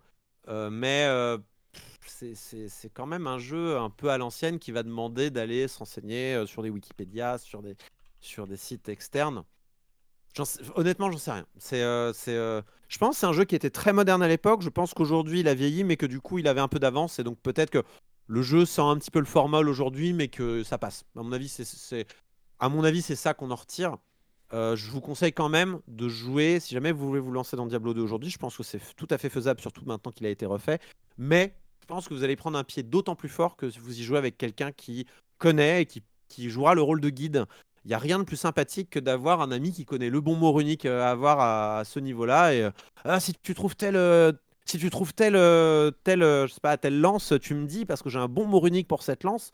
mais 0.49 1.09
c'est- 2.07 2.91
quand 2.95 3.07
même 3.07 3.27
un 3.27 3.39
jeu 3.39 3.77
un 3.77 3.91
peu 3.91 4.11
à 4.11 4.19
l'ancienne 4.19 4.59
qui 4.61 4.71
va 4.71 4.83
demander 4.85 5.31
d'aller 5.31 5.67
s'enseigner 5.69 6.47
sur 6.47 6.63
des 6.63 6.71
Wikipédia, 6.71 7.39
sur 7.39 7.61
des, 7.63 7.77
sur 8.21 8.47
des 8.47 8.57
sites 8.57 8.89
externes. 8.89 9.45
Honnêtement, 10.75 11.11
j'en 11.11 11.19
sais 11.19 11.33
rien. 11.33 11.47
C'est, 11.59 11.83
euh, 11.83 12.13
euh, 12.29 12.63
je 12.89 12.99
pense 12.99 13.17
que 13.17 13.21
c'est 13.21 13.27
un 13.27 13.33
jeu 13.33 13.45
qui 13.45 13.55
était 13.55 13.71
très 13.71 13.93
moderne 13.93 14.23
à 14.23 14.29
l'époque. 14.29 14.63
Je 14.63 14.71
pense 14.71 14.95
qu'aujourd'hui, 14.95 15.41
il 15.41 15.49
a 15.49 15.55
vieilli, 15.55 15.85
mais 15.85 15.97
que 15.97 16.07
du 16.07 16.21
coup, 16.21 16.39
il 16.39 16.49
avait 16.49 16.61
un 16.61 16.69
peu 16.69 16.79
d'avance. 16.79 17.19
Et 17.19 17.25
donc, 17.25 17.39
peut-être 17.41 17.71
que 17.71 17.83
le 18.27 18.43
jeu 18.43 18.65
sent 18.65 18.83
un 18.83 18.97
petit 18.97 19.11
peu 19.11 19.19
le 19.19 19.27
formol 19.27 19.69
aujourd'hui, 19.69 20.13
mais 20.13 20.29
que 20.29 20.63
ça 20.63 20.79
passe. 20.79 21.05
À 21.17 21.23
mon 21.23 21.33
avis, 21.33 21.49
c'est, 21.49 22.07
à 22.59 22.69
mon 22.69 22.85
avis, 22.85 23.03
c'est 23.03 23.17
ça 23.17 23.35
qu'on 23.35 23.51
en 23.51 23.57
retire. 23.57 23.97
Euh, 24.55 24.77
je 24.77 24.91
vous 24.91 25.01
conseille 25.01 25.33
quand 25.33 25.49
même 25.49 25.81
de 25.89 26.09
jouer, 26.09 26.61
si 26.61 26.75
jamais 26.75 26.93
vous 26.93 27.07
voulez 27.07 27.21
vous 27.21 27.33
lancer 27.33 27.57
dans 27.57 27.67
Diablo 27.67 27.95
2 27.95 28.03
aujourd'hui, 28.03 28.31
je 28.31 28.39
pense 28.39 28.57
que 28.57 28.63
c'est 28.63 28.81
tout 28.97 29.09
à 29.11 29.17
fait 29.17 29.31
faisable, 29.31 29.61
surtout 29.61 29.85
maintenant 29.87 30.13
qu'il 30.13 30.27
a 30.27 30.31
été 30.31 30.45
refait. 30.45 30.79
Mais 31.17 31.55
je 31.81 31.87
pense 31.87 32.07
que 32.07 32.15
vous 32.15 32.23
allez 32.23 32.37
prendre 32.37 32.59
un 32.59 32.65
pied 32.65 32.83
d'autant 32.83 33.17
plus 33.17 33.31
fort 33.31 33.57
que 33.57 33.67
vous 33.81 33.99
y 33.99 34.03
jouez 34.03 34.19
avec 34.19 34.37
quelqu'un 34.37 34.73
qui 34.73 35.07
connaît 35.39 35.83
et 35.83 35.87
qui 35.87 36.51
jouera 36.51 36.75
le 36.75 36.83
rôle 36.83 37.01
de 37.01 37.11
guide. 37.11 37.47
Il 37.85 37.89
n'y 37.89 37.95
a 37.95 37.99
rien 37.99 38.19
de 38.19 38.25
plus 38.25 38.37
sympathique 38.37 38.91
que 38.91 38.99
d'avoir 39.01 39.41
un 39.41 39.51
ami 39.51 39.73
qui 39.73 39.85
connaît 39.85 40.11
le 40.11 40.21
bon 40.21 40.37
mot 40.37 40.53
runique 40.53 40.87
euh, 40.87 41.03
à 41.03 41.11
avoir 41.11 41.41
à, 41.41 41.85
ce 41.85 41.99
niveau-là. 41.99 42.55
Et 42.55 42.63
euh, 42.63 42.71
ah, 43.05 43.19
si 43.19 43.35
tu 43.35 43.55
trouves 43.55 43.75
tel, 43.75 43.97
euh, 43.97 44.33
si 44.65 44.79
tu 44.79 44.89
trouves 44.91 45.13
je 45.19 46.47
sais 46.49 46.61
pas, 46.61 46.77
telle 46.77 47.01
lance, 47.01 47.35
tu 47.41 47.55
me 47.55 47.67
dis 47.67 47.85
parce 47.85 48.03
que 48.03 48.11
j'ai 48.11 48.21
un 48.21 48.29
bon 48.29 48.47
mot 48.47 48.61
runique 48.61 48.89
pour 48.89 49.03
cette 49.03 49.25
lance. 49.25 49.53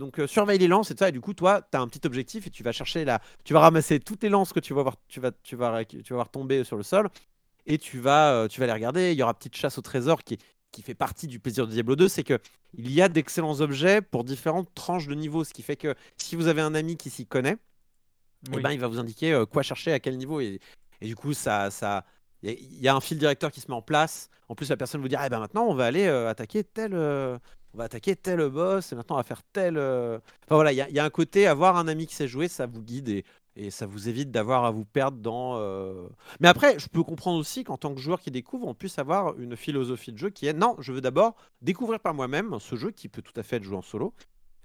Donc 0.00 0.20
surveille 0.26 0.58
les 0.58 0.66
lances 0.66 0.90
et 0.90 0.94
tout 0.94 0.98
ça. 0.98 1.08
Et 1.08 1.12
du 1.12 1.20
coup, 1.20 1.34
toi, 1.34 1.62
tu 1.62 1.78
as 1.78 1.80
un 1.80 1.86
petit 1.86 2.04
objectif 2.04 2.48
et 2.48 2.50
tu 2.50 2.64
vas 2.64 2.72
chercher 2.72 3.04
la, 3.04 3.20
tu 3.44 3.54
vas 3.54 3.60
ramasser 3.60 4.00
toutes 4.00 4.22
les 4.24 4.28
lances 4.28 4.52
que 4.52 4.60
tu 4.60 4.74
vas 4.74 4.82
voir, 4.82 4.96
tu 5.06 5.20
vas, 5.20 5.30
tu 5.44 5.54
vas, 5.54 5.84
tu 5.84 6.02
vas 6.02 6.16
voir 6.16 6.30
tomber 6.30 6.64
sur 6.64 6.76
le 6.76 6.82
sol 6.82 7.08
et 7.64 7.78
tu 7.78 8.00
vas, 8.00 8.48
tu 8.48 8.58
vas 8.58 8.66
les 8.66 8.72
regarder. 8.72 9.12
Il 9.12 9.18
y 9.18 9.22
aura 9.22 9.32
petite 9.34 9.56
chasse 9.56 9.78
au 9.78 9.80
trésor 9.80 10.24
qui, 10.24 10.36
qui 10.72 10.82
fait 10.82 10.94
partie 10.94 11.26
du 11.26 11.40
plaisir 11.40 11.66
de 11.66 11.72
Diablo 11.72 11.96
2, 11.96 12.08
c'est 12.08 12.24
que 12.24 12.38
il 12.74 12.90
y 12.92 13.00
a 13.02 13.08
d'excellents 13.08 13.60
objets 13.60 14.02
pour 14.02 14.24
différentes 14.24 14.72
tranches 14.74 15.06
de 15.06 15.14
niveau, 15.14 15.44
ce 15.44 15.52
qui 15.54 15.62
fait 15.62 15.76
que 15.76 15.94
si 16.18 16.36
vous 16.36 16.46
avez 16.48 16.60
un 16.60 16.74
ami 16.74 16.96
qui 16.96 17.10
s'y 17.10 17.26
connaît, 17.26 17.56
eh 18.46 18.50
ben, 18.62 18.70
il 18.72 18.80
va 18.80 18.86
vous 18.88 18.98
indiquer 18.98 19.32
euh, 19.32 19.46
quoi 19.46 19.62
chercher 19.62 19.92
à 19.92 20.00
quel 20.00 20.16
niveau. 20.16 20.40
Et, 20.40 20.60
et 21.00 21.06
du 21.06 21.16
coup, 21.16 21.32
ça, 21.32 21.70
ça, 21.70 22.04
il 22.42 22.52
y, 22.82 22.88
a- 22.88 22.94
un 22.94 23.00
fil 23.00 23.18
directeur 23.18 23.50
qui 23.50 23.60
se 23.60 23.68
met 23.68 23.74
en 23.74 23.82
place. 23.82 24.28
En 24.48 24.54
plus, 24.54 24.68
la 24.68 24.76
personne 24.76 25.00
vous 25.00 25.08
dit, 25.08 25.16
ah 25.16 25.28
ben 25.28 25.40
maintenant, 25.40 25.64
on 25.66 25.74
va 25.74 25.86
aller 25.86 26.06
euh, 26.06 26.28
attaquer 26.28 26.62
tel, 26.64 26.92
euh, 26.94 27.38
on 27.74 27.78
va 27.78 27.84
attaquer 27.84 28.16
tel 28.16 28.48
boss. 28.48 28.92
Et 28.92 28.96
maintenant, 28.96 29.16
on 29.16 29.18
va 29.18 29.24
faire 29.24 29.42
tel. 29.52 29.76
euh, 29.76 30.18
Enfin 30.44 30.54
voilà, 30.56 30.72
il 30.72 30.76
y, 30.76 30.98
a- 30.98 31.04
un 31.04 31.10
côté 31.10 31.46
avoir 31.46 31.76
un 31.76 31.88
ami 31.88 32.06
qui 32.06 32.14
sait 32.14 32.28
jouer, 32.28 32.48
ça 32.48 32.66
vous 32.66 32.82
guide 32.82 33.08
et, 33.08 33.24
ça 33.70 33.86
vous 33.86 34.08
évite 34.08 34.30
d'avoir 34.30 34.64
à 34.64 34.70
vous 34.70 34.84
perdre 34.84 35.18
dans. 35.18 35.56
euh, 35.58 36.06
Mais 36.40 36.46
après, 36.48 36.78
je 36.78 36.88
peux 36.88 37.02
comprendre 37.02 37.38
aussi 37.40 37.64
qu'en 37.64 37.76
tant 37.76 37.92
que 37.94 38.00
joueur 38.00 38.20
qui 38.20 38.30
découvre, 38.30 38.68
on 38.68 38.74
puisse 38.74 38.98
avoir 39.00 39.36
une 39.38 39.56
philosophie 39.56 40.12
de 40.12 40.18
jeu 40.18 40.30
qui 40.30 40.46
est 40.46 40.52
non, 40.52 40.76
je 40.78 40.92
veux 40.92 41.00
d'abord 41.00 41.34
découvrir 41.60 41.98
par 41.98 42.14
moi-même 42.14 42.58
ce 42.60 42.76
jeu 42.76 42.92
qui 42.92 43.08
peut 43.08 43.22
tout 43.22 43.32
à 43.36 43.42
fait 43.42 43.56
être 43.56 43.64
joué 43.64 43.76
en 43.76 43.82
solo. 43.82 44.14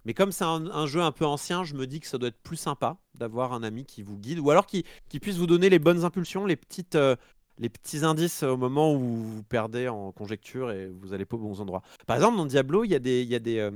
Mais 0.06 0.14
comme 0.14 0.32
c'est 0.32 0.44
un, 0.44 0.86
jeu 0.86 1.02
un 1.02 1.12
peu 1.12 1.26
ancien, 1.26 1.64
je 1.64 1.76
me 1.76 1.88
dis 1.88 2.00
que 2.00 2.08
ça 2.08 2.18
doit 2.18 2.28
être 2.30 2.42
plus 2.44 2.58
sympa 2.58 2.98
d'avoir 3.16 3.54
un 3.54 3.64
ami 3.64 3.86
qui 3.86 4.04
vous 4.04 4.18
guide 4.18 4.40
ou 4.40 4.52
alors 4.52 4.66
qui, 4.66 4.84
qui 5.08 5.20
puisse 5.20 5.38
vous 5.38 5.48
donner 5.48 5.70
les 5.70 5.80
bonnes 5.80 6.04
impulsions, 6.04 6.46
les, 6.46 6.58
petites, 6.58 6.96
euh, 6.96 7.16
les 7.58 7.70
petits 7.70 8.04
indices 8.04 8.44
au 8.44 8.58
moment 8.58 8.94
où 8.94 9.00
vous 9.00 9.44
perdez 9.44 9.88
en 9.88 10.12
conjecture 10.12 10.72
et 10.72 10.88
vous 10.88 11.10
n'allez 11.10 11.26
pas 11.26 11.38
aux 11.38 11.40
bons 11.40 11.62
endroits. 11.62 11.84
Par 12.08 12.16
exemple, 12.16 12.38
dans 12.38 12.46
Diablo, 12.46 12.84
il 12.84 12.92
y 12.92 12.96
a 12.96 13.00
des, 13.00 13.22
il 13.22 13.30
y 13.30 13.36
a 13.36 13.40
des, 13.40 13.60
euh, 13.60 13.72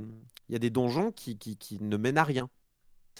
il 0.48 0.52
y 0.52 0.56
a 0.56 0.58
des 0.58 0.70
donjons 0.70 1.12
qui, 1.12 1.38
qui, 1.38 1.56
qui 1.56 1.82
ne 1.82 1.96
mènent 1.96 2.18
à 2.18 2.24
rien. 2.24 2.48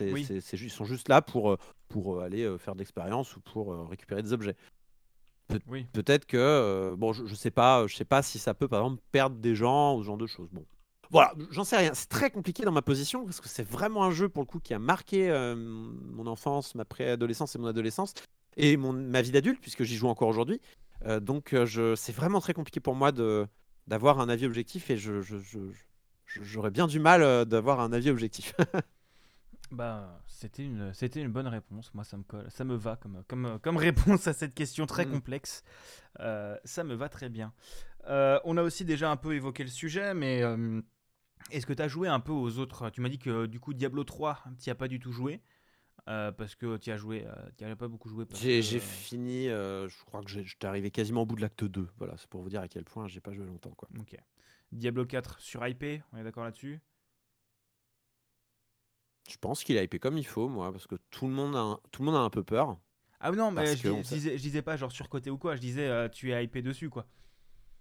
Ils 0.00 0.70
sont 0.70 0.84
juste 0.84 1.08
là 1.08 1.22
pour, 1.22 1.50
euh, 1.50 1.58
pour 1.88 2.16
euh, 2.16 2.24
aller 2.24 2.56
faire 2.58 2.74
de 2.74 2.78
l'expérience 2.78 3.36
ou 3.36 3.40
pour 3.40 3.88
récupérer 3.88 4.22
des 4.22 4.32
objets. 4.32 4.56
Oui. 5.66 5.86
Peut-être 5.92 6.26
que, 6.26 6.36
euh, 6.36 6.96
bon, 6.96 7.12
je, 7.12 7.26
je 7.26 7.34
sais 7.34 7.50
pas, 7.50 7.86
je 7.86 7.96
sais 7.96 8.04
pas 8.04 8.22
si 8.22 8.38
ça 8.38 8.54
peut 8.54 8.68
par 8.68 8.80
exemple 8.80 9.02
perdre 9.12 9.36
des 9.36 9.54
gens 9.54 9.96
ou 9.96 10.02
ce 10.02 10.06
genre 10.06 10.18
de 10.18 10.26
choses. 10.26 10.48
Bon, 10.52 10.64
voilà, 11.10 11.32
j'en 11.50 11.64
sais 11.64 11.78
rien. 11.78 11.94
C'est 11.94 12.08
très 12.08 12.30
compliqué 12.30 12.64
dans 12.64 12.72
ma 12.72 12.82
position 12.82 13.24
parce 13.24 13.40
que 13.40 13.48
c'est 13.48 13.66
vraiment 13.66 14.04
un 14.04 14.10
jeu 14.10 14.28
pour 14.28 14.42
le 14.42 14.46
coup 14.46 14.60
qui 14.60 14.74
a 14.74 14.78
marqué 14.78 15.30
euh, 15.30 15.56
mon 15.56 16.26
enfance, 16.26 16.74
ma 16.74 16.84
préadolescence 16.84 17.54
et 17.56 17.58
mon 17.58 17.66
adolescence 17.66 18.12
et 18.58 18.76
mon, 18.76 18.92
ma 18.92 19.22
vie 19.22 19.30
d'adulte 19.30 19.60
puisque 19.60 19.84
j'y 19.84 19.96
joue 19.96 20.08
encore 20.08 20.28
aujourd'hui. 20.28 20.60
Euh, 21.06 21.20
donc, 21.20 21.54
euh, 21.54 21.64
je, 21.66 21.94
c'est 21.94 22.12
vraiment 22.12 22.40
très 22.40 22.54
compliqué 22.54 22.80
pour 22.80 22.94
moi 22.94 23.12
de 23.12 23.46
d'avoir 23.86 24.20
un 24.20 24.28
avis 24.28 24.44
objectif 24.46 24.90
et 24.90 24.98
je, 24.98 25.22
je- 25.22 25.38
je- 25.38 25.72
je- 26.26 26.42
j'aurais 26.42 26.70
bien 26.70 26.86
du 26.86 27.00
mal 27.00 27.22
euh, 27.22 27.44
d'avoir 27.46 27.80
un 27.80 27.92
avis 27.92 28.10
objectif. 28.10 28.54
Bah, 29.70 30.22
c'était 30.26 30.64
une, 30.64 30.94
c'était 30.94 31.20
une 31.20 31.30
bonne 31.30 31.46
réponse. 31.46 31.92
Moi, 31.92 32.02
ça 32.02 32.16
me 32.16 32.22
colle, 32.22 32.46
ça 32.50 32.64
me 32.64 32.74
va 32.74 32.96
comme, 32.96 33.22
comme, 33.28 33.58
comme 33.60 33.76
réponse 33.76 34.26
à 34.26 34.32
cette 34.32 34.54
question 34.54 34.86
très 34.86 35.04
Mm. 35.04 35.10
complexe. 35.10 35.62
Euh, 36.20 36.56
ça 36.64 36.84
me 36.84 36.94
va 36.94 37.08
très 37.10 37.28
bien. 37.28 37.52
Euh, 38.08 38.40
on 38.44 38.56
a 38.56 38.62
aussi 38.62 38.86
déjà 38.86 39.10
un 39.10 39.16
peu 39.16 39.34
évoqué 39.34 39.64
le 39.64 39.68
sujet, 39.70 40.14
mais 40.14 40.42
est-ce 41.50 41.66
que 41.66 41.74
tu 41.74 41.82
as 41.82 41.88
joué 41.88 42.08
un 42.08 42.20
peu 42.20 42.32
aux 42.32 42.58
autres? 42.58 42.88
Tu 42.90 43.00
m'as 43.02 43.10
dit 43.10 43.18
que 43.18 43.46
du 43.46 43.60
coup 43.60 43.74
Diablo 43.74 44.04
3, 44.04 44.42
tu 44.62 44.70
as 44.70 44.74
pas 44.74 44.88
du 44.88 44.98
tout 45.00 45.12
joué. 45.12 45.40
Euh, 46.08 46.32
parce 46.32 46.54
que 46.54 46.76
tu 46.76 46.90
as 46.90 46.96
joué, 46.96 47.26
tu 47.56 47.64
as 47.64 47.76
pas 47.76 47.88
beaucoup 47.88 48.08
joué. 48.08 48.24
J'ai 48.34 48.60
que, 48.60 48.76
euh, 48.76 48.80
fini, 48.80 49.48
euh, 49.48 49.88
je 49.88 50.04
crois 50.04 50.22
que 50.22 50.30
j'étais 50.30 50.66
arrivé 50.66 50.90
quasiment 50.90 51.22
au 51.22 51.26
bout 51.26 51.36
de 51.36 51.40
l'acte 51.40 51.64
2. 51.64 51.88
Voilà, 51.98 52.16
c'est 52.16 52.28
pour 52.28 52.42
vous 52.42 52.48
dire 52.48 52.60
à 52.60 52.68
quel 52.68 52.84
point 52.84 53.08
j'ai 53.08 53.20
pas 53.20 53.32
joué 53.32 53.44
longtemps. 53.46 53.72
Quoi. 53.76 53.88
Ok. 53.98 54.16
Diablo 54.72 55.04
4 55.06 55.40
sur 55.40 55.66
IP, 55.66 56.02
on 56.12 56.18
est 56.18 56.24
d'accord 56.24 56.44
là-dessus? 56.44 56.80
Je 59.28 59.36
pense 59.36 59.62
qu'il 59.62 59.76
a 59.76 59.82
hypé 59.82 59.98
comme 59.98 60.16
il 60.16 60.26
faut, 60.26 60.48
moi, 60.48 60.72
parce 60.72 60.86
que 60.86 60.96
tout 61.10 61.26
le 61.26 61.32
monde 61.32 61.54
a 61.54 61.60
un, 61.60 61.80
tout 61.90 62.02
le 62.02 62.06
monde 62.06 62.16
a 62.16 62.20
un 62.20 62.30
peu 62.30 62.42
peur. 62.42 62.78
Ah 63.20 63.30
non, 63.32 63.50
mais 63.50 63.76
je, 63.76 63.88
dis- 63.88 64.08
disais, 64.14 64.38
je 64.38 64.42
disais 64.42 64.62
pas 64.62 64.76
genre 64.76 64.92
surcoté 64.92 65.28
ou 65.30 65.38
quoi, 65.38 65.56
je 65.56 65.60
disais 65.60 65.88
euh, 65.88 66.08
tu 66.08 66.32
es 66.32 66.44
hypé 66.44 66.62
dessus 66.62 66.88
quoi. 66.88 67.06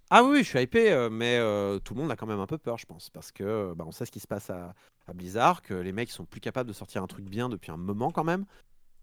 Ah 0.09 0.23
oui, 0.23 0.39
je 0.39 0.47
suis 0.47 0.61
hypé, 0.61 0.91
euh, 0.93 1.09
mais 1.09 1.37
euh, 1.37 1.79
tout 1.79 1.93
le 1.93 2.01
monde 2.01 2.11
a 2.11 2.15
quand 2.15 2.27
même 2.27 2.39
un 2.39 2.47
peu 2.47 2.57
peur, 2.57 2.77
je 2.77 2.85
pense, 2.85 3.09
parce 3.09 3.33
que 3.33 3.43
euh, 3.43 3.75
bah, 3.75 3.83
on 3.85 3.91
sait 3.91 4.05
ce 4.05 4.11
qui 4.11 4.21
se 4.21 4.27
passe 4.27 4.49
à, 4.49 4.73
à 5.05 5.13
Blizzard, 5.13 5.61
que 5.61 5.73
les 5.73 5.91
mecs 5.91 6.11
sont 6.11 6.23
plus 6.23 6.39
capables 6.39 6.69
de 6.69 6.73
sortir 6.73 7.03
un 7.03 7.07
truc 7.07 7.25
bien 7.25 7.49
depuis 7.49 7.71
un 7.71 7.77
moment 7.77 8.11
quand 8.11 8.23
même. 8.23 8.45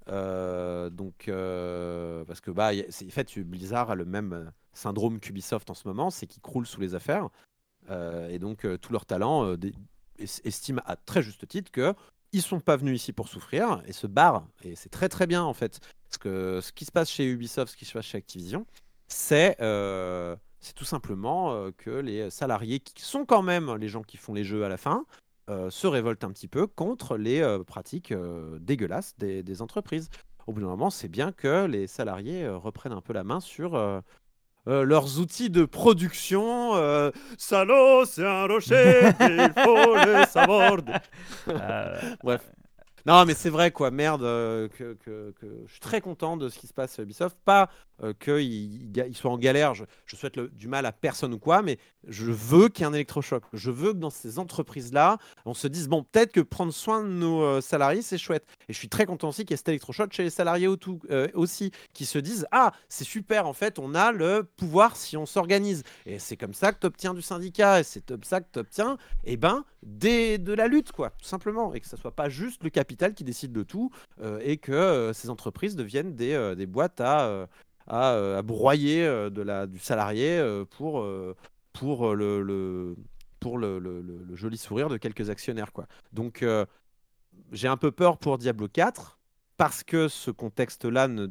Donc, 0.06 1.24
parce 1.26 2.40
que 2.40 2.50
bah, 2.50 2.70
en 2.72 3.10
fait, 3.10 3.38
Blizzard 3.38 3.90
a 3.90 3.94
le 3.94 4.06
même 4.06 4.50
syndrome 4.72 5.20
qu'Ubisoft 5.20 5.68
en 5.68 5.74
ce 5.74 5.86
moment, 5.86 6.10
c'est 6.10 6.26
qu'ils 6.26 6.42
croulent 6.42 6.66
sous 6.66 6.80
les 6.80 6.94
affaires, 6.94 7.28
et 7.90 8.38
donc 8.38 8.66
tout 8.80 8.92
leur 8.92 9.06
talent 9.06 9.56
estime 10.18 10.80
à 10.86 10.96
très 10.96 11.22
juste 11.22 11.46
titre 11.48 11.70
que 11.70 11.94
ils 12.32 12.42
sont 12.42 12.60
pas 12.60 12.76
venus 12.76 13.00
ici 13.00 13.12
pour 13.12 13.28
souffrir 13.28 13.82
et 13.86 13.92
se 13.92 14.06
barrent, 14.06 14.46
et 14.62 14.74
c'est 14.74 14.90
très 14.90 15.08
très 15.08 15.26
bien 15.26 15.42
en 15.42 15.54
fait, 15.54 15.80
parce 16.04 16.18
que 16.18 16.60
ce 16.60 16.72
qui 16.72 16.84
se 16.84 16.92
passe 16.92 17.10
chez 17.10 17.26
Ubisoft, 17.26 17.72
ce 17.72 17.76
qui 17.76 17.84
se 17.84 17.92
passe 17.92 18.06
chez 18.06 18.18
Activision, 18.18 18.66
c'est 19.08 19.56
c'est 20.64 20.74
tout 20.74 20.84
simplement 20.84 21.52
euh, 21.52 21.70
que 21.76 21.90
les 21.90 22.30
salariés 22.30 22.80
qui 22.80 23.02
sont 23.02 23.24
quand 23.24 23.42
même 23.42 23.74
les 23.76 23.88
gens 23.88 24.02
qui 24.02 24.16
font 24.16 24.34
les 24.34 24.44
jeux 24.44 24.64
à 24.64 24.68
la 24.68 24.76
fin 24.76 25.04
euh, 25.50 25.68
se 25.70 25.86
révoltent 25.86 26.24
un 26.24 26.30
petit 26.32 26.48
peu 26.48 26.66
contre 26.66 27.16
les 27.16 27.40
euh, 27.42 27.62
pratiques 27.62 28.12
dégueulasses 28.60 29.14
des, 29.18 29.42
des 29.42 29.62
entreprises. 29.62 30.08
au 30.46 30.52
bout 30.52 30.60
d'un 30.60 30.66
moment, 30.68 30.90
c'est 30.90 31.08
bien 31.08 31.32
que 31.32 31.66
les 31.66 31.86
salariés 31.86 32.48
reprennent 32.48 32.92
un 32.92 33.00
peu 33.02 33.12
la 33.12 33.24
main 33.24 33.40
sur 33.40 33.74
euh, 33.74 34.00
leurs 34.66 35.20
outils 35.20 35.50
de 35.50 35.64
production. 35.66 36.74
euh, 36.76 37.10
Salaud, 37.36 38.06
c'est 38.06 38.26
un 38.26 38.46
rocher, 38.46 39.10
il 39.20 39.52
faut 39.62 39.94
le 39.94 40.24
savoir. 40.26 40.78
Euh, 41.48 42.00
Bref. 42.24 42.50
Non, 43.06 43.26
mais 43.26 43.34
c'est 43.34 43.50
vrai, 43.50 43.70
quoi. 43.70 43.90
Merde, 43.90 44.22
que, 44.22 44.94
que- 44.94 45.34
que- 45.38 45.62
je 45.66 45.70
suis 45.72 45.80
très 45.80 46.00
content 46.00 46.38
de 46.38 46.48
ce 46.48 46.58
qui 46.58 46.66
se 46.66 46.72
passe 46.72 46.98
à 46.98 47.02
Ubisoft. 47.02 47.36
Pas 47.44 47.68
euh, 48.02 48.12
qu'ils 48.12 48.96
ils 48.96 49.16
soient 49.16 49.30
en 49.30 49.38
galère, 49.38 49.74
je, 49.74 49.84
souhaite 50.16 50.38
du 50.38 50.68
mal 50.68 50.86
à 50.86 50.92
personne 50.92 51.32
ou 51.34 51.38
quoi, 51.38 51.62
mais 51.62 51.78
je 52.08 52.30
veux 52.30 52.68
qu'il 52.68 52.82
y 52.82 52.84
ait 52.84 52.90
un 52.90 52.94
électrochoc. 52.94 53.44
Je 53.52 53.70
veux 53.70 53.92
que 53.92 53.98
dans 53.98 54.10
ces 54.10 54.38
entreprises-là, 54.38 55.18
on 55.44 55.54
se 55.54 55.68
dise, 55.68 55.88
bon, 55.88 56.02
peut-être 56.02 56.32
que 56.32 56.40
prendre 56.40 56.72
soin 56.72 57.02
de 57.02 57.08
nos 57.08 57.42
euh, 57.42 57.60
salariés, 57.60 58.02
c'est 58.02 58.18
chouette. 58.18 58.44
Et 58.68 58.72
je 58.72 58.78
suis 58.78 58.88
très 58.88 59.06
content 59.06 59.28
aussi 59.28 59.44
qu'il 59.44 59.52
y 59.52 59.54
ait 59.54 59.58
cet 59.58 59.68
électrochoc 59.68 60.12
chez 60.12 60.22
les 60.22 60.30
salariés 60.30 60.68
euh, 61.10 61.28
aussi, 61.34 61.70
qui 61.92 62.06
se 62.06 62.18
disent, 62.18 62.46
ah, 62.50 62.72
c'est 62.88 63.04
super, 63.04 63.46
en 63.46 63.52
fait, 63.52 63.78
on 63.78 63.94
a 63.94 64.12
le 64.12 64.44
pouvoir 64.56 64.96
si 64.96 65.16
on 65.16 65.26
s'organise. 65.26 65.82
Et 66.06 66.18
c'est 66.18 66.36
comme 66.36 66.54
ça 66.54 66.72
que 66.72 66.80
tu 66.80 66.86
obtiens 66.86 67.14
du 67.14 67.22
syndicat, 67.22 67.80
et 67.80 67.84
c'est 67.84 68.04
comme 68.04 68.24
ça 68.24 68.40
que 68.40 68.48
tu 68.52 68.58
obtiens 68.58 68.98
eh 69.24 69.36
ben, 69.36 69.64
des, 69.82 70.38
de 70.38 70.52
la 70.52 70.68
lutte, 70.68 70.92
quoi, 70.92 71.10
tout 71.10 71.26
simplement. 71.26 71.74
Et 71.74 71.80
que 71.80 71.86
ce 71.86 71.96
soit 71.96 72.14
pas 72.14 72.28
juste 72.28 72.62
le 72.64 72.70
capital 72.70 73.14
qui 73.14 73.24
décide 73.24 73.52
de 73.52 73.62
tout, 73.62 73.90
euh, 74.20 74.40
et 74.42 74.56
que 74.56 75.12
ces 75.14 75.30
entreprises 75.30 75.76
deviennent 75.76 76.14
des, 76.14 76.54
des 76.56 76.66
boîtes 76.66 77.00
à, 77.00 77.46
à, 77.86 78.12
euh, 78.12 78.38
à 78.38 78.42
broyer 78.42 79.04
euh, 79.04 79.66
du 79.66 79.78
salarié 79.78 80.38
euh, 80.38 80.64
pour, 80.64 81.06
pour, 81.72 82.14
le, 82.14 82.96
pour 83.40 83.58
le, 83.58 84.26
joli 84.34 84.58
sourire 84.58 84.88
de 84.88 84.96
quelques 84.96 85.30
actionnaires. 85.30 85.72
Quoi. 85.72 85.86
Donc, 86.12 86.44
j'ai 87.52 87.68
un 87.68 87.76
peu 87.76 87.90
peur 87.90 88.18
pour 88.18 88.38
Diablo 88.38 88.68
4, 88.68 89.18
parce 89.56 89.84
que 89.84 90.08
ce 90.08 90.30
contexte-là 90.30 91.08
ne 91.08 91.28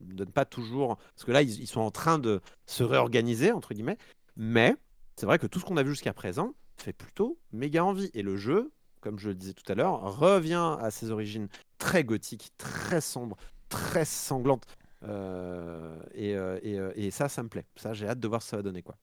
donne 0.00 0.32
pas 0.32 0.44
toujours... 0.44 0.96
Parce 1.14 1.24
que 1.24 1.32
là, 1.32 1.42
ils, 1.42 1.60
ils 1.60 1.66
sont 1.66 1.80
en 1.80 1.90
train 1.90 2.18
de 2.18 2.40
se 2.66 2.82
réorganiser, 2.82 3.52
entre 3.52 3.74
guillemets, 3.74 3.98
mais 4.36 4.76
c'est 5.16 5.26
vrai 5.26 5.38
que 5.38 5.46
tout 5.46 5.58
ce 5.58 5.64
qu'on 5.64 5.76
a 5.76 5.82
vu 5.82 5.90
jusqu'à 5.90 6.12
présent 6.12 6.54
fait 6.76 6.92
plutôt 6.92 7.38
méga 7.52 7.84
envie. 7.84 8.10
Et 8.14 8.22
le 8.22 8.36
jeu, 8.36 8.70
comme 9.00 9.18
je 9.18 9.28
le 9.28 9.34
disais 9.34 9.52
tout 9.52 9.70
à 9.70 9.74
l'heure, 9.74 10.00
revient 10.18 10.76
à 10.80 10.90
ses 10.90 11.10
origines 11.10 11.48
très 11.78 12.04
gothiques, 12.04 12.52
très 12.56 13.00
sombres, 13.00 13.36
très 13.68 14.04
sanglantes. 14.04 14.64
Euh, 15.04 16.00
et, 16.12 16.34
euh, 16.36 16.58
et, 16.62 16.78
euh, 16.78 16.92
et 16.96 17.10
ça, 17.10 17.28
ça 17.28 17.42
me 17.42 17.48
plaît. 17.48 17.66
Ça, 17.76 17.92
j'ai 17.94 18.08
hâte 18.08 18.20
de 18.20 18.28
voir 18.28 18.42
ce 18.42 18.46
que 18.46 18.50
ça 18.50 18.56
va 18.56 18.62
donner. 18.62 18.82
Quoi. 18.82 18.96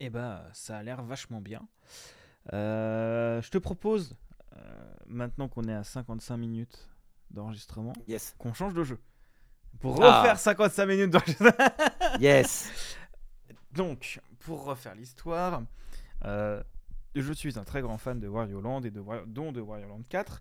Eh 0.00 0.10
bah, 0.10 0.44
ça 0.52 0.78
a 0.78 0.82
l'air 0.82 1.02
vachement 1.02 1.40
bien. 1.40 1.62
Je 2.52 3.48
te 3.50 3.58
propose, 3.58 4.16
maintenant 5.06 5.48
qu'on 5.48 5.64
est 5.64 5.74
à 5.74 5.84
55 5.84 6.36
minutes 6.36 6.88
d'enregistrement, 7.30 7.92
Yes. 8.08 8.34
qu'on 8.38 8.52
change 8.52 8.74
de 8.74 8.82
jeu. 8.82 8.98
Pour 9.78 10.02
Ah. 10.02 10.20
refaire 10.22 10.38
55 10.38 10.86
minutes 10.86 11.10
d'enregistrement. 11.10 11.50
Yes. 12.20 12.70
Donc, 13.72 14.20
pour 14.40 14.64
refaire 14.64 14.94
l'histoire, 14.96 15.62
euh, 16.24 16.60
je 17.14 17.32
suis 17.32 17.56
un 17.58 17.62
très 17.64 17.82
grand 17.82 17.98
fan 17.98 18.18
de 18.18 18.26
Wario 18.26 18.60
Land 18.60 18.82
et 18.82 18.90
de 18.90 19.00
Wario- 19.00 19.26
dont 19.26 19.52
de 19.52 19.60
Wario 19.60 19.86
Land 19.86 20.02
4. 20.08 20.40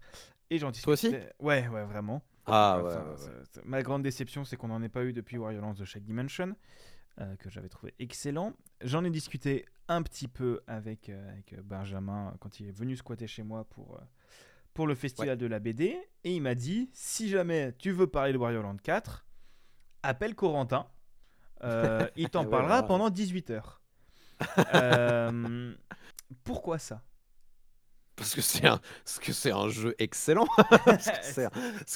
Et 0.49 0.57
j'en 0.57 0.71
Toi 0.71 0.93
aussi? 0.93 1.09
Discutais- 1.11 1.31
Ouais, 1.39 1.67
ouais, 1.67 1.83
vraiment. 1.85 2.23
Ah 2.51 2.81
ouais. 2.83 2.93
Ouais, 2.93 2.97
ouais. 2.97 3.61
Ma 3.65 3.83
grande 3.83 4.03
déception, 4.03 4.45
c'est 4.45 4.57
qu'on 4.57 4.69
n'en 4.69 4.81
ait 4.81 4.89
pas 4.89 5.03
eu 5.03 5.13
depuis 5.13 5.37
Wario 5.37 5.61
Land 5.61 5.75
The 5.75 5.85
Shake 5.85 6.03
Dimension, 6.03 6.55
euh, 7.19 7.35
que 7.37 7.49
j'avais 7.49 7.69
trouvé 7.69 7.93
excellent. 7.99 8.53
J'en 8.81 9.03
ai 9.03 9.09
discuté 9.09 9.65
un 9.89 10.03
petit 10.03 10.27
peu 10.27 10.61
avec, 10.67 11.09
euh, 11.09 11.31
avec 11.31 11.53
euh, 11.53 11.61
Benjamin 11.63 12.33
quand 12.39 12.59
il 12.59 12.67
est 12.67 12.71
venu 12.71 12.95
squatter 12.95 13.27
chez 13.27 13.43
moi 13.43 13.65
pour, 13.65 13.95
euh, 13.95 14.03
pour 14.73 14.87
le 14.87 14.95
festival 14.95 15.37
de 15.37 15.47
la 15.47 15.59
BD. 15.59 15.97
Et 16.23 16.35
il 16.35 16.41
m'a 16.41 16.55
dit 16.55 16.89
si 16.93 17.27
jamais 17.27 17.73
tu 17.77 17.91
veux 17.91 18.07
parler 18.07 18.31
de 18.31 18.37
Wario 18.37 18.61
Land 18.61 18.77
4, 18.83 19.25
appelle 20.03 20.35
Corentin. 20.35 20.87
Il 22.15 22.29
t'en 22.29 22.45
parlera 22.45 22.83
pendant 22.83 23.09
18 23.09 23.49
heures. 23.49 23.81
Pourquoi 26.45 26.79
ça? 26.79 27.03
Parce 28.19 28.35
que 28.35 29.31
c'est 29.31 29.51
un, 29.51 29.69
jeu 29.69 29.95
excellent. 29.97 30.45
parce 30.85 31.07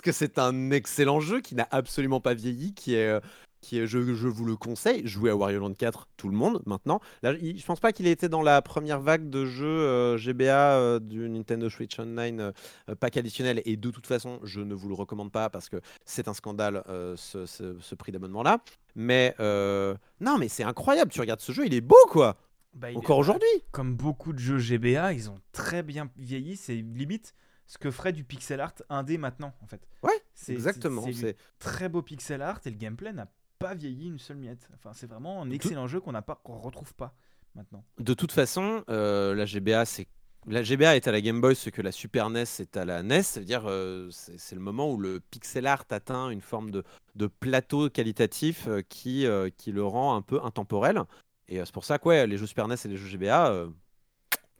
que 0.02 0.12
c'est 0.14 0.40
un- 0.40 0.72
excellent 0.72 1.20
jeu 1.20 1.42
qui 1.42 1.54
n'a 1.54 1.68
absolument 1.70 2.22
pas 2.22 2.34
vieilli, 2.34 2.74
qui 2.74 2.96
est, 2.96 3.10
euh, 3.10 3.20
qui 3.60 3.80
est, 3.80 3.88
je, 3.88 3.98
vous 3.98 4.46
le 4.46 4.56
conseille. 4.56 5.06
Jouez 5.06 5.32
à 5.32 5.36
Wario 5.36 5.60
Land 5.60 5.74
4, 5.74 6.08
tout 6.16 6.30
le 6.30 6.36
monde 6.36 6.62
maintenant. 6.66 7.02
Là, 7.24 7.34
il- 7.42 7.60
je 7.60 7.66
pense 7.66 7.82
pas 7.82 7.92
qu'il 7.92 8.08
ait 8.08 8.12
été 8.12 8.30
dans 8.30 8.42
la 8.42 8.62
première 8.62 9.02
vague 9.02 9.30
de 9.30 9.46
jeux 9.46 9.66
euh, 9.68 10.18
GBA 10.18 10.78
euh, 10.78 11.00
du 11.00 11.28
Nintendo 11.30 11.70
Switch 11.70 12.00
Online 12.00 12.54
euh, 12.90 12.96
pack 12.96 13.18
additionnel. 13.18 13.62
Et 13.66 13.76
de 13.76 13.92
toute 13.92 14.08
façon, 14.08 14.40
je 14.44 14.62
ne 14.62 14.74
vous 14.74 14.88
le 14.88 14.96
recommande 14.96 15.32
pas 15.32 15.50
parce 15.50 15.68
que 15.68 15.82
c'est 16.06 16.30
un 16.30 16.34
scandale 16.34 16.84
ce, 17.18 17.96
prix 17.96 18.14
d'abonnement 18.14 18.44
là. 18.44 18.60
Mais 18.96 19.36
non, 19.40 20.38
mais 20.38 20.48
c'est 20.48 20.64
incroyable. 20.64 21.12
Tu 21.12 21.20
regardes 21.20 21.42
ce 21.42 21.52
jeu, 21.52 21.66
il 21.66 21.74
est 21.74 21.82
beau 21.82 21.96
quoi. 22.10 22.38
Bah, 22.74 22.88
Encore 22.96 23.20
aujourd'hui. 23.20 23.48
comme 23.72 23.96
beaucoup 23.96 24.34
de 24.34 24.40
jeux 24.40 24.58
GBA, 24.58 25.14
ils 25.14 25.30
ont 25.30 25.40
très 25.52 25.84
bien 25.84 26.10
vieilli. 26.18 26.58
C'est 26.58 26.76
limite 26.76 27.36
ce 27.68 27.78
que 27.78 27.92
ferait 27.92 28.14
du 28.14 28.24
pixel 28.24 28.60
art 28.62 28.74
indé 28.90 29.18
maintenant, 29.18 29.54
en 29.62 29.68
fait. 29.68 29.88
Ouais, 30.04 30.12
C'est- 30.34 30.54
Exactement. 30.54 31.06
C'est 31.14 31.38
très 31.60 31.88
beau 31.90 32.02
pixel 32.02 32.42
art 32.42 32.60
et 32.66 32.70
le 32.70 32.76
gameplay 32.78 33.14
n'a 33.14 33.28
pas 33.60 33.74
vieilli 33.76 34.08
une 34.08 34.20
seule 34.20 34.38
miette. 34.38 34.70
Enfin, 34.74 34.92
c'est 34.94 35.08
vraiment 35.08 35.42
un 35.42 35.50
excellent 35.52 35.88
jeu 35.88 36.00
qu'on 36.02 36.12
n'a 36.12 36.22
pas, 36.22 36.40
qu'on 36.44 36.58
retrouve 36.58 36.94
pas 36.96 37.16
maintenant. 37.56 37.84
De 38.00 38.14
toute 38.14 38.32
façon, 38.32 38.84
euh, 38.90 39.34
la 39.36 39.46
GBA, 39.46 39.86
c'est 39.86 40.08
la 40.46 40.62
GBA 40.62 40.98
est 40.98 41.08
à 41.08 41.12
la 41.14 41.22
Game 41.22 41.40
Boy 41.40 41.56
ce 41.56 41.70
que 41.70 41.82
la 41.82 41.94
Super 41.94 42.30
NES 42.30 42.42
est 42.60 42.76
à 42.76 42.84
la 42.84 43.02
NES. 43.02 43.24
C'est-à-dire, 43.24 43.64
euh, 43.66 44.10
c'est 44.12 44.38
c'est 44.38 44.56
le 44.56 44.62
moment 44.62 44.92
où 44.92 44.98
le 44.98 45.22
pixel 45.22 45.68
art 45.68 45.86
atteint 45.90 46.30
une 46.32 46.42
forme 46.42 46.70
de, 46.72 46.84
de 47.16 47.28
plateau 47.28 47.90
qualitatif 47.90 48.68
euh, 48.68 48.82
qui, 48.82 49.26
euh, 49.26 49.50
qui 49.56 49.72
le 49.72 49.86
rend 49.86 50.18
un 50.18 50.22
peu 50.22 50.42
intemporel. 50.44 51.02
Et 51.50 51.60
euh, 51.60 51.66
c'est 51.66 51.74
pour 51.74 51.86
ça 51.86 52.00
que 52.00 52.08
ouais, 52.08 52.28
les 52.28 52.38
jeux 52.38 52.48
Super 52.48 52.68
NES 52.68 52.76
et 52.86 52.88
les 52.88 52.98
jeux 52.98 53.08
GBA, 53.08 53.52
euh, 53.52 53.70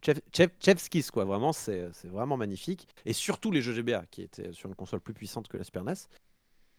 chef, 0.04 0.20
chef, 0.34 0.50
chef's 0.60 0.88
kiss, 0.88 1.10
quoi. 1.10 1.24
Vraiment, 1.24 1.52
c'est 1.52 1.88
c'est 1.92 2.08
vraiment 2.08 2.36
magnifique. 2.36 2.88
Et 3.04 3.12
surtout 3.12 3.50
les 3.50 3.62
jeux 3.62 3.72
GBA, 3.74 4.04
qui 4.10 4.22
étaient 4.22 4.52
sur 4.52 4.68
une 4.68 4.74
console 4.74 5.00
plus 5.00 5.14
puissante 5.14 5.48
que 5.48 5.56
la 5.56 5.64
Super 5.64 5.82
NES. 5.82 5.94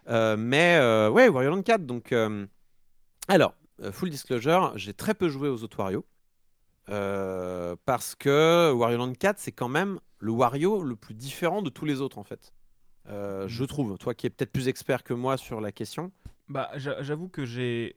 Euh, 0.08 0.38
mais 0.38 0.78
euh, 0.78 1.10
ouais, 1.10 1.28
Wario 1.30 1.50
Land 1.50 1.64
4. 1.64 1.86
Donc, 1.86 2.12
euh, 2.12 2.46
alors, 3.28 3.56
euh, 3.82 3.92
full 3.92 4.10
disclosure, 4.10 4.74
j'ai 4.78 4.94
très 4.94 5.14
peu 5.14 5.30
joué 5.30 5.50
aux 5.50 5.64
autres 5.64 5.80
Wario. 5.80 6.06
Euh, 6.90 7.76
parce 7.86 8.14
que 8.16 8.72
Wario 8.72 8.98
Land 8.98 9.14
4, 9.14 9.40
c'est 9.40 9.52
quand 9.52 9.70
même 9.70 10.00
le 10.20 10.32
Wario 10.32 10.84
le 10.84 10.96
plus 10.96 11.16
différent 11.16 11.62
de 11.64 11.70
tous 11.70 11.86
les 11.86 12.02
autres, 12.02 12.20
en 12.20 12.24
fait. 12.24 12.54
Euh, 13.10 13.48
Je 13.48 13.64
trouve, 13.66 13.98
toi 13.98 14.14
qui 14.14 14.28
es 14.28 14.30
peut-être 14.30 14.52
plus 14.52 14.68
expert 14.68 15.04
que 15.04 15.14
moi 15.14 15.38
sur 15.38 15.62
la 15.62 15.72
question. 15.72 16.12
Bah, 16.48 16.70
j'a- 16.76 17.02
j'avoue 17.02 17.28
que 17.28 17.44
j'ai 17.46 17.96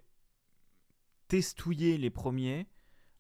testouillé 1.28 1.98
les 1.98 2.10
premiers. 2.10 2.66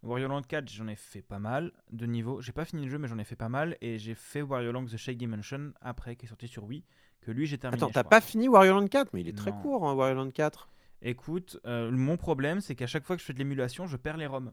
Wario 0.02 0.28
Land 0.28 0.42
4, 0.42 0.68
j'en 0.70 0.86
ai 0.88 0.94
fait 0.96 1.22
pas 1.22 1.38
mal 1.38 1.72
de 1.90 2.06
niveaux. 2.06 2.40
J'ai 2.40 2.52
pas 2.52 2.64
fini 2.64 2.84
le 2.84 2.90
jeu, 2.90 2.98
mais 2.98 3.08
j'en 3.08 3.18
ai 3.18 3.24
fait 3.24 3.36
pas 3.36 3.48
mal. 3.48 3.76
Et 3.80 3.98
j'ai 3.98 4.14
fait 4.14 4.42
Wario 4.42 4.70
Land 4.72 4.86
The 4.86 4.96
Shake 4.96 5.18
Dimension 5.18 5.72
après, 5.80 6.14
qui 6.16 6.26
est 6.26 6.28
sorti 6.28 6.46
sur 6.48 6.64
Wii, 6.64 6.84
que 7.20 7.30
lui 7.32 7.46
j'ai 7.46 7.58
terminé. 7.58 7.82
Attends, 7.82 7.92
t'as 7.92 8.04
pas 8.04 8.20
fini 8.20 8.48
Wario 8.48 8.74
Land 8.74 8.86
4 8.88 9.10
Mais 9.12 9.20
il 9.22 9.28
est 9.28 9.36
très 9.36 9.50
court, 9.62 9.88
hein, 9.88 9.94
Wario 9.94 10.14
Land 10.14 10.30
4. 10.30 10.68
Écoute, 11.02 11.58
euh, 11.66 11.90
mon 11.90 12.16
problème, 12.16 12.60
c'est 12.60 12.74
qu'à 12.74 12.86
chaque 12.86 13.04
fois 13.04 13.16
que 13.16 13.20
je 13.20 13.26
fais 13.26 13.32
de 13.32 13.38
l'émulation, 13.38 13.86
je 13.86 13.96
perds 13.96 14.16
les 14.16 14.26
ROM. 14.26 14.52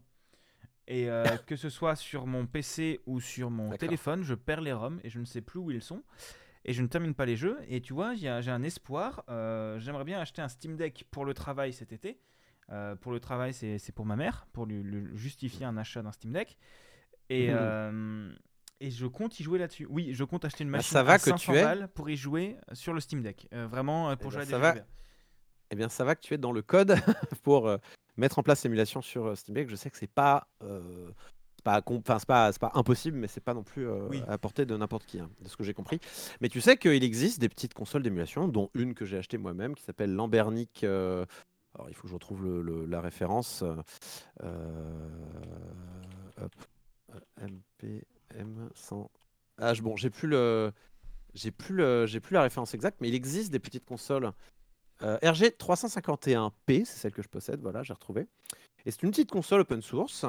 Et 0.87 1.09
euh, 1.09 1.23
que 1.47 1.55
ce 1.55 1.69
soit 1.69 1.95
sur 1.95 2.25
mon 2.27 2.45
PC 2.47 2.99
ou 3.05 3.19
sur 3.19 3.49
mon 3.51 3.69
téléphone, 3.77 4.23
je 4.23 4.33
perds 4.35 4.61
les 4.61 4.73
ROM 4.73 4.99
et 5.03 5.09
je 5.09 5.19
ne 5.19 5.25
sais 5.25 5.41
plus 5.41 5.59
où 5.59 5.71
ils 5.71 5.81
sont. 5.81 6.03
Et 6.63 6.73
je 6.73 6.81
ne 6.81 6.87
termine 6.87 7.13
pas 7.13 7.25
les 7.27 7.35
jeux. 7.35 7.59
Et 7.67 7.81
tu 7.81 7.93
vois, 7.93 8.15
j'ai 8.15 8.29
un 8.29 8.41
j'ai 8.41 8.49
un 8.51 8.63
espoir. 8.63 9.23
euh, 9.29 9.79
J'aimerais 9.79 10.03
bien 10.05 10.19
acheter 10.19 10.41
un 10.41 10.47
Steam 10.47 10.75
Deck 10.75 11.05
pour 11.11 11.23
le 11.25 11.35
travail 11.35 11.71
cet 11.73 11.93
été. 11.93 12.19
Euh, 12.71 12.95
pour 12.95 13.11
le 13.11 13.19
travail, 13.19 13.53
c'est 13.53 13.91
pour 13.93 14.05
ma 14.05 14.15
mère, 14.15 14.47
pour 14.53 14.65
lui, 14.65 14.81
lui 14.81 15.15
justifier 15.17 15.65
un 15.65 15.77
achat 15.77 16.01
d'un 16.01 16.11
Steam 16.11 16.31
Deck. 16.33 16.57
Et, 17.29 17.49
Mhm. 17.49 17.55
euh, 17.57 18.35
et 18.79 18.91
je 18.91 19.05
compte 19.07 19.39
y 19.39 19.43
jouer 19.43 19.59
là-dessus. 19.59 19.87
Oui, 19.89 20.13
je 20.13 20.23
compte 20.23 20.45
acheter 20.45 20.63
une 20.63 20.71
Bah, 20.71 20.77
machine 20.79 20.93
ça 20.93 21.03
va 21.03 21.13
à 21.13 21.17
que 21.17 21.23
500 21.25 21.53
tu 21.53 21.59
balles 21.59 21.87
pour 21.93 22.09
y 22.09 22.15
jouer 22.17 22.57
sur 22.73 22.93
le 22.93 22.99
Steam 22.99 23.21
Deck. 23.21 23.47
Euh, 23.53 23.67
vraiment, 23.67 24.09
euh, 24.09 24.15
pour 24.15 24.31
Eh 24.31 24.33
jouer 24.33 24.39
ben, 24.39 24.41
à 24.41 24.45
des 24.45 24.51
jeux 24.51 24.79
va. 24.81 24.85
Eh 25.71 25.75
bien, 25.75 25.89
ça 25.89 26.03
va 26.03 26.15
que 26.15 26.21
tu 26.21 26.33
es 26.33 26.37
dans 26.37 26.51
le 26.51 26.61
code 26.61 26.95
pour 27.43 27.67
euh, 27.67 27.77
mettre 28.17 28.37
en 28.39 28.43
place 28.43 28.63
l'émulation 28.63 29.01
sur 29.01 29.25
euh, 29.27 29.35
Steam 29.35 29.55
Deck. 29.55 29.69
Je 29.69 29.75
sais 29.75 29.89
que 29.89 29.97
c'est 29.97 30.05
pas, 30.11 30.47
euh, 30.63 31.09
pas, 31.63 31.81
enfin, 31.85 32.19
c'est 32.19 32.27
pas, 32.27 32.51
pas 32.53 32.71
impossible, 32.75 33.17
mais 33.17 33.27
c'est 33.27 33.41
pas 33.43 33.53
non 33.55 33.63
plus 33.63 33.87
euh, 33.87 34.07
Oui. 34.09 34.21
à 34.27 34.37
portée 34.37 34.65
de 34.65 34.75
n'importe 34.77 35.05
qui, 35.05 35.19
hein, 35.19 35.29
de 35.41 35.47
ce 35.47 35.55
que 35.57 35.63
j'ai 35.63 35.73
compris. 35.73 35.99
Mais 36.41 36.49
tu 36.49 36.61
sais 36.61 36.77
qu'il 36.77 37.03
existe 37.03 37.39
des 37.39 37.49
petites 37.49 37.73
consoles 37.73 38.03
d'émulation, 38.03 38.47
dont 38.47 38.69
une 38.75 38.93
que 38.93 39.05
j'ai 39.05 39.17
achetée 39.17 39.37
moi-même, 39.39 39.73
qui 39.75 39.83
s'appelle 39.83 40.13
Lambernic. 40.13 40.83
euh, 40.83 41.25
alors, 41.75 41.89
il 41.89 41.95
faut 41.95 42.03
que 42.03 42.09
je 42.09 42.13
retrouve 42.13 42.43
le- 42.43 42.85
la 42.85 43.01
référence. 43.01 43.63
euh, 43.63 43.75
euh, 44.43 45.09
euh, 46.39 46.47
MPM 47.41 48.69
100. 48.73 49.09
Ah, 49.57 49.73
bon, 49.81 49.95
j'ai 49.95 50.09
plus 50.09 50.27
la 50.29 50.71
référence 52.41 52.73
exacte, 52.73 52.97
mais 53.01 53.09
il 53.09 53.15
existe 53.15 53.51
des 53.51 53.59
petites 53.59 53.85
consoles 53.85 54.31
euh, 55.01 55.17
RG 55.21 55.49
351P, 55.57 56.85
c'est 56.85 56.97
celle 56.97 57.11
que 57.11 57.21
je 57.21 57.27
possède, 57.27 57.59
voilà, 57.61 57.83
j'ai 57.83 57.93
retrouvé. 57.93 58.27
Et 58.85 58.91
c'est 58.91 59.03
une 59.03 59.11
petite 59.11 59.31
console 59.31 59.61
open 59.61 59.81
source 59.81 60.23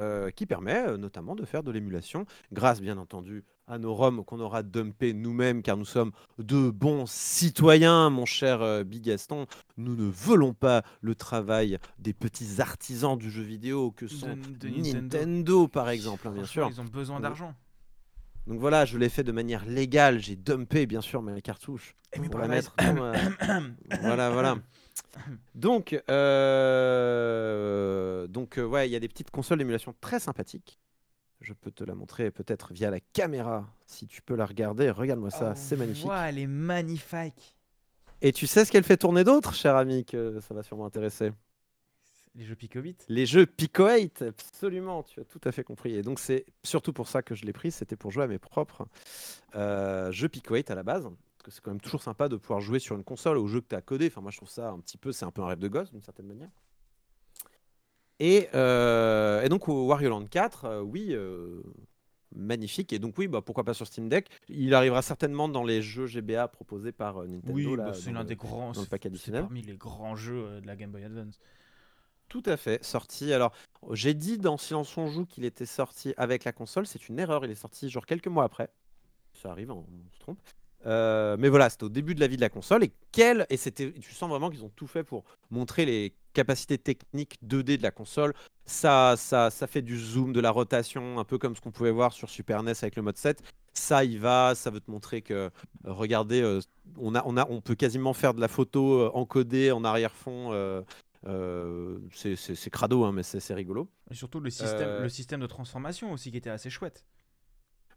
euh, 0.00 0.30
qui 0.30 0.46
permet 0.46 0.76
euh, 0.88 0.96
notamment 0.96 1.34
de 1.34 1.44
faire 1.44 1.62
de 1.62 1.70
l'émulation, 1.70 2.24
grâce 2.52 2.80
bien 2.80 2.98
entendu 2.98 3.44
à 3.66 3.78
nos 3.78 3.94
ROM 3.94 4.24
qu'on 4.24 4.40
aura 4.40 4.62
dumpés 4.62 5.12
nous-mêmes, 5.12 5.62
car 5.62 5.76
nous 5.76 5.84
sommes 5.84 6.12
de 6.38 6.70
bons 6.70 7.04
citoyens, 7.06 8.08
mon 8.10 8.24
cher 8.24 8.62
euh, 8.62 8.82
Bigaston. 8.84 9.46
Nous 9.76 9.94
ne 9.94 10.08
voulons 10.10 10.54
pas 10.54 10.82
le 11.02 11.14
travail 11.14 11.78
des 11.98 12.14
petits 12.14 12.60
artisans 12.60 13.18
du 13.18 13.30
jeu 13.30 13.42
vidéo 13.42 13.90
que 13.90 14.06
sont 14.06 14.36
de 14.36 14.68
Nintendo, 14.68 15.00
Nintendo. 15.00 15.68
par 15.68 15.90
exemple, 15.90 16.28
hein, 16.28 16.32
bien 16.32 16.44
sûr. 16.46 16.68
Ils 16.72 16.80
ont 16.80 16.84
besoin 16.84 17.20
d'argent. 17.20 17.54
Donc 18.46 18.58
voilà, 18.60 18.86
je 18.86 18.96
l'ai 18.96 19.10
fait 19.10 19.24
de 19.24 19.32
manière 19.32 19.66
légale, 19.66 20.18
j'ai 20.20 20.34
dumpé 20.34 20.86
bien 20.86 21.02
sûr 21.02 21.20
mes 21.20 21.42
cartouches 21.42 21.94
pour 22.30 22.38
la 22.40 22.48
mettre 22.48 22.74
dans 22.78 22.94
ma- 22.94 23.12
voilà, 24.00 24.30
voilà. 24.30 24.56
Donc, 25.54 26.00
euh, 26.98 28.26
donc 28.26 28.58
euh, 28.58 28.64
ouais, 28.64 28.88
il 28.88 28.92
y 28.92 28.96
a 28.96 29.00
des 29.00 29.08
petites 29.08 29.30
consoles 29.30 29.58
d'émulation 29.58 29.94
très 30.00 30.20
sympathiques. 30.20 30.78
Je 31.40 31.52
peux 31.52 31.70
te 31.70 31.84
la 31.84 31.94
montrer 31.94 32.30
peut-être 32.30 32.72
via 32.72 32.90
la 32.90 32.98
caméra, 33.00 33.66
si 33.86 34.06
tu 34.06 34.22
peux 34.22 34.34
la 34.34 34.44
regarder. 34.46 34.90
Regarde-moi 34.90 35.30
ça, 35.30 35.52
Oh, 35.54 35.56
c'est 35.56 35.76
magnifique. 35.76 36.10
elle 36.26 36.38
est 36.38 36.46
magnifique. 36.48 37.54
Et 38.20 38.32
tu 38.32 38.48
sais 38.48 38.64
ce 38.64 38.72
qu'elle 38.72 38.82
fait 38.82 38.96
tourner 38.96 39.22
d'autre, 39.22 39.54
cher 39.54 39.76
ami, 39.76 40.04
que 40.04 40.40
ça 40.40 40.52
va 40.54 40.64
sûrement 40.64 40.86
intéresser? 40.86 41.30
Les 42.34 42.44
jeux 42.44 42.56
Pico 42.56 42.80
8. 42.80 43.04
Les 43.08 43.26
jeux 43.26 43.46
Pico 43.46 43.88
8, 43.88 44.22
absolument, 44.22 45.02
tu 45.04 45.20
as 45.20 45.24
tout 45.24 45.40
à 45.44 45.52
fait 45.52 45.62
compris. 45.64 45.94
Et 45.94 46.02
donc 46.02 46.18
c'est 46.18 46.44
surtout 46.64 46.92
pour 46.92 47.06
ça 47.08 47.22
que 47.22 47.34
je 47.36 47.44
l'ai 47.44 47.52
pris, 47.52 47.70
c'était 47.70 47.96
pour 47.96 48.10
jouer 48.10 48.24
à 48.24 48.26
mes 48.26 48.38
propres 48.38 48.86
euh, 49.54 50.10
jeux 50.12 50.28
Pico 50.28 50.54
8 50.54 50.70
à 50.70 50.74
la 50.74 50.82
base. 50.82 51.08
Parce 51.38 51.44
que 51.44 51.50
c'est 51.52 51.60
quand 51.62 51.70
même 51.70 51.80
toujours 51.80 52.02
sympa 52.02 52.28
de 52.28 52.36
pouvoir 52.36 52.60
jouer 52.60 52.80
sur 52.80 52.96
une 52.96 53.04
console 53.04 53.38
au 53.38 53.46
jeu 53.46 53.60
que 53.60 53.68
tu 53.68 53.76
as 53.76 53.80
codé. 53.80 54.08
Enfin, 54.08 54.20
moi 54.20 54.30
je 54.32 54.38
trouve 54.38 54.50
ça 54.50 54.70
un 54.70 54.80
petit 54.80 54.98
peu, 54.98 55.12
c'est 55.12 55.24
un 55.24 55.30
peu 55.30 55.40
un 55.42 55.46
rêve 55.46 55.60
de 55.60 55.68
gosse 55.68 55.90
d'une 55.92 56.02
certaine 56.02 56.26
manière. 56.26 56.50
Et, 58.18 58.48
euh, 58.54 59.42
et 59.42 59.48
donc 59.48 59.68
au 59.68 59.86
Wario 59.86 60.10
Land 60.10 60.26
4, 60.26 60.64
euh, 60.64 60.80
oui, 60.80 61.10
euh, 61.12 61.62
magnifique. 62.34 62.92
Et 62.92 62.98
donc 62.98 63.16
oui, 63.18 63.28
bah, 63.28 63.40
pourquoi 63.40 63.62
pas 63.62 63.74
sur 63.74 63.86
Steam 63.86 64.08
Deck. 64.08 64.28
Il 64.48 64.74
arrivera 64.74 65.02
certainement 65.02 65.48
dans 65.48 65.62
les 65.62 65.80
jeux 65.82 66.06
GBA 66.06 66.48
proposés 66.48 66.90
par 66.90 67.18
Nintendo. 67.22 67.52
Oui, 67.52 67.76
bah, 67.76 67.94
c'est 67.94 68.10
l'un 68.10 68.24
des 68.24 68.34
grands. 68.34 68.72
dans 68.72 68.80
le 68.80 68.84
c'est- 68.84 68.90
pack 68.90 69.06
additionnel. 69.06 69.42
parmi 69.42 69.62
les 69.62 69.76
grands 69.76 70.16
jeux 70.16 70.60
de 70.60 70.66
la 70.66 70.74
Game 70.74 70.90
Boy 70.90 71.04
Advance. 71.04 71.38
Tout 72.28 72.42
à 72.46 72.56
fait, 72.56 72.84
sorti. 72.84 73.32
Alors, 73.32 73.52
j'ai 73.92 74.12
dit 74.14 74.36
dans 74.36 74.58
Silence 74.58 74.98
on 74.98 75.06
joue 75.06 75.24
qu'il 75.24 75.44
était 75.44 75.64
sorti 75.64 76.12
avec 76.16 76.42
la 76.44 76.52
console. 76.52 76.86
C'est 76.88 77.08
une 77.08 77.20
erreur. 77.20 77.44
Il 77.44 77.50
est 77.52 77.54
sorti 77.54 77.88
genre 77.88 78.04
quelques 78.04 78.26
mois 78.26 78.44
après. 78.44 78.68
Ça 79.32 79.52
arrive, 79.52 79.70
on, 79.70 79.78
on 79.86 80.10
se 80.12 80.18
trompe. 80.18 80.40
Euh, 80.88 81.36
mais 81.38 81.48
voilà, 81.50 81.68
c'était 81.68 81.84
au 81.84 81.88
début 81.90 82.14
de 82.14 82.20
la 82.20 82.26
vie 82.26 82.36
de 82.36 82.40
la 82.40 82.48
console. 82.48 82.82
Et 82.82 82.92
quel 83.12 83.46
et 83.50 83.56
c'était, 83.56 83.92
tu 83.92 84.12
sens 84.14 84.28
vraiment 84.30 84.48
qu'ils 84.50 84.64
ont 84.64 84.70
tout 84.74 84.86
fait 84.86 85.04
pour 85.04 85.24
montrer 85.50 85.84
les 85.84 86.14
capacités 86.32 86.78
techniques 86.78 87.36
2D 87.46 87.76
de 87.76 87.82
la 87.82 87.90
console. 87.90 88.32
Ça, 88.64 89.14
ça, 89.18 89.50
ça 89.50 89.66
fait 89.66 89.82
du 89.82 89.98
zoom, 89.98 90.32
de 90.32 90.40
la 90.40 90.50
rotation, 90.50 91.18
un 91.18 91.24
peu 91.24 91.36
comme 91.36 91.54
ce 91.56 91.60
qu'on 91.60 91.70
pouvait 91.72 91.90
voir 91.90 92.12
sur 92.12 92.30
Super 92.30 92.62
NES 92.62 92.72
avec 92.82 92.96
le 92.96 93.02
mode 93.02 93.16
7. 93.18 93.42
Ça 93.74 94.04
y 94.04 94.16
va, 94.16 94.54
ça 94.54 94.70
veut 94.70 94.80
te 94.80 94.90
montrer 94.90 95.20
que, 95.22 95.34
euh, 95.34 95.50
regardez, 95.84 96.40
euh, 96.42 96.60
on, 96.96 97.14
a, 97.14 97.22
on, 97.26 97.36
a, 97.36 97.46
on 97.50 97.60
peut 97.60 97.74
quasiment 97.74 98.14
faire 98.14 98.32
de 98.34 98.40
la 98.40 98.48
photo 98.48 99.10
encodée 99.14 99.70
en 99.72 99.84
arrière-fond. 99.84 100.52
c'est- 102.12 102.70
crado, 102.70 103.04
hein, 103.04 103.12
mais 103.12 103.22
c'est 103.22 103.54
rigolo. 103.54 103.88
Et 104.10 104.14
surtout 104.14 104.40
le 104.40 104.50
système, 104.50 105.02
le 105.02 105.08
système 105.08 105.40
de 105.40 105.46
transformation 105.46 106.12
aussi 106.12 106.30
qui 106.30 106.36
était 106.38 106.50
assez 106.50 106.70
chouette. 106.70 107.04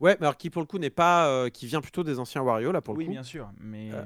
Ouais, 0.02 0.18
mais 0.20 0.26
alors 0.26 0.36
qui 0.38 0.50
pour 0.50 0.62
le 0.62 0.66
coup 0.68 0.80
n'est 0.80 0.90
pas, 0.90 1.28
euh, 1.28 1.50
qui 1.50 1.68
vient 1.68 1.80
plutôt 1.82 2.04
des 2.04 2.20
anciens 2.20 2.42
Wario 2.42 2.72
là 2.74 2.82
pour 2.82 2.94
le 2.96 2.98
oui, 3.00 3.06
coup. 3.06 3.12
bien 3.12 3.24
sûr, 3.24 3.50
mais 3.60 3.92
Euh, 3.94 4.04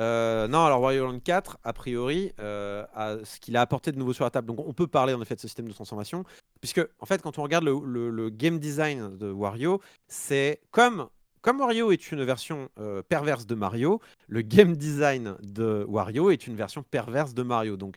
Euh, 0.00 0.46
non, 0.46 0.64
alors 0.64 0.80
Wario 0.80 1.06
Land 1.06 1.18
4, 1.18 1.58
a 1.64 1.72
priori, 1.72 2.32
a- 2.38 3.16
ce 3.24 3.40
qu'il 3.40 3.56
a 3.56 3.60
apporté 3.60 3.90
de 3.90 3.98
nouveau 3.98 4.12
sur 4.12 4.22
la 4.24 4.30
table. 4.30 4.46
Donc 4.46 4.60
on 4.64 4.72
peut 4.72 4.86
parler 4.86 5.12
en 5.12 5.20
effet 5.20 5.34
de 5.34 5.40
ce 5.40 5.48
système 5.48 5.66
de 5.66 5.72
transformation, 5.72 6.24
puisque 6.60 6.80
en 7.00 7.06
fait 7.06 7.20
quand 7.20 7.38
on 7.38 7.42
regarde 7.42 7.64
le, 7.64 7.80
le- 7.84 8.10
le 8.10 8.30
game 8.30 8.58
design 8.60 9.16
de 9.16 9.30
Wario, 9.30 9.80
c'est 10.06 10.60
comme 10.70 11.08
comme 11.40 11.60
Wario 11.60 11.90
est 11.92 12.12
une 12.12 12.22
version 12.24 12.68
euh, 12.78 13.02
perverse 13.02 13.46
de 13.46 13.54
Mario, 13.56 14.00
le 14.28 14.42
game 14.42 14.76
design 14.76 15.36
de 15.42 15.84
Wario 15.88 16.30
est 16.30 16.46
une 16.46 16.54
version 16.56 16.82
perverse 16.84 17.32
de 17.34 17.42
Mario. 17.42 17.76
Donc 17.76 17.96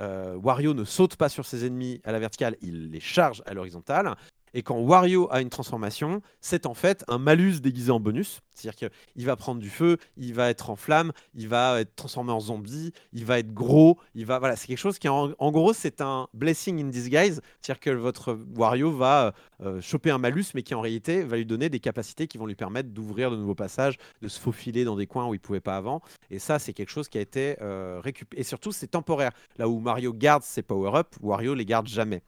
euh, 0.00 0.34
Wario 0.36 0.74
ne 0.74 0.84
saute 0.84 1.16
pas 1.16 1.28
sur 1.30 1.46
ses 1.46 1.64
ennemis 1.66 2.00
à 2.04 2.12
la 2.12 2.18
verticale, 2.18 2.56
il 2.60 2.90
les 2.90 3.00
charge 3.00 3.42
à 3.46 3.54
l'horizontale. 3.54 4.14
Et 4.54 4.62
quand 4.62 4.78
Wario 4.78 5.28
a 5.30 5.40
une 5.40 5.50
transformation, 5.50 6.22
c'est 6.40 6.66
en 6.66 6.74
fait 6.74 7.04
un 7.08 7.18
malus 7.18 7.60
déguisé 7.60 7.90
en 7.90 8.00
bonus. 8.00 8.40
C'est-à-dire 8.54 8.90
qu'il 9.14 9.26
va 9.26 9.36
prendre 9.36 9.60
du 9.60 9.70
feu, 9.70 9.98
il 10.16 10.34
va 10.34 10.50
être 10.50 10.70
en 10.70 10.76
flamme, 10.76 11.12
il 11.34 11.48
va 11.48 11.80
être 11.80 11.94
transformé 11.94 12.32
en 12.32 12.40
zombie, 12.40 12.92
il 13.12 13.24
va 13.24 13.38
être 13.38 13.54
gros, 13.54 13.98
il 14.14 14.26
va 14.26 14.38
voilà, 14.40 14.56
c'est 14.56 14.66
quelque 14.66 14.78
chose 14.78 14.98
qui 14.98 15.08
en, 15.08 15.32
gros 15.52 15.72
c'est 15.72 16.00
un 16.00 16.28
blessing 16.34 16.80
in 16.80 16.88
disguise, 16.88 17.40
c'est-à-dire 17.60 17.80
que 17.80 17.90
votre 17.90 18.36
Wario 18.56 18.90
va 18.90 19.32
euh, 19.60 19.80
choper 19.80 20.10
un 20.10 20.18
malus, 20.18 20.46
mais 20.54 20.62
qui 20.62 20.74
en 20.74 20.80
réalité 20.80 21.22
va 21.22 21.36
lui 21.36 21.46
donner 21.46 21.68
des 21.68 21.78
capacités 21.78 22.26
qui 22.26 22.36
vont 22.38 22.46
lui 22.46 22.56
permettre 22.56 22.88
d'ouvrir 22.90 23.30
de 23.30 23.36
nouveaux 23.36 23.54
passages, 23.54 23.96
de 24.22 24.28
se 24.28 24.40
faufiler 24.40 24.84
dans 24.84 24.96
des 24.96 25.06
coins 25.06 25.28
où 25.28 25.34
il 25.34 25.40
pouvait 25.40 25.60
pas 25.60 25.76
avant. 25.76 26.02
Et 26.30 26.38
ça, 26.38 26.58
c'est 26.58 26.72
quelque 26.72 26.90
chose 26.90 27.08
qui 27.08 27.18
a 27.18 27.20
été 27.20 27.56
euh, 27.62 28.00
récupéré. 28.02 28.40
Et 28.40 28.44
surtout, 28.44 28.72
c'est 28.72 28.88
temporaire. 28.88 29.32
Là 29.56 29.68
où 29.68 29.78
Mario 29.78 30.12
garde 30.12 30.42
ses 30.42 30.62
power-up, 30.62 31.14
Wario 31.20 31.54
les 31.54 31.64
garde 31.64 31.86
jamais. 31.86 32.22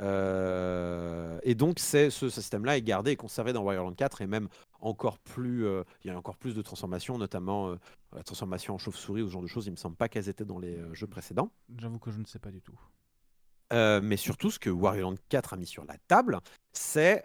Euh, 0.00 1.38
et 1.42 1.54
donc, 1.54 1.78
c'est 1.78 2.10
ce, 2.10 2.28
ce 2.28 2.40
système-là 2.40 2.76
est 2.76 2.82
gardé 2.82 3.12
et 3.12 3.16
conservé 3.16 3.52
dans 3.52 3.62
Wario 3.62 3.82
Land 3.82 3.94
4 3.94 4.22
et 4.22 4.26
même 4.26 4.48
encore 4.80 5.18
plus. 5.18 5.66
euh, 5.66 5.82
il 6.04 6.08
y 6.08 6.10
a 6.10 6.16
encore 6.16 6.36
plus 6.36 6.54
de 6.54 6.62
transformations, 6.62 7.18
notamment 7.18 7.70
euh, 7.70 7.76
la 8.14 8.22
transformation 8.22 8.74
en 8.74 8.78
chauve-souris 8.78 9.22
ou 9.22 9.28
ce 9.28 9.32
genre 9.32 9.42
de 9.42 9.46
choses. 9.46 9.66
Il 9.66 9.72
me 9.72 9.76
semble 9.76 9.96
pas 9.96 10.08
qu'elles 10.08 10.28
étaient 10.28 10.44
dans 10.44 10.58
les 10.58 10.76
euh, 10.76 10.94
jeux 10.94 11.06
précédents. 11.06 11.50
j'avoue 11.78 11.98
que 11.98 12.10
je 12.10 12.18
ne 12.18 12.24
sais 12.26 12.38
pas 12.38 12.50
du 12.50 12.60
tout. 12.60 12.78
Mais 13.72 14.16
surtout, 14.16 14.50
ce 14.52 14.60
que 14.60 14.70
Wario 14.70 15.02
Land 15.02 15.16
4 15.28 15.54
a 15.54 15.56
mis 15.56 15.66
sur 15.66 15.84
la 15.84 15.96
table, 16.06 16.38
c'est 16.72 17.24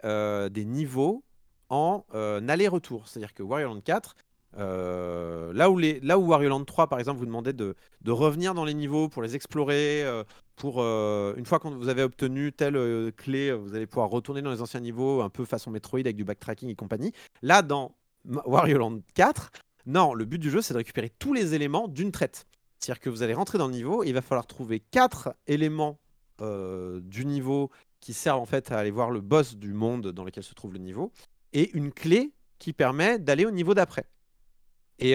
des 0.50 0.64
niveaux 0.64 1.22
en 1.68 2.04
aller-retour. 2.12 3.06
C'est-à-dire 3.06 3.32
que 3.32 3.44
Wario 3.44 3.68
Land 3.68 3.80
4, 3.80 4.16
euh, 4.58 5.52
là, 5.52 5.70
où 5.70 5.78
les, 5.78 6.00
là 6.00 6.18
où 6.18 6.26
Wario 6.26 6.48
Land 6.48 6.64
3, 6.64 6.88
par 6.88 6.98
exemple, 6.98 7.18
vous 7.18 7.26
demandait 7.26 7.52
de, 7.52 7.74
de 8.02 8.10
revenir 8.10 8.54
dans 8.54 8.64
les 8.64 8.74
niveaux 8.74 9.08
pour 9.08 9.22
les 9.22 9.34
explorer, 9.34 10.02
euh, 10.04 10.24
euh, 10.64 11.34
une 11.36 11.46
fois 11.46 11.58
que 11.58 11.68
vous 11.68 11.88
avez 11.88 12.02
obtenu 12.02 12.52
telle 12.52 12.76
euh, 12.76 13.10
clé, 13.10 13.50
euh, 13.50 13.54
vous 13.54 13.74
allez 13.74 13.86
pouvoir 13.86 14.10
retourner 14.10 14.42
dans 14.42 14.50
les 14.50 14.60
anciens 14.60 14.80
niveaux, 14.80 15.22
un 15.22 15.28
peu 15.28 15.44
façon 15.44 15.70
Metroid 15.70 16.00
avec 16.00 16.16
du 16.16 16.24
backtracking 16.24 16.68
et 16.68 16.74
compagnie. 16.74 17.12
Là, 17.42 17.62
dans 17.62 17.96
Wario 18.24 18.78
Land 18.78 19.00
4, 19.14 19.50
non, 19.86 20.14
le 20.14 20.24
but 20.24 20.38
du 20.38 20.50
jeu, 20.50 20.62
c'est 20.62 20.74
de 20.74 20.78
récupérer 20.78 21.10
tous 21.18 21.32
les 21.32 21.54
éléments 21.54 21.88
d'une 21.88 22.12
traite. 22.12 22.46
C'est-à-dire 22.78 23.00
que 23.00 23.10
vous 23.10 23.22
allez 23.22 23.34
rentrer 23.34 23.58
dans 23.58 23.68
le 23.68 23.74
niveau 23.74 24.02
et 24.02 24.08
il 24.08 24.14
va 24.14 24.22
falloir 24.22 24.46
trouver 24.46 24.80
quatre 24.80 25.34
éléments 25.46 25.98
du 26.40 27.24
niveau 27.24 27.70
qui 28.00 28.14
servent 28.14 28.40
en 28.40 28.46
fait 28.46 28.72
à 28.72 28.78
aller 28.78 28.90
voir 28.90 29.12
le 29.12 29.20
boss 29.20 29.54
du 29.54 29.72
monde 29.72 30.08
dans 30.08 30.24
lequel 30.24 30.42
se 30.42 30.54
trouve 30.54 30.72
le 30.72 30.80
niveau 30.80 31.12
et 31.52 31.70
une 31.76 31.92
clé 31.92 32.32
qui 32.58 32.72
permet 32.72 33.20
d'aller 33.20 33.46
au 33.46 33.52
niveau 33.52 33.74
d'après. 33.74 34.06
Et 34.98 35.14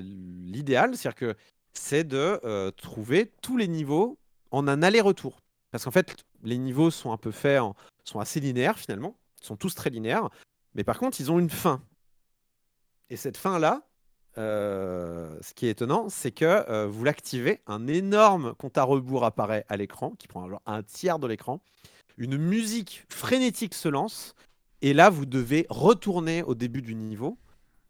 l'idéal, 0.00 0.96
c'est-à-dire 0.96 1.14
que 1.14 1.34
c'est 1.74 2.04
de 2.04 2.70
trouver 2.70 3.30
tous 3.42 3.58
les 3.58 3.68
niveaux 3.68 4.18
en 4.52 4.68
un 4.68 4.82
aller-retour. 4.82 5.40
Parce 5.70 5.84
qu'en 5.84 5.90
fait, 5.90 6.14
les 6.44 6.58
niveaux 6.58 6.90
sont 6.90 7.12
un 7.12 7.16
peu 7.16 7.30
faits, 7.30 7.60
sont 8.04 8.20
assez 8.20 8.40
linéaires 8.40 8.78
finalement, 8.78 9.16
ils 9.40 9.46
sont 9.46 9.56
tous 9.56 9.74
très 9.74 9.90
linéaires, 9.90 10.28
mais 10.74 10.84
par 10.84 10.98
contre, 10.98 11.20
ils 11.20 11.32
ont 11.32 11.38
une 11.38 11.50
fin. 11.50 11.82
Et 13.10 13.16
cette 13.16 13.36
fin-là, 13.36 13.82
euh, 14.38 15.36
ce 15.42 15.52
qui 15.54 15.66
est 15.66 15.70
étonnant, 15.70 16.08
c'est 16.08 16.32
que 16.32 16.44
euh, 16.44 16.86
vous 16.86 17.04
l'activez, 17.04 17.60
un 17.66 17.86
énorme 17.86 18.54
compte 18.54 18.78
à 18.78 18.84
rebours 18.84 19.24
apparaît 19.24 19.66
à 19.68 19.76
l'écran, 19.76 20.12
qui 20.18 20.28
prend 20.28 20.48
un 20.66 20.82
tiers 20.82 21.18
de 21.18 21.26
l'écran. 21.26 21.60
Une 22.16 22.36
musique 22.38 23.04
frénétique 23.10 23.74
se 23.74 23.88
lance, 23.88 24.34
et 24.80 24.94
là, 24.94 25.10
vous 25.10 25.26
devez 25.26 25.66
retourner 25.68 26.42
au 26.42 26.54
début 26.54 26.82
du 26.82 26.94
niveau, 26.94 27.38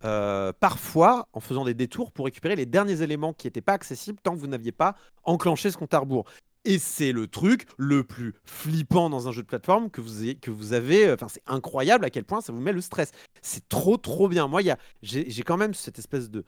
euh, 0.04 0.52
parfois 0.58 1.28
en 1.32 1.40
faisant 1.40 1.64
des 1.64 1.74
détours 1.74 2.10
pour 2.10 2.24
récupérer 2.24 2.56
les 2.56 2.66
derniers 2.66 3.02
éléments 3.02 3.32
qui 3.32 3.46
n'étaient 3.46 3.60
pas 3.60 3.74
accessibles 3.74 4.18
tant 4.20 4.34
que 4.34 4.40
vous 4.40 4.48
n'aviez 4.48 4.72
pas 4.72 4.96
enclenché 5.22 5.70
ce 5.70 5.76
compte 5.76 5.94
à 5.94 6.00
rebours. 6.00 6.24
Et 6.64 6.78
c'est 6.78 7.10
le 7.10 7.26
truc 7.26 7.66
le 7.76 8.04
plus 8.04 8.34
flippant 8.44 9.10
dans 9.10 9.26
un 9.26 9.32
jeu 9.32 9.42
de 9.42 9.46
plateforme 9.48 9.90
que 9.90 10.00
vous, 10.00 10.32
que 10.40 10.50
vous 10.52 10.72
avez. 10.74 11.12
Enfin, 11.12 11.26
c'est 11.28 11.42
incroyable 11.46 12.04
à 12.04 12.10
quel 12.10 12.24
point 12.24 12.40
ça 12.40 12.52
vous 12.52 12.60
met 12.60 12.72
le 12.72 12.80
stress. 12.80 13.10
C'est 13.40 13.68
trop, 13.68 13.96
trop 13.96 14.28
bien. 14.28 14.46
Moi, 14.46 14.60
j'ai 15.02 15.42
quand 15.42 15.56
même 15.56 15.74
cette 15.74 15.98
espèce 15.98 16.30
de. 16.30 16.44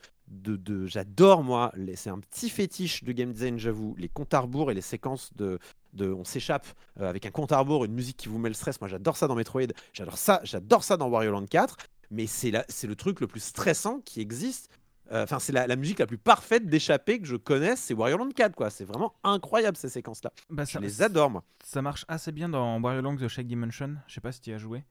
J'adore, 0.86 1.42
moi. 1.42 1.72
C'est 1.96 2.10
un 2.10 2.20
petit 2.20 2.48
fétiche 2.48 3.02
de 3.02 3.10
game 3.10 3.32
design, 3.32 3.58
j'avoue. 3.58 3.96
Les 3.98 4.08
comptes 4.08 4.34
à 4.34 4.44
et 4.70 4.74
les 4.74 4.80
séquences 4.80 5.32
de. 5.34 5.58
on 6.00 6.24
s'échappe 6.24 6.66
euh, 7.00 7.08
avec 7.08 7.26
un 7.26 7.30
compte 7.30 7.50
à 7.50 7.58
rebours, 7.58 7.84
une 7.84 7.94
musique 7.94 8.16
qui 8.16 8.28
vous 8.28 8.38
met 8.38 8.48
le 8.48 8.54
stress. 8.54 8.80
Moi, 8.80 8.88
j'adore 8.88 9.16
ça 9.16 9.26
dans 9.26 9.34
Metroid. 9.34 9.72
J'adore 9.92 10.18
ça, 10.18 10.40
j'adore 10.44 10.84
ça 10.84 10.96
dans 10.96 11.08
Wario 11.08 11.32
Land 11.32 11.46
4. 11.46 11.76
Mais 12.12 12.26
c'est 12.28 12.52
le 12.52 12.94
truc 12.94 13.20
le 13.20 13.26
plus 13.26 13.42
stressant 13.42 14.00
qui 14.04 14.20
existe. 14.20 14.70
Euh, 15.12 15.22
Enfin, 15.24 15.38
c'est 15.38 15.52
la, 15.52 15.66
la 15.66 15.76
musique 15.76 15.98
la 15.98 16.06
plus 16.06 16.16
parfaite 16.18 16.66
d'échapper 16.66 17.18
que 17.20 17.26
je 17.26 17.36
connaisse, 17.36 17.80
c'est 17.80 17.94
Wario 17.94 18.16
Land 18.16 18.30
4, 18.34 18.54
quoi. 18.54 18.70
C'est 18.70 18.84
vraiment 18.84 19.12
incroyable 19.22 19.76
ces 19.76 19.88
séquences-là. 19.90 20.32
Bah, 20.50 20.64
Je 20.64 20.78
les 20.78 21.02
adore, 21.02 21.30
moi. 21.30 21.44
Ça 21.62 21.82
marche 21.82 22.04
assez 22.08 22.32
bien 22.32 22.48
dans 22.48 22.80
Wario 22.80 23.02
Land 23.02 23.16
The 23.16 23.28
Shake 23.28 23.46
Dimension. 23.46 23.96
Je 24.06 24.14
sais 24.14 24.20
pas 24.20 24.32
si 24.32 24.40
tu 24.40 24.50
y 24.50 24.54
as 24.54 24.58
joué. 24.58 24.82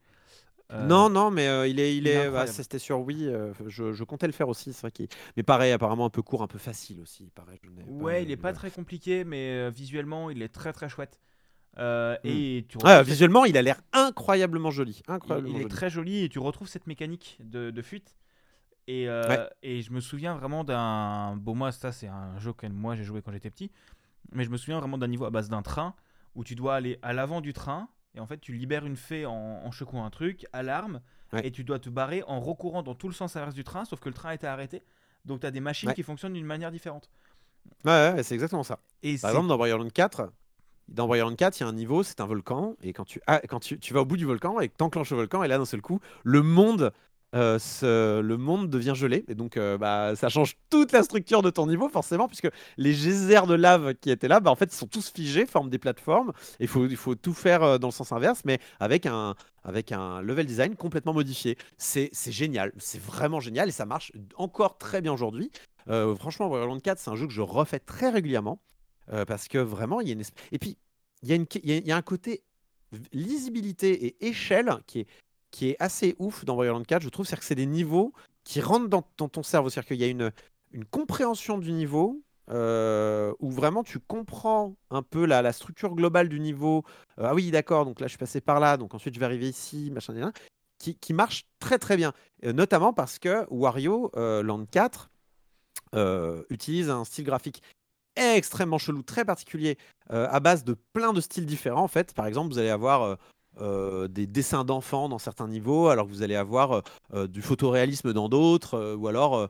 Euh, 0.72 0.86
Non, 0.86 1.10
non, 1.10 1.30
mais 1.30 1.46
euh, 1.48 1.66
il 1.66 1.78
est, 1.80 1.94
il 1.96 2.02
il 2.04 2.08
est 2.08 2.12
est, 2.26 2.30
bah, 2.30 2.46
c'était 2.46 2.78
sur 2.78 3.00
Wii. 3.00 3.28
euh, 3.28 3.52
je, 3.66 3.92
je 3.92 4.04
comptais 4.04 4.26
le 4.26 4.32
faire 4.32 4.48
aussi, 4.48 4.72
c'est 4.72 4.80
vrai 4.82 4.92
qu'il. 4.92 5.08
Mais 5.36 5.42
pareil, 5.42 5.72
apparemment 5.72 6.06
un 6.06 6.10
peu 6.10 6.22
court, 6.22 6.42
un 6.42 6.46
peu 6.46 6.58
facile 6.58 7.00
aussi. 7.00 7.30
Pareil, 7.34 7.58
je 7.62 7.68
Ouais, 7.92 8.22
il 8.22 8.30
est 8.30 8.36
pas 8.38 8.52
très 8.52 8.70
compliqué, 8.70 9.24
mais 9.24 9.68
visuellement, 9.70 10.30
il 10.30 10.40
est 10.42 10.48
très 10.48 10.72
très 10.72 10.88
chouette. 10.88 11.20
Euh, 11.76 12.16
et 12.22 12.64
tu 12.68 12.78
Ah, 12.84 12.98
cette- 12.98 13.08
visuellement, 13.08 13.44
il 13.44 13.56
a 13.58 13.62
l'air 13.62 13.80
incroyablement 13.92 14.70
joli. 14.70 15.02
il, 15.08 15.12
Incroyablement 15.12 15.54
il 15.54 15.58
est 15.58 15.62
joli. 15.64 15.74
très 15.74 15.90
joli 15.90 16.22
et 16.24 16.28
tu 16.28 16.38
retrouves 16.38 16.68
cette 16.68 16.86
mécanique 16.86 17.36
de, 17.42 17.70
de 17.72 17.82
fuite. 17.82 18.14
Et, 18.86 19.08
euh, 19.08 19.22
Ouais. 19.28 19.48
et 19.62 19.82
je 19.82 19.90
me 19.92 20.00
souviens 20.00 20.36
vraiment 20.36 20.62
d'un. 20.64 21.36
Bon, 21.36 21.54
moi, 21.54 21.72
ça, 21.72 21.90
c'est 21.92 22.08
un 22.08 22.38
jeu 22.38 22.52
que 22.52 22.66
moi 22.66 22.94
j'ai 22.96 23.04
joué 23.04 23.22
quand 23.22 23.32
j'étais 23.32 23.50
petit. 23.50 23.70
Mais 24.32 24.44
je 24.44 24.50
me 24.50 24.56
souviens 24.56 24.78
vraiment 24.78 24.98
d'un 24.98 25.06
niveau 25.08 25.24
à 25.24 25.30
base 25.30 25.48
d'un 25.48 25.62
train 25.62 25.94
où 26.34 26.44
tu 26.44 26.54
dois 26.54 26.74
aller 26.74 26.98
à 27.02 27.12
l'avant 27.12 27.40
du 27.40 27.52
train. 27.52 27.88
Et 28.14 28.20
en 28.20 28.26
fait, 28.26 28.38
tu 28.38 28.52
libères 28.52 28.86
une 28.86 28.96
fée 28.96 29.26
en, 29.26 29.32
en 29.64 29.72
secouant 29.72 30.04
un 30.04 30.10
truc, 30.10 30.46
alarme. 30.52 31.00
Ouais. 31.32 31.46
Et 31.46 31.50
tu 31.50 31.64
dois 31.64 31.78
te 31.78 31.88
barrer 31.88 32.22
en 32.26 32.40
recourant 32.40 32.82
dans 32.82 32.94
tout 32.94 33.08
le 33.08 33.14
sens 33.14 33.34
inverse 33.36 33.54
du 33.54 33.64
train. 33.64 33.84
Sauf 33.84 34.00
que 34.00 34.08
le 34.08 34.14
train 34.14 34.30
était 34.32 34.46
arrêté. 34.46 34.82
Donc, 35.24 35.40
tu 35.40 35.46
as 35.46 35.50
des 35.50 35.60
machines 35.60 35.88
Ouais. 35.88 35.94
qui 35.94 36.02
fonctionnent 36.02 36.34
d'une 36.34 36.44
manière 36.46 36.70
différente. 36.70 37.08
Ouais, 37.84 38.12
ouais, 38.14 38.22
c'est 38.22 38.34
exactement 38.34 38.62
ça. 38.62 38.78
Et 39.02 39.16
Par 39.18 39.30
exemple, 39.30 39.48
dans 39.48 39.56
Borderlands 39.56 39.88
4, 39.88 40.30
dans 40.88 41.06
Borderlands 41.06 41.34
4, 41.34 41.58
il 41.58 41.62
y 41.62 41.66
a 41.66 41.68
un 41.68 41.72
niveau, 41.72 42.02
c'est 42.02 42.20
un 42.20 42.26
volcan, 42.26 42.76
et 42.82 42.92
quand 42.92 43.04
tu, 43.06 43.20
ah, 43.26 43.40
quand 43.48 43.58
tu, 43.60 43.78
tu 43.80 43.94
vas 43.94 44.02
au 44.02 44.04
bout 44.04 44.18
du 44.18 44.26
volcan 44.26 44.60
et 44.60 44.68
que 44.68 44.76
tu 44.76 44.84
enclenches 44.84 45.10
le 45.10 45.16
volcan, 45.16 45.42
et 45.42 45.48
là, 45.48 45.56
d'un 45.56 45.64
seul 45.64 45.80
coup, 45.80 45.98
le 46.24 46.42
monde, 46.42 46.92
euh, 47.34 48.22
le 48.22 48.36
monde 48.36 48.70
devient 48.70 48.92
gelé, 48.94 49.24
et 49.28 49.34
donc 49.34 49.56
euh, 49.56 49.76
bah, 49.76 50.14
ça 50.16 50.28
change 50.28 50.56
toute 50.70 50.92
la 50.92 51.02
structure 51.02 51.42
de 51.42 51.50
ton 51.50 51.66
niveau, 51.66 51.88
forcément, 51.88 52.28
puisque 52.28 52.48
les 52.76 52.92
geysers 52.92 53.46
de 53.46 53.54
lave 53.54 53.94
qui 53.94 54.10
étaient 54.10 54.28
là, 54.28 54.40
bah, 54.40 54.50
en 54.50 54.54
fait, 54.56 54.72
ils 54.72 54.76
sont 54.76 54.86
tous 54.86 55.10
figés, 55.10 55.46
forment 55.46 55.70
des 55.70 55.78
plateformes, 55.78 56.32
et 56.60 56.64
il 56.64 56.68
faut, 56.68 56.86
il 56.86 56.96
faut 56.96 57.14
tout 57.14 57.34
faire 57.34 57.62
euh, 57.62 57.78
dans 57.78 57.88
le 57.88 57.92
sens 57.92 58.12
inverse, 58.12 58.42
mais 58.44 58.58
avec 58.78 59.06
un, 59.06 59.34
avec 59.64 59.90
un 59.92 60.20
level 60.22 60.46
design 60.46 60.76
complètement 60.76 61.12
modifié. 61.14 61.56
C'est 61.76 62.10
génial, 62.30 62.72
c'est 62.78 63.00
vraiment 63.02 63.40
génial, 63.40 63.68
et 63.68 63.72
ça 63.72 63.86
marche 63.86 64.12
encore 64.36 64.78
très 64.78 65.00
bien 65.00 65.12
aujourd'hui. 65.12 65.50
Euh, 65.88 66.14
franchement, 66.14 66.48
Borderlands 66.48 66.80
4, 66.80 66.98
c'est 66.98 67.10
un 67.10 67.16
jeu 67.16 67.26
que 67.26 67.32
je 67.32 67.42
refais 67.42 67.80
très 67.80 68.10
régulièrement. 68.10 68.60
Parce 69.26 69.48
que 69.48 69.58
vraiment, 69.58 70.00
il 70.00 70.08
y 70.08 70.10
a 70.12 70.14
une 70.14 70.22
Et 70.50 70.58
puis, 70.58 70.78
il 71.22 71.30
y, 71.30 71.46
il 71.62 71.86
y 71.86 71.92
a- 71.92 71.96
un 71.96 72.00
côté 72.02 72.42
lisibilité 73.12 74.06
et 74.06 74.26
échelle 74.26 74.70
qui 74.86 75.00
est, 75.00 75.06
qui 75.54 75.70
est 75.70 75.76
assez 75.78 76.16
ouf 76.18 76.44
dans 76.44 76.56
Borderlands 76.56 76.82
4. 76.82 77.00
Je 77.00 77.08
trouve 77.08 77.26
c'est 77.26 77.36
que 77.36 77.44
c'est 77.44 77.54
des 77.54 77.64
niveaux 77.64 78.12
qui 78.42 78.60
rentrent 78.60 78.88
dans, 78.88 79.02
ton 79.02 79.42
cerveau. 79.44 79.70
C'est-à-dire 79.70 79.88
qu'il 79.88 80.00
y 80.00 80.04
a 80.04 80.08
une, 80.08 80.32
compréhension 80.90 81.58
du 81.58 81.70
niveau 81.70 82.20
euh, 82.50 83.32
où 83.38 83.52
vraiment 83.52 83.84
tu 83.84 84.00
comprends 84.00 84.74
un 84.90 85.02
peu 85.02 85.24
la, 85.24 85.52
structure 85.52 85.94
globale 85.94 86.28
du 86.28 86.40
niveau. 86.40 86.82
Euh, 87.20 87.26
ah 87.28 87.34
oui, 87.34 87.52
d'accord, 87.52 87.84
donc 87.84 88.00
là 88.00 88.08
je 88.08 88.10
suis 88.10 88.18
passé 88.18 88.40
par 88.40 88.58
là, 88.58 88.76
donc 88.76 88.94
ensuite 88.94 89.14
je 89.14 89.20
vais 89.20 89.26
arriver 89.26 89.48
ici, 89.48 89.92
machin, 89.92 90.14
machin, 90.14 90.32
qui, 90.78 90.96
qui 90.96 91.12
marche 91.12 91.46
très 91.60 91.78
très 91.78 91.96
bien. 91.96 92.12
Euh, 92.44 92.52
notamment 92.52 92.92
parce 92.92 93.20
que 93.20 93.46
Wario 93.48 94.10
Land 94.16 94.66
4 94.72 95.10
euh, 95.94 96.42
utilise 96.50 96.90
un 96.90 97.04
style 97.04 97.24
graphique 97.26 97.62
extrêmement 98.16 98.78
chelou, 98.78 99.02
très 99.02 99.24
particulier, 99.24 99.78
à 100.08 100.38
base 100.38 100.64
de 100.64 100.76
plein 100.92 101.12
de 101.12 101.20
styles 101.20 101.46
différents. 101.46 101.82
En 101.82 101.88
fait, 101.88 102.12
par 102.14 102.26
exemple, 102.26 102.52
vous 102.52 102.58
allez 102.58 102.70
avoir 102.70 103.16
euh, 103.60 104.08
des 104.08 104.26
dessins 104.26 104.64
d'enfants 104.64 105.08
dans 105.08 105.18
certains 105.18 105.46
niveaux, 105.46 105.86
alors 105.88 106.06
que 106.06 106.10
vous 106.10 106.22
allez 106.22 106.34
avoir 106.34 106.72
euh, 106.72 106.80
euh, 107.12 107.26
du 107.28 107.40
photoréalisme 107.40 108.12
dans 108.12 108.28
d'autres, 108.28 108.94
ou 108.94 109.06
alors 109.06 109.48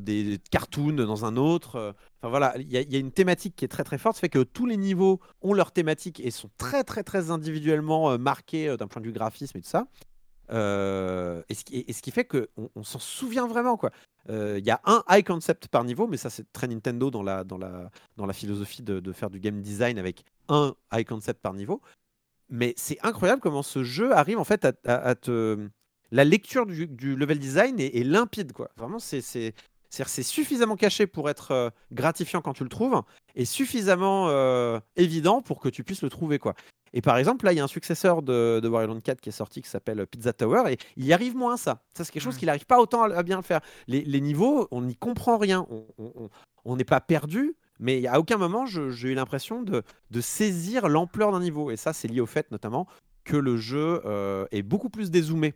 des 0.00 0.38
cartoons 0.50 0.92
dans 0.92 1.24
un 1.24 1.36
autre. 1.36 1.94
Enfin 2.20 2.28
voilà, 2.28 2.54
il 2.58 2.70
y, 2.70 2.76
a- 2.76 2.98
une 2.98 3.12
thématique 3.12 3.56
qui 3.56 3.64
est 3.64 3.68
très 3.68 3.82
très 3.82 3.96
forte, 3.96 4.16
ça 4.16 4.20
fait 4.20 4.28
que 4.28 4.42
tous 4.42 4.66
les 4.66 4.76
niveaux 4.76 5.20
ont 5.40 5.54
leur 5.54 5.72
thématique 5.72 6.20
et 6.20 6.30
sont 6.30 6.50
très 6.58 6.84
très 6.84 7.02
très 7.02 7.30
individuellement 7.30 8.18
marqués 8.18 8.76
d'un 8.76 8.88
point 8.88 9.00
de 9.00 9.06
vue 9.06 9.12
graphisme 9.12 9.56
et 9.56 9.62
tout 9.62 9.68
ça. 9.68 9.86
Et, 10.50 11.54
ce 11.54 12.02
qui, 12.02 12.10
fait 12.10 12.26
qu'on 12.26 12.46
on, 12.74 12.82
s'en 12.82 12.98
souvient 12.98 13.46
vraiment 13.46 13.78
quoi. 13.78 13.90
Il 14.28 14.64
y 14.64 14.70
a 14.70 14.80
un 14.84 15.02
high 15.08 15.26
concept 15.26 15.68
par 15.68 15.84
niveau, 15.84 16.06
mais 16.06 16.18
ça 16.18 16.28
c'est 16.28 16.52
très 16.52 16.68
Nintendo 16.68 17.10
dans 17.10 17.22
la, 17.22 17.42
dans 17.42 17.56
la, 17.56 17.90
dans 18.18 18.26
la 18.26 18.34
philosophie 18.34 18.82
de 18.82 19.12
faire 19.12 19.30
du 19.30 19.40
game 19.40 19.62
design 19.62 19.98
avec 19.98 20.24
un 20.50 20.74
high 20.92 21.06
concept 21.06 21.40
par 21.40 21.54
niveau. 21.54 21.80
Mais 22.50 22.74
c'est 22.76 22.98
incroyable 23.02 23.40
comment 23.40 23.62
ce 23.62 23.84
jeu 23.84 24.12
arrive 24.12 24.38
en 24.38 24.44
fait 24.44 24.64
à, 24.64 24.72
à- 24.86 25.08
à 25.10 25.14
te. 25.14 25.68
La 26.12 26.24
lecture 26.24 26.66
du, 26.66 26.88
du 26.88 27.14
level 27.14 27.38
design 27.38 27.78
est, 27.78 27.96
est 27.96 28.02
limpide 28.04 28.52
quoi. 28.52 28.70
Vraiment 28.76 28.98
c'est 28.98 29.20
c'est 29.20 30.22
suffisamment 30.22 30.76
caché 30.76 31.06
pour 31.06 31.28
être 31.30 31.50
euh, 31.52 31.70
gratifiant 31.92 32.40
quand 32.42 32.52
tu 32.52 32.62
le 32.62 32.68
trouves 32.68 33.02
et 33.34 33.44
suffisamment 33.44 34.28
euh, 34.28 34.78
évident 34.96 35.42
pour 35.42 35.60
que 35.60 35.68
tu 35.68 35.82
puisses 35.84 36.02
le 36.02 36.10
trouver 36.10 36.38
quoi. 36.38 36.54
Et 36.92 37.02
par 37.02 37.16
exemple, 37.18 37.44
là, 37.44 37.52
il 37.52 37.56
y 37.56 37.60
a 37.60 37.64
un 37.64 37.68
successeur 37.68 38.20
de, 38.22 38.58
de 38.60 38.68
Wario 38.68 38.88
Land 38.88 38.98
4 39.00 39.20
qui 39.20 39.28
est 39.28 39.32
sorti 39.32 39.62
qui 39.62 39.68
s'appelle 39.70 40.04
Pizza 40.08 40.32
Tower 40.32 40.72
et 40.72 40.78
il 40.96 41.04
y 41.04 41.12
arrive 41.12 41.36
moins 41.36 41.56
ça. 41.56 41.82
Ça, 41.96 42.04
c'est 42.04 42.10
quelque 42.10 42.22
chose 42.24 42.34
Mm. 42.34 42.38
qu'il 42.38 42.46
n'arrive 42.46 42.66
pas 42.66 42.80
autant 42.80 43.02
à, 43.04 43.14
à 43.14 43.22
bien 43.22 43.36
le 43.36 43.42
faire. 43.44 43.60
Les, 43.86 44.02
les 44.02 44.20
niveaux, 44.20 44.66
on 44.72 44.82
n'y 44.82 44.96
comprend 44.96 45.38
rien. 45.38 45.66
On- 45.70 45.86
on- 45.98 46.12
on- 46.16 46.30
On 46.64 46.76
n'est 46.76 46.84
pas 46.84 47.00
perdu, 47.00 47.54
mais 47.80 48.06
à 48.06 48.20
aucun 48.20 48.36
moment, 48.36 48.66
j'ai 48.66 49.08
eu 49.08 49.14
l'impression 49.14 49.62
de, 49.62 49.82
saisir 50.20 50.88
l'ampleur 50.88 51.32
d'un 51.32 51.40
niveau. 51.40 51.70
Et 51.70 51.76
ça, 51.76 51.92
c'est 51.92 52.08
lié 52.08 52.20
au 52.20 52.26
fait 52.26 52.50
notamment 52.50 52.86
que 53.24 53.36
le 53.36 53.56
jeu 53.56 54.02
euh, 54.04 54.46
est 54.50 54.62
beaucoup 54.62 54.90
plus 54.90 55.10
dézoomé 55.10 55.54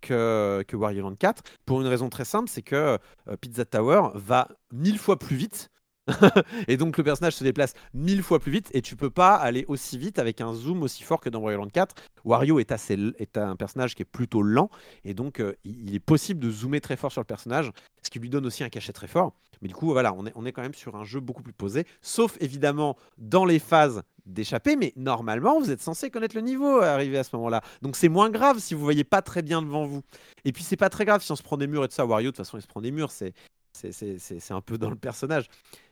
que, 0.00 0.64
que 0.66 0.76
Wario 0.76 1.02
Land 1.02 1.16
4 1.16 1.42
pour 1.64 1.80
une 1.80 1.86
raison 1.86 2.08
très 2.08 2.24
simple, 2.24 2.48
c'est 2.48 2.62
que 2.62 2.98
euh, 3.28 3.36
Pizza 3.40 3.64
Tower 3.64 4.10
va 4.14 4.48
mille 4.72 4.98
fois 4.98 5.18
plus 5.18 5.36
vite. 5.36 5.70
et 6.68 6.76
donc 6.76 6.98
le 6.98 7.04
personnage 7.04 7.34
se 7.34 7.44
déplace 7.44 7.74
mille 7.94 8.22
fois 8.22 8.40
plus 8.40 8.50
vite 8.50 8.70
et 8.72 8.82
tu 8.82 8.96
peux 8.96 9.10
pas 9.10 9.34
aller 9.34 9.64
aussi 9.68 9.98
vite 9.98 10.18
avec 10.18 10.40
un 10.40 10.52
zoom 10.52 10.82
aussi 10.82 11.02
fort 11.02 11.20
que 11.20 11.28
dans 11.28 11.40
Wario 11.40 11.58
Land 11.58 11.68
4. 11.68 11.94
Wario 12.24 12.58
est, 12.58 12.72
assez, 12.72 12.96
est 13.18 13.38
un 13.38 13.54
personnage 13.56 13.94
qui 13.94 14.02
est 14.02 14.06
plutôt 14.06 14.42
lent 14.42 14.68
et 15.04 15.14
donc 15.14 15.40
euh, 15.40 15.54
il 15.64 15.94
est 15.94 16.00
possible 16.00 16.40
de 16.40 16.50
zoomer 16.50 16.80
très 16.80 16.96
fort 16.96 17.12
sur 17.12 17.20
le 17.20 17.26
personnage, 17.26 17.70
ce 18.02 18.10
qui 18.10 18.18
lui 18.18 18.30
donne 18.30 18.46
aussi 18.46 18.64
un 18.64 18.68
cachet 18.68 18.92
très 18.92 19.06
fort. 19.06 19.32
Mais 19.60 19.68
du 19.68 19.74
coup, 19.74 19.92
voilà, 19.92 20.12
on 20.12 20.44
est, 20.44 20.52
quand 20.52 20.62
même 20.62 20.74
sur 20.74 20.96
un 20.96 21.04
jeu 21.04 21.20
beaucoup 21.20 21.42
plus 21.42 21.52
posé, 21.52 21.86
sauf 22.00 22.36
évidemment 22.40 22.96
dans 23.16 23.44
les 23.44 23.60
phases 23.60 24.02
d'échappée, 24.26 24.74
mais 24.74 24.92
normalement, 24.96 25.60
vous 25.60 25.70
êtes 25.70 25.80
censé 25.80 26.10
connaître 26.10 26.34
le 26.34 26.42
niveau 26.42 26.80
arrivé 26.80 27.16
à 27.16 27.24
ce 27.24 27.34
moment-là. 27.36 27.62
Donc 27.80 27.94
c'est 27.94 28.08
moins 28.08 28.28
grave 28.28 28.58
si 28.58 28.74
vous 28.74 28.82
voyez 28.82 29.04
pas 29.04 29.22
très 29.22 29.42
bien 29.42 29.62
devant 29.62 29.86
vous. 29.86 30.02
Et 30.44 30.52
puis 30.52 30.64
c'est 30.64 30.76
pas 30.76 30.90
très 30.90 31.04
grave 31.04 31.22
si 31.22 31.30
on 31.30 31.36
se 31.36 31.44
prend 31.44 31.56
des 31.56 31.68
murs 31.68 31.84
et 31.84 31.88
tout 31.88 31.94
ça. 31.94 32.04
Wario, 32.04 32.32
de 32.32 32.36
toute 32.36 32.44
façon, 32.44 32.58
il 32.58 32.62
se 32.62 32.66
prend 32.66 32.80
des 32.80 32.90
murs, 32.90 33.12
c'est 33.12 33.34
c'est- 33.72 34.18
un 34.52 34.60
peu 34.60 34.78
dans 34.78 34.90
le 34.90 34.96
personnage. 34.96 35.46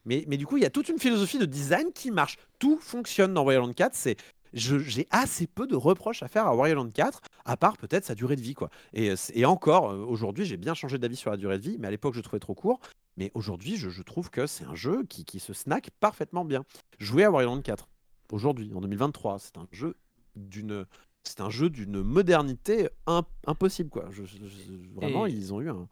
Mais, 0.04 0.24
mais 0.28 0.36
du 0.36 0.46
coup, 0.46 0.56
il 0.56 0.62
y 0.62 0.66
a 0.66 0.70
toute 0.70 0.88
une 0.88 0.98
philosophie 0.98 1.38
de 1.38 1.44
design 1.46 1.92
qui 1.94 2.10
marche. 2.10 2.36
Tout 2.58 2.78
fonctionne 2.80 3.34
dans 3.34 3.44
Land 3.48 3.72
4. 3.72 3.94
C'est 3.94 4.16
je- 4.52 4.78
j'ai 4.78 5.06
assez 5.10 5.46
peu 5.46 5.66
de 5.68 5.76
reproches 5.76 6.22
à 6.24 6.28
faire 6.28 6.46
à 6.46 6.54
Wario 6.56 6.74
Land 6.74 6.90
4, 6.90 7.20
à 7.44 7.56
part 7.56 7.76
peut-être 7.76 8.04
sa 8.04 8.14
durée 8.16 8.34
de 8.36 8.40
vie. 8.40 8.54
quoi. 8.54 8.68
Et, 8.92 9.10
euh, 9.10 9.16
et 9.34 9.44
encore, 9.44 9.90
euh, 9.92 10.04
aujourd'hui, 10.04 10.44
j'ai 10.44 10.56
bien 10.56 10.74
changé 10.74 10.98
d'avis 10.98 11.14
sur 11.16 11.30
la 11.30 11.36
durée 11.36 11.56
de 11.58 11.62
vie, 11.62 11.76
mais 11.78 11.86
à 11.86 11.90
l'époque, 11.90 12.14
je 12.14 12.20
trouvais 12.20 12.40
trop 12.40 12.54
court. 12.54 12.80
Mais 13.16 13.30
aujourd'hui, 13.34 13.76
je, 13.76 13.90
je 13.90 14.02
trouve 14.02 14.28
que 14.30 14.46
c'est 14.48 14.64
un 14.64 14.74
jeu 14.74 15.04
qui, 15.04 15.24
qui 15.24 15.38
se 15.40 15.52
snack 15.52 15.90
parfaitement 16.00 16.44
bien. 16.44 16.64
Jouer 16.98 17.24
à 17.24 17.30
Wario 17.30 17.48
Land 17.48 17.62
4, 17.62 17.88
aujourd'hui, 18.32 18.72
en 18.74 18.80
2023, 18.80 19.38
c'est 19.38 19.56
un 19.56 19.66
jeu 19.72 19.94
d'une... 20.36 20.84
C'est 21.22 21.42
un 21.42 21.50
jeu 21.50 21.68
d'une 21.68 22.02
modernité 22.02 22.88
im- 23.06 23.26
impossible, 23.46 23.90
quoi. 23.90 24.06
Je- 24.10 24.24
je- 24.24 24.38
je- 24.38 24.94
vraiment, 24.98 25.26
Et- 25.26 25.32
ils 25.32 25.52
ont 25.52 25.60
eu 25.60 25.68
un. 25.68 25.86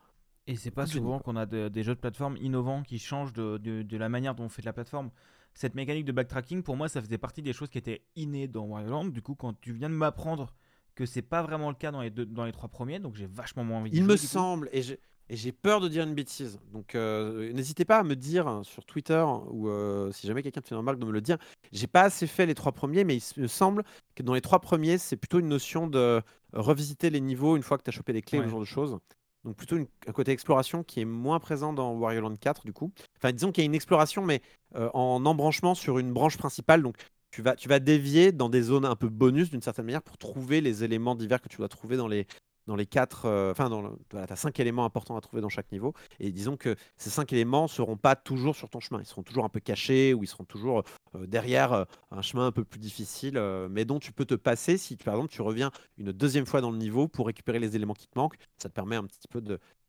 Et 0.49 0.57
c'est 0.57 0.71
pas 0.71 0.87
génie, 0.87 1.01
souvent 1.05 1.19
qu'on 1.21 1.37
a 1.37 1.47
de- 1.47 1.69
des 1.69 1.83
jeux 1.83 1.95
de 1.95 2.01
plateforme 2.01 2.37
innovants 2.39 2.83
qui 2.83 2.99
changent 2.99 3.33
de, 3.33 3.59
de- 3.59 3.83
de 3.83 3.97
la 3.97 4.09
manière 4.09 4.35
dont 4.35 4.45
on 4.45 4.49
fait 4.49 4.63
de 4.63 4.67
la 4.67 4.73
plateforme. 4.73 5.11
Cette 5.55 5.75
mécanique 5.75 6.05
de 6.05 6.13
backtracking, 6.13 6.63
pour 6.63 6.77
moi, 6.77 6.89
ça 6.89 7.01
faisait 7.03 7.19
partie 7.19 7.43
des 7.43 7.53
choses 7.53 7.69
qui 7.69 7.79
étaient 7.79 8.03
innées 8.17 8.49
dans 8.49 8.65
Wario. 8.65 9.11
Du 9.11 9.23
coup, 9.23 9.35
quand 9.35 9.59
tu 9.61 9.73
viens 9.73 9.89
de 9.91 9.95
m'apprendre 9.95 10.55
que 10.95 11.05
c'est 11.07 11.23
pas 11.23 11.43
vraiment 11.43 11.69
le 11.69 11.75
cas 11.77 11.91
dans 11.93 12.01
les, 12.01 12.11
deux, 12.11 12.27
dans 12.27 12.45
les 12.45 12.53
trois 12.53 12.69
premiers, 12.69 12.99
donc 12.99 13.15
j'ai 13.15 13.27
vachement 13.27 13.63
moins 13.65 13.79
envie 13.79 13.91
de 13.91 13.97
Il 13.97 14.05
me 14.05 14.17
semble, 14.17 14.69
et 14.73 14.83
j'ai 14.83 14.99
et 15.31 15.37
j'ai 15.37 15.53
peur 15.53 15.81
de 15.81 15.89
dire 15.89 16.05
une 16.05 16.15
bêtise. 16.15 16.59
Donc 16.73 16.95
euh, 16.95 17.53
n'hésitez 17.53 17.85
pas 17.85 17.99
à 17.99 18.03
me 18.03 18.17
dire 18.17 18.49
hein, 18.49 18.63
sur 18.65 18.87
Twitter 18.87 19.23
ou 19.51 19.69
euh, 19.69 20.11
si 20.11 20.27
jamais 20.27 20.43
quelqu'un 20.43 20.63
te 20.63 20.69
fait 20.69 20.75
une 20.75 20.79
remarque 20.79 20.99
de 20.99 21.05
me 21.05 21.13
le 21.13 21.21
dire. 21.21 21.37
J'ai 21.71 21.87
pas 21.87 22.05
assez 22.05 22.27
fait 22.27 22.47
les 22.47 22.55
trois 22.55 22.73
premiers, 22.73 23.05
mais 23.05 23.19
il 23.37 23.43
me 23.43 23.47
semble 23.47 23.85
que 24.15 24.23
dans 24.23 24.33
les 24.33 24.41
trois 24.41 24.59
premiers, 24.61 24.97
c'est 24.97 25.19
plutôt 25.19 25.39
une 25.41 25.49
notion 25.49 25.87
de 25.87 26.23
revisiter 26.55 27.11
les 27.11 27.21
niveaux 27.21 27.57
une 27.57 27.63
fois 27.63 27.77
que 27.77 27.83
tu 27.83 27.91
as 27.91 27.93
chopé 27.93 28.15
les 28.15 28.23
clés, 28.23 28.39
Ouais. 28.39 28.47
ce 28.47 28.51
genre 28.51 28.61
de 28.61 28.65
choses. 28.65 28.99
Donc 29.45 29.57
plutôt 29.57 29.77
un 29.77 30.13
côté 30.13 30.33
exploration 30.33 30.83
qui 30.83 31.01
est 31.01 31.05
moins 31.05 31.39
présent 31.39 31.73
dans 31.73 31.93
Wario 31.93 32.21
Land 32.21 32.37
4 32.37 32.65
du 32.65 32.73
coup. 32.73 32.93
Enfin 33.17 33.33
disons 33.33 33.53
qu'il 33.53 33.63
y 33.63 33.65
a 33.65 33.67
une 33.67 33.75
exploration 33.75 34.25
mais 34.25 34.43
euh, 34.77 34.91
en 34.95 35.25
embranchement 35.25 35.75
sur 35.75 35.99
une 35.99 36.13
branche 36.13 36.37
principale. 36.37 36.83
Donc 36.83 36.97
tu 37.31 37.43
vas, 37.43 37.57
tu 37.57 37.69
vas 37.69 37.79
dévier 37.79 38.33
dans 38.33 38.49
des 38.49 38.63
zones 38.63 38.85
un 38.85 38.97
peu 38.97 39.09
bonus 39.09 39.51
d'une 39.51 39.63
certaine 39.63 39.85
manière 39.85 40.03
pour 40.03 40.19
trouver 40.19 40.61
les 40.61 40.83
éléments 40.85 41.15
divers 41.15 41.41
que 41.41 41.49
tu 41.49 41.59
dois 41.59 41.69
trouver 41.69 41.97
dans 41.97 42.09
les, 42.09 42.27
dans 42.69 42.77
les 42.77 42.87
quatre, 42.87 43.25
euh, 43.25 43.51
enfin, 43.51 43.69
dans 43.69 43.83
le, 43.83 43.91
voilà, 44.13 44.27
tu 44.29 44.33
as 44.33 44.37
cinq 44.37 44.61
éléments 44.61 44.85
importants 44.85 45.17
à 45.17 45.21
trouver 45.21 45.43
dans 45.43 45.49
chaque 45.49 45.73
niveau. 45.73 45.95
Et 46.21 46.31
disons 46.31 46.57
que 46.57 46.77
ces 46.97 47.11
cinq 47.11 47.33
éléments 47.33 47.67
seront 47.67 47.97
pas 47.97 48.15
toujours 48.15 48.55
sur 48.55 48.69
ton 48.71 48.79
chemin. 48.79 49.01
Ils 49.01 49.07
seront 49.07 49.25
toujours 49.25 49.45
un 49.45 49.49
peu 49.49 49.59
cachés 49.59 50.15
ou 50.15 50.23
ils 50.23 50.29
seront 50.29 50.45
toujours 50.45 50.85
euh, 51.17 51.27
derrière 51.27 51.73
euh, 51.73 51.85
un 52.13 52.23
chemin 52.23 52.47
un 52.47 52.53
peu 52.53 52.63
plus 52.65 52.79
difficile, 52.79 53.41
mais 53.71 53.85
dont 53.85 53.99
tu 53.99 54.13
peux 54.13 54.27
te 54.27 54.35
passer 54.35 54.79
si, 54.79 54.97
par 54.97 55.15
exemple, 55.15 55.33
tu 55.33 55.43
reviens 55.43 55.73
une 55.97 56.13
deuxième 56.13 56.47
fois 56.47 56.61
dans 56.61 56.71
le 56.71 56.79
niveau 56.79 57.09
pour 57.09 57.27
récupérer 57.27 57.59
les 57.59 57.75
éléments 57.75 57.95
qui 57.95 58.07
te 58.07 58.17
manquent. 58.19 58.37
Ça 58.59 58.69
te 58.69 58.75
permet 58.75 58.97
un 58.97 59.05
petit 59.05 59.27
peu 59.29 59.43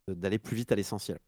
d'aller 0.08 0.40
plus 0.40 0.56
vite 0.56 0.72
à 0.72 0.76
l'essentiel. 0.76 1.20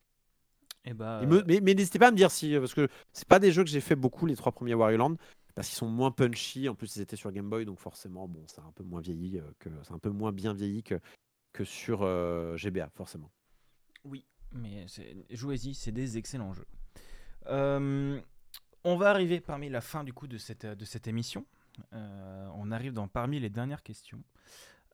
Et 0.85 0.93
bah, 0.93 1.19
Et 1.21 1.25
me- 1.27 1.43
Mais, 1.45 1.59
mais 1.61 1.73
n'hésitez 1.73 1.99
pas 1.99 2.07
à 2.07 2.11
me 2.11 2.17
dire 2.17 2.31
si, 2.31 2.57
parce 2.57 2.73
que 2.73 2.87
c'est 3.11 3.27
pas 3.27 3.39
des 3.39 3.51
jeux 3.51 3.63
que 3.63 3.69
j'ai 3.69 3.81
fait 3.81 3.95
beaucoup 3.95 4.25
les 4.25 4.35
trois 4.35 4.51
premiers 4.51 4.73
Wario 4.73 4.97
Land, 4.97 5.15
parce 5.53 5.67
qu'ils 5.67 5.77
sont 5.77 5.89
moins 5.89 6.11
punchy. 6.11 6.69
En 6.69 6.75
plus, 6.75 6.95
ils 6.95 7.01
étaient 7.01 7.17
sur 7.17 7.31
Game 7.31 7.49
Boy, 7.49 7.65
donc 7.65 7.77
forcément, 7.77 8.27
bon, 8.27 8.43
c'est 8.47 8.61
un 8.61 8.71
peu 8.73 8.83
moins 8.83 9.01
vieilli 9.01 9.39
que, 9.59 9.69
c'est 9.83 9.91
un 9.93 9.99
peu 9.99 10.09
moins 10.09 10.31
bien 10.31 10.53
vieilli 10.53 10.81
que 10.81 10.95
que 11.53 11.63
sur 11.63 12.01
euh, 12.03 12.55
GBA, 12.57 12.89
forcément. 12.89 13.31
Oui, 14.03 14.25
mais 14.51 14.85
jouez-y, 15.29 15.73
c'est 15.73 15.91
des 15.91 16.17
excellents 16.17 16.53
jeux. 16.53 16.67
Euh, 17.47 18.19
on 18.83 18.95
va 18.95 19.09
arriver 19.09 19.39
parmi 19.39 19.69
la 19.69 19.81
fin 19.81 20.03
du 20.03 20.13
coup 20.13 20.27
de 20.27 20.37
cette, 20.37 20.65
de 20.65 20.85
cette 20.85 21.07
émission. 21.07 21.45
Euh, 21.93 22.47
on 22.55 22.71
arrive 22.71 22.93
dans 22.93 23.07
parmi 23.07 23.39
les 23.39 23.49
dernières 23.49 23.83
questions. 23.83 24.23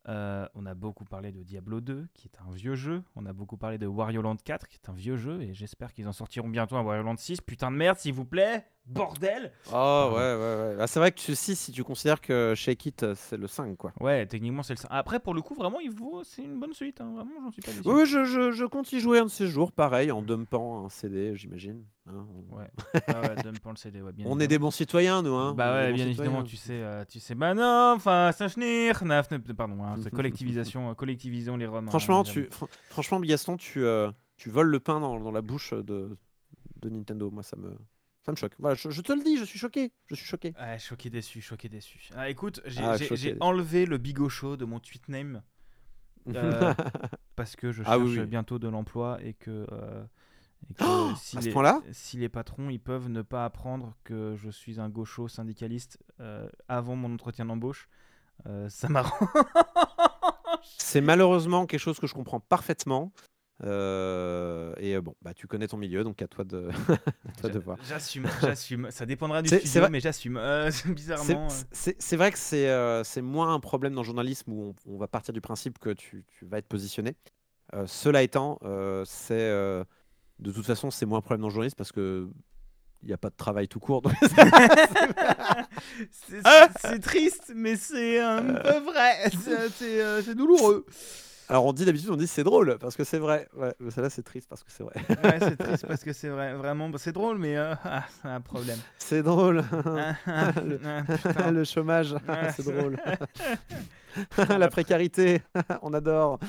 On 0.09 0.65
a 0.65 0.73
beaucoup 0.73 1.03
parlé 1.03 1.33
de 1.33 1.43
Diablo 1.43 1.81
2, 1.81 2.07
qui 2.13 2.29
est 2.29 2.39
un 2.39 2.49
vieux 2.51 2.75
jeu. 2.75 3.03
On 3.17 3.25
a 3.25 3.33
beaucoup 3.33 3.57
parlé 3.57 3.77
de 3.77 3.87
Wario 3.87 4.21
Land 4.21 4.37
4, 4.37 4.69
qui 4.69 4.77
est 4.77 4.89
un 4.89 4.93
vieux 4.93 5.17
jeu. 5.17 5.41
Et 5.41 5.53
j'espère 5.53 5.91
qu'ils 5.91 6.07
en 6.07 6.13
sortiront 6.13 6.47
bientôt 6.47 6.77
un 6.77 6.81
Wario 6.81 7.03
Land 7.03 7.17
6. 7.17 7.41
Putain 7.41 7.71
de 7.71 7.75
merde, 7.75 7.97
s'il 7.97 8.13
vous 8.13 8.23
plaît 8.23 8.65
Bordel 8.87 9.51
Oh 9.73 10.11
ouais, 10.13 10.15
ouais, 10.15 10.75
ouais. 10.75 10.75
Ah, 10.79 10.87
c'est 10.87 10.99
vrai 10.99 11.11
que 11.11 11.19
tu, 11.19 11.35
si, 11.35 11.55
si 11.55 11.71
tu 11.71 11.83
considères 11.83 12.21
que 12.21 12.53
Shake 12.55 12.85
It, 12.85 13.13
c'est 13.15 13.35
le 13.37 13.47
5, 13.47 13.75
quoi. 13.77 13.91
Ouais, 13.99 14.25
techniquement, 14.25 14.63
c'est 14.63 14.73
le 14.73 14.79
5. 14.79 14.87
Après, 14.91 15.19
pour 15.19 15.33
le 15.33 15.41
coup, 15.41 15.55
vraiment, 15.55 15.79
il 15.79 15.91
vaut... 15.91 16.23
c'est 16.23 16.41
une 16.43 16.59
bonne 16.59 16.73
suite. 16.73 17.01
hein. 17.01 17.11
Vraiment, 17.15 17.31
j'en 17.43 17.51
suis 17.51 17.61
pas 17.61 17.71
déçu. 17.73 17.87
Oui, 17.87 17.93
oui, 18.01 18.05
je, 18.05 18.23
je, 18.23 18.51
je 18.51 18.65
compte 18.65 18.91
y 18.93 18.99
jouer 18.99 19.19
un 19.19 19.25
de 19.25 19.29
ces 19.29 19.47
jours, 19.47 19.71
pareil, 19.73 20.11
en 20.11 20.21
dumpant 20.21 20.85
un 20.85 20.89
CD, 20.89 21.35
j'imagine. 21.35 21.83
hein. 22.07 22.25
On- 22.51 22.55
Ouais, 22.55 22.71
ah 23.07 23.21
ouais, 23.21 23.35
dumpant 23.43 23.71
le 23.71 23.75
CD, 23.75 24.01
ouais, 24.01 24.13
bien 24.13 24.25
On 24.29 24.39
est 24.39 24.47
des 24.47 24.57
bons 24.57 24.71
citoyens, 24.71 25.21
nous, 25.21 25.33
hein. 25.35 25.53
Bah 25.53 25.69
On 25.71 25.75
ouais, 25.75 25.93
bien 25.93 26.05
évidemment, 26.05 26.39
citoyens. 26.39 26.43
tu 26.45 26.55
sais, 26.55 26.81
euh, 26.81 27.03
tu 27.05 27.19
sais, 27.19 27.35
bah 27.35 27.53
non, 27.53 27.93
enfin, 27.95 28.31
ça 28.31 28.47
chenir, 28.47 29.03
naf, 29.03 29.27
pardon, 29.57 29.83
hein, 29.83 29.95
c'est 30.01 30.11
collectivisation, 30.13 30.89
euh, 30.89 30.93
collectivisons 30.93 31.57
les 31.57 31.67
roms. 31.67 31.87
hein, 31.87 31.89
Franchement, 31.89 32.23
j'avoue. 32.23 32.47
tu, 32.47 32.51
fran- 32.51 32.67
franchement, 32.89 33.19
Gaston, 33.19 33.57
tu, 33.57 33.83
euh, 33.83 34.09
tu 34.37 34.49
voles 34.49 34.69
le 34.69 34.79
pain 34.79 34.99
dans, 35.01 35.19
dans 35.19 35.31
la 35.31 35.41
bouche 35.41 35.73
de, 35.73 36.17
de 36.81 36.89
Nintendo. 36.89 37.29
Moi, 37.31 37.43
ça 37.43 37.57
me, 37.57 37.75
ça 38.27 38.33
me 38.33 38.35
choque. 38.35 38.55
Voilà, 38.59 38.75
je, 38.75 38.89
je 38.89 39.01
te 39.01 39.13
le 39.13 39.23
dis, 39.23 39.37
je 39.37 39.45
suis 39.45 39.57
choqué. 39.57 39.93
Je 40.07 40.15
suis 40.15 40.25
choqué. 40.25 40.53
Choqué 40.79 41.09
déçu, 41.09 41.39
choqué 41.41 41.69
déçu. 41.69 42.09
Ah, 42.13 42.29
écoute, 42.29 42.59
j'ai 42.65 42.83
Ah, 42.83 42.97
enlevé 43.39 43.85
le 43.85 43.97
bigocho 43.97 44.57
de 44.57 44.65
mon 44.65 44.79
tweet 44.79 45.07
name 45.09 45.41
Euh, 46.35 46.73
parce 47.37 47.55
que 47.55 47.71
je 47.71 47.83
cherche 47.83 47.95
Ah 47.95 47.97
oui, 47.97 48.19
oui. 48.19 48.25
bientôt 48.25 48.59
de 48.59 48.67
l'emploi 48.67 49.17
et 49.23 49.33
que, 49.33 49.65
euh, 49.71 50.03
et 50.69 50.73
que 50.73 50.83
Oh, 50.83 51.13
si, 51.15 51.37
à 51.37 51.41
ce 51.41 51.45
les, 51.45 51.51
point-là 51.53 51.81
si 51.93 52.17
les 52.17 52.27
patrons 52.27 52.69
ils 52.69 52.81
peuvent 52.81 53.07
ne 53.07 53.21
pas 53.21 53.45
apprendre 53.45 53.95
que 54.03 54.35
je 54.35 54.49
suis 54.49 54.77
un 54.81 54.89
gaucho 54.89 55.29
syndicaliste 55.29 55.99
euh, 56.19 56.49
avant 56.67 56.97
mon 56.97 57.13
entretien 57.13 57.45
d'embauche, 57.45 57.87
ça 58.67 58.89
m'arrange. 58.89 59.29
C'est 60.77 60.99
malheureusement 60.99 61.65
quelque 61.65 61.79
chose 61.79 61.97
que 61.97 62.07
je 62.07 62.13
comprends 62.13 62.41
parfaitement. 62.41 63.13
Euh, 63.63 64.73
et 64.77 64.95
euh, 64.95 65.01
bon, 65.01 65.15
bah, 65.21 65.33
tu 65.33 65.47
connais 65.47 65.67
ton 65.67 65.77
milieu, 65.77 66.03
donc 66.03 66.21
à 66.21 66.27
toi 66.27 66.43
de, 66.43 66.69
à 66.89 67.31
toi 67.41 67.49
de 67.49 67.59
voir. 67.59 67.77
J'assume, 67.87 68.27
j'assume. 68.41 68.91
Ça 68.91 69.05
dépendra 69.05 69.41
du 69.41 69.49
studio, 69.49 69.81
vrai- 69.81 69.89
mais 69.89 69.99
j'assume. 69.99 70.37
Euh, 70.37 70.69
bizarrement. 70.85 71.47
C'est 71.71 72.15
vrai 72.15 72.31
que 72.31 72.37
c'est 72.37 72.69
euh, 72.69 73.03
moins 73.21 73.53
un 73.53 73.59
problème 73.59 73.93
dans 73.93 74.01
le 74.01 74.05
journalisme 74.05 74.51
où 74.51 74.75
on, 74.87 74.93
on 74.93 74.97
va 74.97 75.07
partir 75.07 75.33
du 75.33 75.41
principe 75.41 75.79
que 75.79 75.89
tu, 75.89 76.23
tu 76.27 76.45
vas 76.45 76.59
être 76.59 76.67
positionné. 76.67 77.15
Cela 77.85 78.23
étant, 78.23 78.59
c'est 79.05 79.49
de 80.39 80.51
toute 80.51 80.65
façon 80.65 80.89
c'est 80.91 81.05
moins 81.05 81.17
un 81.17 81.21
problème 81.21 81.41
dans 81.41 81.47
le 81.47 81.53
journalisme 81.53 81.75
parce 81.77 81.91
que 81.91 82.29
il 83.03 83.07
n'y 83.07 83.13
a 83.13 83.17
pas 83.17 83.29
de 83.29 83.35
travail 83.35 83.67
tout 83.67 83.79
court. 83.79 84.01
c'est 86.21 86.99
triste, 86.99 87.51
mais 87.55 87.75
c'est 87.75 88.19
un 88.19 88.43
peu 88.43 88.79
vrai. 88.79 89.29
C'est 89.77 90.35
douloureux. 90.35 90.85
Alors 91.49 91.65
on 91.65 91.71
dit 91.71 91.85
d'habitude 91.85 92.09
on 92.09 92.17
dit 92.17 92.27
c'est 92.27 92.43
drôle 92.43 92.77
parce 92.77 92.97
que 92.97 93.05
c'est 93.05 93.19
vrai. 93.19 93.47
Ouais, 93.55 93.73
mais 93.79 93.89
celle-là 93.91 94.09
c'est 94.09 94.23
triste 94.23 94.49
parce 94.49 94.63
que 94.63 94.71
c'est 94.71 94.83
vrai. 94.83 94.95
Ouais, 95.23 95.39
c'est 95.39 95.55
triste 95.65 95.87
parce 95.87 96.03
que 96.03 96.11
c'est 96.11 96.27
vrai, 96.29 96.53
vraiment, 96.55 96.89
bah, 96.89 96.97
c'est 96.99 97.13
drôle, 97.13 97.37
mais 97.37 97.55
euh, 97.55 97.73
ah, 97.85 98.03
c'est 98.21 98.27
un 98.27 98.41
problème. 98.41 98.79
c'est 98.97 99.23
drôle. 99.23 99.63
Ah, 99.71 100.15
ah, 100.27 100.51
ah. 101.37 101.51
Le 101.51 101.63
chômage, 101.63 102.13
c'est 102.55 102.65
drôle. 102.69 102.97
La 104.49 104.67
précarité, 104.67 105.41
on 105.83 105.93
adore. 105.93 106.39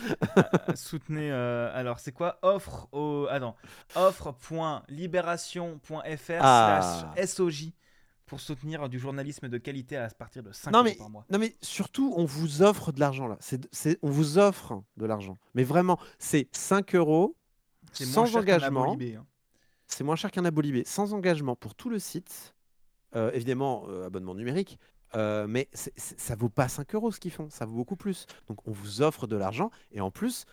Soutenez. 0.75 1.31
euh, 1.31 1.70
alors, 1.75 2.01
c'est 2.01 2.12
quoi? 2.12 2.39
Offre 2.43 2.89
au. 2.93 3.27
Attends. 3.31 3.55
Offre.libération.fr 3.95 6.33
Ah. 6.41 6.81
slash 7.15 7.29
SOJ 7.29 7.73
pour 8.29 8.41
soutenir 8.41 8.89
du 8.89 8.99
journalisme 8.99 9.49
de 9.49 9.59
qualité 9.59 9.97
à 9.97 10.09
partir 10.11 10.43
de 10.43 10.53
5 10.53 10.71
Non 10.71 10.79
euros 10.81 10.85
mais, 10.85 10.95
par 10.95 11.11
mois. 11.11 11.25
non 11.31 11.39
mais 11.39 11.57
surtout, 11.63 12.13
on 12.17 12.25
vous 12.25 12.63
offre 12.63 12.93
de 12.93 13.01
l'argent 13.01 13.27
là. 13.27 13.37
C'est, 13.41 13.99
on 14.03 14.11
vous 14.11 14.39
offre 14.39 14.83
de 14.97 15.07
l'argent. 15.07 15.37
Mais 15.55 15.65
vraiment, 15.65 15.99
c'est 16.19 16.47
5 16.53 16.95
euros 16.95 17.35
sans 17.93 18.37
engagement. 18.37 18.95
Hein. 18.95 19.25
C'est 19.87 20.05
moins 20.05 20.17
cher 20.17 20.31
qu'un 20.31 20.45
abolibé. 20.45 20.85
Sans 20.87 21.15
engagement 21.15 21.57
pour 21.57 21.75
tout 21.75 21.89
le 21.89 21.99
site. 21.99 22.55
Euh, 23.17 23.31
évidemment, 23.33 23.85
euh, 23.89 24.07
abonnement 24.07 24.35
numérique. 24.35 24.79
Euh, 25.17 25.47
mais 25.49 25.69
c'est- 25.73 25.95
c'est- 25.97 26.21
ça 26.21 26.37
vaut 26.37 26.51
pas 26.51 26.69
5 26.69 26.95
euros 26.95 27.11
ce 27.11 27.19
qu'ils 27.19 27.31
font. 27.31 27.49
Ça 27.49 27.65
vaut 27.65 27.75
beaucoup 27.77 27.97
plus. 27.97 28.27
Donc 28.47 28.59
on 28.69 28.73
vous 28.73 29.01
offre 29.01 29.27
de 29.27 29.37
l'argent. 29.37 29.71
Et 29.93 30.03
en 30.03 30.11
plus, 30.11 30.45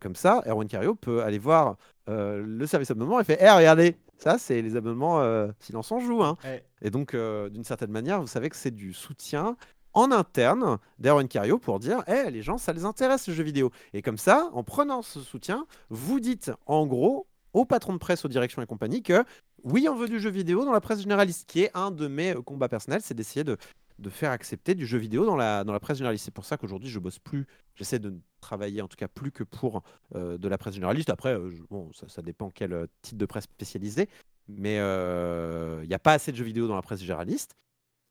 comme 0.00 0.14
ça, 0.16 0.42
Erwan 0.46 0.66
Cario 0.66 0.94
peut 0.94 1.22
aller 1.22 1.38
voir 1.38 1.76
le 2.06 2.64
service 2.66 2.90
abonnement 2.90 3.20
et 3.20 3.24
fait 3.24 3.38
Eh, 3.40 3.50
regardez, 3.50 3.96
ça, 4.22 4.38
c'est 4.38 4.60
les 4.62 4.76
abonnements 4.76 5.20
euh, 5.20 5.48
Silence 5.60 5.90
on 5.92 6.00
joue. 6.00 6.22
Hein. 6.22 6.36
Ouais. 6.44 6.64
Et 6.82 6.90
donc, 6.90 7.14
euh, 7.14 7.48
d'une 7.48 7.64
certaine 7.64 7.90
manière, 7.90 8.20
vous 8.20 8.26
savez 8.26 8.50
que 8.50 8.56
c'est 8.56 8.70
du 8.70 8.92
soutien 8.92 9.56
en 9.92 10.12
interne 10.12 10.78
d'Erwan 10.98 11.26
Cario 11.26 11.58
pour 11.58 11.78
dire 11.78 12.04
Eh, 12.06 12.30
les 12.30 12.42
gens, 12.42 12.58
ça 12.58 12.72
les 12.72 12.84
intéresse 12.84 13.26
le 13.28 13.34
jeu 13.34 13.42
vidéo. 13.42 13.70
Et 13.92 14.02
comme 14.02 14.18
ça, 14.18 14.50
en 14.52 14.62
prenant 14.62 15.02
ce 15.02 15.20
soutien, 15.20 15.66
vous 15.88 16.20
dites 16.20 16.52
en 16.66 16.86
gros 16.86 17.26
au 17.52 17.64
patron 17.64 17.92
de 17.92 17.98
presse, 17.98 18.24
aux 18.24 18.28
directions 18.28 18.62
et 18.62 18.66
compagnie 18.66 19.02
que 19.02 19.24
oui, 19.64 19.88
on 19.88 19.96
veut 19.96 20.08
du 20.08 20.20
jeu 20.20 20.30
vidéo 20.30 20.64
dans 20.64 20.72
la 20.72 20.80
presse 20.80 21.00
généraliste, 21.00 21.48
qui 21.48 21.62
est 21.62 21.70
un 21.74 21.90
de 21.90 22.08
mes 22.08 22.34
euh, 22.34 22.42
combats 22.42 22.68
personnels, 22.68 23.02
c'est 23.02 23.14
d'essayer 23.14 23.44
de, 23.44 23.56
de 24.00 24.10
faire 24.10 24.30
accepter 24.30 24.74
du 24.74 24.86
jeu 24.86 24.98
vidéo 24.98 25.24
dans 25.24 25.36
la, 25.36 25.62
dans 25.64 25.72
la 25.72 25.80
presse 25.80 25.98
généraliste. 25.98 26.24
C'est 26.24 26.34
pour 26.34 26.44
ça 26.44 26.56
qu'aujourd'hui, 26.56 26.88
je 26.88 26.98
bosse 26.98 27.18
plus, 27.18 27.46
j'essaie 27.74 27.98
de 27.98 28.14
travailler 28.40 28.82
en 28.82 28.88
tout 28.88 28.96
cas 28.96 29.08
plus 29.08 29.30
que 29.30 29.44
pour 29.44 29.82
euh, 30.14 30.38
de 30.38 30.48
la 30.48 30.58
presse 30.58 30.74
généraliste. 30.74 31.10
Après, 31.10 31.34
euh, 31.34 31.50
bon, 31.70 31.92
ça, 31.92 32.08
ça 32.08 32.22
dépend 32.22 32.50
quel 32.50 32.72
euh, 32.72 32.86
type 33.02 33.18
de 33.18 33.26
presse 33.26 33.44
spécialisée, 33.44 34.08
mais 34.48 34.76
il 34.76 35.88
n'y 35.88 35.94
a 35.94 35.98
pas 35.98 36.14
assez 36.14 36.32
de 36.32 36.36
jeux 36.36 36.44
vidéo 36.44 36.66
dans 36.66 36.76
la 36.76 36.82
presse 36.82 37.00
généraliste. 37.00 37.54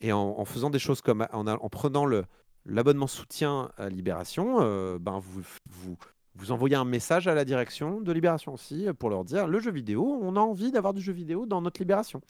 Et 0.02 0.14
en, 0.14 0.46
faisant 0.46 0.70
des 0.70 0.80
choses 0.80 1.02
comme 1.02 1.28
en, 1.32 1.70
prenant 1.70 2.06
le 2.06 2.24
l'abonnement 2.66 3.08
soutien 3.08 3.72
à 3.78 3.90
Libération, 3.90 4.58
euh, 4.62 5.00
ben 5.00 5.20
vous, 5.20 5.42
vous 5.70 5.98
vous 6.36 6.52
envoyez 6.52 6.76
un 6.76 6.86
message 6.86 7.28
à 7.28 7.34
la 7.34 7.44
direction 7.44 8.00
de 8.00 8.12
Libération 8.12 8.54
aussi 8.54 8.88
euh, 8.88 8.94
pour 8.94 9.10
leur 9.10 9.26
dire 9.26 9.48
le 9.48 9.60
jeu 9.60 9.72
vidéo, 9.72 10.20
on 10.22 10.36
a 10.36 10.40
envie 10.40 10.72
d'avoir 10.72 10.94
du 10.94 11.02
jeu 11.02 11.14
vidéo 11.14 11.46
dans 11.46 11.62
notre 11.62 11.82
Libération. 11.82 12.22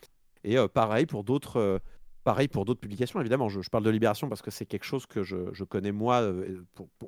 Et 0.43 0.57
euh, 0.57 0.67
pareil 0.67 1.05
pour 1.05 1.23
d'autres. 1.23 1.81
Pareil 2.29 2.47
pour 2.47 2.63
d'autres 2.63 2.79
publications, 2.79 3.19
évidemment. 3.19 3.49
Je, 3.49 3.67
parle 3.71 3.83
de 3.83 3.89
Libération 3.89 4.29
parce 4.29 4.43
que 4.43 4.51
c'est 4.51 4.67
quelque 4.67 4.83
chose 4.83 5.07
que 5.07 5.23
je, 5.23 5.63
connais 5.63 5.91
moi 5.91 6.21
euh, 6.21 6.63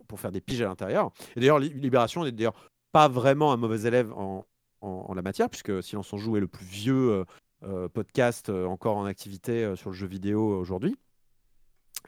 pour, 0.08 0.20
faire 0.20 0.32
des 0.32 0.42
piges 0.42 0.64
à 0.64 0.68
l'intérieur. 0.68 1.12
Et 1.36 1.40
d'ailleurs, 1.40 1.60
Li- 1.60 1.70
Libération 1.70 2.24
n'est 2.24 2.32
d'ailleurs 2.32 2.56
pas 2.92 3.08
vraiment 3.08 3.54
un 3.54 3.58
mauvais 3.58 3.84
élève 3.84 4.12
en, 4.14 4.48
en- 4.82 5.06
en 5.08 5.14
la 5.14 5.22
matière, 5.22 5.48
puisque 5.48 5.84
Silence 5.84 6.12
on 6.12 6.18
joue 6.18 6.38
est 6.38 6.40
le 6.40 6.48
plus 6.48 6.66
vieux 6.66 7.12
euh, 7.12 7.26
euh, 7.66 7.88
podcast 7.88 8.50
encore 8.50 8.98
en 8.98 9.06
activité 9.06 9.76
sur 9.76 9.92
le 9.92 9.96
jeu 9.96 10.08
vidéo 10.08 10.58
aujourd'hui. 10.60 10.98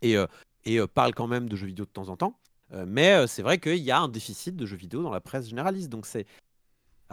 Et, 0.02 0.16
et 0.66 0.80
parle 0.88 1.14
quand 1.14 1.28
même 1.28 1.48
de 1.48 1.56
jeux 1.56 1.68
vidéo 1.68 1.86
de 1.86 1.92
temps 1.92 2.10
en 2.10 2.18
temps. 2.18 2.40
Mais 2.88 3.28
c'est 3.28 3.44
vrai 3.44 3.60
qu'il 3.60 3.78
y 3.78 3.92
a 3.92 4.00
un 4.00 4.08
déficit 4.08 4.56
de 4.56 4.66
jeux 4.66 4.76
vidéo 4.76 5.04
dans 5.04 5.12
la 5.12 5.22
presse 5.22 5.48
généraliste. 5.50 5.90
Donc 5.90 6.08
c'est 6.08 6.26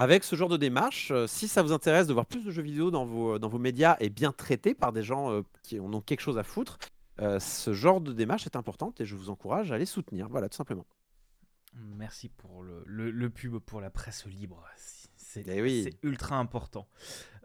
avec 0.01 0.25
ce 0.25 0.35
genre 0.35 0.49
de 0.49 0.57
démarche, 0.57 1.11
euh, 1.11 1.27
si 1.27 1.47
ça 1.47 1.63
vous 1.63 1.73
intéresse 1.73 2.07
de 2.07 2.15
voir 2.15 2.25
plus 2.25 2.43
de 2.43 2.51
jeux 2.51 2.63
vidéo 2.63 2.91
dans 2.91 3.05
vos, 3.05 3.39
dans 3.39 3.49
vos 3.49 3.59
médias 3.59 3.97
et 4.01 4.09
bien 4.09 4.33
traités 4.33 4.75
par 4.75 4.93
des 4.93 5.03
gens 5.03 5.31
euh, 5.31 5.43
qui 5.63 5.79
en 5.79 5.93
ont 5.93 6.01
quelque 6.01 6.21
chose 6.23 6.39
à 6.39 6.43
foutre, 6.43 6.79
euh, 7.21 7.39
ce 7.39 7.75
genre 7.75 8.01
de 8.01 8.15
démarche 8.15 8.47
est 8.47 8.57
importante 8.57 8.99
et 9.03 9.05
je 9.05 9.15
vous 9.15 9.29
encourage 9.29 9.73
à 9.73 9.77
les 9.79 9.85
soutenir. 9.85 10.29
Voilà, 10.31 10.49
tout 10.49 10.57
simplement. 10.57 10.87
Merci 11.75 12.31
pour 12.31 12.63
le, 12.63 12.83
le- 12.87 13.11
le 13.11 13.31
pub 13.31 13.59
pour 13.59 13.81
la 13.83 13.91
presse 13.91 14.25
libre. 14.27 14.65
C'est 15.17 15.45
Eh 15.47 15.61
oui. 15.61 15.91
ultra 16.03 16.37
important. 16.37 16.89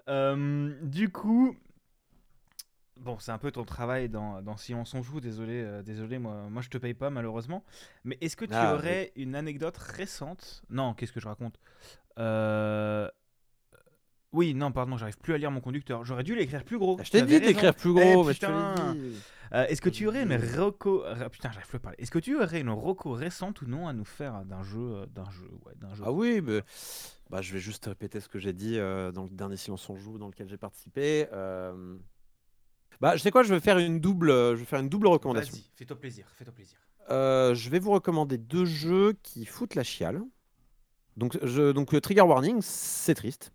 Euh, 0.07 0.73
du 0.82 1.10
coup, 1.10 1.57
bon, 2.97 3.19
c'est 3.19 3.31
un 3.31 3.38
peu 3.38 3.51
ton 3.51 3.63
travail 3.65 4.09
dans, 4.09 4.41
dans 4.41 4.57
Silence 4.57 4.93
on 4.93 5.01
joue. 5.03 5.19
Désolé, 5.22 5.61
euh, 5.63 5.81
désolé, 5.84 6.19
moi, 6.19 6.47
moi 6.49 6.61
je 6.61 6.69
te 6.69 6.77
paye 6.77 6.93
pas 6.93 7.09
malheureusement. 7.09 7.63
Mais 8.03 8.17
est-ce 8.22 8.35
que 8.38 8.45
tu 8.45 8.53
Ah, 8.53 8.73
aurais 8.73 9.11
une 9.15 9.35
anecdote 9.35 9.77
récente? 9.77 10.63
Non, 10.69 10.93
qu'est-ce 10.93 11.11
que 11.13 11.19
je 11.19 11.27
raconte? 11.27 11.59
Euh, 12.19 13.09
Oui, 14.34 14.53
non, 14.53 14.72
pardon, 14.73 14.97
j'arrive 14.97 15.17
plus 15.17 15.34
à 15.34 15.38
lire 15.38 15.49
mon 15.49 15.61
conducteur. 15.61 16.03
J'aurais 16.03 16.23
dû 16.23 16.35
l'écrire 16.35 16.65
plus 16.65 16.77
gros. 16.77 16.97
Je 17.01 17.09
t'ai 17.09 17.22
dit 17.22 17.39
d'écrire 17.39 17.73
plus 17.73 17.89
Eh, 17.89 17.93
gros, 17.93 18.23
mais 18.26 18.34
je 18.34 18.39
te 18.39 18.45
putain. 18.45 18.93
dit. 18.93 19.23
Euh, 19.53 19.65
Est-ce 19.67 19.81
que 19.81 19.89
tu 19.89 20.07
aurais 20.07 20.23
une 20.23 20.34
reco 20.35 21.03
putain 21.31 21.51
j'arrive 21.51 21.67
plus 21.69 21.77
à 21.77 21.80
parler. 21.80 21.97
Est-ce 21.99 22.11
que 22.11 22.19
tu 22.19 22.35
aurais 22.35 22.59
une 22.59 22.69
reco 22.69 23.11
récente 23.11 23.61
ou 23.61 23.65
non 23.67 23.88
à 23.88 23.93
nous 23.93 24.03
faire 24.03 24.43
d'un 24.43 24.63
jeu 24.63 24.80
euh, 24.80 25.05
d'un 25.05 25.30
jeu 25.30 25.47
ouais 25.65 25.73
d'un 25.77 25.93
jeu. 25.93 26.03
Ah 26.05 26.11
oui, 26.11 26.41
mais 26.41 26.61
bah, 27.30 27.41
je 27.41 27.53
vais 27.53 27.59
juste 27.59 27.85
répéter 27.85 28.19
ce 28.19 28.27
que 28.27 28.39
j'ai 28.39 28.53
dit 28.53 28.77
dans 28.77 29.23
le 29.23 29.30
dernier 29.30 29.55
Silence 29.55 29.89
on 29.89 29.95
joue 29.95 30.17
dans 30.17 30.27
lequel 30.27 30.49
j'ai 30.49 30.57
participé. 30.57 31.27
Euh, 31.31 31.95
Bah, 33.01 33.15
je 33.15 33.22
sais 33.22 33.31
quoi, 33.31 33.43
je 33.43 33.53
vais 33.53 33.59
faire 33.59 33.77
une 33.77 33.99
double, 33.99 34.30
euh, 34.30 34.55
je 34.55 34.61
vais 34.61 34.65
faire 34.65 34.80
une 34.80 34.89
double 34.89 35.07
recommandation. 35.07 35.53
Vas-y, 35.53 35.69
fais-toi 35.76 35.99
plaisir, 35.99 36.26
fais-toi 36.35 36.53
plaisir. 36.53 36.77
Euh, 37.11 37.53
je 37.53 37.69
vais 37.69 37.80
vous 37.80 37.91
recommander 37.91 38.38
deux 38.38 38.65
jeux 38.65 39.13
qui 39.22 39.45
foutent 39.45 39.76
la 39.76 39.84
chiale. 39.84 40.22
Donc, 41.17 41.38
je, 41.43 41.72
donc 41.72 41.93
euh, 41.93 42.01
Trigger 42.01 42.22
Warning, 42.22 42.59
c'est 42.61 43.15
triste. 43.15 43.51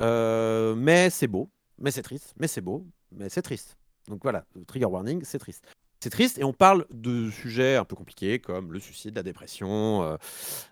Euh, 0.00 0.74
mais 0.74 1.10
c'est 1.10 1.26
beau. 1.26 1.50
Mais 1.78 1.90
c'est 1.90 2.02
triste. 2.02 2.34
Mais 2.38 2.48
c'est 2.48 2.60
beau. 2.60 2.86
Mais 3.12 3.28
c'est 3.28 3.42
triste. 3.42 3.76
Donc 4.08 4.20
voilà, 4.22 4.44
Trigger 4.66 4.86
Warning, 4.86 5.22
c'est 5.24 5.38
triste. 5.38 5.64
C'est 6.00 6.10
triste 6.10 6.38
et 6.38 6.44
on 6.44 6.52
parle 6.52 6.86
de 6.90 7.28
sujets 7.30 7.76
un 7.76 7.84
peu 7.84 7.96
compliqués 7.96 8.38
comme 8.38 8.72
le 8.72 8.78
suicide, 8.78 9.16
la 9.16 9.24
dépression, 9.24 10.16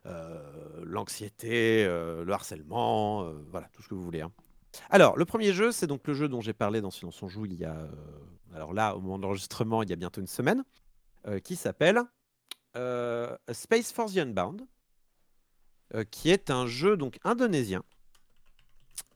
euh, 0.07 0.85
l'anxiété, 0.85 1.85
le 1.85 2.31
harcèlement, 2.33 3.31
voilà, 3.51 3.69
tout 3.73 3.83
ce 3.83 3.89
que 3.89 3.95
vous 3.95 4.05
voulez. 4.05 4.21
hein. 4.21 4.33
Alors, 4.91 5.17
le 5.17 5.25
premier 5.25 5.53
jeu, 5.53 5.73
c'est 5.73 5.87
donc 5.87 6.07
le 6.07 6.15
jeu 6.15 6.29
dont 6.29 6.41
j'ai 6.41 6.53
parlé 6.53 6.81
dans 6.81 6.91
Silence 6.91 7.23
on 7.23 7.29
joue 7.29 7.47
il 7.47 7.55
y 7.55 7.65
a 7.65 7.75
euh, 7.75 7.89
alors 8.55 8.73
là, 8.73 8.97
au 8.97 9.01
moment 9.01 9.19
de 9.19 9.23
l'enregistrement, 9.23 9.83
il 9.83 9.91
y 9.91 9.93
a 9.93 9.97
bientôt 9.97 10.21
une 10.21 10.27
semaine, 10.27 10.65
qui 11.43 11.57
s'appelle 11.57 12.01
Space 13.53 13.93
Force 13.93 14.15
the 14.15 14.19
Unbound, 14.19 14.63
qui 16.11 16.31
est 16.31 16.51
un 16.51 16.67
jeu 16.67 16.97
donc 16.97 17.19
indonésien. 17.25 17.83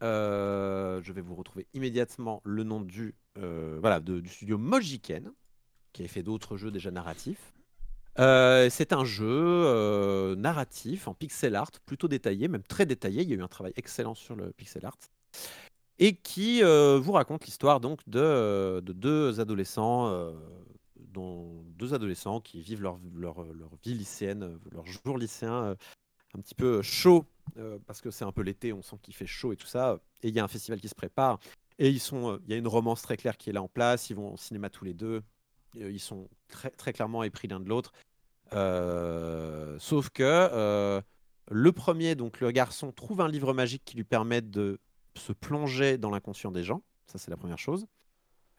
je 0.02 1.12
vais 1.12 1.20
vous 1.20 1.36
retrouver 1.36 1.68
immédiatement 1.72 2.42
le 2.44 2.64
nom 2.64 2.80
du 2.80 3.14
studio 4.26 4.58
Mojiken, 4.58 5.32
qui 5.92 6.04
a 6.04 6.08
fait 6.08 6.24
d'autres 6.24 6.56
jeux 6.56 6.72
déjà 6.72 6.90
narratifs. 6.90 7.54
c'est 8.16 8.92
un 8.92 9.04
jeu 9.04 10.34
narratif 10.34 11.08
en 11.08 11.14
pixel 11.14 11.54
art, 11.54 11.70
plutôt 11.86 12.08
détaillé, 12.08 12.48
même 12.48 12.64
très 12.64 12.84
détaillé. 12.84 13.22
Il 13.22 13.30
y 13.30 13.32
a 13.32 13.36
eu 13.36 13.42
un 13.42 13.48
travail 13.48 13.72
excellent 13.76 14.14
sur 14.14 14.34
le 14.34 14.50
pixel 14.50 14.84
art 14.84 14.98
et 15.98 16.14
qui 16.14 16.62
vous 16.62 17.12
raconte 17.12 17.44
l'histoire 17.46 17.80
donc 17.80 18.00
de, 18.06 18.80
deux 18.80 19.40
adolescents, 19.40 20.32
dont 20.96 21.62
deux 21.76 21.94
adolescents 21.94 22.40
qui 22.40 22.62
vivent 22.62 22.82
leur, 22.82 22.98
leur, 23.14 23.44
leur 23.52 23.70
vie 23.84 23.94
lycéenne, 23.94 24.58
leur 24.72 24.86
jour 24.86 25.18
lycéen 25.18 25.76
un 26.34 26.40
petit 26.40 26.54
peu 26.54 26.80
chaud 26.82 27.26
parce 27.86 28.00
que 28.00 28.10
c'est 28.10 28.24
un 28.24 28.32
peu 28.32 28.42
l'été, 28.42 28.72
on 28.72 28.82
sent 28.82 28.96
qu'il 29.02 29.14
fait 29.14 29.26
chaud 29.26 29.52
et 29.52 29.56
tout 29.56 29.66
ça. 29.66 29.98
Et 30.22 30.28
il 30.28 30.34
y 30.34 30.40
a 30.40 30.44
un 30.44 30.48
festival 30.48 30.80
qui 30.80 30.88
se 30.88 30.94
prépare 30.94 31.38
et 31.78 31.88
ils 31.88 32.00
sont, 32.00 32.38
il 32.44 32.50
y 32.50 32.54
a 32.54 32.56
une 32.56 32.68
romance 32.68 33.02
très 33.02 33.16
claire 33.16 33.36
qui 33.36 33.50
est 33.50 33.52
là 33.52 33.62
en 33.62 33.68
place. 33.68 34.10
Ils 34.10 34.16
vont 34.16 34.34
au 34.34 34.36
cinéma 34.36 34.70
tous 34.70 34.84
les 34.84 34.94
deux. 34.94 35.22
Ils 35.74 36.00
sont 36.00 36.28
très, 36.48 36.70
très 36.70 36.92
clairement 36.92 37.22
épris 37.22 37.48
l'un 37.48 37.60
de 37.60 37.68
l'autre. 37.68 37.92
sauf 39.80 40.10
que 40.10 41.02
le 41.50 41.72
premier, 41.72 42.14
donc 42.14 42.40
le 42.40 42.50
garçon, 42.52 42.92
trouve 42.92 43.20
un 43.20 43.28
livre 43.28 43.52
magique 43.52 43.82
qui 43.84 43.96
lui 43.96 44.04
permet 44.04 44.40
de 44.40 44.78
se 45.20 45.32
plonger 45.32 45.98
dans 45.98 46.10
l'inconscient 46.10 46.50
des 46.50 46.64
gens. 46.64 46.82
Ça, 47.06 47.18
c'est 47.18 47.30
la 47.30 47.36
première 47.36 47.58
chose. 47.58 47.86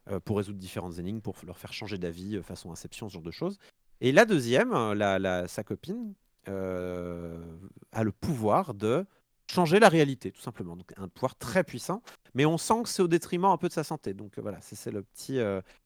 Euh, 0.10 0.20
pour 0.20 0.38
résoudre 0.38 0.58
différentes 0.58 0.98
énigmes, 0.98 1.22
pour 1.22 1.36
leur 1.46 1.60
faire 1.60 1.74
changer 1.74 2.00
d'avis 2.00 2.36
euh, 2.36 2.42
façon 2.42 2.72
Inception, 2.72 3.08
ce 3.08 3.14
genre 3.14 3.22
de 3.22 3.30
choses. 3.30 3.60
Et 4.00 4.12
la 4.12 4.26
deuxième, 4.26 4.74
euh, 4.74 5.48
sa 5.48 5.64
copine, 5.64 6.16
a 6.48 8.04
le 8.04 8.12
pouvoir 8.12 8.74
de 8.74 9.06
changer 9.46 9.80
la 9.80 9.90
réalité, 9.90 10.32
tout 10.32 10.42
simplement. 10.42 10.76
Donc 10.76 10.92
un 10.98 11.08
pouvoir 11.08 11.36
très 11.36 11.64
puissant, 11.64 12.02
mais 12.34 12.48
on 12.48 12.58
sent 12.58 12.82
que 12.84 12.90
c'est 12.90 13.04
au 13.04 13.08
détriment 13.08 13.46
un 13.46 13.58
peu 13.58 13.68
de 13.68 13.74
sa 13.74 13.84
santé. 13.84 14.16
Donc 14.16 14.40
voilà, 14.40 14.58
c'est 14.62 14.92
le 14.92 15.04
petit, 15.04 15.40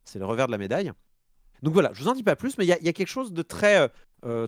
c'est 0.06 0.20
le 0.20 0.26
revers 0.26 0.46
de 0.48 0.52
la 0.54 0.58
médaille. 0.58 0.94
Donc 1.62 1.74
voilà, 1.74 1.92
je 1.92 2.02
vous 2.02 2.08
en 2.08 2.14
dis 2.14 2.24
pas 2.24 2.38
plus, 2.38 2.58
mais 2.58 2.66
il 2.66 2.70
y, 2.70 2.90
a 2.90 2.94
quelque 2.94 3.10
chose 3.10 3.34
de 3.34 3.42
très 3.42 3.92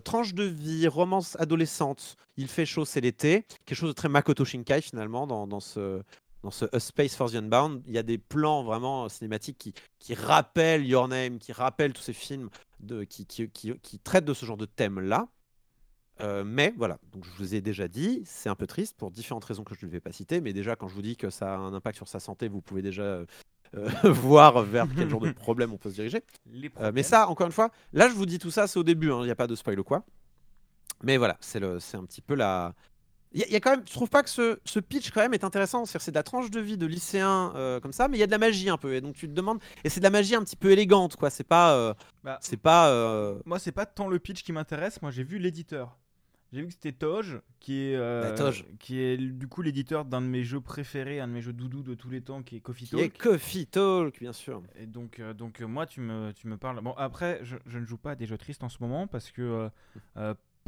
tranche 0.04 0.34
de 0.34 0.44
vie, 0.44 0.88
romance 0.88 1.36
adolescente. 1.40 2.16
Il 2.36 2.48
fait 2.48 2.66
chaud, 2.66 2.84
c'est 2.84 3.00
l'été. 3.00 3.44
Quelque 3.64 3.78
chose 3.78 3.90
de 3.90 3.94
très 3.94 4.08
Makoto 4.08 4.44
Shinkai 4.44 4.80
finalement 4.82 5.26
dans, 5.26 5.46
dans 5.46 5.60
ce, 5.60 6.02
dans 6.42 6.50
ce 6.50 6.64
A 6.72 6.80
Space 6.80 7.14
for 7.14 7.30
the 7.30 7.36
Unbound, 7.36 7.82
il 7.86 7.92
y 7.92 7.98
a 7.98 8.02
des 8.02 8.18
plans 8.18 8.62
vraiment 8.62 9.08
cinématiques 9.08 9.58
qui, 9.58 9.74
qui 9.98 10.14
rappellent 10.14 10.86
Your 10.86 11.08
Name, 11.08 11.38
qui 11.38 11.52
rappellent 11.52 11.92
tous 11.92 12.02
ces 12.02 12.12
films 12.12 12.48
de, 12.80 13.04
qui, 13.04 13.26
qui, 13.26 13.48
qui, 13.48 13.98
traitent 13.98 14.24
de 14.24 14.34
ce 14.34 14.46
genre 14.46 14.56
de 14.56 14.66
thème-là. 14.66 15.28
Euh, 16.20 16.42
mais 16.44 16.74
voilà, 16.76 16.98
donc 17.12 17.24
je 17.24 17.30
vous 17.38 17.54
ai 17.54 17.60
déjà 17.60 17.86
dit, 17.86 18.22
c'est 18.24 18.48
un 18.48 18.56
peu 18.56 18.66
triste 18.66 18.96
pour 18.96 19.10
différentes 19.12 19.44
raisons 19.44 19.62
que 19.62 19.74
je 19.76 19.86
ne 19.86 19.90
vais 19.90 20.00
pas 20.00 20.10
citer, 20.10 20.40
mais 20.40 20.52
déjà 20.52 20.74
quand 20.74 20.88
je 20.88 20.94
vous 20.94 21.02
dis 21.02 21.16
que 21.16 21.30
ça 21.30 21.54
a 21.54 21.56
un 21.56 21.72
impact 21.74 21.96
sur 21.96 22.08
sa 22.08 22.18
santé, 22.18 22.48
vous 22.48 22.60
pouvez 22.60 22.82
déjà 22.82 23.02
euh, 23.02 23.26
voir 24.04 24.62
vers 24.62 24.86
quel 24.96 25.08
genre 25.08 25.20
de 25.20 25.32
problème 25.32 25.72
on 25.72 25.76
peut 25.76 25.90
se 25.90 25.96
diriger. 25.96 26.22
Euh, 26.80 26.92
mais 26.94 27.02
ça, 27.02 27.28
encore 27.28 27.46
une 27.46 27.52
fois, 27.52 27.70
là 27.92 28.08
je 28.08 28.14
vous 28.14 28.26
dis 28.26 28.38
tout 28.38 28.50
ça, 28.50 28.66
c'est 28.66 28.78
au 28.78 28.84
début, 28.84 29.10
hein, 29.10 29.18
il 29.20 29.26
n'y 29.26 29.30
a 29.30 29.36
pas 29.36 29.46
de 29.46 29.54
spoil 29.54 29.78
ou 29.78 29.84
quoi. 29.84 30.04
Mais 31.02 31.16
voilà, 31.16 31.36
c'est 31.40 31.62
un 31.62 32.04
petit 32.04 32.20
peu 32.20 32.34
la, 32.34 32.74
il 33.32 33.46
y, 33.46 33.56
a 33.56 33.60
quand 33.60 33.70
même, 33.70 33.82
je 33.86 33.92
trouve 33.92 34.08
pas 34.08 34.22
que 34.22 34.30
ce, 34.30 34.58
ce 34.64 34.80
pitch 34.80 35.10
quand 35.10 35.20
même 35.20 35.34
est 35.34 35.44
intéressant. 35.44 35.84
C'est 35.84 36.10
de 36.10 36.14
la 36.14 36.22
tranche 36.22 36.50
de 36.50 36.60
vie 36.60 36.78
de 36.78 36.86
lycéen 36.86 37.52
euh, 37.56 37.78
comme 37.78 37.92
ça, 37.92 38.08
mais 38.08 38.16
il 38.16 38.20
y 38.20 38.22
a 38.22 38.26
de 38.26 38.30
la 38.30 38.38
magie 38.38 38.70
un 38.70 38.78
peu. 38.78 38.94
Et 38.94 39.02
donc 39.02 39.16
tu 39.16 39.28
te 39.28 39.34
demandes, 39.34 39.60
et 39.84 39.90
c'est 39.90 40.00
de 40.00 40.04
la 40.04 40.10
magie 40.10 40.34
un 40.34 40.42
petit 40.42 40.56
peu 40.56 40.70
élégante, 40.70 41.16
quoi. 41.16 41.28
C'est 41.28 41.44
pas, 41.44 41.74
euh, 41.74 41.92
bah, 42.24 42.38
c'est 42.40 42.56
pas. 42.56 42.88
Euh, 42.88 43.38
moi, 43.44 43.58
c'est 43.58 43.72
pas 43.72 43.84
tant 43.84 44.08
le 44.08 44.18
pitch 44.18 44.42
qui 44.42 44.52
m'intéresse. 44.52 45.02
Moi, 45.02 45.10
j'ai 45.10 45.24
vu 45.24 45.38
l'éditeur. 45.38 45.98
J'ai 46.52 46.62
vu 46.62 46.68
que 46.68 46.72
c'était 46.72 46.92
Toge, 46.92 47.40
qui 47.60 47.90
est, 47.90 47.98
bah, 47.98 48.52
qui 48.78 49.00
est 49.00 49.18
du 49.18 49.48
coup 49.48 49.62
l'éditeur 49.62 50.04
d'un 50.04 50.22
de 50.22 50.26
mes 50.26 50.44
jeux 50.44 50.60
préférés, 50.60 51.20
un 51.20 51.28
de 51.28 51.32
mes 51.32 51.42
jeux 51.42 51.52
doudou 51.52 51.82
de 51.82 51.94
tous 51.94 52.08
les 52.08 52.22
temps, 52.22 52.42
qui 52.42 52.56
est 52.56 52.60
Coffee 52.60 52.86
Talk. 52.86 53.00
Qui 53.00 53.04
est 53.04 53.18
Coffee 53.18 53.66
Talk, 53.66 54.18
bien 54.20 54.32
sûr. 54.32 54.62
Et 54.76 54.86
donc, 54.86 55.20
donc 55.36 55.60
moi, 55.60 55.86
tu 55.86 56.00
me, 56.00 56.32
tu 56.32 56.46
me 56.48 56.56
parles. 56.56 56.80
Bon, 56.80 56.94
après, 56.96 57.40
je, 57.42 57.56
je, 57.66 57.78
ne 57.78 57.84
joue 57.84 57.98
pas 57.98 58.12
à 58.12 58.14
des 58.14 58.26
jeux 58.26 58.38
tristes 58.38 58.64
en 58.64 58.68
ce 58.70 58.78
moment 58.80 59.06
parce 59.06 59.30
que 59.30 59.68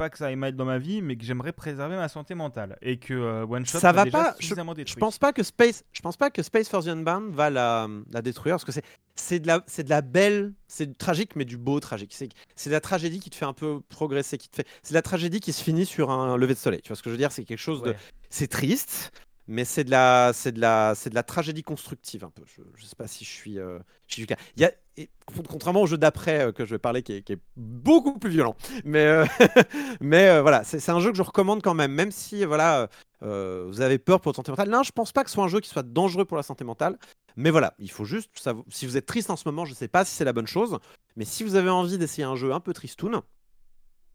pas 0.01 0.09
que 0.09 0.17
ça 0.17 0.25
aille 0.25 0.35
mal 0.35 0.55
dans 0.55 0.65
ma 0.65 0.79
vie, 0.79 1.03
mais 1.03 1.15
que 1.15 1.23
j'aimerais 1.23 1.53
préserver 1.53 1.95
ma 1.95 2.09
santé 2.09 2.33
mentale 2.33 2.75
et 2.81 2.97
que 2.97 3.13
euh, 3.13 3.45
One 3.45 3.67
Shot 3.67 3.77
ça 3.77 3.91
va 3.91 4.07
pas. 4.07 4.35
Je, 4.39 4.47
je, 4.47 4.95
pense 4.95 5.19
pas 5.19 5.31
que 5.31 5.43
Space, 5.43 5.83
je 5.91 6.01
pense 6.01 6.17
pas 6.17 6.31
que 6.31 6.41
Space 6.41 6.67
for 6.67 6.83
the 6.83 6.87
Unbound 6.87 7.35
va 7.35 7.51
la, 7.51 7.87
la 8.11 8.23
détruire 8.23 8.55
parce 8.55 8.65
que 8.65 8.71
c'est 8.71 8.83
c'est 9.13 9.39
de 9.39 9.45
la 9.45 9.63
c'est 9.67 9.83
de 9.83 9.91
la 9.91 10.01
belle, 10.01 10.53
c'est 10.67 10.97
tragique 10.97 11.35
mais 11.35 11.45
du 11.45 11.57
beau 11.57 11.79
tragique. 11.79 12.13
C'est 12.15 12.29
c'est 12.55 12.71
de 12.71 12.73
la 12.73 12.81
tragédie 12.81 13.19
qui 13.19 13.29
te 13.29 13.35
fait 13.35 13.45
un 13.45 13.53
peu 13.53 13.79
progresser, 13.89 14.39
qui 14.39 14.49
te 14.49 14.55
fait. 14.55 14.67
C'est 14.81 14.93
de 14.93 14.97
la 14.97 15.03
tragédie 15.03 15.39
qui 15.39 15.53
se 15.53 15.63
finit 15.63 15.85
sur 15.85 16.09
un 16.09 16.35
lever 16.35 16.55
de 16.55 16.59
soleil. 16.59 16.81
Tu 16.81 16.87
vois 16.87 16.95
ce 16.95 17.03
que 17.03 17.11
je 17.11 17.13
veux 17.13 17.19
dire? 17.19 17.31
C'est 17.31 17.43
quelque 17.43 17.59
chose 17.59 17.83
de. 17.83 17.93
C'est 18.31 18.47
triste, 18.47 19.11
mais 19.51 19.65
c'est 19.65 19.83
de 19.83 19.91
la 19.91 20.31
c'est 20.33 20.53
de 20.53 20.61
la 20.61 20.93
c'est 20.95 21.09
de 21.09 21.15
la 21.15 21.23
tragédie 21.23 21.61
constructive 21.61 22.23
un 22.23 22.29
peu. 22.29 22.41
Je, 22.45 22.61
je 22.75 22.85
sais 22.85 22.95
pas 22.95 23.07
si 23.07 23.25
je 23.25 23.29
suis 23.29 23.59
euh, 23.59 23.79
il 24.17 24.25
y 24.57 24.63
a 24.63 24.71
contrairement 25.49 25.81
au 25.81 25.87
jeu 25.87 25.97
d'après 25.97 26.47
euh, 26.47 26.51
que 26.53 26.65
je 26.65 26.71
vais 26.71 26.79
parler 26.79 27.03
qui 27.03 27.13
est, 27.13 27.39
beaucoup 27.57 28.17
plus 28.17 28.29
violent. 28.29 28.55
Mais 28.85 29.05
euh, 29.05 29.25
mais 30.01 30.41
voilà 30.41 30.63
c'est 30.63 30.89
un 30.89 31.01
jeu 31.01 31.11
que 31.11 31.17
je 31.17 31.21
recommande 31.21 31.61
quand 31.61 31.73
même 31.73 31.91
même 31.91 32.11
si 32.11 32.45
voilà 32.45 32.89
vous 33.21 33.81
avez 33.81 33.99
peur 33.99 34.21
pour 34.21 34.31
la 34.31 34.35
santé 34.35 34.51
mentale. 34.51 34.69
Non 34.69 34.83
je 34.83 34.91
pense 34.93 35.11
pas 35.11 35.23
que 35.23 35.29
ce 35.29 35.35
soit 35.35 35.43
un 35.43 35.49
jeu 35.49 35.59
qui 35.59 35.69
soit 35.69 35.83
dangereux 35.83 36.25
pour 36.25 36.37
la 36.37 36.43
santé 36.43 36.63
mentale. 36.63 36.97
Mais 37.35 37.51
voilà 37.51 37.73
il 37.77 37.91
faut 37.91 38.05
juste 38.05 38.31
si 38.69 38.85
vous 38.85 38.95
êtes 38.95 39.05
triste 39.05 39.29
en 39.29 39.35
ce 39.35 39.47
moment 39.47 39.65
je 39.65 39.73
sais 39.73 39.89
pas 39.89 40.05
si 40.05 40.15
c'est 40.15 40.25
la 40.25 40.33
bonne 40.33 40.47
chose. 40.47 40.79
Mais 41.17 41.25
si 41.25 41.43
vous 41.43 41.55
avez 41.55 41.69
envie 41.69 41.97
d'essayer 41.97 42.23
un 42.23 42.37
jeu 42.37 42.53
un 42.53 42.61
peu 42.61 42.71
tristoun 42.71 43.21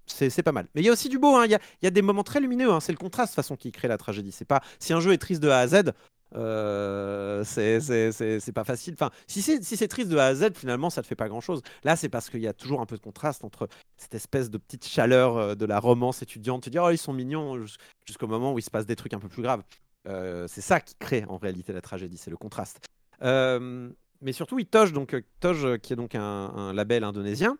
c'est 0.06 0.42
pas 0.42 0.52
mal. 0.52 0.66
Mais 0.74 0.82
il 0.82 0.84
y 0.84 0.88
a 0.88 0.92
aussi 0.92 1.08
du 1.08 1.18
beau, 1.18 1.36
hein. 1.36 1.44
il 1.46 1.50
y, 1.50 1.54
a, 1.54 1.60
y, 1.82 1.86
a, 1.86 1.90
des 1.90 2.02
moments 2.02 2.22
très 2.22 2.40
lumineux, 2.40 2.70
hein. 2.70 2.80
c'est 2.80 2.92
le 2.92 2.98
contraste 2.98 3.34
façon 3.34 3.56
qui 3.56 3.72
crée 3.72 3.88
la 3.88 3.98
tragédie. 3.98 4.32
C'est 4.32 4.44
pas 4.44 4.62
Si 4.78 4.92
un 4.92 5.00
jeu 5.00 5.12
est 5.12 5.18
triste 5.18 5.42
de 5.42 5.48
A 5.48 5.58
à 5.58 5.66
Z, 5.66 5.92
euh, 6.34 7.44
c'est 7.44 8.52
pas 8.52 8.64
facile. 8.64 8.94
Enfin, 8.94 9.10
si 9.26 9.42
c'est 9.42 9.62
si 9.62 9.88
triste 9.88 10.08
de 10.08 10.16
A 10.16 10.26
à 10.26 10.34
Z, 10.34 10.54
finalement, 10.54 10.90
ça 10.90 11.02
ne 11.02 11.06
fait 11.06 11.14
pas 11.14 11.28
grand 11.28 11.40
chose. 11.40 11.62
Là, 11.84 11.96
c'est 11.96 12.08
parce 12.08 12.30
qu'il 12.30 12.40
y 12.40 12.48
a 12.48 12.52
toujours 12.52 12.80
un 12.80 12.86
peu 12.86 12.96
de 12.96 13.02
contraste 13.02 13.44
entre 13.44 13.68
cette 13.96 14.14
espèce 14.14 14.50
de 14.50 14.58
petite 14.58 14.86
chaleur 14.86 15.36
euh, 15.36 15.54
de 15.54 15.64
la 15.64 15.78
romance 15.78 16.22
étudiante. 16.22 16.62
Tu 16.62 16.70
dis, 16.70 16.78
oh, 16.78 16.90
ils 16.90 16.98
sont 16.98 17.12
mignons, 17.12 17.64
jusqu'au 18.04 18.26
moment 18.26 18.52
où 18.52 18.58
il 18.58 18.62
se 18.62 18.70
passe 18.70 18.86
des 18.86 18.96
trucs 18.96 19.14
un 19.14 19.20
peu 19.20 19.28
plus 19.28 19.42
graves. 19.42 19.62
Euh, 20.08 20.46
c'est 20.48 20.60
ça 20.60 20.80
qui 20.80 20.94
crée 20.98 21.24
en 21.28 21.36
réalité 21.36 21.72
la 21.72 21.80
tragédie, 21.80 22.16
c'est 22.16 22.30
le 22.30 22.36
contraste. 22.36 22.80
Euh, 23.22 23.90
mais 24.20 24.32
surtout, 24.32 24.58
il 24.58 24.66
Toge, 24.66 24.92
donc, 24.92 25.16
Toge, 25.40 25.78
qui 25.78 25.92
est 25.92 25.96
donc 25.96 26.14
un 26.14 26.72
label 26.72 27.04
indonésien, 27.04 27.58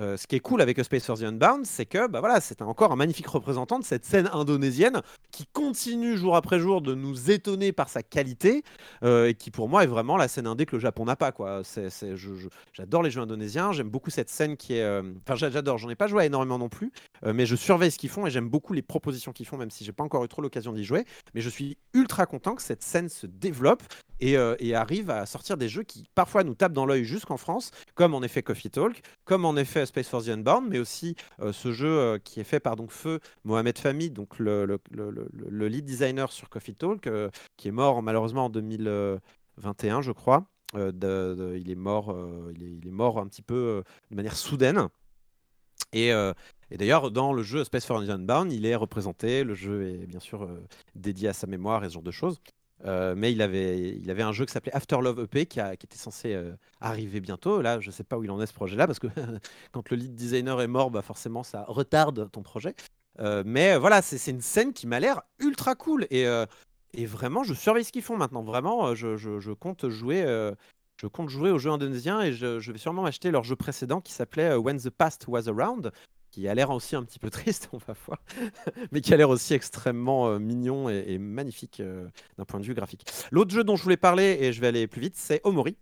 euh, 0.00 0.16
ce 0.16 0.26
qui 0.26 0.36
est 0.36 0.40
cool 0.40 0.62
avec 0.62 0.78
A 0.78 0.84
Space 0.84 1.04
for 1.04 1.18
the 1.18 1.22
Unbound, 1.22 1.66
c'est 1.66 1.86
que 1.86 2.06
bah 2.06 2.20
voilà, 2.20 2.40
c'est 2.40 2.62
encore 2.62 2.92
un 2.92 2.96
magnifique 2.96 3.26
représentant 3.26 3.78
de 3.78 3.84
cette 3.84 4.04
scène 4.04 4.28
indonésienne 4.32 5.02
qui 5.32 5.46
continue 5.52 6.16
jour 6.16 6.36
après 6.36 6.60
jour 6.60 6.82
de 6.82 6.94
nous 6.94 7.30
étonner 7.30 7.72
par 7.72 7.88
sa 7.88 8.02
qualité 8.02 8.62
euh, 9.02 9.28
et 9.28 9.34
qui 9.34 9.50
pour 9.50 9.68
moi 9.68 9.84
est 9.84 9.88
vraiment 9.88 10.16
la 10.16 10.28
scène 10.28 10.46
indé 10.46 10.66
que 10.66 10.76
le 10.76 10.80
Japon 10.80 11.04
n'a 11.04 11.16
pas. 11.16 11.32
Quoi. 11.32 11.62
j'adore 12.72 13.02
les 13.02 13.10
jeux 13.10 13.20
indonésiens, 13.20 13.72
j'aime 13.72 13.88
beaucoup 13.88 14.10
cette 14.10 14.30
scène 14.30 14.56
qui 14.56 14.74
est... 14.74 14.82
Euh, 14.82 15.02
enfin 15.26 15.34
j'adore, 15.34 15.78
j'en 15.78 15.90
ai 15.90 15.96
pas 15.96 16.06
joué 16.06 16.24
énormément 16.24 16.58
non 16.58 16.68
plus, 16.68 16.92
mais 17.24 17.46
je 17.46 17.56
surveille 17.56 17.90
ce 17.90 17.98
qu'ils 17.98 18.10
font 18.10 18.26
et 18.26 18.30
j'aime 18.30 18.48
beaucoup 18.48 18.72
les 18.72 18.82
propositions 18.82 19.32
qu'ils 19.32 19.46
font, 19.46 19.56
même 19.56 19.70
si 19.70 19.84
j'ai 19.84 19.92
pas 19.92 20.04
encore 20.04 20.24
eu 20.24 20.28
trop 20.28 20.42
l'occasion 20.42 20.72
d'y 20.72 20.84
jouer. 20.84 21.04
Mais 21.34 21.40
je 21.40 21.48
suis 21.48 21.76
ultra 21.92 22.26
content 22.26 22.54
que 22.54 22.62
cette 22.62 22.82
scène 22.82 23.08
se 23.08 23.26
développe 23.26 23.82
et, 24.20 24.36
et 24.60 24.74
arrive 24.74 25.10
à 25.10 25.26
sortir 25.26 25.56
des 25.56 25.68
jeux 25.68 25.82
qui 25.82 26.04
parfois 26.14 26.44
nous 26.44 26.54
tapent 26.54 26.72
dans 26.72 26.86
l'œil 26.86 27.04
jusqu'en 27.04 27.36
France, 27.36 27.70
comme 27.94 28.14
en 28.14 28.22
effet 28.22 28.42
Coffee 28.42 28.70
Talk, 28.70 29.02
comme 29.24 29.44
en 29.44 29.56
effet 29.56 29.87
Space 29.88 30.08
Force 30.08 30.26
the 30.26 30.30
Unbound, 30.30 30.68
mais 30.68 30.78
aussi 30.78 31.16
euh, 31.40 31.52
ce 31.52 31.72
jeu 31.72 31.88
euh, 31.88 32.18
qui 32.18 32.40
est 32.40 32.44
fait 32.44 32.60
par 32.60 32.76
donc 32.76 32.90
Feu 32.90 33.20
Mohamed 33.44 33.78
Fahmy, 33.78 34.10
donc 34.10 34.38
le, 34.38 34.64
le, 34.90 35.68
lead 35.68 35.84
designer 35.84 36.32
sur 36.32 36.48
Coffee 36.48 36.74
Talk, 36.74 37.06
euh, 37.06 37.30
qui 37.56 37.68
est 37.68 37.72
mort 37.72 38.02
malheureusement 38.02 38.46
en 38.46 38.50
2021, 38.50 40.02
je 40.02 40.12
crois. 40.12 40.46
Il 40.74 41.70
est 41.70 41.74
mort, 41.74 42.14
il 42.54 42.86
est, 42.86 42.90
mort 42.90 43.18
un 43.18 43.26
petit 43.26 43.42
peu 43.42 43.82
de 44.10 44.16
manière 44.16 44.36
soudaine. 44.36 44.88
Et, 45.94 46.12
d'ailleurs, 46.70 47.10
dans 47.10 47.32
le 47.32 47.42
jeu 47.42 47.64
Space 47.64 47.86
for 47.86 47.98
Unbound, 47.98 48.52
il 48.52 48.66
est 48.66 48.74
représenté. 48.74 49.44
Le 49.44 49.54
jeu 49.54 49.88
est 49.88 50.06
bien 50.06 50.20
sûr 50.20 50.46
dédié 50.94 51.28
à 51.28 51.32
sa 51.32 51.46
mémoire 51.46 51.84
et 51.84 51.88
ce 51.88 51.94
genre 51.94 52.02
de 52.02 52.10
choses. 52.10 52.38
Euh, 52.84 53.14
mais 53.16 53.32
il 53.32 53.42
avait, 53.42 54.22
un 54.22 54.32
jeu 54.32 54.46
qui 54.46 54.52
s'appelait 54.52 54.74
After 54.74 54.98
Love 55.00 55.20
EP 55.24 55.46
qui, 55.46 55.60
était 55.60 55.96
censé 55.96 56.34
euh, 56.34 56.52
arriver 56.80 57.20
bientôt. 57.20 57.60
Là, 57.60 57.80
je 57.80 57.88
ne 57.88 57.92
sais 57.92 58.04
pas 58.04 58.16
où 58.16 58.24
il 58.24 58.30
en 58.30 58.40
est 58.40 58.46
ce 58.46 58.52
projet-là 58.52 58.86
parce 58.86 58.98
que 58.98 59.08
quand 59.72 59.90
le 59.90 59.96
lead 59.96 60.14
designer 60.14 60.60
est 60.60 60.68
mort, 60.68 60.90
bah 60.90 61.02
forcément 61.02 61.42
ça 61.42 61.64
retarde 61.66 62.30
ton 62.30 62.42
projet. 62.42 62.74
Euh, 63.20 63.42
mais 63.44 63.76
voilà, 63.76 64.00
c'est 64.02 64.30
une 64.30 64.40
scène 64.40 64.72
qui 64.72 64.86
m'a 64.86 65.00
l'air 65.00 65.22
ultra 65.40 65.74
cool 65.74 66.06
et, 66.10 66.26
vraiment, 67.06 67.42
je 67.42 67.54
surveille 67.54 67.84
ce 67.84 67.92
qu'ils 67.92 68.02
font 68.02 68.16
maintenant. 68.16 68.42
Vraiment, 68.42 68.94
je, 68.94 69.52
compte 69.52 69.88
jouer. 69.88 70.22
je 71.00 71.06
compte 71.06 71.28
jouer 71.28 71.50
au 71.50 71.58
jeu 71.58 71.70
indonésien 71.70 72.20
et 72.22 72.32
je 72.32 72.72
vais 72.72 72.78
sûrement 72.78 73.04
acheter 73.04 73.30
leur 73.30 73.42
jeu 73.42 73.56
précédent 73.56 74.00
qui 74.00 74.12
s'appelait 74.12 74.54
When 74.54 74.78
the 74.78 74.90
Past 74.90 75.26
Was 75.26 75.48
Around, 75.48 75.92
qui 76.30 76.48
a 76.48 76.54
l'air 76.54 76.70
aussi 76.70 76.96
un 76.96 77.04
petit 77.04 77.18
peu 77.18 77.30
triste, 77.30 77.68
on 77.72 77.78
va 77.78 77.94
voir, 78.06 78.20
mais 78.92 79.00
qui 79.00 79.12
a 79.14 79.16
l'air 79.16 79.30
aussi 79.30 79.54
extrêmement 79.54 80.28
euh, 80.28 80.38
mignon 80.38 80.88
et, 80.88 81.18
magnifique 81.18 81.80
euh, 81.80 82.08
d'un 82.36 82.44
point 82.44 82.60
de 82.60 82.64
vue 82.64 82.74
graphique. 82.74 83.04
L'autre 83.30 83.50
jeu 83.52 83.64
dont 83.64 83.76
je 83.76 83.82
voulais 83.82 83.96
parler, 83.96 84.38
et 84.40 84.52
je 84.52 84.60
vais 84.60 84.68
aller 84.68 84.86
plus 84.86 85.00
vite, 85.00 85.16
c'est 85.16 85.40
Omori. 85.44 85.76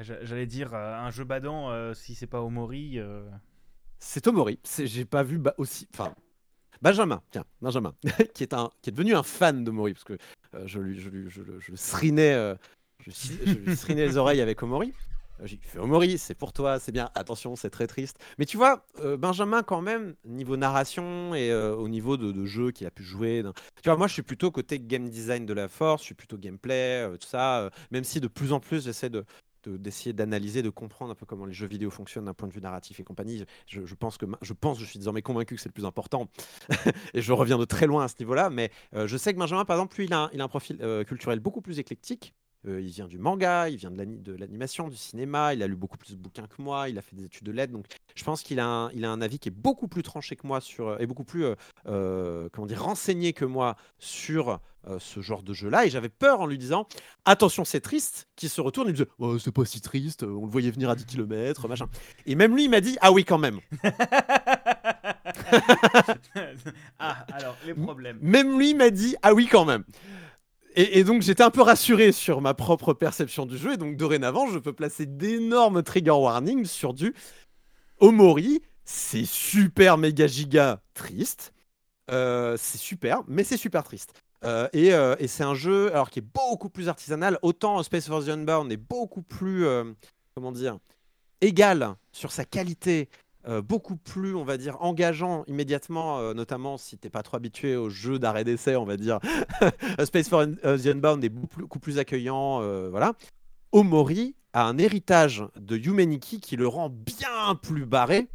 J'allais 0.00 0.46
dire 0.46 0.74
un 0.74 1.10
jeu 1.10 1.24
badant 1.24 1.92
si 1.92 2.14
c'est 2.14 2.26
pas 2.26 2.40
Omori. 2.40 2.98
C'est 3.98 4.26
Omori. 4.26 4.58
J'ai 4.78 5.04
pas 5.04 5.22
vu 5.22 5.38
aussi. 5.58 5.86
Enfin, 5.92 6.14
Benjamin, 6.80 7.22
tiens, 7.30 7.44
Benjamin, 7.60 7.94
qui, 8.34 8.42
est 8.42 8.54
un, 8.54 8.70
qui 8.80 8.88
est 8.88 8.92
devenu 8.92 9.14
un 9.14 9.22
fan 9.22 9.64
de 9.64 9.70
Mori, 9.70 9.92
parce 9.92 10.04
que 10.04 10.16
je, 10.64 10.80
lui, 10.80 10.98
je, 10.98 11.10
lui, 11.10 11.28
je, 11.28 11.42
je, 11.60 11.74
srinais, 11.74 12.56
je, 13.06 13.92
les 13.92 14.16
oreilles 14.16 14.40
avec 14.40 14.62
Omori. 14.62 14.94
J'ai 15.44 15.58
fait 15.62 15.78
Omori, 15.78 16.18
c'est 16.18 16.34
pour 16.34 16.52
toi, 16.52 16.78
c'est 16.78 16.92
bien. 16.92 17.10
Attention, 17.14 17.56
c'est 17.56 17.70
très 17.70 17.86
triste. 17.86 18.18
Mais 18.38 18.46
tu 18.46 18.56
vois, 18.56 18.86
Benjamin, 19.18 19.62
quand 19.62 19.80
même, 19.80 20.14
niveau 20.24 20.56
narration 20.56 21.34
et 21.34 21.52
au 21.52 21.88
niveau 21.88 22.16
de, 22.16 22.44
jeu 22.44 22.70
qu'il 22.70 22.86
a 22.86 22.90
pu 22.90 23.02
jouer. 23.02 23.42
Tu 23.82 23.88
vois, 23.88 23.96
moi, 23.96 24.06
je 24.06 24.12
suis 24.12 24.22
plutôt 24.22 24.50
côté 24.50 24.78
game 24.78 25.08
design 25.08 25.46
de 25.46 25.52
la 25.52 25.68
force, 25.68 26.02
je 26.02 26.06
suis 26.06 26.14
plutôt 26.14 26.38
gameplay, 26.38 27.08
tout 27.20 27.26
ça. 27.26 27.70
même 27.90 28.04
si 28.04 28.20
de 28.20 28.28
plus 28.28 28.52
en 28.52 28.60
plus, 28.60 28.84
j'essaie 28.84 29.10
de, 29.10 29.24
d'essayer 29.66 30.12
d'analyser, 30.12 30.62
de 30.62 30.70
comprendre 30.70 31.12
un 31.12 31.14
peu 31.14 31.26
comment 31.26 31.46
les 31.46 31.52
jeux 31.52 31.66
vidéo 31.66 31.90
fonctionnent 31.90 32.24
d'un 32.24 32.34
point 32.34 32.48
de 32.48 32.52
vue 32.52 32.60
narratif 32.60 33.00
et 33.00 33.04
compagnie. 33.04 33.44
Je, 33.66 33.94
pense 33.94 34.18
que 34.18 34.26
je 34.40 34.52
pense, 34.52 34.78
je 34.78 34.84
suis 34.84 34.98
désormais 34.98 35.22
convaincu 35.22 35.54
que 35.56 35.60
c'est 35.60 35.68
le 35.68 35.74
plus 35.74 35.84
important. 35.84 36.28
et 37.14 37.22
je 37.22 37.32
reviens 37.32 37.58
de 37.58 37.64
très 37.64 37.86
loin 37.86 38.04
à 38.04 38.08
ce 38.08 38.14
niveau-là. 38.20 38.50
Mais 38.50 38.70
euh, 38.94 39.06
je 39.06 39.16
sais 39.16 39.32
que 39.32 39.38
Benjamin, 39.38 39.64
par 39.64 39.76
exemple, 39.76 39.96
lui, 39.96 40.06
il 40.06 40.12
a 40.12 40.30
un, 40.32 40.48
profil 40.48 40.78
euh, 40.82 41.04
culturel 41.04 41.40
beaucoup 41.40 41.60
plus 41.60 41.78
éclectique. 41.78 42.34
Euh, 42.66 42.80
il 42.80 42.90
vient 42.90 43.08
du 43.08 43.18
manga, 43.18 43.68
il 43.68 43.76
vient 43.76 43.90
de 43.90 44.32
l'animation, 44.32 44.88
du 44.88 44.96
cinéma, 44.96 45.54
il 45.54 45.62
a 45.62 45.66
lu 45.66 45.76
beaucoup 45.76 45.98
plus 45.98 46.12
de 46.12 46.20
bouquins 46.20 46.46
que 46.46 46.62
moi, 46.62 46.88
il 46.88 46.98
a 46.98 47.02
fait 47.02 47.16
des 47.16 47.24
études 47.24 47.46
de 47.46 47.52
lettres. 47.52 47.72
Donc 47.72 47.86
je 48.14 48.24
pense 48.24 48.42
qu'il 48.42 48.60
a, 48.60 48.66
un, 48.66 48.90
il 48.92 49.04
a 49.04 49.10
un 49.10 49.20
avis 49.20 49.38
qui 49.38 49.48
est 49.48 49.54
beaucoup 49.54 49.88
plus 49.88 50.02
tranché 50.02 50.36
que 50.36 50.46
moi 50.46 50.60
sur, 50.60 51.00
et 51.00 51.06
beaucoup 51.06 51.24
plus 51.24 51.44
comment 51.84 52.66
dire, 52.66 52.82
renseigné 52.82 53.32
que 53.32 53.44
moi 53.44 53.76
sur 53.98 54.60
euh, 54.88 54.98
ce 54.98 55.20
genre 55.20 55.44
de 55.44 55.52
jeu-là. 55.52 55.86
Et 55.86 55.90
j'avais 55.90 56.08
peur 56.08 56.40
en 56.40 56.46
lui 56.46 56.58
disant 56.58 56.88
Attention, 57.24 57.64
c'est 57.64 57.80
triste, 57.80 58.26
qui 58.34 58.48
se 58.48 58.60
retourne 58.60 58.88
et 58.88 58.92
me 58.92 58.96
dit 58.96 59.04
oh, 59.18 59.38
C'est 59.38 59.52
pas 59.52 59.64
si 59.64 59.80
triste, 59.80 60.24
on 60.24 60.44
le 60.44 60.50
voyait 60.50 60.72
venir 60.72 60.90
à 60.90 60.96
10 60.96 61.06
km, 61.06 61.68
machin. 61.68 61.86
Et 62.26 62.34
même 62.34 62.56
lui, 62.56 62.64
il 62.64 62.70
m'a 62.70 62.80
dit 62.80 62.98
Ah 63.00 63.12
oui, 63.12 63.24
quand 63.24 63.38
même. 63.38 63.60
ah, 66.98 67.26
alors, 67.32 67.56
les 67.64 67.74
problèmes. 67.74 68.18
Même 68.20 68.58
lui 68.58 68.74
m'a 68.74 68.90
dit 68.90 69.14
Ah 69.22 69.34
oui, 69.34 69.46
quand 69.50 69.64
même. 69.64 69.84
Et, 70.74 71.04
donc 71.04 71.22
j'étais 71.22 71.42
un 71.42 71.50
peu 71.50 71.62
rassuré 71.62 72.12
sur 72.12 72.40
ma 72.40 72.54
propre 72.54 72.94
perception 72.94 73.46
du 73.46 73.58
jeu. 73.58 73.74
Et 73.74 73.76
donc 73.76 73.96
dorénavant, 73.96 74.48
je 74.48 74.58
peux 74.58 74.72
placer 74.72 75.06
d'énormes 75.06 75.82
trigger 75.82 76.10
warnings 76.10 76.66
sur 76.66 76.94
du 76.94 77.14
Omori. 77.98 78.62
C'est 78.84 79.24
super 79.24 79.98
méga 79.98 80.26
giga 80.26 80.80
triste. 80.94 81.52
Euh, 82.10 82.56
c'est 82.58 82.78
super, 82.78 83.22
mais 83.28 83.44
c'est 83.44 83.56
super 83.56 83.84
triste. 83.84 84.12
Euh, 84.44 84.68
euh, 84.74 85.16
et, 85.18 85.28
c'est 85.28 85.44
un 85.44 85.54
jeu 85.54 85.92
alors 85.92 86.10
qui 86.10 86.18
est 86.18 86.26
beaucoup 86.34 86.68
plus 86.68 86.88
artisanal. 86.88 87.38
Autant 87.42 87.82
Space 87.82 88.06
Force 88.06 88.28
Unbound 88.28 88.72
est 88.72 88.76
beaucoup 88.76 89.22
plus, 89.22 89.66
comment 90.34 90.52
dire, 90.52 90.78
égal 91.40 91.94
sur 92.12 92.32
sa 92.32 92.44
qualité, 92.44 93.08
beaucoup 93.64 93.96
plus, 93.96 94.34
on 94.34 94.44
va 94.44 94.56
dire, 94.56 94.76
engageant 94.80 95.44
immédiatement, 95.46 96.32
notamment 96.34 96.78
si 96.78 96.96
t'es 96.98 97.10
pas 97.10 97.22
trop 97.22 97.36
habitué 97.36 97.76
aux 97.76 97.90
jeux 97.90 98.18
d'arrêt 98.18 98.44
d'essai, 98.44 98.76
on 98.76 98.84
va 98.84 98.96
dire. 98.96 99.18
Space 100.04 100.28
Force 100.28 100.48
Unbound 100.64 101.24
est 101.24 101.28
beaucoup 101.28 101.80
plus 101.80 101.98
accueillant, 101.98 102.60
voilà. 102.90 103.14
Omori 103.72 104.36
a 104.52 104.66
un 104.66 104.78
héritage 104.78 105.44
de 105.56 105.76
Humaniki 105.76 106.40
qui 106.40 106.56
le 106.56 106.68
rend 106.68 106.88
bien 106.88 107.54
plus 107.60 107.86
barré 107.86 108.28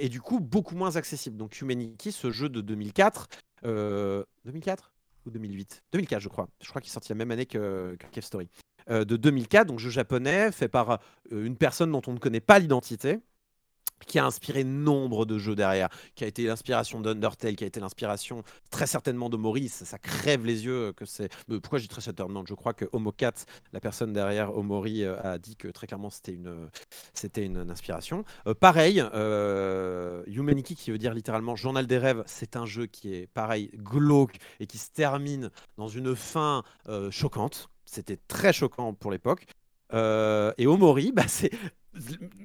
et 0.00 0.08
du 0.08 0.20
coup 0.20 0.40
beaucoup 0.40 0.74
moins 0.74 0.96
accessible. 0.96 1.36
Donc 1.36 1.60
Humaniki, 1.60 2.10
ce 2.10 2.30
jeu 2.30 2.48
de 2.48 2.60
2004, 2.60 3.28
2004 3.62 4.92
2008 5.30 5.82
2004, 5.92 6.20
je 6.20 6.28
crois. 6.28 6.48
Je 6.60 6.68
crois 6.68 6.80
qu'il 6.80 6.90
est 6.90 6.92
sorti 6.92 7.10
la 7.10 7.16
même 7.16 7.30
année 7.30 7.46
que, 7.46 7.96
que 7.98 8.06
Cave 8.10 8.24
Story. 8.24 8.48
Euh, 8.90 9.04
de 9.04 9.16
2004, 9.16 9.66
donc 9.66 9.78
jeu 9.78 9.90
japonais, 9.90 10.52
fait 10.52 10.68
par 10.68 10.90
euh, 11.32 11.44
une 11.44 11.56
personne 11.56 11.90
dont 11.90 12.02
on 12.06 12.12
ne 12.12 12.18
connaît 12.18 12.40
pas 12.40 12.58
l'identité, 12.58 13.18
qui 14.06 14.18
a 14.18 14.26
inspiré 14.26 14.64
nombre 14.64 15.24
de 15.24 15.38
jeux 15.38 15.54
derrière, 15.54 15.88
qui 16.14 16.24
a 16.24 16.26
été 16.26 16.44
l'inspiration 16.44 17.00
d'Undertale, 17.00 17.56
qui 17.56 17.64
a 17.64 17.66
été 17.66 17.80
l'inspiration 17.80 18.42
très 18.70 18.86
certainement 18.86 19.30
de 19.30 19.36
Maurice. 19.36 19.84
Ça 19.84 19.98
crève 19.98 20.44
les 20.44 20.64
yeux 20.64 20.92
que 20.92 21.04
c'est. 21.04 21.30
Pourquoi 21.46 21.78
dis 21.78 21.88
très 21.88 22.00
certainement? 22.00 22.44
Je 22.46 22.54
crois 22.54 22.74
que 22.74 22.84
Homocat, 22.92 23.32
la 23.72 23.80
personne 23.80 24.12
derrière 24.12 24.56
Omori, 24.56 25.02
euh, 25.02 25.20
a 25.22 25.38
dit 25.38 25.56
que 25.56 25.68
très 25.68 25.86
clairement 25.86 26.10
c'était 26.10 26.32
une, 26.32 26.68
c'était 27.14 27.44
une, 27.44 27.70
inspiration. 27.70 28.24
Euh, 28.46 28.54
pareil, 28.54 29.02
euh, 29.14 30.22
Humanity, 30.26 30.76
qui 30.76 30.90
veut 30.90 30.98
dire 30.98 31.14
littéralement 31.14 31.56
Journal 31.56 31.86
des 31.86 31.98
rêves, 31.98 32.22
c'est 32.26 32.56
un 32.56 32.66
jeu 32.66 32.86
qui 32.86 33.14
est 33.14 33.26
pareil, 33.26 33.70
glauque 33.74 34.36
et 34.60 34.66
qui 34.66 34.78
se 34.78 34.90
termine 34.90 35.50
dans 35.76 35.88
une 35.88 36.14
fin 36.14 36.62
choquante. 37.10 37.68
C'était 37.84 38.18
très 38.28 38.52
choquant 38.52 38.94
pour 38.94 39.10
l'époque. 39.10 39.46
Et 39.92 40.66
Omori, 40.66 41.12
bah, 41.14 41.28
c'est 41.28 41.50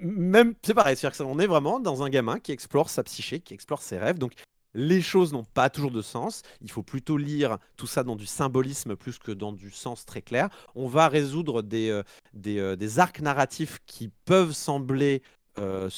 même 0.02 0.54
c'est 0.64 0.74
pareil, 0.74 0.96
c'est-à-dire 0.96 1.18
que 1.18 1.24
on 1.24 1.40
est 1.40 1.48
vraiment 1.48 1.80
dans 1.80 2.04
un 2.04 2.10
gamin 2.10 2.40
qui 2.40 2.52
explore 2.52 2.90
sa 2.90 3.04
psyché, 3.04 3.40
qui 3.40 3.54
explore 3.54 3.82
ses 3.82 3.98
rêves. 3.98 4.18
Donc 4.18 4.34
les 4.74 5.02
choses 5.02 5.34
n'ont 5.34 5.44
pas 5.44 5.70
toujours 5.70 5.92
de 5.92 6.02
sens. 6.02 6.44
Il 6.62 6.72
faut 6.72 6.84
plutôt 6.84 7.18
lire 7.18 7.58
tout 7.76 7.88
ça 7.88 8.04
dans 8.04 8.16
du 8.16 8.26
symbolisme 8.26 8.96
plus 8.96 9.20
que 9.20 9.32
dans 9.32 9.52
du 9.52 9.72
sens 9.72 10.06
très 10.06 10.22
clair. 10.22 10.50
On 10.76 10.88
va 10.88 11.08
résoudre 11.08 11.62
des, 11.62 11.90
euh, 11.90 12.04
euh, 12.48 12.76
des, 12.76 13.00
arcs 13.00 13.22
narratifs 13.22 13.80
qui 13.86 14.10
peuvent 14.26 14.54
sembler, 14.54 15.24
euh, 15.60 15.90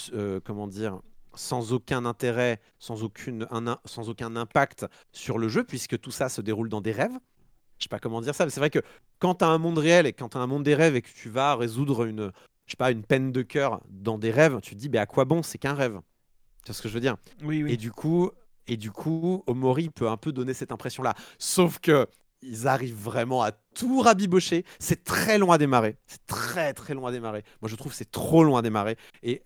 comment 0.43 0.67
dire, 0.67 0.99
sans 1.35 1.73
aucun 1.73 2.05
intérêt, 2.05 2.59
sans, 2.79 3.03
aucune, 3.03 3.47
sans 3.85 4.09
aucun 4.09 4.35
impact 4.35 4.85
sur 5.11 5.37
le 5.37 5.49
jeu, 5.49 5.63
puisque 5.63 5.99
tout 5.99 6.11
ça 6.11 6.29
se 6.29 6.41
déroule 6.41 6.69
dans 6.69 6.81
des 6.81 6.91
rêves. 6.91 7.17
Je 7.79 7.83
sais 7.83 7.89
pas 7.89 7.99
comment 7.99 8.21
dire 8.21 8.35
ça, 8.35 8.45
mais 8.45 8.51
c'est 8.51 8.59
vrai 8.59 8.69
que 8.69 8.79
quand 9.19 9.35
tu 9.35 9.45
as 9.45 9.49
un 9.49 9.57
monde 9.57 9.77
réel 9.77 10.05
et 10.05 10.13
quand 10.13 10.29
tu 10.29 10.37
as 10.37 10.41
un 10.41 10.47
monde 10.47 10.63
des 10.63 10.75
rêves 10.75 10.95
et 10.95 11.01
que 11.01 11.09
tu 11.09 11.29
vas 11.29 11.55
résoudre 11.55 12.05
une, 12.05 12.31
je 12.65 12.71
sais 12.71 12.77
pas, 12.77 12.91
une 12.91 13.03
peine 13.03 13.31
de 13.31 13.41
cœur 13.41 13.81
dans 13.89 14.17
des 14.17 14.31
rêves, 14.31 14.59
tu 14.61 14.75
te 14.75 14.79
dis, 14.79 14.89
mais 14.89 14.99
à 14.99 15.05
quoi 15.05 15.25
bon 15.25 15.43
C'est 15.43 15.57
qu'un 15.57 15.73
rêve. 15.73 15.99
Tu 16.63 16.67
vois 16.67 16.75
ce 16.75 16.81
que 16.81 16.87
je 16.87 16.93
veux 16.93 17.01
dire? 17.01 17.17
Oui, 17.43 17.63
oui. 17.63 17.73
Et 17.73 17.77
du 17.77 17.91
coup, 17.91 18.31
et 18.67 18.77
du 18.77 18.91
coup, 18.91 19.43
Omori 19.47 19.89
peut 19.89 20.07
un 20.07 20.17
peu 20.17 20.31
donner 20.31 20.53
cette 20.53 20.71
impression-là. 20.71 21.13
Sauf 21.37 21.79
que 21.79 22.07
ils 22.45 22.67
arrivent 22.67 22.95
vraiment 22.95 23.43
à 23.43 23.51
tout 23.51 24.01
rabibocher. 24.01 24.65
C'est 24.79 25.03
très 25.03 25.37
long 25.37 25.51
à 25.51 25.57
démarrer. 25.57 25.97
C'est 26.05 26.25
très 26.27 26.73
très 26.73 26.93
long 26.93 27.07
à 27.07 27.11
démarrer. 27.11 27.43
Moi 27.61 27.69
je 27.69 27.75
trouve 27.75 27.93
c'est 27.93 28.11
trop 28.11 28.43
long 28.43 28.55
à 28.57 28.61
démarrer. 28.61 28.97
Et 29.23 29.41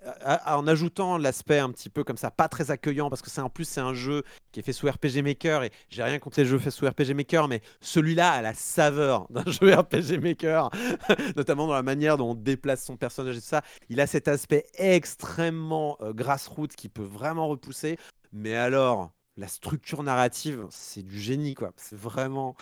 en 0.45 0.67
ajoutant 0.67 1.17
l'aspect 1.17 1.59
un 1.59 1.71
petit 1.71 1.89
peu 1.89 2.03
comme 2.03 2.17
ça, 2.17 2.31
pas 2.31 2.49
très 2.49 2.71
accueillant, 2.71 3.09
parce 3.09 3.21
que 3.21 3.29
c'est 3.29 3.41
en 3.41 3.49
plus 3.49 3.65
c'est 3.65 3.81
un 3.81 3.93
jeu 3.93 4.23
qui 4.51 4.59
est 4.59 4.63
fait 4.63 4.73
sous 4.73 4.87
RPG 4.87 5.21
Maker 5.23 5.63
et 5.63 5.71
j'ai 5.89 6.03
rien 6.03 6.19
contre 6.19 6.39
les 6.39 6.45
jeux 6.45 6.59
faits 6.59 6.73
sous 6.73 6.87
RPG 6.87 7.13
Maker, 7.15 7.47
mais 7.47 7.61
celui-là 7.81 8.31
a 8.31 8.41
la 8.41 8.53
saveur 8.53 9.27
d'un 9.29 9.49
jeu 9.49 9.73
RPG 9.73 10.19
Maker, 10.21 10.69
notamment 11.35 11.67
dans 11.67 11.73
la 11.73 11.83
manière 11.83 12.17
dont 12.17 12.31
on 12.31 12.35
déplace 12.35 12.83
son 12.83 12.97
personnage 12.97 13.37
et 13.37 13.41
tout 13.41 13.45
ça. 13.45 13.61
Il 13.89 14.01
a 14.01 14.07
cet 14.07 14.27
aspect 14.27 14.65
extrêmement 14.75 15.97
euh, 16.01 16.13
grassroots 16.13 16.75
qui 16.75 16.89
peut 16.89 17.03
vraiment 17.03 17.47
repousser. 17.47 17.97
Mais 18.33 18.55
alors, 18.55 19.11
la 19.37 19.47
structure 19.47 20.03
narrative, 20.03 20.65
c'est 20.69 21.03
du 21.03 21.19
génie, 21.19 21.53
quoi. 21.53 21.71
C'est 21.77 21.97
vraiment 21.97 22.55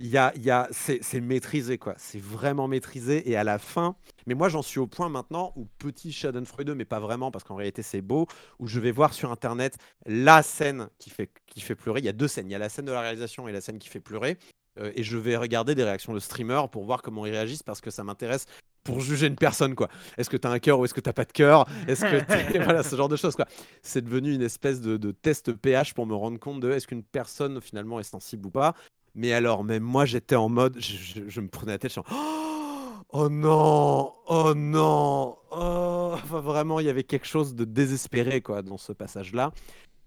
il 0.00 0.06
y 0.08 0.16
a, 0.16 0.32
y 0.36 0.50
a, 0.50 0.68
c'est 0.70 1.20
maîtrisé, 1.20 1.76
quoi. 1.76 1.94
C'est 1.98 2.20
vraiment 2.20 2.68
maîtrisé. 2.68 3.28
Et 3.28 3.36
à 3.36 3.42
la 3.42 3.58
fin, 3.58 3.96
mais 4.26 4.34
moi, 4.34 4.48
j'en 4.48 4.62
suis 4.62 4.78
au 4.78 4.86
point 4.86 5.08
maintenant 5.08 5.52
où 5.56 5.66
petit 5.78 6.12
Schadenfreude, 6.12 6.70
mais 6.70 6.84
pas 6.84 7.00
vraiment, 7.00 7.30
parce 7.32 7.44
qu'en 7.44 7.56
réalité, 7.56 7.82
c'est 7.82 8.00
beau, 8.00 8.26
où 8.60 8.68
je 8.68 8.78
vais 8.78 8.92
voir 8.92 9.12
sur 9.12 9.32
Internet 9.32 9.76
la 10.06 10.42
scène 10.42 10.88
qui 10.98 11.10
fait, 11.10 11.30
qui 11.46 11.60
fait 11.60 11.74
pleurer. 11.74 11.98
Il 12.00 12.06
y 12.06 12.08
a 12.08 12.12
deux 12.12 12.28
scènes. 12.28 12.48
Il 12.48 12.52
y 12.52 12.54
a 12.54 12.58
la 12.58 12.68
scène 12.68 12.84
de 12.84 12.92
la 12.92 13.00
réalisation 13.00 13.48
et 13.48 13.52
la 13.52 13.60
scène 13.60 13.78
qui 13.78 13.88
fait 13.88 14.00
pleurer. 14.00 14.38
Euh, 14.78 14.92
et 14.94 15.02
je 15.02 15.18
vais 15.18 15.36
regarder 15.36 15.74
des 15.74 15.82
réactions 15.82 16.14
de 16.14 16.20
streamers 16.20 16.68
pour 16.68 16.84
voir 16.84 17.02
comment 17.02 17.26
ils 17.26 17.32
réagissent, 17.32 17.64
parce 17.64 17.80
que 17.80 17.90
ça 17.90 18.04
m'intéresse 18.04 18.46
pour 18.84 19.00
juger 19.00 19.26
une 19.26 19.36
personne, 19.36 19.74
quoi. 19.74 19.88
Est-ce 20.16 20.30
que 20.30 20.36
tu 20.36 20.46
as 20.46 20.50
un 20.50 20.60
cœur 20.60 20.78
ou 20.78 20.84
est-ce 20.84 20.94
que 20.94 21.00
tu 21.00 21.12
pas 21.12 21.24
de 21.24 21.32
cœur? 21.32 21.66
Est-ce 21.88 22.02
que 22.02 22.58
voilà, 22.64 22.84
ce 22.84 22.94
genre 22.94 23.08
de 23.08 23.16
choses, 23.16 23.34
quoi. 23.34 23.46
C'est 23.82 24.02
devenu 24.02 24.32
une 24.32 24.42
espèce 24.42 24.80
de, 24.80 24.96
de, 24.96 25.10
test 25.10 25.52
pH 25.52 25.92
pour 25.92 26.06
me 26.06 26.14
rendre 26.14 26.38
compte 26.38 26.60
de 26.60 26.70
est-ce 26.70 26.86
qu'une 26.86 27.02
personne 27.02 27.60
finalement 27.60 27.98
est 27.98 28.04
sensible 28.04 28.46
ou 28.46 28.50
pas. 28.50 28.74
Mais 29.14 29.32
alors, 29.32 29.64
même 29.64 29.82
moi, 29.82 30.04
j'étais 30.04 30.36
en 30.36 30.48
mode, 30.48 30.78
je, 30.80 31.40
me 31.40 31.48
prenais 31.48 31.72
la 31.72 31.78
tête, 31.78 31.92
je 31.92 32.00
suis 32.00 32.10
oh 33.10 33.28
non, 33.28 34.12
oh 34.26 34.54
non, 34.54 35.36
oh. 35.50 36.16
vraiment, 36.24 36.80
il 36.80 36.86
y 36.86 36.90
avait 36.90 37.04
quelque 37.04 37.26
chose 37.26 37.54
de 37.54 37.64
désespéré 37.64 38.40
quoi 38.40 38.62
dans 38.62 38.78
ce 38.78 38.92
passage-là. 38.92 39.52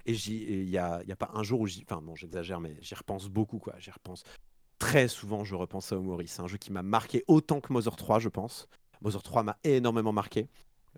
Et 0.05 0.13
il 0.13 0.65
n'y 0.65 0.77
a, 0.77 1.03
y 1.03 1.11
a 1.11 1.15
pas 1.15 1.29
un 1.33 1.43
jour 1.43 1.61
où 1.61 1.67
j'y, 1.67 1.85
enfin 1.87 2.01
non, 2.01 2.15
j'exagère, 2.15 2.59
mais 2.59 2.75
j'y 2.81 2.95
repense 2.95 3.27
beaucoup 3.27 3.59
quoi. 3.59 3.73
J'y 3.77 3.91
repense 3.91 4.23
très 4.79 5.07
souvent. 5.07 5.43
Je 5.43 5.53
repense 5.55 5.91
à 5.91 5.97
Omori. 5.97 6.27
C'est 6.27 6.41
un 6.41 6.47
jeu 6.47 6.57
qui 6.57 6.71
m'a 6.71 6.81
marqué 6.81 7.23
autant 7.27 7.61
que 7.61 7.71
Mother 7.71 7.95
3, 7.95 8.19
je 8.19 8.29
pense. 8.29 8.67
Mother 9.01 9.21
3 9.21 9.43
m'a 9.43 9.57
énormément 9.63 10.11
marqué. 10.11 10.47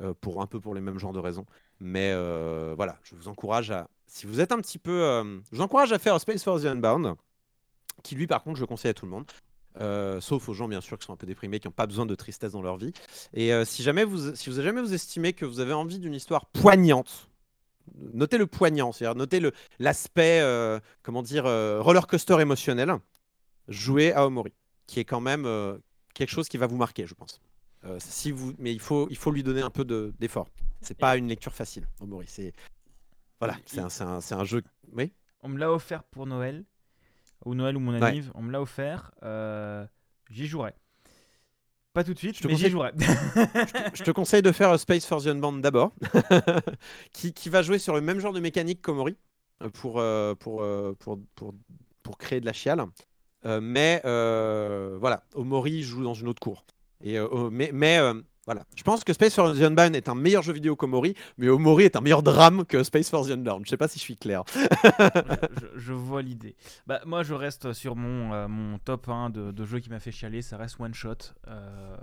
Euh, 0.01 0.15
pour 0.19 0.41
un 0.41 0.47
peu 0.47 0.59
pour 0.59 0.73
les 0.73 0.81
mêmes 0.81 0.97
genres 0.97 1.13
de 1.13 1.19
raisons. 1.19 1.45
Mais 1.79 2.11
euh, 2.13 2.73
voilà, 2.75 2.97
je 3.03 3.13
vous 3.13 3.27
encourage 3.27 3.69
à, 3.69 3.87
si 4.07 4.25
vous 4.25 4.39
êtes 4.39 4.51
un 4.51 4.57
petit 4.57 4.79
peu, 4.79 5.03
euh, 5.03 5.39
je 5.51 5.57
vous 5.57 5.61
encourage 5.61 5.93
à 5.93 5.99
faire 5.99 6.19
Space 6.19 6.43
Force 6.43 6.63
the 6.63 6.65
Unbound 6.65 7.13
qui 8.01 8.15
lui 8.15 8.27
par 8.27 8.43
contre 8.43 8.59
je 8.59 8.65
conseille 8.65 8.91
à 8.91 8.93
tout 8.93 9.05
le 9.05 9.11
monde. 9.11 9.25
Euh, 9.81 10.21
sauf 10.21 10.47
aux 10.49 10.53
gens 10.53 10.67
bien 10.67 10.81
sûr 10.81 10.99
qui 10.99 11.05
sont 11.07 11.13
un 11.13 11.17
peu 11.17 11.25
déprimés, 11.25 11.59
qui 11.59 11.67
n'ont 11.67 11.71
pas 11.71 11.87
besoin 11.87 12.05
de 12.05 12.13
tristesse 12.15 12.51
dans 12.51 12.61
leur 12.61 12.77
vie. 12.77 12.93
Et 13.33 13.51
euh, 13.53 13.65
si 13.65 13.81
jamais 13.81 14.03
vous, 14.03 14.35
si 14.35 14.49
vous 14.51 14.61
jamais 14.61 14.81
vous 14.81 14.93
estimez 14.93 15.33
que 15.33 15.45
vous 15.45 15.59
avez 15.59 15.73
envie 15.73 15.97
d'une 15.97 16.13
histoire 16.13 16.45
poignante, 16.45 17.27
notez 18.13 18.37
le 18.37 18.45
poignant, 18.45 18.91
c'est-à-dire 18.91 19.15
notez 19.15 19.39
le 19.39 19.51
l'aspect, 19.79 20.41
euh, 20.41 20.79
comment 21.01 21.23
dire, 21.23 21.45
roller 21.45 22.05
coaster 22.07 22.39
émotionnel. 22.39 22.97
Jouez 23.67 24.13
à 24.13 24.27
Omori, 24.27 24.53
qui 24.87 24.99
est 24.99 25.05
quand 25.05 25.21
même 25.21 25.47
quelque 26.13 26.29
chose 26.29 26.49
qui 26.49 26.57
va 26.57 26.67
vous 26.67 26.77
marquer, 26.77 27.07
je 27.07 27.13
pense. 27.15 27.41
Si 27.99 28.31
vous, 28.31 28.53
mais 28.59 28.71
il 28.73 28.79
faut, 28.79 29.07
il 29.09 29.17
faut 29.17 29.31
lui 29.31 29.41
donner 29.43 29.61
un 29.61 29.69
peu 29.69 29.83
de- 29.85 30.13
d'effort. 30.19 30.47
C'est 30.81 30.97
pas 30.97 31.17
une 31.17 31.27
lecture 31.27 31.53
facile, 31.53 31.87
Omori. 31.99 32.25
C'est 32.27 32.53
voilà, 33.39 33.57
c'est 33.65 33.79
un, 33.79 33.87
un- 34.01 34.19
un 34.39 34.43
jeu. 34.45 34.61
Oui? 34.93 35.11
On 35.41 35.49
me 35.49 35.57
l'a 35.57 35.71
offert 35.71 36.03
pour 36.03 36.25
Noël, 36.27 36.63
ou 37.45 37.55
Noël 37.55 37.75
ou 37.77 37.79
mon 37.79 37.93
Ouais. 37.93 38.03
anniv, 38.03 38.31
on 38.35 38.41
me 38.41 38.51
l'a 38.51 38.61
offert. 38.61 39.11
euh, 39.23 39.85
J'y 40.29 40.47
jouerai. 40.47 40.73
Pas 41.93 42.03
tout 42.03 42.13
de 42.15 42.19
suite, 42.19 42.35
Je 42.37 42.41
te 42.41 42.47
mais 42.47 42.55
j'y 42.55 42.71
conseille- 42.71 42.71
jouerai. 42.71 42.91
Je 43.93 44.03
te 44.03 44.11
conseille 44.11 44.41
de 44.41 44.51
faire 44.51 44.71
euh, 44.71 44.77
Space 44.77 45.05
for 45.05 45.21
the 45.21 45.27
Unbound 45.27 45.61
d'abord, 45.61 45.93
qui, 47.13 47.33
qui 47.33 47.49
va 47.49 47.61
jouer 47.61 47.77
sur 47.77 47.93
le 47.93 48.01
même 48.01 48.19
genre 48.19 48.33
de 48.33 48.39
mécanique 48.39 48.81
qu'Omori 48.81 49.15
euh, 49.61 49.69
pour, 49.69 49.99
euh, 49.99 50.33
pour, 50.33 50.63
euh, 50.63 50.95
pour, 50.99 51.19
pour, 51.35 51.53
pour 52.01 52.17
créer 52.17 52.39
de 52.41 52.45
la 52.47 52.53
chiale. 52.53 52.83
Mais 53.45 54.01
voilà, 54.03 55.23
Omori 55.35 55.83
joue 55.83 56.03
dans 56.03 56.13
une 56.15 56.27
autre 56.29 56.39
cour. 56.39 56.65
Et, 57.03 57.19
oh, 57.19 57.49
mais 57.51 57.69
mais 57.73 57.99
voilà, 58.45 58.63
je 58.75 58.83
pense 58.83 59.03
que 59.05 59.13
Space 59.13 59.33
for 59.35 59.53
the 59.53 59.61
Unbound 59.61 59.95
est 59.95 60.09
un 60.09 60.15
meilleur 60.15 60.43
jeu 60.43 60.51
vidéo 60.51 60.75
qu'Omori, 60.75 61.15
mais 61.37 61.47
Omori 61.47 61.85
est 61.85 61.95
un 61.95 62.01
meilleur 62.01 62.23
drame 62.23 62.65
que 62.65 62.83
Space 62.83 63.09
for 63.09 63.25
the 63.25 63.31
Unbound. 63.31 63.61
Je 63.65 63.69
sais 63.69 63.77
pas 63.77 63.87
si 63.87 63.99
je 63.99 64.03
suis 64.03 64.17
clair. 64.17 64.43
je, 64.53 65.79
je 65.79 65.93
vois 65.93 66.21
l'idée. 66.21 66.55
Bah, 66.85 66.99
moi, 67.05 67.23
je 67.23 67.33
reste 67.33 67.71
sur 67.71 67.95
mon, 67.95 68.33
euh, 68.33 68.47
mon 68.49 68.79
top 68.79 69.07
1 69.07 69.29
de, 69.29 69.51
de 69.51 69.65
jeux 69.65 69.79
qui 69.79 69.89
m'a 69.89 69.99
fait 70.01 70.11
chialer. 70.11 70.41
Ça 70.41 70.57
reste 70.57 70.77
One 70.79 70.93
Shot, 70.93 71.15
euh, 71.47 71.95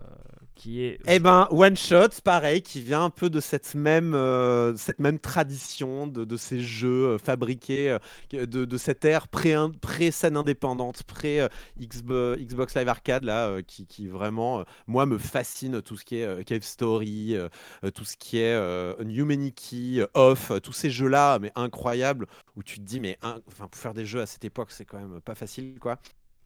qui 0.55 0.83
est. 0.83 0.99
Eh 1.07 1.19
ben, 1.19 1.47
One 1.51 1.77
Shot, 1.77 2.09
pareil, 2.25 2.63
qui 2.63 2.81
vient 2.81 3.05
un 3.05 3.11
peu 3.11 3.29
de 3.29 3.41
cette 3.41 3.75
même, 3.75 4.15
euh, 4.15 4.75
cette 4.77 4.99
même 4.99 5.19
tradition 5.19 6.07
de, 6.07 6.25
de 6.25 6.37
ces 6.39 6.61
jeux 6.61 7.19
fabriqués, 7.19 7.99
de, 8.33 8.47
de 8.47 8.79
cette 8.79 9.05
ère 9.05 9.29
pré- 9.29 9.51
pré-scène 9.83 10.39
indépendante, 10.39 11.03
pré-Xbox 11.03 12.75
Live 12.77 12.89
Arcade, 12.89 13.25
là, 13.25 13.61
qui, 13.63 13.87
qui 13.87 14.09
vraiment, 14.09 14.65
moi, 14.87 15.05
me 15.05 15.19
fascine 15.19 15.83
tout 15.83 15.97
ce 15.99 16.05
qui 16.07 16.17
est 16.17 16.30
euh, 16.39 16.43
Cave 16.43 16.63
Story, 16.63 17.37
euh, 17.37 17.49
euh, 17.85 17.91
tout 17.91 18.05
ce 18.05 18.17
qui 18.17 18.39
est 18.39 18.55
euh, 18.55 18.95
Off, 20.15 20.53
tous 20.63 20.73
ces 20.73 20.91
jeux-là, 20.91 21.39
mais 21.39 21.53
incroyables, 21.55 22.27
où 22.57 22.63
tu 22.63 22.77
te 22.77 22.85
dis, 22.85 23.01
mais 23.01 23.19
un- 23.23 23.41
enfin, 23.49 23.69
pour 23.69 23.81
faire 23.81 23.95
des 23.95 24.07
jeux 24.07 24.21
à 24.21 24.27
cette 24.27 24.45
époque, 24.45 24.71
c'est 24.71 24.85
quand 24.85 24.99
même 24.99 25.21
pas 25.21 25.35
facile, 25.35 25.79
quoi. 25.79 25.99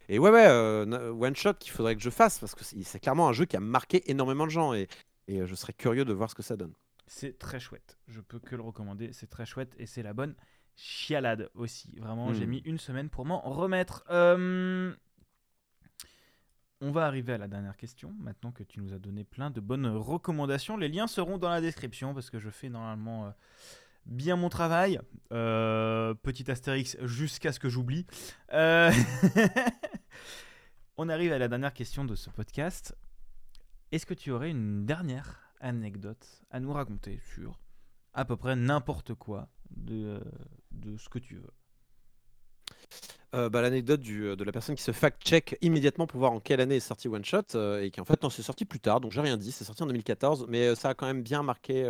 Et 0.09 0.19
ouais, 0.19 0.31
ouais, 0.31 0.47
euh, 0.47 1.13
One 1.13 1.35
Shot 1.35 1.55
qu'il 1.55 1.73
faudrait 1.73 1.97
que 1.97 2.03
je 2.03 2.11
fasse 2.11 2.39
parce 2.39 2.55
que 2.55 2.63
c'est 2.65 3.01
clairement 3.01 3.29
un 3.29 3.33
jeu 3.33 3.47
qui 3.47 3.57
a 3.57 3.61
marqué 3.61 4.11
énormément 4.11 4.45
de 4.45 4.51
gens 4.51 4.75
et, 4.75 4.87
et 5.29 5.47
je 5.47 5.55
serais 5.55 5.73
curieux 5.73 6.05
de 6.05 6.13
voir 6.13 6.29
ce 6.29 6.35
que 6.35 6.43
ça 6.43 6.57
donne. 6.57 6.73
C'est 7.07 7.39
très 7.39 7.61
chouette. 7.61 7.99
Je 8.09 8.21
peux 8.21 8.39
que 8.39 8.55
le 8.57 8.63
recommander. 8.63 9.13
C'est 9.13 9.29
très 9.29 9.47
chouette 9.47 9.75
et 9.79 9.87
c'est 9.87 10.03
la 10.03 10.13
bonne 10.13 10.35
chialade 10.77 11.49
aussi. 11.55 11.97
Vraiment, 11.99 12.33
j'ai 12.33 12.47
mis 12.47 12.59
une 12.65 12.79
semaine 12.79 13.09
pour 13.09 13.25
m'en 13.25 13.41
remettre. 13.41 14.05
Euh, 14.11 14.93
On 16.87 16.91
va 16.91 17.07
arriver 17.07 17.33
à 17.33 17.39
la 17.39 17.49
dernière 17.49 17.79
question. 17.79 18.13
Maintenant 18.21 18.53
que 18.53 18.63
tu 18.63 18.79
nous 18.79 18.93
as 18.93 18.99
donné 18.99 19.25
plein 19.25 19.51
de 19.51 19.59
bonnes 19.59 19.87
recommandations, 19.87 20.77
les 20.77 20.91
liens 20.91 21.07
seront 21.07 21.39
dans 21.39 21.49
la 21.49 21.63
description 21.63 22.13
parce 22.13 22.29
que 22.29 22.39
je 22.39 22.51
fais 22.51 22.69
normalement 22.69 23.25
euh, 23.25 23.31
bien 24.05 24.37
mon 24.37 24.51
travail. 24.51 25.01
Euh, 25.33 26.13
petit 26.13 26.51
astérix 26.51 26.99
jusqu'à 27.01 27.53
ce 27.53 27.59
que 27.59 27.71
j'oublie. 27.71 28.05
Euh, 28.53 28.93
On 30.99 31.09
arrive 31.09 31.33
à 31.33 31.39
la 31.39 31.49
dernière 31.49 31.73
question 31.73 32.05
de 32.05 32.15
ce 32.15 32.29
podcast. 32.29 32.95
Est-ce 33.91 34.05
que 34.05 34.13
tu 34.13 34.31
aurais 34.31 34.51
une 34.51 34.85
dernière 34.85 35.55
anecdote 35.61 36.43
à 36.51 36.61
nous 36.61 36.75
raconter 36.75 37.19
sur 37.35 37.59
à 38.13 38.27
peu 38.27 38.37
près 38.37 38.57
n'importe 38.57 39.15
quoi 39.15 39.49
de, 39.71 40.23
de 40.71 40.99
ce 40.99 41.09
que 41.09 41.19
tu 41.19 41.37
veux? 41.37 41.55
Euh, 43.35 43.49
bah, 43.49 43.63
L'anecdote 43.63 44.01
euh, 44.11 44.37
de 44.37 44.45
la 44.45 44.53
personne 44.53 44.77
qui 44.77 44.83
se 44.83 44.93
fact-check 44.93 45.59
immédiatement 45.61 46.07
pour 46.07 46.21
voir 46.21 46.33
en 46.33 46.39
quelle 46.39 46.61
année 46.61 46.77
est 46.77 46.81
sorti 46.81 47.09
One 47.09 47.25
Shot 47.25 47.57
euh, 47.57 47.83
et 47.83 47.91
qui 47.91 48.01
en 48.01 48.05
fait 48.05 48.23
non, 48.23 48.31
c'est 48.31 48.43
sorti 48.43 48.65
plus 48.65 48.79
tard 48.79 49.01
donc 49.01 49.11
j'ai 49.11 49.21
rien 49.21 49.37
dit, 49.37 49.51
c'est 49.51 49.65
sorti 49.65 49.83
en 49.83 49.87
2014 49.87 50.47
mais 50.49 50.75
ça 50.77 50.91
a 50.91 50.95
quand 50.95 51.07
même 51.07 51.23
bien 51.23 51.43
marqué 51.43 51.85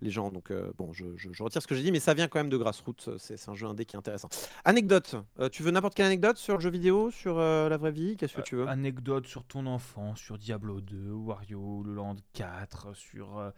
les 0.00 0.10
gens 0.10 0.30
donc 0.30 0.52
bon 0.78 0.92
je, 0.92 1.04
retire 1.42 1.62
ce 1.62 1.66
que 1.66 1.74
j'ai 1.74 1.82
dit 1.82 1.92
mais 1.92 2.00
ça 2.00 2.14
vient 2.14 2.28
quand 2.28 2.38
même 2.38 2.50
de 2.50 2.56
Grassroots, 2.56 3.18
c'est 3.18 3.48
un 3.48 3.54
jeu 3.54 3.66
indé 3.66 3.84
qui 3.84 3.96
est 3.96 3.98
intéressant. 3.98 4.28
Anecdote, 4.64 5.16
tu 5.50 5.62
veux 5.62 5.70
n'importe 5.70 5.94
quelle 5.94 6.06
anecdote 6.06 6.36
sur 6.36 6.54
le 6.54 6.60
jeu 6.60 6.70
vidéo, 6.70 7.10
sur 7.10 7.38
la 7.38 7.76
vraie 7.76 7.92
vie, 7.92 8.16
qu'est-ce 8.16 8.34
que 8.34 8.42
tu 8.42 8.56
veux? 8.56 8.68
Anecdote 8.68 9.26
sur 9.26 9.44
ton 9.44 9.66
enfance, 9.66 10.18
sur 10.18 10.38
Diablo 10.38 10.80
2, 10.80 11.10
Wario, 11.10 11.82
Land 11.84 12.16
4, 12.34 12.94
sur 12.94 13.52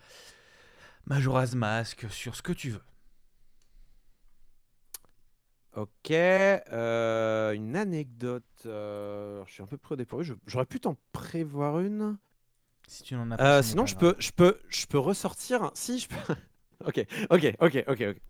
Majora's 1.07 1.55
Mask, 1.55 2.07
sur 2.11 2.35
ce 2.37 2.43
que 2.43 2.53
tu 2.53 2.71
veux. 2.71 2.83
Ok, 5.75 6.11
euh, 6.11 7.53
une 7.53 7.77
anecdote. 7.77 8.45
euh, 8.67 9.43
je 9.47 9.53
suis 9.53 9.63
un 9.63 9.67
peu 9.67 9.79
près 9.79 9.95
au 9.95 9.97
dépourvu. 9.97 10.25
je- 10.25 10.35
J'aurais 10.47 10.67
pu 10.67 10.81
t'en 10.81 10.97
prévoir 11.13 11.81
une. 11.81 12.19
Si 12.87 13.03
tu 13.03 13.15
n'en 13.17 13.31
as 13.33 13.39
Euh, 13.41 13.57
pas, 13.57 13.63
ce 13.63 13.71
n'est 13.71 13.77
sinon, 13.77 13.85
pas 13.85 13.87
je 13.87 13.95
grave. 13.95 14.09
peux, 14.11 14.15
je 14.19 14.31
peux, 14.31 14.59
je 14.69 14.87
peux 14.87 14.99
ressortir. 14.99 15.71
Si 15.75 15.99
je 15.99 16.09
peux. 16.09 16.17
ok, 16.87 17.07
ok, 17.31 17.55
ok, 17.61 17.85
ok, 17.89 18.01
ok. 18.11 18.21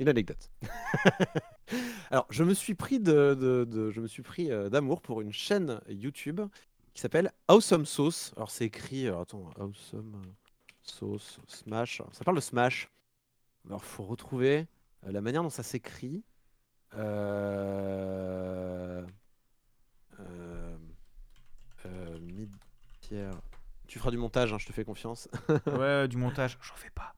Une 0.00 0.08
anecdote. 0.08 0.50
Alors, 2.10 2.26
je 2.30 2.44
me 2.44 2.54
suis 2.54 2.74
pris 2.74 3.00
de, 3.00 3.34
de- 3.34 3.64
de- 3.64 3.90
je 3.90 4.00
me 4.00 4.06
suis 4.06 4.22
pris 4.22 4.50
euh, 4.50 4.68
d'amour 4.68 5.02
pour 5.02 5.20
une 5.20 5.32
chaîne 5.32 5.80
YouTube 5.88 6.40
qui 6.94 7.00
s'appelle 7.00 7.32
Awesome 7.48 7.86
Sauce. 7.86 8.32
Alors, 8.36 8.50
c'est 8.50 8.66
écrit. 8.66 9.06
alors, 9.06 9.22
attends, 9.22 9.50
Awesome 9.58 10.22
Sauce 10.82 11.38
Smash. 11.48 12.02
Ça 12.12 12.24
parle 12.24 12.36
de 12.36 12.42
Smash. 12.42 12.88
Alors, 13.66 13.84
faut 13.84 14.04
retrouver 14.04 14.66
euh, 15.06 15.12
la 15.12 15.20
manière 15.20 15.42
dont 15.42 15.50
ça 15.50 15.62
s'écrit. 15.62 16.22
Euh... 16.96 19.02
Euh... 20.20 20.76
euh, 21.86 22.18
Mid-Pierre. 22.20 23.32
Tu 23.86 23.98
feras 23.98 24.10
du 24.10 24.16
montage, 24.18 24.52
hein, 24.52 24.58
je 24.58 24.66
te 24.66 24.72
fais 24.72 24.84
confiance. 24.84 25.28
Ouais, 25.66 26.08
du 26.08 26.16
montage, 26.16 26.58
j'en 26.62 26.74
fais 26.74 26.90
pas. 26.90 27.14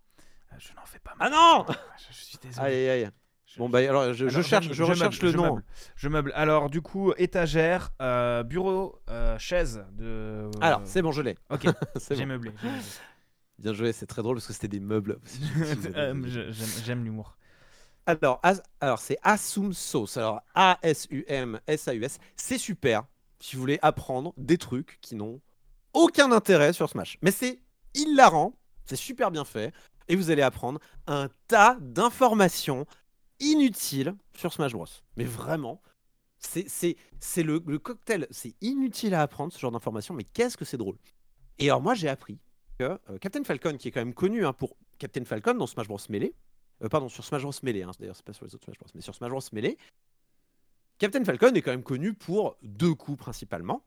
Euh, 0.53 0.57
Je 0.59 0.75
n'en 0.75 0.85
fais 0.85 0.99
pas. 0.99 1.15
Ah 1.21 1.31
non 1.31 1.65
je, 1.69 1.75
je 2.11 2.25
suis 2.25 2.39
désolé. 2.43 2.67
Aïe 2.67 2.75
aïe 2.75 2.89
aïe. 3.05 3.11
Je- 3.47 3.59
Bon 3.59 3.69
bah 3.69 3.79
alors 3.79 4.13
je, 4.13 4.29
cherche, 4.43 4.73
je 4.73 4.83
recherche 4.83 5.23
meuble, 5.23 5.33
le 5.33 5.37
nom. 5.43 5.55
meuble. 5.55 5.65
Je 5.95 6.09
meuble. 6.09 6.33
Alors, 6.35 6.69
du 6.69 6.83
coup, 6.83 7.13
étagère, 7.17 7.91
euh, 8.03 8.43
bureau, 8.43 9.01
euh, 9.09 9.39
chaise 9.39 9.85
de. 9.93 10.51
Alors 10.61 10.81
c'est 10.85 11.01
bon, 11.01 11.13
je 11.13 11.23
l'ai. 11.23 11.37
Ok, 11.51 11.63
j'ai 12.11 12.17
bon. 12.23 12.27
meublé. 12.27 12.53
Bien 13.59 13.73
joué, 13.73 13.93
c'est 13.93 14.07
très 14.07 14.23
drôle 14.23 14.37
parce 14.37 14.49
que 14.49 14.53
c'était 14.53 14.69
des 14.69 14.81
meubles. 14.81 15.19
J'aime 16.85 17.05
l'humour. 17.05 17.37
Alors, 18.07 18.41
as- 18.43 18.63
alors 18.81 18.99
c'est 18.99 19.19
Sauce. 19.73 20.17
Alors 20.17 20.41
A-S-U-M-S-A-U-S. 20.55 22.19
C'est 22.37 22.59
super 22.59 23.05
si 23.41 23.57
vous 23.57 23.61
voulez 23.61 23.79
apprendre 23.83 24.33
des 24.37 24.59
trucs 24.59 24.99
qui 25.01 25.15
n'ont 25.17 25.41
aucun 25.93 26.33
intérêt 26.33 26.73
sur 26.73 26.89
Smash. 26.89 27.19
Mais 27.23 27.31
c'est 27.31 27.61
hilarant, 27.95 28.55
c'est 28.85 28.97
super 28.97 29.31
bien 29.31 29.45
fait. 29.45 29.73
Et 30.09 30.17
vous 30.17 30.31
allez 30.31 30.43
apprendre 30.43 30.79
un 31.07 31.29
tas 31.49 31.77
d'informations 31.81 32.87
inutiles 33.41 34.15
sur 34.37 34.53
Smash 34.53 34.73
Bros. 34.73 34.87
Mais 35.17 35.25
vraiment, 35.25 35.83
c'est 36.39 37.43
le, 37.43 37.63
le 37.67 37.79
cocktail. 37.79 38.27
C'est 38.31 38.55
inutile 38.61 39.15
à 39.15 39.23
apprendre 39.23 39.53
ce 39.53 39.59
genre 39.59 39.73
d'informations, 39.73 40.15
mais 40.15 40.25
qu'est-ce 40.25 40.57
que 40.57 40.65
c'est 40.65 40.77
drôle. 40.77 40.97
Et 41.59 41.69
alors 41.69 41.83
moi 41.83 41.95
j'ai 41.95 42.09
appris 42.09 42.39
que 42.79 42.85
euh, 43.11 43.19
Captain 43.21 43.43
Falcon, 43.43 43.77
qui 43.79 43.89
est 43.89 43.91
quand 43.91 44.01
même 44.01 44.15
connu 44.15 44.45
hein, 44.47 44.53
pour 44.53 44.77
Captain 44.99 45.25
Falcon 45.25 45.55
dans 45.55 45.67
Smash 45.67 45.89
Bros 45.89 45.99
Melee, 46.09 46.35
euh, 46.83 46.89
pardon, 46.89 47.09
sur 47.09 47.25
Smash 47.25 47.43
Bros 47.43 47.53
Melee, 47.63 47.83
hein, 47.83 47.91
d'ailleurs, 47.99 48.17
c'est 48.17 48.25
pas 48.25 48.33
sur 48.33 48.45
les 48.45 48.55
autres 48.55 48.65
Smash 48.65 48.79
Bros, 48.79 48.89
mais 48.95 49.01
sur 49.01 49.15
Smash 49.15 49.31
Bros 49.31 49.41
Melee, 49.53 49.77
Captain 50.99 51.25
Falcon 51.25 51.55
est 51.55 51.63
quand 51.63 51.71
même 51.71 51.83
connu 51.83 52.15
pour 52.15 52.57
deux 52.63 52.95
coups 52.95 53.19
principalement. 53.19 53.85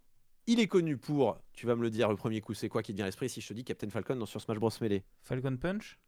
Il 0.47 0.59
est 0.59 0.67
connu 0.67 0.97
pour, 0.97 1.37
tu 1.53 1.67
vas 1.67 1.75
me 1.75 1.81
le 1.81 1.89
dire, 1.89 2.09
le 2.09 2.15
premier 2.15 2.41
coup, 2.41 2.53
c'est 2.53 2.69
quoi 2.69 2.81
qui 2.81 2.91
te 2.91 2.97
vient 2.97 3.05
à 3.05 3.07
l'esprit 3.07 3.29
si 3.29 3.41
je 3.41 3.47
te 3.47 3.53
dis 3.53 3.63
Captain 3.63 3.89
Falcon 3.89 4.15
dans, 4.15 4.25
sur 4.25 4.41
Smash 4.41 4.57
Bros 4.57 4.71
Melee? 4.81 5.03
Falcon 5.23 5.57
Punch? 5.57 5.99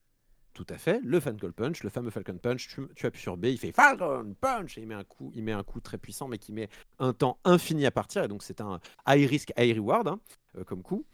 Tout 0.54 0.68
à 0.70 0.78
fait, 0.78 1.00
le 1.04 1.20
Falcon 1.22 1.52
Punch, 1.54 1.82
le 1.82 1.90
fameux 1.90 2.10
Falcon 2.10 2.38
Punch, 2.38 2.68
tu, 2.68 2.82
tu 2.96 3.06
appuies 3.06 3.22
sur 3.22 3.38
B, 3.38 3.46
il 3.46 3.58
fait 3.58 3.72
Falcon 3.72 4.36
Punch 4.40 4.78
et 4.78 4.82
il 4.82 4.88
met 4.88 4.96
un 4.96 5.06
coup, 5.06 5.32
il 5.34 5.44
met 5.44 5.54
un 5.54 5.64
coup 5.64 5.80
très 5.80 5.98
puissant 5.98 6.28
mais 6.28 6.40
qui 6.40 6.52
met 6.52 6.68
un 7.00 7.14
temps 7.14 7.40
infini 7.46 7.86
à 7.86 7.92
partir 7.92 8.26
et 8.26 8.28
donc 8.28 8.44
c'est 8.44 8.60
un 8.60 8.82
high 9.08 9.30
risk, 9.30 9.54
high 9.58 9.74
reward 9.78 10.10
hein, 10.10 10.20
euh, 10.58 10.66
comme 10.66 10.84
coup. 10.84 11.06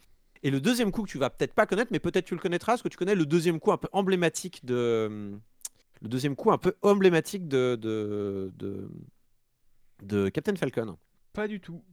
Et 0.43 0.51
le 0.51 0.59
deuxième 0.59 0.91
coup 0.91 1.03
que 1.03 1.09
tu 1.09 1.17
vas 1.17 1.29
peut-être 1.29 1.53
pas 1.53 1.65
connaître, 1.65 1.91
mais 1.91 1.99
peut-être 1.99 2.25
tu 2.25 2.33
le 2.33 2.39
connaîtras, 2.39 2.73
parce 2.73 2.83
que 2.83 2.87
tu 2.89 2.97
connais 2.97 3.15
le 3.15 3.25
deuxième 3.25 3.59
coup 3.59 3.71
un 3.71 3.77
peu 3.77 3.89
emblématique 3.91 4.65
de. 4.65 5.37
Le 6.01 6.09
deuxième 6.09 6.35
coup 6.35 6.51
un 6.51 6.57
peu 6.57 6.75
emblématique 6.81 7.47
de. 7.47 7.77
de, 7.79 8.51
de, 8.57 8.89
de 10.03 10.29
Captain 10.29 10.55
Falcon. 10.55 10.97
Pas 11.33 11.47
du 11.47 11.59
tout. 11.59 11.83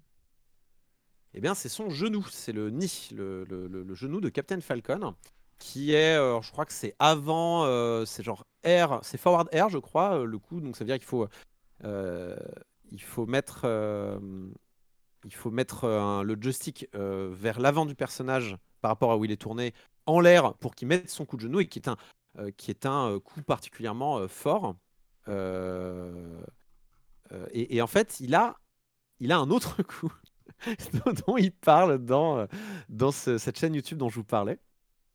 Eh 1.35 1.41
bien, 1.41 1.55
c'est 1.55 1.69
son 1.69 1.91
genou, 1.91 2.25
c'est 2.31 2.53
le 2.53 2.71
nid, 2.71 3.09
le, 3.13 3.45
le- 3.45 3.67
le- 3.67 3.83
le 3.83 3.95
genou 3.95 4.21
de 4.21 4.29
Captain 4.29 4.61
Falcon, 4.61 5.15
qui 5.59 5.93
est, 5.93 6.17
euh, 6.17 6.41
je 6.43 6.53
crois 6.53 6.65
que 6.65 6.73
c'est 6.73 6.95
avant, 7.01 7.65
euh, 7.65 8.05
c'est 8.05 8.23
genre 8.23 8.45
R, 8.65 9.01
c'est 9.03 9.19
forward 9.19 9.49
R, 9.53 9.69
je 9.69 9.79
crois, 9.79 10.21
euh, 10.21 10.25
le 10.27 10.39
coup, 10.39 10.61
donc 10.61 10.77
ça 10.77 10.85
veut 10.85 10.89
dire 10.89 10.97
qu'il 10.99 11.07
faut, 11.07 11.27
il 11.83 13.03
faut 13.03 13.27
mettre, 13.27 13.67
il 15.25 15.35
faut 15.35 15.51
mettre 15.51 15.85
un- 15.89 16.23
le 16.23 16.37
joystick 16.41 16.87
vers 16.95 17.59
l'avant 17.61 17.85
du 17.87 17.95
personnage 17.97 18.57
par 18.81 18.91
rapport 18.91 19.11
à 19.11 19.17
où 19.17 19.25
il 19.25 19.33
est 19.33 19.41
tourné 19.41 19.75
en 20.07 20.21
l'air 20.21 20.55
pour 20.55 20.75
qu'il 20.75 20.87
mette 20.87 21.11
son 21.11 21.25
coup 21.25 21.37
de 21.37 21.43
genou 21.43 21.61
et 21.61 21.67
qui 21.67 21.79
est 21.81 21.89
un, 21.89 21.97
qui 22.56 22.70
est 22.70 22.86
un 22.86 23.11
euh, 23.11 23.20
coup 23.20 23.43
particulièrement 23.43 24.19
euh, 24.19 24.28
fort. 24.28 24.77
Euh, 25.28 26.40
euh, 27.32 27.47
et, 27.52 27.81
en 27.81 27.86
fait, 27.86 28.20
il 28.20 28.35
a, 28.35 28.56
il 29.20 29.32
a 29.32 29.39
un 29.39 29.51
autre 29.51 29.82
coup 29.82 30.12
dont 31.27 31.36
il 31.36 31.52
parle 31.52 31.98
dans, 32.05 32.39
euh, 32.39 32.47
dans 32.89 33.12
ce- 33.12 33.39
cette 33.39 33.59
chaîne 33.59 33.74
YouTube 33.74 33.98
dont 33.98 34.09
je 34.09 34.16
vous 34.16 34.24
parlais, 34.24 34.59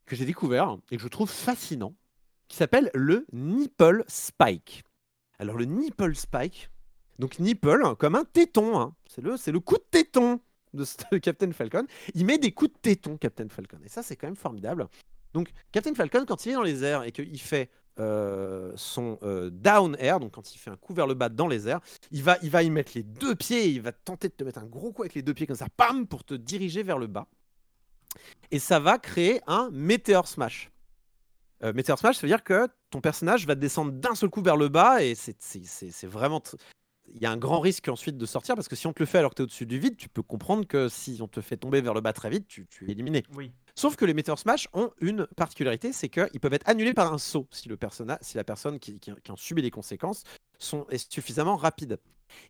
que 0.06 0.16
j'ai 0.16 0.26
découvert 0.26 0.78
et 0.92 0.98
que 0.98 1.04
je 1.04 1.08
trouve 1.08 1.30
fascinant, 1.30 1.94
qui 2.48 2.58
s'appelle 2.58 2.90
le 2.94 3.26
Nipple 3.32 4.04
Spike. 4.08 4.84
Alors 5.38 5.56
le 5.56 5.66
Nipple 5.66 6.16
Spike, 6.16 6.70
donc 7.20 7.40
nipple 7.40 7.96
comme 7.98 8.16
un 8.16 8.26
téton, 8.26 8.80
hein. 8.80 8.96
c'est 9.08 9.22
le, 9.22 9.36
le 9.52 9.60
coup 9.60 9.76
de 9.76 9.86
téton 9.92 10.42
de 10.74 11.18
Captain 11.18 11.52
Falcon. 11.52 11.86
Il 12.14 12.26
met 12.26 12.38
des 12.38 12.52
coups 12.52 12.74
de 12.74 12.78
téton, 12.80 13.18
Captain 13.18 13.48
Falcon, 13.50 13.80
et 13.84 13.90
ça 13.90 14.04
c'est 14.04 14.16
quand 14.16 14.28
même 14.28 14.36
formidable. 14.36 14.88
Donc 15.34 15.50
Captain 15.72 15.94
Falcon, 15.94 16.26
quand 16.28 16.46
il 16.46 16.52
est 16.52 16.56
dans 16.56 16.64
les 16.64 16.84
airs 16.84 17.04
et 17.04 17.12
qu'il 17.12 17.40
fait 17.40 17.70
euh, 18.00 18.72
son 18.76 19.20
euh, 19.24 19.50
down 19.50 19.96
air, 20.00 20.20
donc 20.20 20.32
quand 20.32 20.54
il 20.54 20.58
fait 20.58 20.70
un 20.70 20.78
coup 20.78 20.94
vers 20.94 21.06
le 21.06 21.14
bas 21.14 21.30
dans 21.30 21.48
les 21.48 21.68
airs, 21.68 21.82
il 22.12 22.24
va, 22.24 22.38
il 22.42 22.50
va 22.50 22.64
y 22.64 22.70
mettre 22.70 22.94
les 22.96 23.04
deux 23.04 23.36
pieds, 23.36 23.70
il 23.70 23.82
va 23.82 23.92
tenter 23.92 24.30
de 24.30 24.34
te 24.34 24.44
mettre 24.44 24.60
un 24.60 24.66
gros 24.66 24.92
coup 24.94 25.02
avec 25.02 25.16
les 25.16 25.22
deux 25.22 25.34
pieds 25.34 25.48
comme 25.48 25.56
ça, 25.56 25.68
pam, 25.76 26.08
pour 26.08 26.24
te 26.24 26.34
diriger 26.34 26.82
vers 26.82 26.98
le 26.98 27.08
bas. 27.08 27.28
Et 28.52 28.60
ça 28.60 28.80
va 28.80 28.98
créer 28.98 29.42
un 29.48 29.70
Meteor 29.72 30.28
Smash. 30.28 30.72
Euh, 31.64 31.74
Meteor 31.74 32.00
Smash, 32.00 32.16
ça 32.16 32.22
veut 32.22 32.30
dire 32.30 32.44
que 32.44 32.68
ton 32.90 33.02
personnage 33.02 33.46
va 33.46 33.56
descendre 33.56 33.92
d'un 33.92 34.16
seul 34.16 34.30
coup 34.30 34.42
vers 34.42 34.58
le 34.58 34.70
bas, 34.70 35.04
et 35.04 35.14
c'est 35.16 36.08
vraiment... 36.08 36.42
Il 37.16 37.22
y 37.22 37.26
a 37.26 37.32
un 37.32 37.38
grand 37.38 37.60
risque 37.60 37.88
ensuite 37.90 38.18
de 38.18 38.26
sortir, 38.26 38.56
parce 38.56 38.68
que 38.68 38.76
si 38.76 38.88
on 38.88 38.94
te 38.94 39.00
le 39.02 39.06
fait 39.06 39.18
alors 39.18 39.32
que 39.32 39.36
tu 39.36 39.42
es 39.42 39.44
au-dessus 39.44 39.66
du 39.66 39.80
vide, 39.80 39.98
tu 39.98 40.10
peux 40.10 40.22
comprendre 40.24 40.66
que 40.66 40.90
si 40.90 41.20
on 41.22 41.28
te 41.28 41.42
fait 41.42 41.58
tomber 41.58 41.82
vers 41.82 41.94
le 41.94 42.02
bas 42.02 42.14
très 42.14 42.30
vite, 42.30 42.48
tu, 42.48 42.68
tu 42.68 42.88
es 42.88 42.92
éliminé. 42.92 43.24
Oui. 43.36 43.52
Sauf 43.76 43.96
que 43.96 44.06
les 44.06 44.14
Meteor 44.14 44.38
Smash 44.38 44.68
ont 44.74 44.92
une 45.00 45.26
particularité, 45.38 45.94
c'est 45.94 46.10
qu'ils 46.10 46.40
peuvent 46.42 46.54
être 46.54 46.68
annulés 46.68 46.94
par 46.94 47.14
un 47.14 47.18
saut 47.18 47.48
si, 47.52 47.70
le 47.70 47.78
si 48.22 48.36
la 48.38 48.44
personne 48.44 48.78
qui, 48.80 49.00
qui- 49.00 49.14
qui 49.24 49.32
en 49.32 49.36
subit 49.38 49.62
les 49.62 49.72
conséquences 49.72 50.24
sont, 50.58 50.86
est 50.90 51.12
suffisamment 51.12 51.56
rapide. 51.56 51.98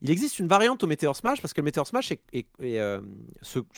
Il 0.01 0.09
existe 0.11 0.39
une 0.39 0.47
variante 0.47 0.83
au 0.83 0.87
Meteor 0.87 1.15
Smash 1.15 1.41
parce 1.41 1.53
que 1.53 1.61
le 1.61 1.65
Meteor 1.65 1.87
Smash 1.87 2.11
est- 2.11 2.21
est- 2.33 2.47
est, 2.59 2.79
euh, 2.79 2.99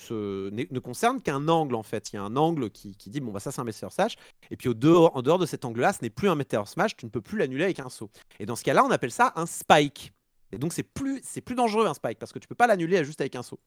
ne 0.09 0.79
concerne 0.79 1.21
qu'un 1.21 1.47
angle 1.47 1.75
en 1.75 1.83
fait. 1.83 2.11
Il 2.11 2.15
y 2.15 2.19
a 2.19 2.23
un 2.23 2.35
angle 2.35 2.69
qui, 2.69 2.95
qui 2.95 3.09
dit 3.09 3.19
bon 3.19 3.31
bah 3.31 3.39
ça 3.39 3.51
c'est 3.51 3.61
un 3.61 3.65
Meteor 3.65 3.91
Smash 3.91 4.15
et 4.49 4.57
puis 4.57 4.69
au 4.69 4.73
dehors, 4.73 5.15
en 5.15 5.21
dehors 5.21 5.37
de 5.39 5.45
cet 5.45 5.65
angle-là, 5.65 5.93
ce 5.93 5.99
n'est 6.01 6.09
plus 6.09 6.29
un 6.29 6.35
Meteor 6.35 6.67
Smash, 6.67 6.95
tu 6.95 7.05
ne 7.05 7.11
peux 7.11 7.21
plus 7.21 7.37
l'annuler 7.37 7.65
avec 7.65 7.79
un 7.79 7.89
saut. 7.89 8.09
Et 8.39 8.45
dans 8.45 8.55
ce 8.55 8.63
cas-là, 8.63 8.83
on 8.83 8.91
appelle 8.91 9.11
ça 9.11 9.33
un 9.35 9.45
spike. 9.45 10.13
Et 10.51 10.57
donc 10.57 10.73
c'est 10.73 10.83
plus 10.83 11.55
dangereux 11.55 11.87
un 11.87 11.93
spike 11.93 12.19
parce 12.19 12.31
que 12.31 12.39
tu 12.39 12.47
peux 12.47 12.55
pas 12.55 12.67
l'annuler 12.67 13.03
juste 13.03 13.21
avec 13.21 13.35
un 13.35 13.43
saut. 13.43 13.59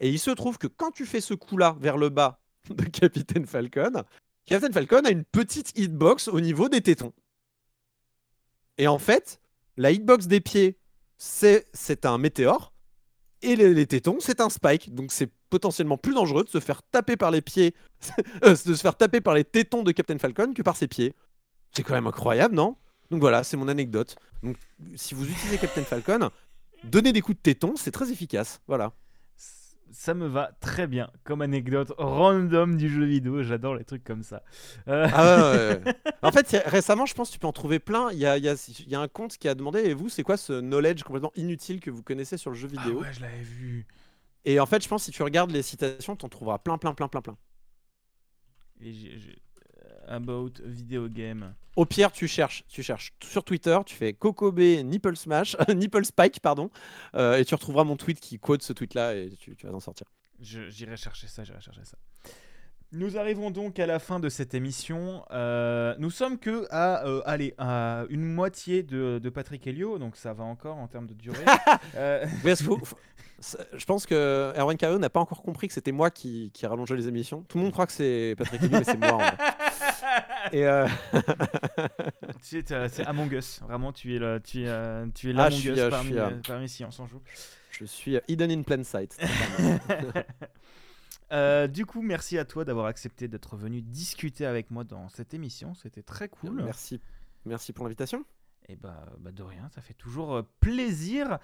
Et 0.00 0.08
il 0.08 0.18
se 0.18 0.30
trouve 0.30 0.58
que 0.58 0.66
quand 0.66 0.90
tu 0.90 1.06
fais 1.06 1.20
ce 1.20 1.34
coup-là 1.34 1.76
vers 1.80 1.96
le 1.96 2.08
bas 2.08 2.40
de 2.70 2.84
Captain 2.84 3.44
Falcon, 3.44 4.04
Captain 4.46 4.72
Falcon 4.72 5.04
a 5.04 5.10
une 5.10 5.24
petite 5.24 5.78
hitbox 5.78 6.28
au 6.28 6.40
niveau 6.40 6.68
des 6.68 6.80
tétons. 6.80 7.12
Et 8.78 8.88
en 8.88 8.98
fait, 8.98 9.40
la 9.76 9.92
hitbox 9.92 10.26
des 10.26 10.40
pieds, 10.40 10.78
c'est 11.18 11.66
c'est 11.72 12.06
un 12.06 12.18
météore. 12.18 12.72
Et 13.42 13.56
les, 13.56 13.74
les 13.74 13.86
tétons, 13.86 14.18
c'est 14.20 14.40
un 14.40 14.50
spike. 14.50 14.94
Donc 14.94 15.12
c'est 15.12 15.30
potentiellement 15.50 15.98
plus 15.98 16.14
dangereux 16.14 16.44
de 16.44 16.48
se 16.48 16.60
faire 16.60 16.82
taper 16.82 17.16
par 17.16 17.30
les 17.30 17.42
pieds, 17.42 17.74
euh, 18.44 18.56
de 18.64 18.74
se 18.74 18.80
faire 18.80 18.96
taper 18.96 19.20
par 19.20 19.34
les 19.34 19.44
tétons 19.44 19.82
de 19.82 19.92
Captain 19.92 20.18
Falcon 20.18 20.52
que 20.54 20.62
par 20.62 20.76
ses 20.76 20.88
pieds. 20.88 21.14
C'est 21.72 21.82
quand 21.82 21.94
même 21.94 22.06
incroyable, 22.06 22.54
non? 22.54 22.76
Donc 23.12 23.20
voilà, 23.20 23.44
c'est 23.44 23.56
mon 23.58 23.68
anecdote. 23.68 24.16
Donc 24.42 24.56
si 24.96 25.14
vous 25.14 25.30
utilisez 25.30 25.58
Captain 25.58 25.82
Falcon, 25.84 26.30
donnez 26.82 27.12
des 27.12 27.20
coups 27.20 27.36
de 27.36 27.42
tétons, 27.42 27.74
c'est 27.76 27.90
très 27.92 28.10
efficace. 28.10 28.60
Voilà. 28.66 28.92
Ça 29.94 30.14
me 30.14 30.26
va 30.26 30.52
très 30.60 30.86
bien 30.86 31.10
comme 31.22 31.42
anecdote 31.42 31.92
random 31.98 32.78
du 32.78 32.88
jeu 32.88 33.04
vidéo. 33.04 33.42
J'adore 33.42 33.74
les 33.74 33.84
trucs 33.84 34.02
comme 34.02 34.22
ça. 34.22 34.42
Euh, 34.88 35.06
Ah 35.12 35.24
ouais, 35.52 35.58
ouais, 35.58 35.82
ouais. 35.84 35.94
En 36.22 36.32
fait, 36.32 36.62
récemment, 36.64 37.04
je 37.04 37.12
pense 37.12 37.28
que 37.28 37.34
tu 37.34 37.38
peux 37.38 37.46
en 37.46 37.52
trouver 37.52 37.78
plein. 37.78 38.10
Il 38.12 38.18
y 38.18 38.24
a, 38.24 38.38
il 38.38 38.44
y 38.44 38.48
a- 38.48 38.70
il 38.80 38.88
y 38.88 38.94
a 38.94 39.00
un 39.00 39.08
compte 39.08 39.36
qui 39.36 39.46
a 39.48 39.54
demandé, 39.54 39.80
et 39.80 39.92
vous, 39.92 40.08
c'est 40.08 40.22
quoi 40.22 40.38
ce 40.38 40.60
knowledge 40.62 41.02
complètement 41.02 41.32
inutile 41.36 41.80
que 41.80 41.90
vous 41.90 42.02
connaissez 42.02 42.38
sur 42.38 42.50
le 42.50 42.56
jeu 42.56 42.70
ah 42.74 42.80
vidéo 42.82 43.02
ouais, 43.02 43.12
je 43.12 43.20
l'avais 43.20 43.42
vu. 43.42 43.86
Et 44.46 44.58
en 44.58 44.64
fait, 44.64 44.82
je 44.82 44.88
pense 44.88 45.02
que 45.02 45.04
si 45.04 45.10
tu 45.12 45.22
regardes 45.22 45.50
les 45.50 45.60
citations, 45.60 46.16
tu 46.16 46.24
en 46.24 46.30
trouveras 46.30 46.58
plein, 46.58 46.78
plein, 46.78 46.94
plein, 46.94 47.08
plein, 47.08 47.20
plein. 47.20 47.36
Et 48.80 48.94
j'ai- 48.94 49.18
j'ai- 49.18 49.42
About 50.08 50.52
video 50.64 51.08
game. 51.08 51.54
Au 51.76 51.86
pire, 51.86 52.12
tu 52.12 52.28
cherches, 52.28 52.64
tu 52.68 52.82
cherches 52.82 53.12
sur 53.22 53.44
Twitter, 53.44 53.78
tu 53.86 53.94
fais 53.96 54.12
Cocob 54.12 54.58
Nipple 54.60 55.16
Smash, 55.16 55.56
Nipple 55.74 56.04
Spike, 56.04 56.40
pardon, 56.40 56.70
euh, 57.14 57.38
et 57.38 57.44
tu 57.44 57.54
retrouveras 57.54 57.84
mon 57.84 57.96
tweet 57.96 58.20
qui 58.20 58.38
quote 58.38 58.62
ce 58.62 58.72
tweet-là 58.74 59.14
et 59.14 59.30
tu, 59.38 59.56
tu 59.56 59.66
vas 59.66 59.72
en 59.72 59.80
sortir. 59.80 60.06
J'irai 60.40 60.96
chercher 60.96 61.28
ça, 61.28 61.44
j'irai 61.44 61.60
chercher 61.60 61.84
ça. 61.84 61.96
Nous 62.94 63.16
arrivons 63.16 63.50
donc 63.50 63.78
à 63.78 63.86
la 63.86 63.98
fin 63.98 64.20
de 64.20 64.28
cette 64.28 64.52
émission. 64.52 65.24
Euh, 65.30 65.94
nous 65.98 66.10
sommes 66.10 66.38
que 66.38 66.66
à, 66.70 67.06
euh, 67.06 67.22
allez, 67.24 67.54
à 67.56 68.04
une 68.10 68.22
moitié 68.22 68.82
de, 68.82 69.18
de 69.18 69.30
Patrick 69.30 69.66
Helio, 69.66 69.98
donc 69.98 70.14
ça 70.16 70.34
va 70.34 70.44
encore 70.44 70.76
en 70.76 70.88
termes 70.88 71.06
de 71.06 71.14
durée. 71.14 71.44
Euh, 71.94 72.26
Oui, 72.44 72.54
faut- 72.56 72.78
faut- 72.84 72.98
je 73.72 73.84
pense 73.86 74.04
que 74.06 74.52
Erwan 74.56 74.76
Cario 74.76 74.98
n'a 74.98 75.10
pas 75.10 75.20
encore 75.20 75.42
compris 75.42 75.66
que 75.68 75.74
c'était 75.74 75.90
moi 75.90 76.10
qui, 76.10 76.50
qui 76.52 76.66
rallongeais 76.66 76.94
les 76.96 77.08
émissions. 77.08 77.42
Tout 77.48 77.56
le 77.58 77.64
monde 77.64 77.72
croit 77.72 77.86
que 77.86 77.92
c'est 77.92 78.34
Patrick 78.38 78.62
Helio, 78.62 78.78
mais 78.78 78.84
c'est 78.84 78.98
moi. 78.98 79.14
en. 79.14 79.20
Et 80.52 80.66
euh, 80.66 80.86
tu 82.42 82.58
es, 82.58 82.62
t'as- 82.62 82.88
c'est 82.88 83.06
Among 83.06 83.32
Us, 83.32 83.60
vraiment, 83.62 83.92
tu 83.92 84.14
es 84.14 84.18
le, 84.18 84.40
tu 84.40 84.62
es, 84.62 84.68
euh, 84.68 85.06
tu 85.14 85.30
es 85.30 85.34
Ah, 85.38 85.48
Us 85.48 85.66
euh, 85.66 85.90
parmi, 85.90 86.12
euh, 86.18 86.30
parmi 86.46 86.68
Science 86.68 86.98
en 87.00 87.06
joue. 87.06 87.22
je 87.70 87.84
suis 87.84 88.18
hidden 88.28 88.50
in 88.50 88.62
plain 88.62 88.84
sight. 88.84 89.16
Euh, 91.32 91.66
du 91.66 91.86
coup, 91.86 92.02
merci 92.02 92.36
à 92.36 92.44
toi 92.44 92.62
d'avoir 92.66 92.84
accepté 92.84 93.26
d'être 93.26 93.56
venu 93.56 93.80
discuter 93.80 94.44
avec 94.44 94.70
moi 94.70 94.84
dans 94.84 95.08
cette 95.08 95.32
émission. 95.32 95.72
C'était 95.74 96.02
très 96.02 96.28
cool. 96.28 96.62
Merci, 96.62 97.00
merci 97.46 97.72
pour 97.72 97.86
l'invitation. 97.86 98.26
Et 98.68 98.76
bah, 98.76 99.06
bah 99.18 99.32
de 99.32 99.42
rien, 99.42 99.68
ça 99.74 99.80
fait 99.80 99.94
toujours 99.94 100.36
euh, 100.36 100.42
plaisir. 100.60 101.38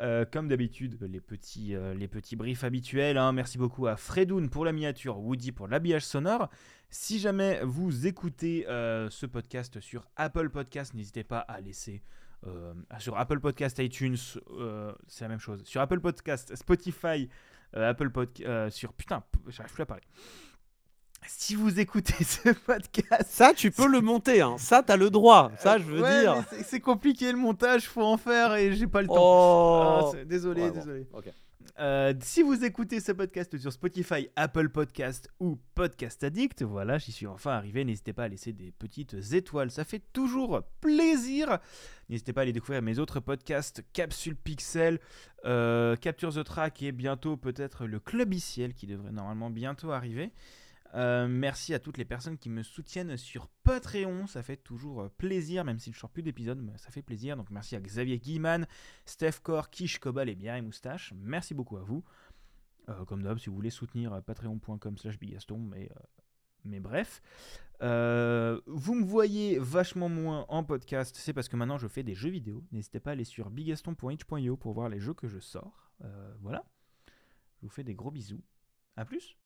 Euh, 0.00 0.24
comme 0.24 0.48
d'habitude, 0.48 0.98
les 1.02 1.20
petits, 1.20 1.74
euh, 1.74 1.94
briefs 2.36 2.64
habituels. 2.64 3.16
hein. 3.16 3.32
Merci 3.32 3.58
beaucoup 3.58 3.86
à 3.86 3.96
Fredoun 3.96 4.50
pour 4.50 4.64
la 4.64 4.72
miniature, 4.72 5.18
Woody 5.18 5.52
pour 5.52 5.68
l'habillage 5.68 6.04
sonore. 6.04 6.50
Si 6.90 7.18
jamais 7.18 7.60
vous 7.64 8.06
écoutez 8.06 8.64
ce 8.68 9.26
podcast 9.26 9.80
sur 9.80 10.06
Apple 10.14 10.48
Podcast, 10.50 10.94
n'hésitez 10.94 11.24
pas 11.24 11.40
à 11.40 11.60
laisser. 11.60 12.02
sur 13.00 13.18
Apple 13.18 13.40
Podcast, 13.40 13.80
iTunes, 13.80 14.16
c'est 15.08 15.24
la 15.24 15.28
même 15.28 15.40
chose. 15.40 15.64
Sur 15.64 15.80
Apple 15.80 15.98
Podcast, 15.98 16.54
Spotify, 16.54 17.28
Apple 17.72 18.10
Podcast, 18.10 18.76
sur 18.76 18.92
putain, 18.92 19.24
j'arrive 19.48 19.72
plus 19.72 19.82
à 19.82 19.86
parler. 19.86 20.04
Si 21.26 21.54
vous 21.54 21.80
écoutez 21.80 22.22
ce 22.24 22.50
podcast, 22.50 23.24
Ça, 23.28 23.52
tu 23.54 23.70
peux 23.70 23.86
le 23.86 24.00
monter. 24.00 24.40
Hein. 24.40 24.56
Ça, 24.58 24.82
t'as 24.82 24.96
le 24.96 25.10
droit. 25.10 25.50
Ça, 25.58 25.78
je 25.78 25.84
veux 25.84 26.02
Ouais, 26.02 26.20
dire. 26.20 26.44
c'est- 26.64 26.80
compliqué 26.80 27.30
le 27.32 27.38
montage, 27.38 27.88
faut 27.88 28.02
en 28.02 28.16
faire 28.16 28.54
et 28.54 28.72
j'ai 28.74 28.86
pas 28.86 29.02
le 29.02 29.08
temps. 29.08 29.14
Oh. 29.16 30.12
Ah, 30.14 30.24
désolé, 30.24 30.62
Ouais, 30.62 30.70
bon. 30.70 30.74
désolé. 30.74 31.06
Euh, 31.80 32.12
si 32.20 32.42
vous 32.42 32.64
écoutez 32.64 33.00
ce 33.00 33.10
podcast 33.10 33.56
sur 33.58 33.72
Spotify, 33.72 34.28
Apple 34.36 34.68
Podcast 34.68 35.28
ou 35.40 35.58
Podcast 35.74 36.22
Addict, 36.22 36.62
voilà, 36.62 36.98
j'y 36.98 37.10
suis 37.10 37.26
enfin 37.26 37.50
arrivé. 37.52 37.84
N'hésitez 37.84 38.12
pas 38.12 38.24
à 38.24 38.28
laisser 38.28 38.52
des 38.52 38.70
petites 38.70 39.16
étoiles, 39.32 39.70
ça 39.72 39.84
fait 39.84 40.02
toujours 40.12 40.62
plaisir. 40.80 41.58
N'hésitez 42.10 42.32
pas 42.32 42.42
à 42.42 42.44
aller 42.44 42.52
découvrir 42.52 42.80
mes 42.82 42.98
autres 43.00 43.18
podcasts, 43.18 43.82
Capsule 43.92 44.36
Pixel, 44.36 45.00
euh, 45.46 45.96
Capture 45.96 46.32
the 46.32 46.44
Track 46.44 46.82
et 46.82 46.92
bientôt 46.92 47.36
peut-être 47.36 47.86
le 47.86 47.98
Club 47.98 48.32
Iciel 48.34 48.72
qui 48.74 48.86
devrait 48.86 49.10
normalement 49.12 49.50
bientôt 49.50 49.90
arriver. 49.90 50.30
Euh, 50.94 51.26
merci 51.28 51.74
à 51.74 51.80
toutes 51.80 51.98
les 51.98 52.04
personnes 52.04 52.38
qui 52.38 52.48
me 52.48 52.62
soutiennent 52.62 53.16
sur 53.16 53.48
Patreon, 53.64 54.26
ça 54.26 54.42
fait 54.42 54.56
toujours 54.56 55.02
euh, 55.02 55.08
plaisir, 55.08 55.64
même 55.64 55.78
si 55.78 55.92
je 55.92 55.98
sors 55.98 56.10
plus 56.10 56.22
d'épisodes, 56.22 56.64
ça 56.76 56.90
fait 56.90 57.02
plaisir. 57.02 57.36
Donc 57.36 57.50
merci 57.50 57.74
à 57.74 57.80
Xavier 57.80 58.18
Guiman, 58.18 58.66
Steph 59.04 59.40
Core, 59.42 59.70
Kish 59.70 59.98
Cobal 59.98 60.28
et 60.28 60.36
Bière 60.36 60.54
et 60.54 60.62
Moustache. 60.62 61.12
Merci 61.16 61.54
beaucoup 61.54 61.76
à 61.78 61.82
vous. 61.82 62.04
Euh, 62.88 63.04
comme 63.06 63.22
d'hab, 63.22 63.38
si 63.38 63.48
vous 63.48 63.56
voulez 63.56 63.70
soutenir 63.70 64.22
patreon.com 64.22 64.96
slash 64.98 65.18
bigaston, 65.18 65.58
mais, 65.58 66.80
bref. 66.80 67.22
Vous 67.80 68.94
me 68.94 69.04
voyez 69.04 69.58
vachement 69.58 70.08
moins 70.08 70.46
en 70.48 70.62
podcast, 70.62 71.16
c'est 71.18 71.32
parce 71.32 71.48
que 71.48 71.56
maintenant 71.56 71.76
je 71.76 71.88
fais 71.88 72.04
des 72.04 72.14
jeux 72.14 72.30
vidéo. 72.30 72.62
N'hésitez 72.70 73.00
pas 73.00 73.10
à 73.10 73.12
aller 73.14 73.24
sur 73.24 73.50
bigaston.itch.io 73.50 74.56
pour 74.56 74.72
voir 74.74 74.88
les 74.88 75.00
jeux 75.00 75.14
que 75.14 75.26
je 75.26 75.40
sors. 75.40 75.90
Voilà. 76.40 76.64
Je 77.60 77.66
vous 77.66 77.72
fais 77.72 77.84
des 77.84 77.94
gros 77.94 78.10
bisous. 78.10 78.42
A 78.96 79.04
plus 79.04 79.36